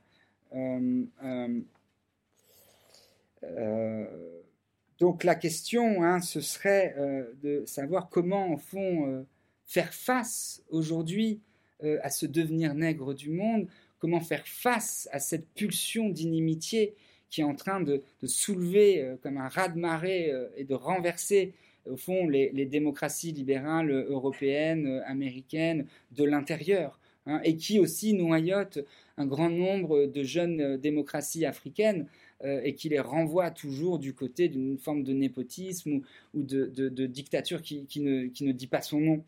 donc 5.01 5.25
la 5.25 5.35
question, 5.35 6.03
hein, 6.03 6.21
ce 6.21 6.41
serait 6.41 6.95
de 7.43 7.65
savoir 7.67 8.09
comment, 8.09 8.53
au 8.53 8.57
fond, 8.57 9.27
faire 9.67 9.93
face 9.93 10.63
aujourd'hui 10.71 11.41
à 11.83 12.11
ce 12.11 12.27
devenir 12.27 12.75
nègre 12.75 13.15
du 13.15 13.31
monde, 13.31 13.67
comment 13.99 14.21
faire 14.21 14.47
face 14.47 15.09
à 15.11 15.19
cette 15.19 15.49
pulsion 15.55 16.09
d'inimitié 16.09 16.95
qui 17.35 17.41
est 17.41 17.45
en 17.45 17.57
train 17.57 17.81
de, 17.81 18.01
soulever 18.25 19.03
euh, 19.03 19.17
comme 19.21 19.39
un 19.39 19.49
raz-de-marée 19.49 20.31
euh, 20.31 20.47
et 20.57 20.63
de 20.63 20.75
renverser 20.75 21.53
au 21.91 21.97
fond 21.97 22.29
les, 22.29 22.67
démocraties 22.67 23.33
libérales 23.33 23.91
européennes, 23.91 24.87
euh, 24.87 25.03
américaines 25.05 25.87
de 26.13 26.23
l'intérieur, 26.23 27.01
hein, 27.27 27.41
et 27.43 27.57
qui 27.57 27.81
aussi 27.81 28.15
noyote 28.15 28.79
un 29.17 29.27
grand 29.27 29.51
nombre 29.51 30.07
de 30.07 30.23
jeunes 30.23 30.77
démocraties 30.77 31.45
africaines 31.45 32.07
et 32.43 32.75
qui 32.75 32.89
les 32.89 32.99
renvoie 32.99 33.51
toujours 33.51 33.99
du 33.99 34.13
côté 34.13 34.49
d'une 34.49 34.77
forme 34.77 35.03
de 35.05 35.13
népotisme 35.13 36.03
ou, 36.35 36.43
de, 36.43 37.07
dictature 37.07 37.63
qui, 37.63 37.87
ne, 38.01 38.53
dit 38.53 38.67
pas 38.67 38.83
son 38.83 39.01
nom 39.01 39.25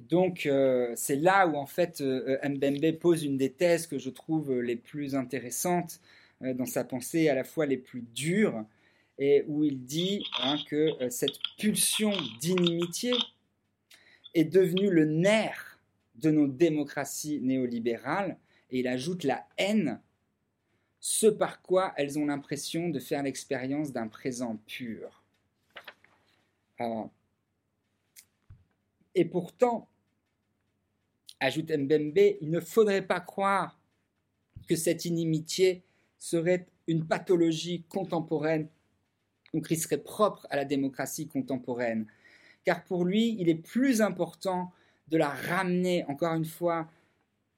donc, 0.00 0.46
euh, 0.46 0.92
c'est 0.96 1.16
là 1.16 1.46
où, 1.46 1.56
en 1.56 1.66
fait, 1.66 2.00
euh, 2.00 2.38
Mbembe 2.42 2.98
pose 2.98 3.24
une 3.24 3.36
des 3.36 3.52
thèses 3.52 3.86
que 3.86 3.98
je 3.98 4.10
trouve 4.10 4.60
les 4.60 4.76
plus 4.76 5.14
intéressantes 5.14 6.00
euh, 6.42 6.52
dans 6.52 6.66
sa 6.66 6.84
pensée, 6.84 7.28
à 7.28 7.34
la 7.34 7.44
fois 7.44 7.66
les 7.66 7.76
plus 7.76 8.02
dures, 8.02 8.64
et 9.18 9.44
où 9.46 9.62
il 9.62 9.84
dit 9.84 10.24
hein, 10.40 10.56
que 10.68 10.90
cette 11.10 11.38
pulsion 11.58 12.12
d'inimitié 12.40 13.12
est 14.34 14.44
devenue 14.44 14.90
le 14.90 15.04
nerf 15.04 15.78
de 16.16 16.32
nos 16.32 16.48
démocraties 16.48 17.40
néolibérales, 17.40 18.36
et 18.70 18.80
il 18.80 18.88
ajoute 18.88 19.22
la 19.22 19.46
haine, 19.56 20.00
ce 20.98 21.28
par 21.28 21.62
quoi 21.62 21.92
elles 21.96 22.18
ont 22.18 22.26
l'impression 22.26 22.88
de 22.88 22.98
faire 22.98 23.22
l'expérience 23.22 23.92
d'un 23.92 24.08
présent 24.08 24.58
pur. 24.66 25.22
Et 29.14 29.24
pourtant, 29.24 29.88
ajoute 31.40 31.70
Mbembe, 31.70 32.36
il 32.40 32.50
ne 32.50 32.60
faudrait 32.60 33.06
pas 33.06 33.20
croire 33.20 33.78
que 34.68 34.76
cette 34.76 35.04
inimitié 35.04 35.82
serait 36.18 36.66
une 36.86 37.06
pathologie 37.06 37.84
contemporaine 37.88 38.68
ou 39.52 39.60
qui 39.60 39.76
serait 39.76 39.98
propre 39.98 40.46
à 40.50 40.56
la 40.56 40.64
démocratie 40.64 41.28
contemporaine. 41.28 42.06
Car 42.64 42.84
pour 42.84 43.04
lui, 43.04 43.36
il 43.38 43.48
est 43.48 43.54
plus 43.54 44.00
important 44.00 44.72
de 45.08 45.16
la 45.16 45.28
ramener, 45.28 46.04
encore 46.06 46.34
une 46.34 46.44
fois, 46.44 46.88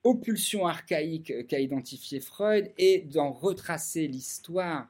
aux 0.03 0.15
pulsions 0.15 0.66
archaïques 0.66 1.47
qu'a 1.47 1.61
identifié 1.61 2.20
Freud 2.20 2.70
et 2.77 3.01
d'en 3.01 3.33
retracer 3.33 4.07
l'histoire 4.07 4.89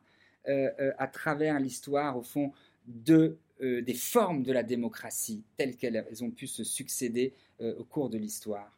euh, 0.48 0.70
euh, 0.80 0.92
à 0.98 1.06
travers 1.06 1.58
l'histoire, 1.58 2.16
au 2.16 2.22
fond, 2.22 2.52
de 2.86 3.38
euh, 3.62 3.80
des 3.80 3.94
formes 3.94 4.42
de 4.42 4.52
la 4.52 4.62
démocratie 4.62 5.42
telles 5.56 5.76
qu'elles 5.76 6.22
ont 6.22 6.30
pu 6.30 6.46
se 6.46 6.62
succéder 6.62 7.32
euh, 7.62 7.74
au 7.78 7.84
cours 7.84 8.10
de 8.10 8.18
l'histoire. 8.18 8.70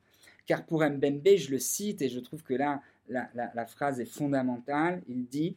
Car 0.46 0.64
pour 0.64 0.84
Mbembe, 0.84 1.36
je 1.36 1.50
le 1.50 1.58
cite 1.58 2.00
et 2.00 2.08
je 2.08 2.20
trouve 2.20 2.42
que 2.44 2.54
là, 2.54 2.80
la, 3.08 3.66
phrase 3.66 4.00
est 4.00 4.06
fondamentale, 4.06 5.02
il 5.08 5.26
dit 5.26 5.56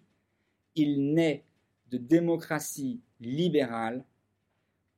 il 0.76 1.14
n'est 1.14 1.44
de 1.92 1.98
démocratie 1.98 3.00
libérale 3.20 4.04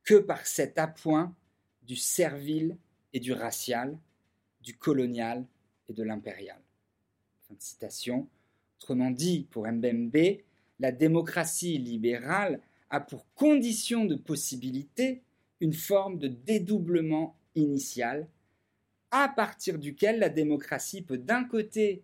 que 0.04 0.16
par 0.16 0.46
cet 0.46 0.78
appoint 0.78 1.36
du 1.82 1.96
servile 1.96 2.78
et 3.12 3.20
du 3.20 3.34
racial, 3.34 3.98
du 4.62 4.78
colonial 4.78 5.46
et 5.90 5.94
de 5.94 6.04
l'impérial. 6.04 6.62
Fin 7.48 7.56
de 7.56 7.62
citation. 7.62 8.28
Autrement 8.80 9.12
dit, 9.12 9.48
pour 9.52 9.68
Mbembe, 9.68 10.38
la 10.80 10.92
démocratie 10.92 11.78
libérale 11.78 12.62
a 12.94 13.00
pour 13.00 13.26
condition 13.34 14.06
de 14.06 14.14
possibilité 14.14 15.24
une 15.62 15.74
forme 15.74 16.20
de 16.20 16.28
dédoublement 16.28 17.36
initial, 17.56 18.28
à 19.10 19.28
partir 19.30 19.80
duquel 19.80 20.20
la 20.20 20.30
démocratie 20.30 21.02
peut 21.02 21.18
d'un 21.18 21.44
côté 21.44 22.04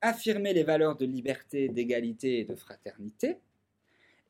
affirmer 0.00 0.54
les 0.54 0.62
valeurs 0.62 0.96
de 0.96 1.04
liberté, 1.04 1.68
d'égalité 1.68 2.38
et 2.38 2.44
de 2.44 2.54
fraternité, 2.54 3.38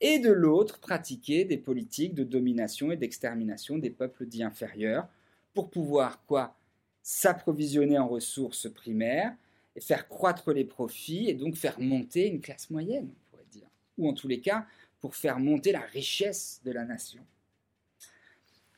et 0.01 0.19
de 0.19 0.31
l'autre 0.31 0.81
pratiquer 0.81 1.45
des 1.45 1.59
politiques 1.59 2.15
de 2.15 2.25
domination 2.25 2.91
et 2.91 2.97
d'extermination 2.97 3.77
des 3.77 3.91
peuples 3.91 4.25
dits 4.25 4.43
inférieurs 4.43 5.07
pour 5.53 5.69
pouvoir 5.69 6.25
quoi 6.25 6.57
s'approvisionner 7.03 7.99
en 7.99 8.09
ressources 8.09 8.71
primaires 8.71 9.35
et 9.77 9.83
faire 9.83 10.09
croître 10.09 10.51
les 10.53 10.65
profits 10.65 11.29
et 11.29 11.35
donc 11.35 11.57
faire 11.57 11.79
monter 11.79 12.27
une 12.27 12.41
classe 12.41 12.71
moyenne, 12.71 13.11
on 13.11 13.31
pourrait 13.31 13.51
dire, 13.51 13.69
ou 13.99 14.09
en 14.09 14.15
tous 14.15 14.29
les 14.29 14.41
cas 14.41 14.67
pour 15.01 15.17
faire 15.17 15.39
monter 15.39 15.73
la 15.73 15.81
richesse 15.81 16.61
de 16.65 16.73
la 16.73 16.85
nation. 16.85 17.25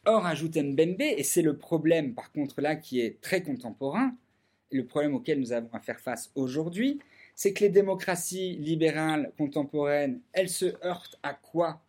Or, 0.04 0.26
ajoute 0.26 0.56
Mbembe, 0.56 1.00
et 1.00 1.22
c'est 1.22 1.42
le 1.42 1.56
problème 1.56 2.14
par 2.14 2.32
contre 2.32 2.60
là 2.60 2.74
qui 2.74 3.00
est 3.00 3.20
très 3.20 3.42
contemporain, 3.42 4.16
le 4.70 4.84
problème 4.84 5.14
auquel 5.14 5.38
nous 5.38 5.52
avons 5.52 5.72
à 5.72 5.80
faire 5.80 6.00
face 6.00 6.30
aujourd'hui, 6.34 6.98
c'est 7.34 7.52
que 7.52 7.60
les 7.60 7.70
démocraties 7.70 8.56
libérales 8.56 9.32
contemporaines, 9.36 10.20
elles 10.32 10.48
se 10.48 10.74
heurtent 10.84 11.18
à 11.22 11.34
quoi? 11.34 11.82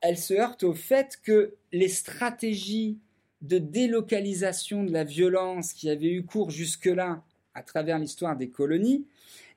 Elles 0.00 0.18
se 0.18 0.34
heurtent 0.34 0.64
au 0.64 0.74
fait 0.74 1.18
que 1.22 1.54
les 1.72 1.88
stratégies 1.88 2.98
de 3.40 3.58
délocalisation 3.58 4.84
de 4.84 4.92
la 4.92 5.04
violence 5.04 5.72
qui 5.72 5.90
avaient 5.90 6.12
eu 6.12 6.24
cours 6.24 6.50
jusque-là 6.50 7.24
à 7.54 7.62
travers 7.62 7.98
l'histoire 7.98 8.36
des 8.36 8.48
colonies, 8.48 9.06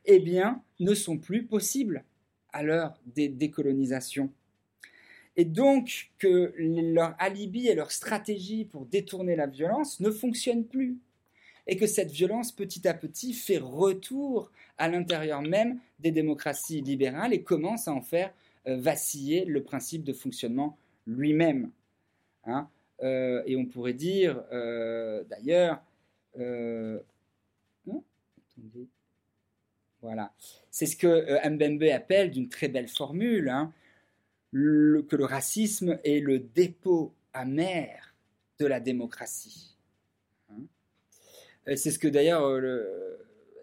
eh 0.06 0.20
bien, 0.20 0.62
ne 0.80 0.94
sont 0.94 1.18
plus 1.18 1.46
possibles 1.46 2.04
à 2.56 2.64
l'heure 2.64 2.94
des 3.06 3.28
décolonisations. 3.28 4.32
Et 5.36 5.44
donc 5.44 6.12
que 6.18 6.54
leur 6.58 7.14
alibi 7.20 7.68
et 7.68 7.76
leur 7.76 7.92
stratégie 7.92 8.64
pour 8.64 8.86
détourner 8.86 9.36
la 9.36 9.48
violence 9.48 10.00
ne 10.00 10.10
fonctionnent 10.10 10.66
plus. 10.66 10.98
Et 11.68 11.76
que 11.76 11.88
cette 11.88 12.12
violence, 12.12 12.54
petit 12.54 12.88
à 12.88 12.94
petit, 12.94 13.34
fait 13.34 13.58
retour 13.58 14.52
à 14.78 14.88
l'intérieur 14.88 15.42
même 15.42 15.80
des 16.00 16.12
démocraties 16.12 16.82
libérales 16.82 17.34
et 17.34 17.42
commence 17.42 17.88
à 17.88 17.94
en 17.94 18.02
faire 18.02 18.34
euh, 18.68 18.78
vaciller 18.78 19.44
le 19.46 19.62
principe 19.64 20.04
de 20.04 20.14
fonctionnement 20.14 20.78
lui-même. 21.06 21.72
Hein. 22.46 22.70
Euh, 23.04 23.44
et 23.46 23.58
on 23.58 23.66
pourrait 23.66 23.94
dire, 23.94 24.42
euh, 24.54 25.24
d'ailleurs, 25.26 25.82
c'est 30.72 30.86
ce 30.86 30.96
que 30.96 31.48
Mbembe 31.50 31.84
appelle 31.94 32.32
d'une 32.32 32.50
très 32.50 32.68
belle 32.68 32.88
formule, 32.88 33.50
hein, 33.50 33.72
que 34.54 35.16
le 35.16 35.26
racisme 35.26 36.00
est 36.04 36.20
le 36.20 36.40
dépôt 36.40 37.14
amer 37.34 38.16
de 38.60 38.66
la 38.66 38.80
démocratie. 38.80 39.76
Hein. 40.50 40.62
c'est 41.76 41.92
ce 41.92 42.00
que 42.00 42.08
d'ailleurs 42.08 42.62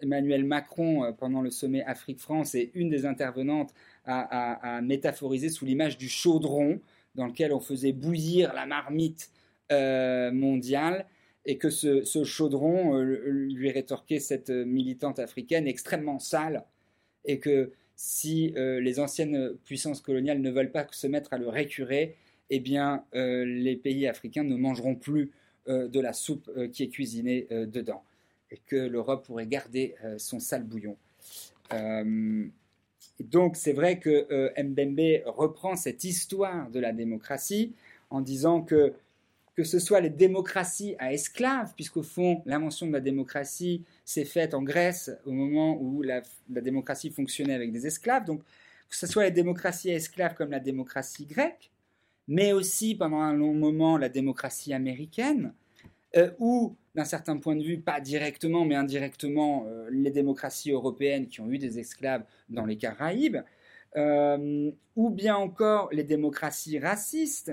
Emmanuel 0.03 0.43
Macron, 0.43 1.13
pendant 1.17 1.41
le 1.41 1.49
sommet 1.49 1.83
Afrique-France, 1.83 2.55
et 2.55 2.71
une 2.75 2.89
des 2.89 3.05
intervenantes 3.05 3.73
a, 4.05 4.81
métaphorisé 4.81 5.49
sous 5.49 5.65
l'image 5.65 5.97
du 5.97 6.09
chaudron 6.09 6.79
dans 7.15 7.27
lequel 7.27 7.53
on 7.53 7.59
faisait 7.59 7.93
bouillir 7.93 8.53
la 8.53 8.65
marmite 8.65 9.31
euh, 9.71 10.31
mondiale 10.31 11.05
et 11.45 11.57
que 11.57 11.69
ce, 11.69 12.23
chaudron, 12.23 12.97
euh, 12.97 13.03
lui 13.03 13.71
rétorquait 13.71 14.19
cette 14.19 14.49
militante 14.49 15.19
africaine, 15.19 15.67
extrêmement 15.67 16.19
sale 16.19 16.63
et 17.25 17.39
que 17.39 17.71
si 17.95 18.53
euh, 18.57 18.79
les 18.79 18.99
anciennes 18.99 19.55
puissances 19.65 20.01
coloniales 20.01 20.41
ne 20.41 20.51
veulent 20.51 20.71
pas 20.71 20.87
se 20.91 21.07
mettre 21.07 21.33
à 21.33 21.37
le 21.37 21.49
récurer, 21.49 22.15
eh 22.49 22.59
bien 22.59 23.05
les 23.13 23.75
pays 23.75 24.05
africains 24.05 24.43
ne 24.43 24.55
mangeront 24.55 24.95
plus 24.95 25.31
de 25.65 25.99
la 25.99 26.13
soupe 26.13 26.51
qui 26.71 26.83
est 26.83 26.89
cuisinée 26.89 27.47
dedans 27.49 28.03
et 28.51 28.59
que 28.67 28.75
l'Europe 28.75 29.25
pourrait 29.25 29.47
garder 29.47 29.95
son 30.17 30.39
sale 30.39 30.63
bouillon. 30.63 30.95
Donc 33.19 33.55
c'est 33.55 33.73
vrai 33.73 33.99
que 33.99 34.27
euh, 34.31 34.49
Mbembe 34.61 35.23
reprend 35.25 35.75
cette 35.75 36.03
histoire 36.03 36.69
de 36.69 36.79
la 36.79 36.91
démocratie 36.91 37.73
en 38.09 38.21
disant 38.21 38.61
que 38.61 38.93
que 39.55 39.63
ce 39.63 39.79
soit 39.79 40.01
les 40.01 40.09
démocraties 40.09 40.95
à 40.97 41.13
esclaves, 41.13 41.73
puisqu'au 41.75 42.03
fond, 42.03 42.41
l'invention 42.45 42.87
de 42.87 42.91
la 42.91 42.99
démocratie 42.99 43.83
s'est 44.03 44.25
faite 44.25 44.53
en 44.53 44.63
Grèce 44.63 45.11
au 45.25 45.31
moment 45.31 45.77
où 45.79 46.01
la, 46.01 46.21
démocratie 46.49 47.11
fonctionnait 47.11 47.53
avec 47.53 47.71
des 47.71 47.85
esclaves, 47.85 48.25
donc 48.25 48.41
que 48.89 48.95
ce 48.95 49.07
soit 49.07 49.25
les 49.25 49.31
démocraties 49.31 49.91
à 49.91 49.95
esclaves 49.95 50.33
comme 50.33 50.51
la 50.51 50.59
démocratie 50.59 51.25
grecque, 51.25 51.71
mais 52.27 52.53
aussi 52.53 52.95
pendant 52.95 53.21
un 53.21 53.33
long 53.33 53.53
moment 53.53 53.97
la 53.97 54.09
démocratie 54.09 54.73
américaine, 54.73 55.53
euh, 56.15 56.31
ou 56.39 56.75
d'un 56.95 57.05
certain 57.05 57.37
point 57.37 57.55
de 57.55 57.63
vue, 57.63 57.79
pas 57.79 57.99
directement, 57.99 58.65
mais 58.65 58.75
indirectement, 58.75 59.65
euh, 59.67 59.87
les 59.91 60.11
démocraties 60.11 60.71
européennes 60.71 61.27
qui 61.27 61.41
ont 61.41 61.49
eu 61.49 61.57
des 61.57 61.79
esclaves 61.79 62.23
dans 62.49 62.65
les 62.65 62.77
Caraïbes, 62.77 63.37
euh, 63.95 64.71
ou 64.95 65.09
bien 65.09 65.35
encore 65.35 65.89
les 65.91 66.03
démocraties 66.03 66.79
racistes, 66.79 67.51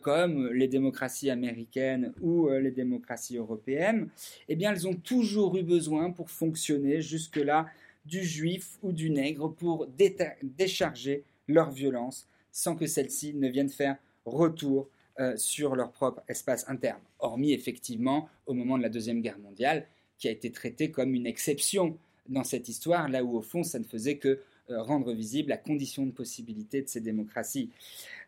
comme 0.00 0.52
les 0.52 0.68
démocraties 0.68 1.30
américaines 1.30 2.12
ou 2.22 2.48
les 2.48 2.70
démocraties 2.70 3.36
européennes, 3.36 4.08
eh 4.48 4.56
bien, 4.56 4.72
elles 4.72 4.88
ont 4.88 4.94
toujours 4.94 5.56
eu 5.56 5.62
besoin 5.62 6.10
pour 6.10 6.30
fonctionner 6.30 7.02
jusque-là 7.02 7.66
du 8.06 8.22
juif 8.22 8.78
ou 8.82 8.92
du 8.92 9.10
nègre 9.10 9.52
pour 9.52 9.86
décharger 9.88 11.24
leur 11.48 11.70
violence 11.70 12.26
sans 12.52 12.74
que 12.74 12.86
celle-ci 12.86 13.34
ne 13.34 13.48
vienne 13.48 13.68
faire 13.68 13.96
retour 14.24 14.88
euh, 15.20 15.36
sur 15.36 15.76
leur 15.76 15.92
propre 15.92 16.22
espace 16.28 16.68
interne, 16.68 17.00
hormis 17.18 17.52
effectivement 17.52 18.28
au 18.46 18.54
moment 18.54 18.78
de 18.78 18.82
la 18.82 18.88
Deuxième 18.88 19.20
Guerre 19.20 19.38
mondiale, 19.38 19.86
qui 20.18 20.28
a 20.28 20.30
été 20.30 20.50
traité 20.50 20.90
comme 20.90 21.14
une 21.14 21.26
exception 21.26 21.98
dans 22.28 22.44
cette 22.44 22.68
histoire, 22.68 23.08
là 23.08 23.22
où 23.22 23.36
au 23.36 23.42
fond 23.42 23.62
ça 23.62 23.78
ne 23.78 23.84
faisait 23.84 24.16
que 24.16 24.28
euh, 24.28 24.38
rendre 24.68 25.12
visible 25.12 25.50
la 25.50 25.56
condition 25.56 26.06
de 26.06 26.12
possibilité 26.12 26.82
de 26.82 26.88
ces 26.88 27.00
démocraties. 27.00 27.70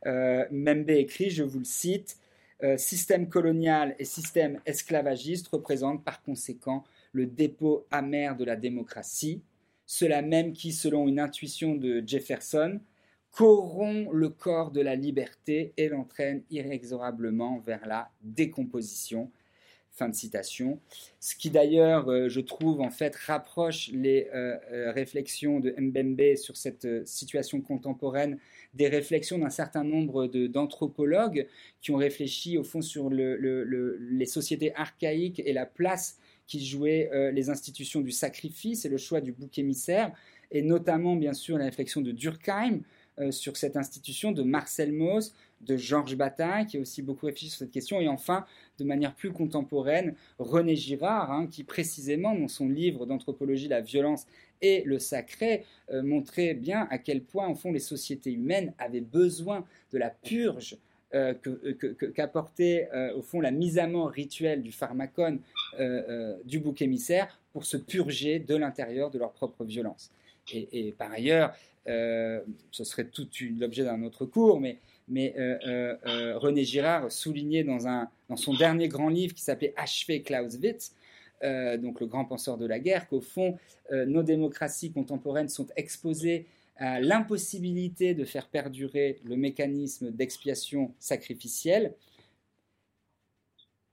Euh, 0.06 0.44
Membe 0.50 0.90
écrit, 0.90 1.30
je 1.30 1.42
vous 1.42 1.58
le 1.58 1.64
cite, 1.64 2.18
système 2.76 3.28
colonial 3.28 3.94
et 4.00 4.04
système 4.04 4.58
esclavagiste 4.66 5.46
représentent 5.46 6.02
par 6.02 6.22
conséquent 6.22 6.82
le 7.12 7.26
dépôt 7.26 7.86
amer 7.92 8.36
de 8.36 8.44
la 8.44 8.56
démocratie, 8.56 9.42
cela 9.86 10.22
même 10.22 10.52
qui, 10.52 10.72
selon 10.72 11.06
une 11.06 11.20
intuition 11.20 11.76
de 11.76 12.02
Jefferson, 12.04 12.80
corrompt 13.32 14.10
le 14.12 14.28
corps 14.28 14.70
de 14.70 14.80
la 14.80 14.96
liberté 14.96 15.72
et 15.76 15.88
l'entraîne 15.88 16.42
inexorablement 16.50 17.58
vers 17.58 17.86
la 17.86 18.10
décomposition. 18.22 19.30
Fin 19.98 20.08
de 20.08 20.14
citation. 20.14 20.78
Ce 21.18 21.34
qui 21.34 21.50
d'ailleurs, 21.50 22.08
euh, 22.08 22.28
je 22.28 22.38
trouve, 22.38 22.80
en 22.80 22.90
fait, 22.90 23.16
rapproche 23.16 23.90
les 23.92 24.28
euh, 24.32 24.56
euh, 24.70 24.92
réflexions 24.92 25.58
de 25.58 25.74
Mbembe 25.76 26.36
sur 26.36 26.56
cette 26.56 26.86
situation 27.04 27.60
contemporaine 27.60 28.38
des 28.74 28.86
réflexions 28.86 29.38
d'un 29.38 29.50
certain 29.50 29.82
nombre 29.82 30.28
d'anthropologues 30.28 31.48
qui 31.80 31.90
ont 31.90 31.96
réfléchi, 31.96 32.58
au 32.58 32.62
fond, 32.62 32.80
sur 32.80 33.10
les 33.10 34.26
sociétés 34.26 34.72
archaïques 34.76 35.42
et 35.44 35.52
la 35.52 35.66
place 35.66 36.18
qui 36.46 36.64
jouaient 36.64 37.10
les 37.32 37.50
institutions 37.50 38.00
du 38.00 38.12
sacrifice 38.12 38.84
et 38.84 38.88
le 38.88 38.98
choix 38.98 39.20
du 39.20 39.32
bouc 39.32 39.58
émissaire, 39.58 40.12
et 40.52 40.62
notamment, 40.62 41.16
bien 41.16 41.32
sûr, 41.32 41.58
la 41.58 41.64
réflexion 41.64 42.02
de 42.02 42.12
Durkheim, 42.12 42.82
sur 43.30 43.56
cette 43.56 43.76
institution, 43.76 44.30
de 44.30 44.44
Marcel 44.44 44.92
Mauss, 44.92 45.34
de 45.60 45.76
Georges 45.76 46.16
Bataille, 46.16 46.66
qui 46.66 46.76
a 46.76 46.80
aussi 46.80 47.02
beaucoup 47.02 47.26
réfléchi 47.26 47.48
sur 47.48 47.58
cette 47.58 47.72
question, 47.72 48.00
et 48.00 48.06
enfin, 48.06 48.44
de 48.78 48.84
manière 48.84 49.14
plus 49.14 49.32
contemporaine, 49.32 50.14
René 50.38 50.76
Girard, 50.76 51.32
hein, 51.32 51.46
qui 51.50 51.64
précisément, 51.64 52.34
dans 52.34 52.48
son 52.48 52.68
livre 52.68 53.06
d'anthropologie, 53.06 53.68
la 53.68 53.80
violence 53.80 54.26
et 54.60 54.82
le 54.84 54.98
sacré, 54.98 55.64
euh, 55.90 56.02
montrait 56.02 56.54
bien 56.54 56.86
à 56.90 56.98
quel 56.98 57.22
point, 57.22 57.48
au 57.48 57.54
fond, 57.54 57.72
les 57.72 57.80
sociétés 57.80 58.32
humaines 58.32 58.72
avaient 58.78 59.00
besoin 59.00 59.64
de 59.92 59.98
la 59.98 60.10
purge 60.10 60.76
euh, 61.14 61.32
qu'apportait 62.14 62.90
au 63.16 63.22
fond 63.22 63.40
la 63.40 63.50
mise 63.50 63.78
à 63.78 63.86
mort 63.86 64.10
rituelle 64.10 64.62
du 64.62 64.72
pharmacone 64.72 65.40
du 66.44 66.58
bouc 66.58 66.82
émissaire 66.82 67.40
pour 67.54 67.64
se 67.64 67.78
purger 67.78 68.40
de 68.40 68.54
l'intérieur 68.54 69.10
de 69.10 69.18
leur 69.18 69.32
propre 69.32 69.64
violence. 69.64 70.10
et 70.52 70.94
par 70.98 71.10
ailleurs, 71.10 71.54
euh, 71.88 72.40
ce 72.70 72.84
serait 72.84 73.06
tout 73.06 73.26
l'objet 73.58 73.84
d'un 73.84 74.02
autre 74.02 74.26
cours, 74.26 74.60
mais, 74.60 74.78
mais 75.08 75.34
euh, 75.38 75.96
euh, 76.06 76.38
René 76.38 76.64
Girard 76.64 77.10
soulignait 77.10 77.64
dans, 77.64 77.86
un, 77.86 78.08
son 78.36 78.54
dernier 78.54 78.88
grand 78.88 79.08
livre 79.08 79.34
qui 79.34 79.42
s'appelait 79.42 79.74
Achevé 79.76 80.22
Clausewitz 80.22 80.94
donc 81.40 82.00
le 82.00 82.06
grand 82.08 82.24
penseur 82.24 82.58
de 82.58 82.66
la 82.66 82.80
guerre, 82.80 83.06
qu'au 83.06 83.20
fond, 83.20 83.56
nos 83.92 84.24
démocraties 84.24 84.90
contemporaines 84.90 85.48
sont 85.48 85.68
exposées 85.76 86.46
à 86.78 87.00
l'impossibilité 87.00 88.14
de 88.14 88.24
faire 88.24 88.48
perdurer 88.48 89.20
le 89.24 89.36
mécanisme 89.36 90.10
d'expiation 90.10 90.92
sacrificielle, 90.98 91.94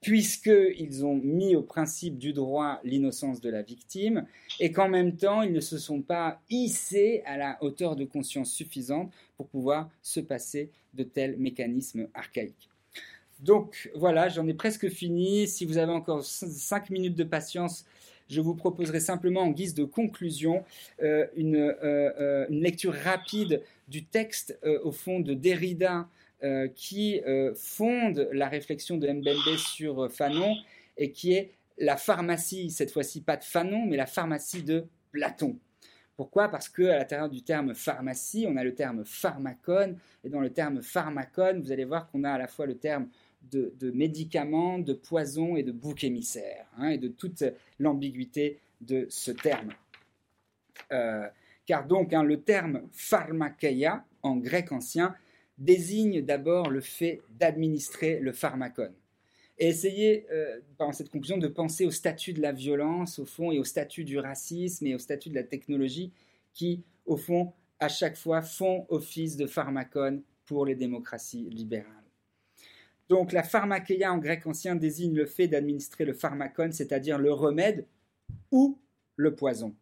puisqu'ils 0.02 1.06
ont 1.06 1.16
mis 1.16 1.56
au 1.56 1.64
principe 1.64 2.18
du 2.18 2.34
droit 2.34 2.80
l'innocence 2.84 3.42
de 3.42 3.50
la 3.50 3.62
victime, 3.62 4.26
et 4.60 4.72
qu'en 4.72 4.88
même 4.88 5.16
temps, 5.18 5.42
ils 5.42 5.54
ne 5.54 5.60
se 5.60 5.78
sont 5.78 6.02
pas 6.02 6.42
hissés 6.50 7.24
à 7.26 7.38
la 7.38 7.58
hauteur 7.62 7.96
de 7.96 8.06
conscience 8.06 8.52
suffisante 8.52 9.12
pour 9.38 9.48
pouvoir 9.48 9.90
se 10.02 10.20
passer 10.20 10.70
de 10.94 11.04
tels 11.04 11.38
mécanismes 11.38 12.08
archaïques. 12.14 12.70
Donc 13.40 13.92
voilà, 13.96 14.30
j'en 14.30 14.48
ai 14.48 14.54
presque 14.54 14.90
fini. 14.90 15.48
Si 15.48 15.66
vous 15.66 15.78
avez 15.78 15.92
encore 15.92 16.24
cinq 16.24 16.90
minutes 16.90 17.16
de 17.16 17.24
patience, 17.24 17.86
je 18.30 18.42
vous 18.42 18.56
proposerai 18.56 19.00
simplement 19.00 19.42
en 19.42 19.52
guise 19.52 19.74
de 19.74 19.84
conclusion 19.84 20.64
euh, 21.02 21.26
euh, 21.38 21.74
euh, 21.84 22.46
une, 22.50 22.62
lecture 22.62 22.94
rapide 22.94 23.62
du 23.88 24.04
texte 24.04 24.58
au 24.84 24.92
fond 24.92 25.20
de 25.20 25.34
Derrida 25.34 26.08
euh, 26.46 26.68
qui 26.68 27.22
euh, 27.22 27.56
fonde 27.56 28.30
la 28.32 28.48
réflexion 28.48 28.98
de 28.98 29.08
Mbembe 29.08 29.58
sur 29.58 30.04
euh, 30.04 30.10
Fanon 30.10 30.56
et 30.96 31.12
qui 31.12 31.34
est 31.34 31.54
la 31.80 31.98
pharmacie, 31.98 32.70
cette 32.70 32.92
fois-ci 32.92 33.22
pas 33.22 33.36
de 33.36 33.44
Fanon, 33.44 33.88
mais 33.88 33.98
la 33.98 34.06
pharmacie 34.06 34.62
de 34.62 34.86
Platon. 35.12 35.58
Pourquoi? 36.16 36.50
Parce 36.50 36.70
qu'à 36.70 37.00
l'intérieur 37.00 37.30
du 37.30 37.42
terme 37.42 37.74
pharmacie, 37.74 38.46
on 38.48 38.58
a 38.58 38.64
le 38.64 38.76
terme 38.76 39.04
pharmacone, 39.06 39.98
et 40.24 40.30
dans 40.30 40.40
le 40.40 40.52
terme 40.52 40.84
pharmacone, 40.84 41.62
vous 41.62 41.72
allez 41.72 41.84
voir 41.84 42.12
qu'on 42.12 42.24
a 42.24 42.34
à 42.34 42.38
la 42.38 42.48
fois 42.48 42.68
le 42.68 42.78
terme 42.78 43.08
de, 43.52 43.74
médicaments, 43.92 44.78
de 44.78 44.94
poison 44.94 45.56
et 45.56 45.64
de 45.64 45.72
bouc 45.72 46.04
émissaire, 46.04 46.68
hein, 46.78 46.90
et 46.90 47.00
de 47.00 47.08
toute 47.08 47.44
l'ambiguïté 47.80 48.60
de 48.82 49.08
ce 49.10 49.32
terme. 49.32 49.72
car 51.66 51.88
donc, 51.88 52.14
hein, 52.14 52.22
le 52.22 52.42
terme 52.42 52.84
pharmakeia, 52.92 54.06
en 54.22 54.38
grec 54.38 54.72
ancien, 54.72 55.16
désigne 55.58 56.22
d'abord 56.22 56.70
le 56.70 56.82
fait 56.82 57.22
d'administrer 57.30 58.20
le 58.20 58.34
pharmacone. 58.34 58.94
Et 59.58 59.68
essayez, 59.68 60.28
euh, 60.32 60.60
par 60.78 60.94
cette 60.94 61.10
conclusion, 61.10 61.38
de 61.38 61.48
penser 61.48 61.86
au 61.86 61.92
statut 61.92 62.34
de 62.34 62.42
la 62.42 62.52
violence, 62.52 63.20
au 63.20 63.26
fond, 63.26 63.52
et 63.52 63.60
au 63.60 63.64
statut 63.64 64.04
du 64.04 64.20
racisme 64.20 64.86
et 64.86 64.96
au 64.96 65.00
statut 65.00 65.30
de 65.30 65.36
la 65.36 65.44
technologie 65.44 66.12
qui, 66.54 66.84
au 67.06 67.16
fond, 67.16 67.54
à 67.80 67.88
chaque 67.88 68.18
fois 68.18 68.42
font 68.42 68.86
office 68.90 69.38
de 69.38 69.48
pharmacone 69.48 70.22
pour 70.46 70.66
les 70.66 70.76
démocraties 70.76 71.50
libérales. 71.50 71.92
Donc 73.08 73.32
la 73.32 73.44
pharmakeia 73.44 74.12
en 74.12 74.18
grec 74.18 74.46
ancien 74.48 74.76
désigne 74.76 75.16
le 75.16 75.26
fait 75.26 75.48
d'administrer 75.48 76.06
le 76.06 76.14
pharmacone, 76.14 76.72
c'est-à-dire 76.72 77.20
le 77.20 77.32
remède 77.32 77.86
ou 78.52 78.80
le 79.16 79.36
poison. 79.36 79.76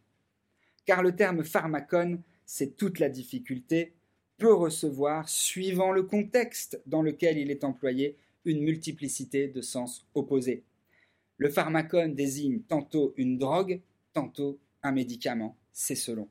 Car 0.85 1.01
le 1.01 1.15
terme 1.15 1.43
pharmacone, 1.43 2.21
c'est 2.45 2.75
toute 2.75 2.99
la 2.99 3.09
difficulté 3.09 3.93
peut 4.38 4.53
recevoir, 4.53 5.30
suivant 5.30 5.91
le 5.91 6.03
contexte 6.03 6.81
dans 6.85 7.01
lequel 7.01 7.38
il 7.38 7.51
est 7.51 7.64
employé, 7.64 8.18
une 8.45 8.64
multiplicité 8.64 9.47
de 9.47 9.61
sens 9.61 10.05
opposés. 10.15 10.64
Le 11.38 11.49
pharmacone 11.49 12.15
désigne 12.15 12.61
tantôt 12.61 13.14
une 13.18 13.38
drogue, 13.38 13.81
tantôt 14.14 14.60
un 14.81 14.91
médicament, 14.91 15.57
c'est 15.72 15.95
selon. 15.95 16.27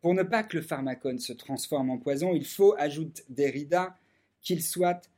Pour 0.00 0.14
ne 0.14 0.22
pas 0.22 0.42
que 0.42 0.56
le 0.56 0.62
pharmacone 0.62 1.18
se 1.18 1.32
transforme 1.32 1.90
en 1.90 1.98
poison, 1.98 2.34
il 2.34 2.44
faut, 2.44 2.74
ajoute 2.78 3.24
Derrida, 3.28 3.98
qu'il 4.40 4.62
soit 4.62 5.10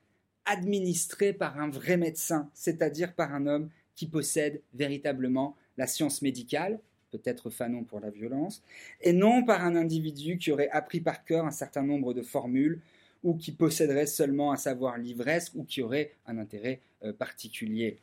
administré 0.44 1.32
par 1.32 1.58
un 1.58 1.68
vrai 1.68 1.96
médecin, 1.96 2.50
c'est-à-dire 2.54 3.14
par 3.14 3.34
un 3.34 3.46
homme 3.46 3.70
qui 3.94 4.06
possède 4.06 4.62
véritablement 4.74 5.56
la 5.76 5.86
science 5.86 6.22
médicale, 6.22 6.80
peut-être 7.16 7.50
Fanon 7.50 7.84
pour 7.84 8.00
la 8.00 8.10
violence, 8.10 8.62
et 9.00 9.12
non 9.12 9.44
par 9.44 9.64
un 9.64 9.76
individu 9.76 10.38
qui 10.38 10.50
aurait 10.52 10.70
appris 10.70 11.00
par 11.00 11.24
cœur 11.24 11.46
un 11.46 11.50
certain 11.50 11.82
nombre 11.82 12.14
de 12.14 12.22
formules 12.22 12.80
ou 13.22 13.34
qui 13.34 13.52
posséderait 13.52 14.06
seulement 14.06 14.52
un 14.52 14.56
savoir 14.56 14.98
livresque 14.98 15.54
ou 15.54 15.64
qui 15.64 15.82
aurait 15.82 16.12
un 16.26 16.38
intérêt 16.38 16.80
euh, 17.02 17.12
particulier. 17.12 17.98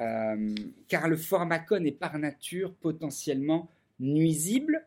Euh, 0.00 0.54
car 0.88 1.08
le 1.08 1.16
pharmacone 1.16 1.86
est 1.86 1.92
par 1.92 2.18
nature 2.18 2.74
potentiellement 2.74 3.68
nuisible 4.00 4.86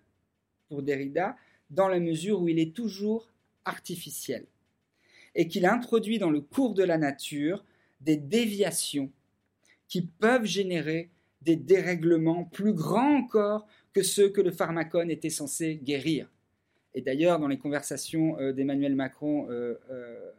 pour 0.70 0.84
Derrida 0.84 1.36
dans 1.70 1.88
la 1.88 2.00
mesure 2.00 2.42
où 2.42 2.48
il 2.48 2.60
est 2.60 2.76
toujours 2.76 3.30
artificiel 3.66 4.46
et 5.36 5.48
qu'il 5.48 5.66
introduit 5.66 6.20
dans 6.20 6.30
le 6.30 6.42
cours 6.42 6.74
de 6.74 6.84
la 6.84 6.98
nature 6.98 7.64
des 8.02 8.18
déviations 8.18 9.12
qui 9.88 10.02
peuvent 10.02 10.46
générer 10.46 11.10
des 11.42 11.56
dérèglements 11.56 12.46
plus 12.46 12.74
grands 12.74 13.18
encore 13.18 13.68
que 13.94 14.04
ceux 14.04 14.30
que 14.30 14.42
le 14.42 14.52
pharmacone 14.52 15.10
était 15.10 15.30
censé 15.30 15.76
guérir. 15.76 16.30
Et 16.94 17.02
d'ailleurs, 17.02 17.40
dans 17.40 17.48
les 17.48 17.58
conversations 17.58 18.40
euh, 18.40 18.52
d'Emmanuel 18.52 18.96
Macron 18.96 19.50
euh, 19.50 19.76
euh, 19.90 20.32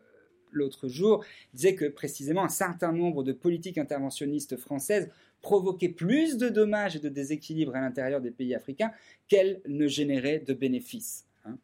l'autre 0.50 0.88
jour, 0.88 1.24
il 1.52 1.56
disait 1.56 1.74
que 1.74 1.86
précisément 1.86 2.44
un 2.44 2.50
certain 2.50 2.92
nombre 2.92 3.24
de 3.24 3.32
politiques 3.32 3.78
interventionnistes 3.78 4.56
françaises 4.56 5.10
provoquaient 5.40 5.88
plus 5.88 6.36
de 6.36 6.48
dommages 6.48 6.96
et 6.96 7.00
de 7.00 7.08
déséquilibres 7.08 7.74
à 7.74 7.80
l'intérieur 7.80 8.20
des 8.20 8.30
pays 8.30 8.54
africains 8.54 8.92
qu'elles 9.28 9.60
ne 9.66 9.88
généraient 9.88 10.38
de 10.40 10.52
bénéfices. 10.52 11.26
Hein. 11.44 11.56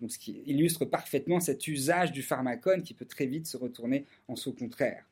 donc, 0.00 0.12
ce 0.12 0.18
qui 0.18 0.42
illustre 0.46 0.84
parfaitement 0.86 1.40
cet 1.40 1.66
usage 1.66 2.12
du 2.12 2.22
pharmacone 2.22 2.82
qui 2.82 2.94
peut 2.94 3.04
très 3.04 3.26
vite 3.26 3.46
se 3.46 3.56
retourner 3.56 4.06
en 4.28 4.36
son 4.36 4.52
contraire. 4.52 5.04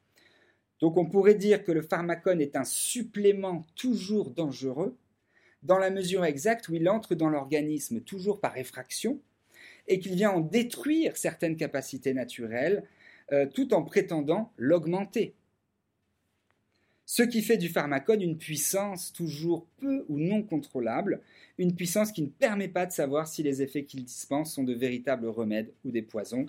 Donc 0.84 0.98
on 0.98 1.06
pourrait 1.06 1.34
dire 1.34 1.64
que 1.64 1.72
le 1.72 1.80
pharmacone 1.80 2.42
est 2.42 2.56
un 2.56 2.64
supplément 2.64 3.64
toujours 3.74 4.28
dangereux, 4.28 4.98
dans 5.62 5.78
la 5.78 5.88
mesure 5.88 6.26
exacte 6.26 6.68
où 6.68 6.74
il 6.74 6.86
entre 6.90 7.14
dans 7.14 7.30
l'organisme 7.30 8.02
toujours 8.02 8.38
par 8.38 8.58
effraction, 8.58 9.18
et 9.88 9.98
qu'il 9.98 10.14
vient 10.14 10.32
en 10.32 10.40
détruire 10.40 11.16
certaines 11.16 11.56
capacités 11.56 12.12
naturelles, 12.12 12.84
euh, 13.32 13.46
tout 13.46 13.72
en 13.72 13.82
prétendant 13.82 14.52
l'augmenter. 14.58 15.32
Ce 17.06 17.22
qui 17.22 17.40
fait 17.40 17.56
du 17.56 17.70
pharmacone 17.70 18.20
une 18.20 18.36
puissance 18.36 19.10
toujours 19.10 19.66
peu 19.78 20.04
ou 20.10 20.18
non 20.18 20.42
contrôlable, 20.42 21.22
une 21.56 21.74
puissance 21.74 22.12
qui 22.12 22.20
ne 22.20 22.28
permet 22.28 22.68
pas 22.68 22.84
de 22.84 22.92
savoir 22.92 23.26
si 23.26 23.42
les 23.42 23.62
effets 23.62 23.84
qu'il 23.84 24.04
dispense 24.04 24.52
sont 24.52 24.64
de 24.64 24.74
véritables 24.74 25.28
remèdes 25.28 25.72
ou 25.86 25.90
des 25.90 26.02
poisons, 26.02 26.44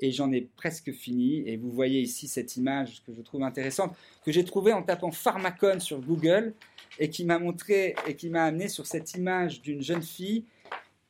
et 0.00 0.12
j'en 0.12 0.32
ai 0.32 0.42
presque 0.56 0.92
fini. 0.92 1.48
Et 1.48 1.56
vous 1.56 1.70
voyez 1.70 2.00
ici 2.00 2.28
cette 2.28 2.56
image 2.56 3.02
que 3.04 3.12
je 3.12 3.22
trouve 3.22 3.42
intéressante, 3.42 3.94
que 4.24 4.32
j'ai 4.32 4.44
trouvée 4.44 4.72
en 4.72 4.82
tapant 4.82 5.10
pharmacone 5.10 5.80
sur 5.80 6.00
Google 6.00 6.54
et 6.98 7.10
qui 7.10 7.24
m'a 7.24 7.38
montré 7.38 7.94
et 8.06 8.14
qui 8.14 8.30
m'a 8.30 8.44
amené 8.44 8.68
sur 8.68 8.86
cette 8.86 9.14
image 9.14 9.62
d'une 9.62 9.82
jeune 9.82 10.02
fille 10.02 10.44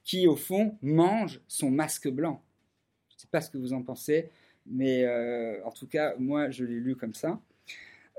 qui, 0.05 0.27
au 0.27 0.37
fond, 0.37 0.77
mange 0.83 1.41
son 1.49 1.71
masque 1.71 2.09
blanc. 2.09 2.43
Je 3.11 3.17
ne 3.17 3.21
sais 3.21 3.29
pas 3.31 3.41
ce 3.41 3.51
que 3.51 3.59
vous 3.59 3.73
en 3.73 3.83
pensez, 3.83 4.31
mais 4.67 5.05
euh, 5.05 5.63
en 5.65 5.71
tout 5.71 5.87
cas, 5.87 6.15
moi, 6.19 6.51
je 6.51 6.65
l'ai 6.65 6.81
lu 6.81 6.97
comme 6.97 7.15
ça. 7.15 7.41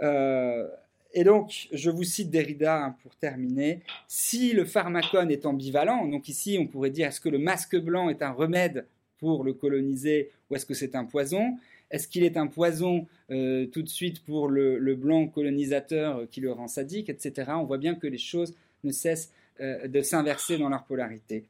Euh, 0.02 0.68
et 1.14 1.24
donc, 1.24 1.68
je 1.72 1.90
vous 1.90 2.04
cite 2.04 2.30
Derrida 2.30 2.86
hein, 2.86 2.96
pour 3.02 3.16
terminer. 3.16 3.82
Si 4.08 4.54
le 4.54 4.66
pharmacone 4.66 5.32
est 5.32 5.46
ambivalent, 5.46 6.06
donc 6.06 6.30
ici, 6.30 6.58
on 6.60 6.68
pourrait 6.68 6.92
dire 6.92 7.08
est-ce 7.08 7.20
que 7.20 7.30
le 7.30 7.40
masque 7.40 7.76
blanc 7.78 8.10
est 8.10 8.22
un 8.22 8.32
remède 8.32 8.86
pour 9.20 9.44
le 9.44 9.54
coloniser 9.54 10.32
ou 10.50 10.56
est-ce 10.56 10.66
que 10.66 10.74
c'est 10.74 10.96
un 10.96 11.06
poison? 11.06 11.58
Est-ce 11.92 12.08
qu'il 12.08 12.24
est 12.24 12.38
un 12.38 12.48
poison 12.48 13.08
euh, 13.32 13.66
tout 13.68 13.82
de 13.82 13.90
suite 13.90 14.24
pour 14.24 14.48
le, 14.48 14.96
blanc 14.96 15.28
colonisateur 15.28 16.28
qui 16.30 16.42
le 16.42 16.52
rend 16.52 16.68
sadique, 16.68 17.10
etc. 17.10 17.52
On 17.56 17.64
voit 17.64 17.78
bien 17.78 17.96
que 17.96 18.08
les 18.08 18.18
choses 18.18 18.54
ne 18.84 18.92
cessent 18.92 19.32
euh, 19.60 19.88
de 19.88 20.02
s'inverser 20.02 20.58
dans 20.58 20.70
leur 20.70 20.86
polarité. 20.86 21.46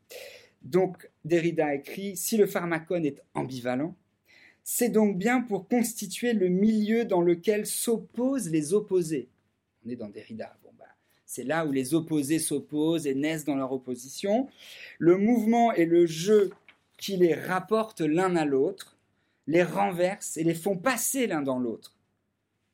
Donc 0.61 1.09
Derrida 1.25 1.73
écrit, 1.75 2.15
si 2.17 2.37
le 2.37 2.47
pharmacone 2.47 3.05
est 3.05 3.21
ambivalent, 3.33 3.95
c'est 4.63 4.89
donc 4.89 5.17
bien 5.17 5.41
pour 5.41 5.67
constituer 5.67 6.33
le 6.33 6.47
milieu 6.47 7.05
dans 7.05 7.21
lequel 7.21 7.65
s'opposent 7.65 8.49
les 8.49 8.73
opposés. 8.73 9.27
On 9.85 9.89
est 9.89 9.95
dans 9.95 10.09
Derrida. 10.09 10.57
Bon, 10.63 10.71
bah, 10.77 10.85
c'est 11.25 11.43
là 11.43 11.65
où 11.65 11.71
les 11.71 11.93
opposés 11.93 12.39
s'opposent 12.39 13.07
et 13.07 13.15
naissent 13.15 13.45
dans 13.45 13.55
leur 13.55 13.71
opposition. 13.71 14.47
Le 14.97 15.17
mouvement 15.17 15.73
et 15.73 15.85
le 15.85 16.05
jeu 16.05 16.51
qui 16.99 17.15
les 17.15 17.33
rapportent 17.33 18.01
l'un 18.01 18.35
à 18.35 18.45
l'autre, 18.45 18.97
les 19.47 19.63
renversent 19.63 20.37
et 20.37 20.43
les 20.43 20.53
font 20.53 20.77
passer 20.77 21.25
l'un 21.25 21.41
dans 21.41 21.57
l'autre. 21.57 21.95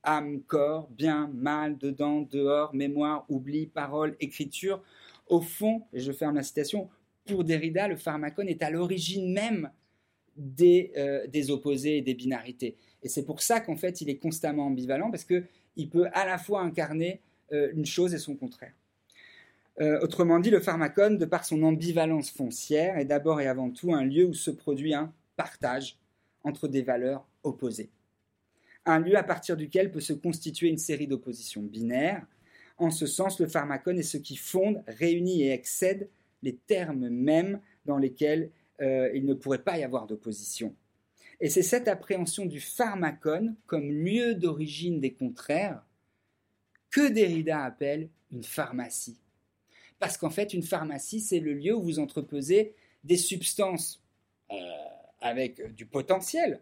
Âme, 0.04 0.42
corps, 0.42 0.90
bien, 0.90 1.32
mal, 1.34 1.78
dedans, 1.78 2.22
dehors, 2.22 2.74
mémoire, 2.74 3.26
oubli, 3.30 3.68
parole, 3.68 4.18
écriture. 4.20 4.84
Au 5.28 5.42
fond, 5.42 5.84
et 5.94 6.00
je 6.00 6.12
ferme 6.12 6.36
la 6.36 6.44
citation, 6.44 6.90
pour 7.26 7.44
Derrida, 7.44 7.88
le 7.88 7.96
pharmacone 7.96 8.50
est 8.50 8.62
à 8.62 8.70
l'origine 8.70 9.32
même 9.32 9.72
des, 10.36 10.92
euh, 10.98 11.50
opposés 11.50 11.98
et 11.98 12.02
des 12.02 12.14
binarités. 12.14 12.76
Et 13.04 13.10
c'est 13.10 13.26
pour 13.26 13.42
ça 13.42 13.62
qu'en 13.62 13.76
fait, 13.76 14.02
il 14.02 14.10
est 14.10 14.18
constamment 14.18 14.68
ambivalent, 14.68 15.12
parce 15.12 15.24
qu'il 15.24 15.90
peut 15.90 16.08
à 16.14 16.26
la 16.26 16.38
fois 16.38 16.62
incarner 16.62 17.22
euh, 17.52 17.72
une 17.74 17.86
chose 17.86 18.14
et 18.14 18.18
son 18.18 18.36
contraire. 18.36 18.74
Euh, 19.82 20.00
autrement 20.02 20.40
dit, 20.40 20.50
le 20.50 20.62
pharmacone, 20.62 21.18
de 21.18 21.26
par 21.26 21.44
son 21.44 21.62
ambivalence 21.64 22.30
foncière, 22.32 22.98
est 22.98 23.06
d'abord 23.06 23.42
et 23.42 23.48
avant 23.48 23.70
tout 23.70 23.94
un 23.94 24.06
lieu 24.06 24.26
où 24.26 24.34
se 24.34 24.52
produit 24.52 24.94
un 24.94 25.14
partage 25.36 25.98
entre 26.44 26.68
des 26.68 26.82
valeurs 26.82 27.28
opposées. 27.44 27.90
Un 28.86 29.00
lieu 29.00 29.18
à 29.18 29.24
partir 29.24 29.58
duquel 29.58 29.92
peut 29.92 30.00
se 30.00 30.14
constituer 30.14 30.70
une 30.70 30.78
série 30.78 31.08
d'oppositions 31.08 31.62
binaires, 31.62 32.26
En 32.78 32.92
ce 32.92 33.06
sens, 33.06 33.40
le 33.40 33.48
pharmacone 33.48 34.00
est 34.00 34.04
ce 34.04 34.18
qui 34.18 34.36
fonde, 34.36 34.84
réunit 34.88 35.44
et 35.44 35.52
excède 35.52 36.10
les 36.44 36.56
termes 36.56 37.08
mêmes 37.10 37.62
dans 37.86 37.98
lesquels 37.98 38.52
euh, 38.82 39.10
il 39.14 39.26
ne 39.26 39.34
pourrait 39.34 39.64
pas 39.64 39.78
y 39.78 39.84
avoir 39.84 40.08
d'opposition. 40.08 40.76
Et 41.40 41.50
c'est 41.50 41.64
cette 41.64 41.88
appréhension 41.88 42.46
du 42.46 42.60
pharmacone 42.60 43.56
comme 43.66 43.92
lieu 43.92 44.36
d'origine 44.36 45.00
des 45.00 45.14
contraires 45.14 45.84
que 46.92 47.08
Derrida 47.10 47.64
appelle 47.64 48.10
une 48.32 48.44
pharmacie. 48.44 49.18
Parce 50.00 50.18
qu'en 50.18 50.30
fait, 50.30 50.54
une 50.54 50.64
pharmacie, 50.64 51.22
c'est 51.22 51.40
le 51.40 51.54
lieu 51.54 51.76
où 51.76 51.82
vous 51.82 52.00
entreposez 52.00 52.74
des 53.04 53.18
substances 53.18 54.02
euh, 54.52 54.56
avec 55.22 55.74
du 55.76 55.86
potentiel, 55.86 56.60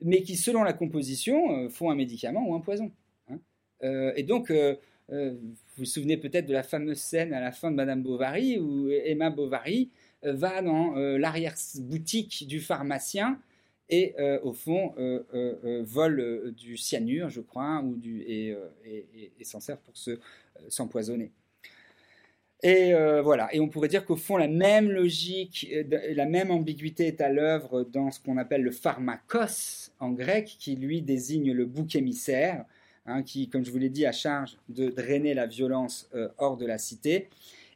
mais 0.00 0.22
qui, 0.22 0.36
selon 0.36 0.62
la 0.62 0.72
composition, 0.72 1.56
euh, 1.56 1.68
font 1.68 1.90
un 1.90 1.94
médicament 1.94 2.46
ou 2.46 2.54
un 2.54 2.60
poison. 2.60 2.90
Hein. 3.28 3.38
et 4.16 4.22
donc, 4.22 4.50
vous 4.50 5.38
vous 5.76 5.84
souvenez 5.84 6.16
peut-être 6.16 6.46
de 6.46 6.52
la 6.52 6.62
fameuse 6.62 6.98
scène 6.98 7.32
à 7.34 7.40
la 7.40 7.52
fin 7.52 7.70
de 7.70 7.76
Madame 7.76 8.02
Bovary, 8.02 8.58
où 8.58 8.90
Emma 8.90 9.30
Bovary 9.30 9.90
va 10.22 10.62
dans 10.62 10.94
l'arrière-boutique 10.94 12.46
du 12.46 12.60
pharmacien 12.60 13.38
et 13.92 14.14
euh, 14.18 14.40
au 14.42 14.54
fond 14.54 14.94
euh, 14.96 15.22
euh, 15.34 15.82
vole 15.84 16.52
du 16.56 16.78
cyanure, 16.78 17.28
je 17.28 17.42
crois, 17.42 17.82
ou 17.82 17.94
du, 17.96 18.22
et, 18.22 18.56
s'en 19.42 19.60
sert 19.60 19.78
pour 19.78 19.96
se, 19.96 20.18
s'empoisonner. 20.68 21.30
Et 22.64 22.92
voilà, 23.22 23.52
et 23.52 23.58
on 23.58 23.68
pourrait 23.68 23.88
dire 23.88 24.04
qu'au 24.04 24.14
fond, 24.14 24.36
la 24.36 24.46
même 24.46 24.88
logique, 24.88 25.68
la 25.90 26.26
même 26.26 26.52
ambiguïté 26.52 27.08
est 27.08 27.20
à 27.20 27.28
l'œuvre 27.28 27.82
dans 27.82 28.12
ce 28.12 28.20
qu'on 28.20 28.36
appelle 28.36 28.62
le 28.62 28.70
pharmakos 28.70 29.90
en 29.98 30.10
grec, 30.10 30.56
qui 30.60 30.76
lui 30.76 31.02
désigne 31.02 31.52
le 31.52 31.66
bouc 31.66 31.96
émissaire, 31.96 32.64
hein, 33.06 33.24
qui, 33.24 33.48
comme 33.48 33.64
je 33.64 33.72
vous 33.72 33.78
l'ai 33.78 33.88
dit, 33.88 34.06
a 34.06 34.12
charge 34.12 34.58
de 34.68 34.90
drainer 34.90 35.34
la 35.34 35.46
violence 35.46 36.08
hors 36.38 36.56
de 36.56 36.64
la 36.64 36.78
cité 36.78 37.30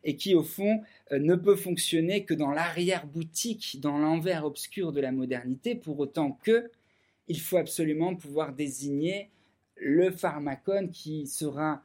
et 0.07 0.17
qui, 0.17 0.35
au 0.35 0.43
fond, 0.43 0.83
euh, 1.13 1.19
ne 1.19 1.35
peut 1.35 1.57
fonctionner 1.57 2.25
que 2.25 2.33
dans 2.33 2.53
l'arrière-boutique, 2.53 3.79
dans 3.81 3.99
l'envers 3.99 4.47
obscur 4.47 4.93
de 4.93 5.01
la 5.01 5.13
modernité, 5.13 5.75
pour 5.75 5.99
autant 5.99 6.39
que 6.43 6.71
il 7.29 7.41
faut 7.41 7.57
absolument 7.57 8.15
pouvoir 8.15 8.53
désigner 8.53 9.31
le 9.75 10.13
pharmacone 10.13 10.91
qui 10.91 11.27
sera 11.27 11.83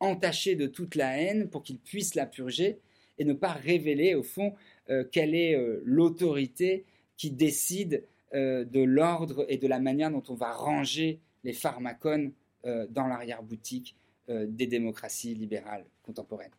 entaché 0.00 0.56
de 0.56 0.66
toute 0.66 0.94
la 0.94 1.18
haine 1.18 1.48
pour 1.48 1.62
qu'il 1.62 1.78
puisse 1.78 2.14
la 2.14 2.26
purger 2.26 2.78
et 3.18 3.24
ne 3.24 3.32
pas 3.32 3.52
révéler 3.52 4.14
au 4.14 4.22
fond 4.22 4.54
euh, 4.90 5.04
quelle 5.10 5.34
est 5.34 5.54
euh, 5.54 5.82
l'autorité 5.84 6.84
qui 7.16 7.30
décide 7.30 8.04
de 8.34 8.82
l'ordre 8.82 9.46
et 9.48 9.56
de 9.56 9.66
la 9.66 9.78
manière 9.78 10.10
dont 10.10 10.22
on 10.28 10.34
va 10.34 10.52
ranger 10.52 11.20
les 11.44 11.54
pharmacones 11.54 12.32
dans 12.64 13.06
l'arrière-boutique 13.06 13.96
des 14.28 14.66
démocraties 14.66 15.34
libérales 15.34 15.86
contemporaines. 16.02 16.50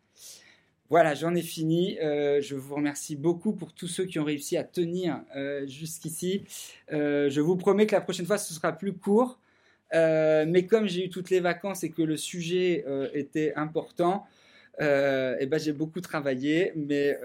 Voilà, 0.90 1.14
j'en 1.14 1.34
ai 1.34 1.42
fini. 1.42 1.98
Euh, 2.00 2.40
je 2.40 2.54
vous 2.54 2.74
remercie 2.74 3.14
beaucoup 3.14 3.52
pour 3.52 3.74
tous 3.74 3.88
ceux 3.88 4.06
qui 4.06 4.18
ont 4.18 4.24
réussi 4.24 4.56
à 4.56 4.64
tenir 4.64 5.20
euh, 5.36 5.66
jusqu'ici. 5.66 6.44
Euh, 6.92 7.28
je 7.28 7.42
vous 7.42 7.56
promets 7.56 7.86
que 7.86 7.94
la 7.94 8.00
prochaine 8.00 8.24
fois, 8.24 8.38
ce 8.38 8.54
sera 8.54 8.72
plus 8.72 8.94
court. 8.94 9.38
Mais 9.92 10.66
comme 10.66 10.86
j'ai 10.86 11.06
eu 11.06 11.10
toutes 11.10 11.30
les 11.30 11.40
vacances 11.40 11.84
et 11.84 11.90
que 11.90 12.02
le 12.02 12.16
sujet 12.16 12.84
était 13.14 13.54
important, 13.54 14.26
eh 14.80 15.46
ben, 15.46 15.58
j'ai 15.58 15.72
beaucoup 15.72 16.00
travaillé. 16.00 16.72
Mais, 16.76 17.18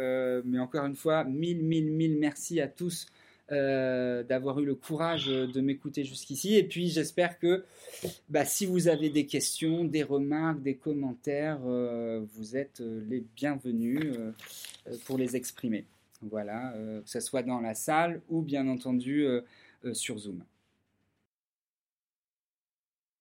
mais 0.45 0.60
encore 0.60 0.85
une 0.85 0.95
fois, 0.95 1.23
mille, 1.23 1.64
mille, 1.64 1.91
mille 1.91 2.18
merci 2.18 2.61
à 2.61 2.68
tous 2.68 3.07
euh, 3.52 4.23
d'avoir 4.23 4.57
eu 4.61 4.65
le 4.65 4.73
courage 4.73 5.27
de 5.27 5.61
m'écouter 5.61 6.06
jusqu'ici. 6.06 6.56
Et 6.56 6.64
puis 6.64 6.88
j'espère 6.88 7.38
que 7.40 7.65
bah, 8.30 8.45
si 8.45 8.65
vous 8.65 8.88
avez 8.88 9.10
des 9.10 9.26
questions, 9.26 9.84
des 9.84 10.02
remarques, 10.02 10.61
des 10.61 10.76
commentaires, 10.76 11.60
euh, 11.65 12.26
vous 12.35 12.56
êtes 12.56 12.80
euh, 12.80 13.03
les 13.10 13.22
bienvenus 13.35 14.18
pour 15.06 15.18
les 15.18 15.35
exprimer. 15.35 15.85
Voilà, 16.22 16.73
que 17.03 17.10
ce 17.10 17.19
soit 17.19 17.44
dans 17.44 17.60
la 17.60 17.76
salle 17.76 18.22
ou 18.30 18.41
bien 18.41 18.65
entendu 18.69 19.27
sur 19.91 20.18
Zoom. 20.18 20.41